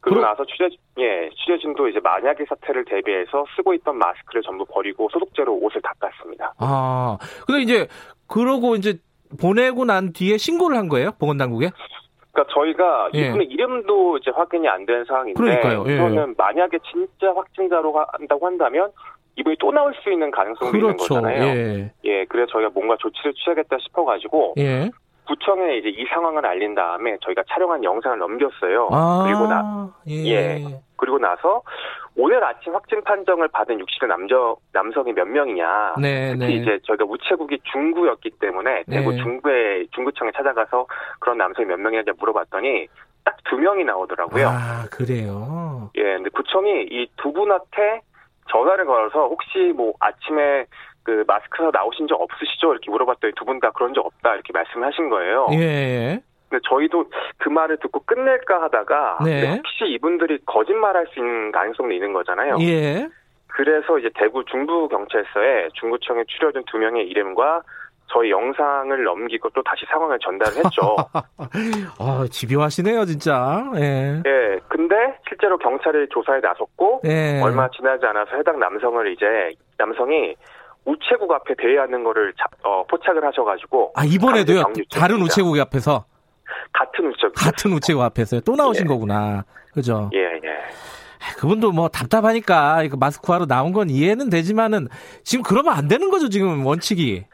그러고 0.00 0.22
나서 0.22 0.44
취재 0.46 0.64
예 0.98 1.28
취재진도 1.36 1.88
이제 1.88 2.00
만약의 2.00 2.46
사태를 2.48 2.86
대비해서 2.86 3.44
쓰고 3.54 3.74
있던 3.74 3.98
마스크를 3.98 4.40
전부 4.42 4.64
버리고 4.64 5.08
소독제로 5.12 5.54
옷을 5.58 5.82
닦았습니다. 5.82 6.54
아 6.58 7.18
근데 7.46 7.60
이제 7.60 7.86
그러고 8.26 8.76
이제 8.76 8.94
보내고 9.38 9.84
난 9.84 10.14
뒤에 10.14 10.38
신고를 10.38 10.78
한 10.78 10.88
거예요 10.88 11.10
보건당국에? 11.20 11.70
그러니까 12.32 12.54
저희가 12.54 13.10
예. 13.14 13.26
이분의 13.28 13.48
이름도 13.48 14.16
이제 14.18 14.30
확인이 14.34 14.66
안 14.68 14.86
된 14.86 15.04
상황인데 15.04 15.38
그러니까요. 15.38 15.84
예. 15.86 15.98
저는 15.98 16.34
만약에 16.38 16.78
진짜 16.90 17.34
확진자로 17.34 17.92
한다고 18.12 18.46
한다면 18.46 18.90
이분이 19.40 19.56
또 19.58 19.72
나올 19.72 19.94
수 20.02 20.12
있는 20.12 20.30
가능성이 20.30 20.70
그렇죠. 20.72 20.86
있는 20.90 20.96
거잖아요. 20.96 21.42
예. 21.44 21.92
예, 22.04 22.24
그래서 22.26 22.52
저희가 22.52 22.70
뭔가 22.74 22.96
조치를 22.98 23.32
취하겠다 23.34 23.76
싶어가지고 23.80 24.54
예. 24.58 24.90
구청에 25.26 25.76
이제 25.78 25.88
이 25.88 26.04
상황을 26.06 26.44
알린 26.44 26.74
다음에 26.74 27.16
저희가 27.22 27.42
촬영한 27.48 27.84
영상을 27.84 28.18
넘겼어요. 28.18 28.88
아, 28.90 29.24
그리고 29.26 29.46
나 29.46 29.88
예. 30.08 30.14
예. 30.26 30.64
그리고 30.96 31.18
나서 31.18 31.62
오늘 32.16 32.42
아침 32.44 32.74
확진 32.74 33.02
판정을 33.02 33.48
받은 33.48 33.78
60대 33.78 34.06
남자 34.06 34.34
남성이 34.72 35.12
몇 35.14 35.26
명이냐. 35.26 35.94
네, 36.00 36.32
특히 36.32 36.46
네. 36.46 36.52
이제 36.60 36.78
저희가 36.84 37.04
우체국이 37.08 37.60
중구였기 37.72 38.30
때문에 38.40 38.82
네. 38.86 38.96
대구 38.98 39.16
중구에 39.16 39.86
중구청에 39.94 40.32
찾아가서 40.36 40.86
그런 41.20 41.38
남성이 41.38 41.68
몇 41.68 41.78
명이냐 41.80 42.02
물어봤더니 42.18 42.88
딱 43.24 43.36
두 43.48 43.56
명이 43.56 43.84
나오더라고요. 43.84 44.46
아 44.48 44.84
그래요. 44.90 45.90
예, 45.96 46.02
근데 46.02 46.30
구청이 46.30 46.86
이 46.90 47.06
두 47.16 47.32
분한테 47.32 48.00
전화를 48.48 48.84
걸어서 48.86 49.26
혹시 49.28 49.72
뭐 49.74 49.92
아침에 50.00 50.66
그 51.02 51.24
마스크에서 51.26 51.70
나오신 51.72 52.08
적 52.08 52.20
없으시죠? 52.20 52.72
이렇게 52.72 52.90
물어봤더니 52.90 53.32
두 53.34 53.44
분 53.44 53.60
다 53.60 53.70
그런 53.70 53.94
적 53.94 54.04
없다 54.06 54.34
이렇게 54.34 54.52
말씀하신 54.52 55.08
거예요. 55.10 55.48
예. 55.52 56.20
근데 56.48 56.62
저희도 56.68 57.04
그 57.38 57.48
말을 57.48 57.78
듣고 57.78 58.00
끝낼까 58.04 58.62
하다가 58.62 59.18
네. 59.24 59.54
혹시 59.56 59.84
이분들이 59.86 60.38
거짓말할 60.46 61.06
수 61.12 61.20
있는 61.20 61.52
가능성도 61.52 61.92
있는 61.92 62.12
거잖아요. 62.12 62.56
예. 62.60 63.08
그래서 63.46 63.98
이제 63.98 64.10
대구 64.14 64.44
중부 64.44 64.88
경찰서에 64.88 65.68
중구청에 65.74 66.24
추려진 66.28 66.62
두 66.70 66.78
명의 66.78 67.06
이름과 67.06 67.62
저희 68.12 68.30
영상을 68.30 69.02
넘기고 69.02 69.50
또 69.50 69.62
다시 69.62 69.86
상황을 69.90 70.18
전달했죠. 70.18 70.96
아, 71.98 72.26
집요하시네요, 72.28 73.04
진짜. 73.04 73.64
예. 73.76 74.22
예. 74.26 74.58
근데 74.68 74.94
실제로 75.28 75.56
경찰이 75.58 76.08
조사에 76.10 76.40
나섰고 76.40 77.02
예. 77.04 77.40
얼마 77.42 77.68
지나지 77.70 78.04
않아서 78.06 78.36
해당 78.36 78.58
남성을 78.58 79.12
이제 79.12 79.26
남성이 79.78 80.34
우체국 80.84 81.30
앞에 81.30 81.54
대회하는 81.56 82.02
거를 82.04 82.32
자, 82.34 82.44
어, 82.64 82.84
포착을 82.86 83.24
하셔가지고 83.24 83.92
아 83.94 84.04
이번에도요 84.04 84.64
다른 84.90 85.20
우체국 85.20 85.58
앞에서 85.58 86.06
같은 86.72 87.06
우체국 87.06 87.34
같은 87.34 87.72
우체국 87.72 88.02
앞에서요 88.02 88.40
또 88.40 88.56
나오신 88.56 88.86
예. 88.86 88.88
거구나 88.88 89.44
그죠 89.74 90.10
예예 90.14 90.40
예. 90.42 90.50
그분도 91.36 91.72
뭐 91.72 91.88
답답하니까 91.88 92.82
이거 92.82 92.96
마스크하러 92.96 93.46
나온 93.46 93.72
건 93.72 93.90
이해는 93.90 94.30
되지만은 94.30 94.88
지금 95.22 95.42
그러면 95.42 95.74
안 95.74 95.86
되는 95.86 96.10
거죠 96.10 96.30
지금 96.30 96.64
원칙이 96.64 97.26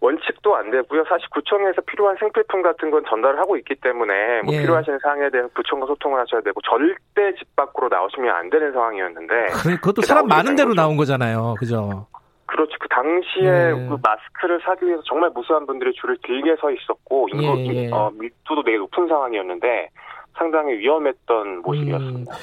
원칙도 0.00 0.54
안 0.54 0.70
되고요. 0.70 1.04
사실 1.08 1.28
구청에서 1.30 1.80
필요한 1.82 2.16
생필품 2.20 2.62
같은 2.62 2.90
건 2.90 3.04
전달을 3.08 3.38
하고 3.40 3.56
있기 3.56 3.74
때문에 3.76 4.42
뭐 4.42 4.54
예. 4.54 4.60
필요하신 4.60 4.98
사항에 5.02 5.28
대한 5.30 5.50
부청과 5.54 5.86
소통을 5.86 6.20
하셔야 6.20 6.40
되고 6.40 6.60
절대 6.62 7.36
집 7.36 7.56
밖으로 7.56 7.88
나오시면 7.88 8.34
안 8.34 8.48
되는 8.50 8.72
상황이었는데 8.72 9.34
그래, 9.62 9.76
그것도 9.76 10.02
사람 10.02 10.28
많은 10.28 10.54
데로 10.54 10.74
나온 10.74 10.96
거잖아요. 10.96 11.56
그죠? 11.58 12.06
그렇죠. 12.46 12.72
그 12.80 12.88
당시에 12.88 13.44
예. 13.44 13.88
그 13.88 13.98
마스크를 14.02 14.60
사기 14.64 14.86
위해서 14.86 15.02
정말 15.06 15.30
무수한 15.30 15.66
분들이 15.66 15.92
줄을 15.94 16.16
길게 16.24 16.56
서 16.60 16.70
있었고 16.70 17.28
인구 17.32 17.58
예, 17.58 17.84
예. 17.84 17.90
어, 17.90 18.10
밀도도 18.14 18.62
되게 18.64 18.78
높은 18.78 19.08
상황이었는데 19.08 19.88
상당히 20.36 20.78
위험했던 20.78 21.62
모습이었습니다. 21.62 22.32
음. 22.32 22.36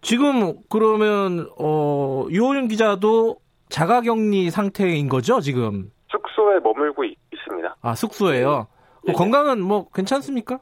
지금 0.00 0.54
그러면 0.70 1.48
어, 1.58 2.26
유호윤 2.30 2.68
기자도 2.68 3.36
자가격리 3.68 4.50
상태인 4.50 5.08
거죠 5.08 5.40
지금? 5.40 5.90
숙소에 6.34 6.60
머물고 6.60 7.04
있, 7.04 7.16
습니다 7.46 7.76
아 7.80 7.94
숙소에요. 7.94 8.66
네. 9.04 9.12
뭐 9.12 9.18
건강은 9.18 9.60
뭐 9.60 9.88
괜찮습니까? 9.94 10.58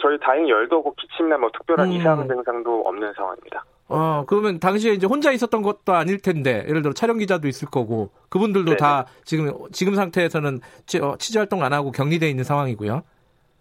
저희 0.00 0.18
다행히 0.18 0.50
열도 0.50 0.78
없고 0.78 0.94
기침이나 0.94 1.38
뭐 1.38 1.50
특별한 1.52 1.88
음. 1.88 1.92
이상 1.92 2.26
증상도 2.26 2.82
없는 2.86 3.12
상황입니다. 3.14 3.64
어, 3.86 4.24
그러면 4.26 4.58
당시에 4.58 4.92
이제 4.94 5.06
혼자 5.06 5.30
있었던 5.30 5.62
것도 5.62 5.92
아닐 5.92 6.18
텐데, 6.18 6.64
예를 6.66 6.80
들어 6.80 6.94
촬영 6.94 7.18
기자도 7.18 7.46
있을 7.48 7.68
거고, 7.68 8.10
그분들도 8.30 8.70
네네. 8.70 8.76
다 8.78 9.04
지금, 9.24 9.52
지금 9.72 9.94
상태에서는 9.94 10.60
취, 10.86 10.98
어, 10.98 11.16
취재 11.18 11.38
활동 11.38 11.62
안 11.62 11.74
하고 11.74 11.92
격리돼 11.92 12.28
있는 12.28 12.44
상황이고요. 12.44 13.02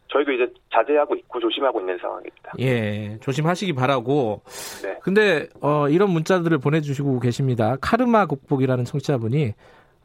저희도 0.07 0.31
이제 0.31 0.53
자제하고 0.73 1.15
있고 1.15 1.41
조심하고 1.41 1.81
있는 1.81 1.97
상황입니다. 1.99 2.53
예, 2.59 3.17
조심하시기 3.19 3.73
바라고. 3.73 4.41
네. 4.81 4.97
근데, 5.01 5.49
어, 5.59 5.89
이런 5.89 6.09
문자들을 6.11 6.57
보내주시고 6.57 7.19
계십니다. 7.19 7.75
카르마 7.81 8.25
국복이라는 8.25 8.85
청취자분이, 8.85 9.53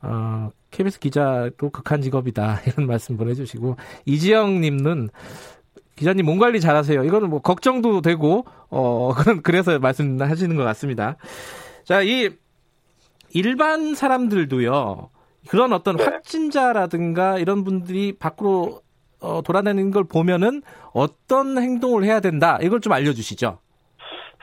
어, 0.03 0.51
KBS 0.71 1.01
기자도 1.01 1.71
극한 1.71 2.03
직업이다. 2.03 2.61
이런 2.67 2.87
말씀 2.87 3.17
보내주시고, 3.17 3.77
이지영 4.07 4.61
님은 4.61 5.09
기자님 5.99 6.27
몸 6.27 6.39
관리 6.39 6.61
잘하세요. 6.61 7.03
이거는 7.05 7.29
뭐 7.29 7.41
걱정도 7.41 8.01
되고 8.01 8.45
어 8.71 9.13
그런 9.19 9.43
그래서 9.43 9.79
말씀하시는 9.81 10.55
것 10.57 10.63
같습니다. 10.63 11.17
자, 11.85 12.03
이 12.03 12.31
일반 13.35 13.95
사람들도요. 13.95 15.11
그런 15.49 15.73
어떤 15.73 15.97
네. 15.97 16.05
확진자라든가 16.05 17.39
이런 17.39 17.65
분들이 17.65 18.13
밖으로 18.13 18.81
어, 19.21 19.43
돌아다니는 19.43 19.91
걸 19.91 20.05
보면은 20.05 20.63
어떤 20.93 21.59
행동을 21.59 22.05
해야 22.05 22.21
된다. 22.21 22.59
이걸 22.63 22.81
좀 22.81 22.93
알려주시죠. 22.93 23.59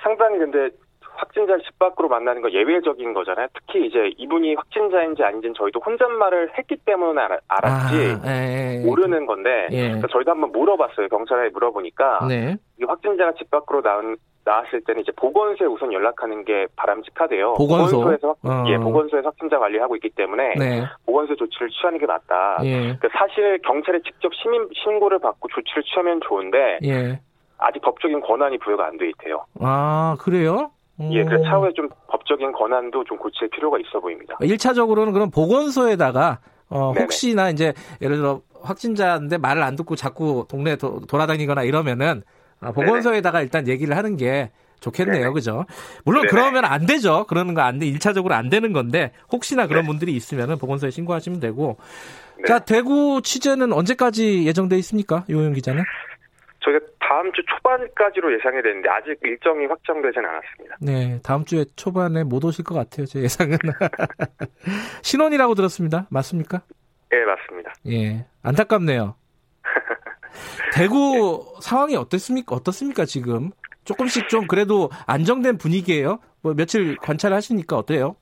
상당히 0.03 0.39
근데 0.39 0.75
확진자를 1.17 1.61
집 1.63 1.77
밖으로 1.79 2.07
만나는 2.09 2.41
건 2.41 2.51
예외적인 2.53 3.13
거잖아요. 3.13 3.47
특히 3.53 3.85
이제 3.87 4.11
이분이 4.17 4.55
확진자인지 4.55 5.23
아닌지는 5.23 5.53
저희도 5.55 5.79
혼잣말을 5.85 6.51
했기 6.57 6.75
때문에 6.77 7.21
알았지 7.47 7.95
아, 7.95 8.25
예, 8.25 8.29
예, 8.29 8.81
예. 8.81 8.85
모르는 8.85 9.25
건데 9.25 9.67
예. 9.71 9.83
그러니까 9.87 10.07
저희도 10.11 10.31
한번 10.31 10.51
물어봤어요. 10.51 11.07
경찰에 11.09 11.49
물어보니까 11.49 12.27
네. 12.27 12.55
이 12.79 12.83
확진자가 12.85 13.33
집 13.33 13.49
밖으로 13.49 13.81
나온 13.81 14.17
나왔을 14.43 14.81
때는 14.81 15.01
이제 15.01 15.11
보건소에 15.15 15.65
우선 15.65 15.91
연락하는 15.91 16.45
게 16.45 16.67
바람직하대요. 16.75 17.53
보건소? 17.55 17.97
보건소 17.97 18.13
에서 18.13 18.35
어. 18.43 18.63
예 18.67 18.77
보건소에서 18.77 19.27
확진자 19.29 19.57
관리하고 19.57 19.95
있기 19.95 20.09
때문에 20.11 20.53
네. 20.55 20.83
보건소 21.05 21.35
조치를 21.35 21.69
취하는 21.69 21.97
게 21.97 22.05
맞다. 22.05 22.59
예. 22.63 22.77
그러니까 22.79 23.09
사실 23.17 23.57
경찰에 23.65 24.01
직접 24.05 24.31
시민 24.35 24.67
신고를 24.83 25.17
받고 25.19 25.47
조치를 25.47 25.81
취하면 25.83 26.19
좋은데 26.27 26.77
예. 26.83 27.19
아직 27.57 27.81
법적인 27.81 28.21
권한이 28.21 28.59
부여가 28.59 28.85
안 28.85 28.97
돼 28.97 29.09
있대요. 29.09 29.45
아 29.61 30.15
그래요? 30.19 30.69
예, 31.11 31.23
그 31.25 31.41
차후에 31.43 31.71
좀 31.75 31.89
법적인 32.09 32.51
권한도 32.53 33.03
좀 33.03 33.17
고칠 33.17 33.49
필요가 33.49 33.77
있어 33.79 33.99
보입니다. 33.99 34.37
1차적으로는 34.39 35.13
그럼 35.13 35.29
보건소에다가 35.29 36.39
어, 36.69 36.93
혹시나 36.97 37.49
이제 37.49 37.73
예를 38.01 38.17
들어 38.17 38.41
확진자인데 38.61 39.37
말을 39.37 39.61
안 39.61 39.75
듣고 39.75 39.95
자꾸 39.95 40.45
동네에 40.49 40.77
도, 40.77 41.01
돌아다니거나 41.07 41.63
이러면은 41.63 42.23
어, 42.61 42.71
보건소에다가 42.71 43.41
일단 43.41 43.67
얘기를 43.67 43.95
하는 43.97 44.17
게 44.17 44.51
좋겠네요. 44.79 45.19
네네. 45.19 45.33
그죠? 45.33 45.65
물론 46.05 46.23
네네. 46.23 46.31
그러면 46.31 46.65
안 46.65 46.85
되죠. 46.85 47.25
그러는 47.27 47.53
거 47.53 47.61
안 47.61 47.79
돼. 47.79 47.85
1차적으로 47.91 48.31
안 48.31 48.49
되는 48.49 48.71
건데 48.73 49.11
혹시나 49.31 49.67
그런 49.67 49.83
네. 49.83 49.87
분들이 49.87 50.13
있으면은 50.15 50.57
보건소에 50.57 50.91
신고하시면 50.91 51.39
되고. 51.39 51.77
네. 52.37 52.43
자, 52.47 52.59
대구 52.59 53.21
취재는 53.23 53.73
언제까지 53.73 54.45
예정돼 54.45 54.77
있습니까? 54.79 55.23
요영 55.29 55.53
기자는? 55.53 55.83
저희가 56.65 56.79
다음 56.99 57.31
주 57.31 57.43
초반까지로 57.45 58.33
예상이 58.33 58.61
되는데 58.61 58.89
아직 58.89 59.17
일정이 59.21 59.65
확정되지는 59.67 60.27
않았습니다. 60.27 60.77
네, 60.81 61.19
다음 61.23 61.45
주에 61.45 61.65
초반에 61.75 62.23
못 62.23 62.43
오실 62.43 62.65
것 62.65 62.73
같아요. 62.73 63.05
제 63.05 63.21
예상은 63.21 63.57
신혼이라고 65.03 65.53
들었습니다. 65.53 66.07
맞습니까? 66.09 66.61
네, 67.11 67.23
맞습니다. 67.23 67.73
예, 67.87 68.25
안타깝네요. 68.41 69.15
대구 70.73 71.53
네. 71.55 71.61
상황이 71.61 71.95
어떻습니까? 71.95 72.55
어떻습니까 72.55 73.05
지금? 73.05 73.51
조금씩 73.83 74.27
좀 74.29 74.47
그래도 74.47 74.89
안정된 75.05 75.59
분위기예요. 75.59 76.19
뭐 76.41 76.55
며칠 76.55 76.97
관찰하시니까 76.97 77.77
어때요? 77.77 78.15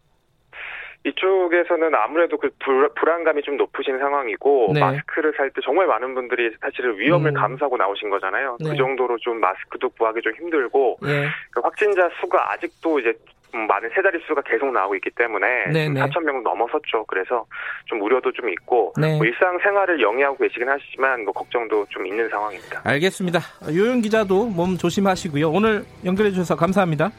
이쪽에서는 1.06 1.94
아무래도 1.96 2.38
그 2.38 2.50
불, 2.60 2.90
불안감이 2.96 3.42
좀 3.42 3.58
높으신 3.58 3.98
상황이고 4.00 4.72
네. 4.74 4.80
마스크를 4.80 5.34
살 5.36 5.50
때 5.54 5.62
정말 5.64 5.86
많은 5.86 6.16
분들이 6.16 6.52
사실은 6.62 6.98
위험을 6.98 7.32
음. 7.32 7.34
감수하고 7.34 7.78
나오신 7.78 8.10
거잖아요. 8.10 8.58
그 8.58 8.64
네. 8.64 8.70
그 8.72 8.78
정도로 8.78 9.18
좀 9.20 9.40
마스크도 9.40 9.90
구하기 9.90 10.22
좀 10.22 10.34
힘들고 10.34 10.98
네. 11.02 11.28
그 11.52 11.60
확진자 11.62 12.10
수가 12.20 12.54
아직도 12.54 13.00
이제 13.00 13.14
많은 13.52 13.90
세 13.94 14.02
자릿수가 14.02 14.42
계속 14.42 14.72
나오고 14.72 14.96
있기 14.96 15.12
때문에 15.12 15.46
4천 15.68 16.24
명 16.24 16.42
넘어섰죠. 16.42 17.06
그래서 17.06 17.46
좀 17.86 18.02
우려도 18.02 18.32
좀 18.32 18.50
있고 18.50 18.94
네. 19.00 19.16
뭐 19.18 19.26
일상 19.28 19.60
생활을 19.60 20.02
영위하고 20.02 20.38
계시긴 20.38 20.68
하시지만 20.68 21.24
뭐 21.24 21.34
걱정도 21.34 21.86
좀 21.90 22.08
있는 22.08 22.28
상황입니다. 22.30 22.82
알겠습니다. 22.84 23.40
요영 23.72 24.02
기자도 24.02 24.48
몸 24.48 24.76
조심하시고요. 24.76 25.52
오늘 25.52 25.84
연결해 26.04 26.32
주셔서 26.32 26.56
감사합니다. 26.56 27.12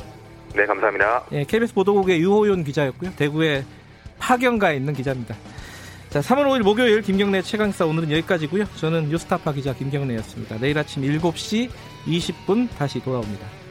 네, 0.55 0.67
감사합니다. 0.67 1.25
예, 1.33 1.45
KBS 1.45 1.75
보도국의 1.75 2.21
유호연 2.21 2.65
기자였고요. 2.65 3.13
대구에 3.17 3.65
파견가에 4.19 4.77
있는 4.77 4.95
기자입니다. 4.95 5.35
자, 6.11 6.21
3월 6.21 6.47
5일 6.47 6.63
목요일 6.63 7.03
김경래 7.03 7.43
최강사 7.43 7.85
오늘은 7.85 8.13
여기까지고요. 8.13 8.67
저는 8.77 9.09
뉴스타파 9.09 9.53
기자 9.53 9.75
김경래였습니다. 9.75 10.59
내일 10.59 10.79
아침 10.79 11.03
7시 11.03 11.69
20분 12.07 12.69
다시 12.79 13.01
돌아옵니다. 13.03 13.64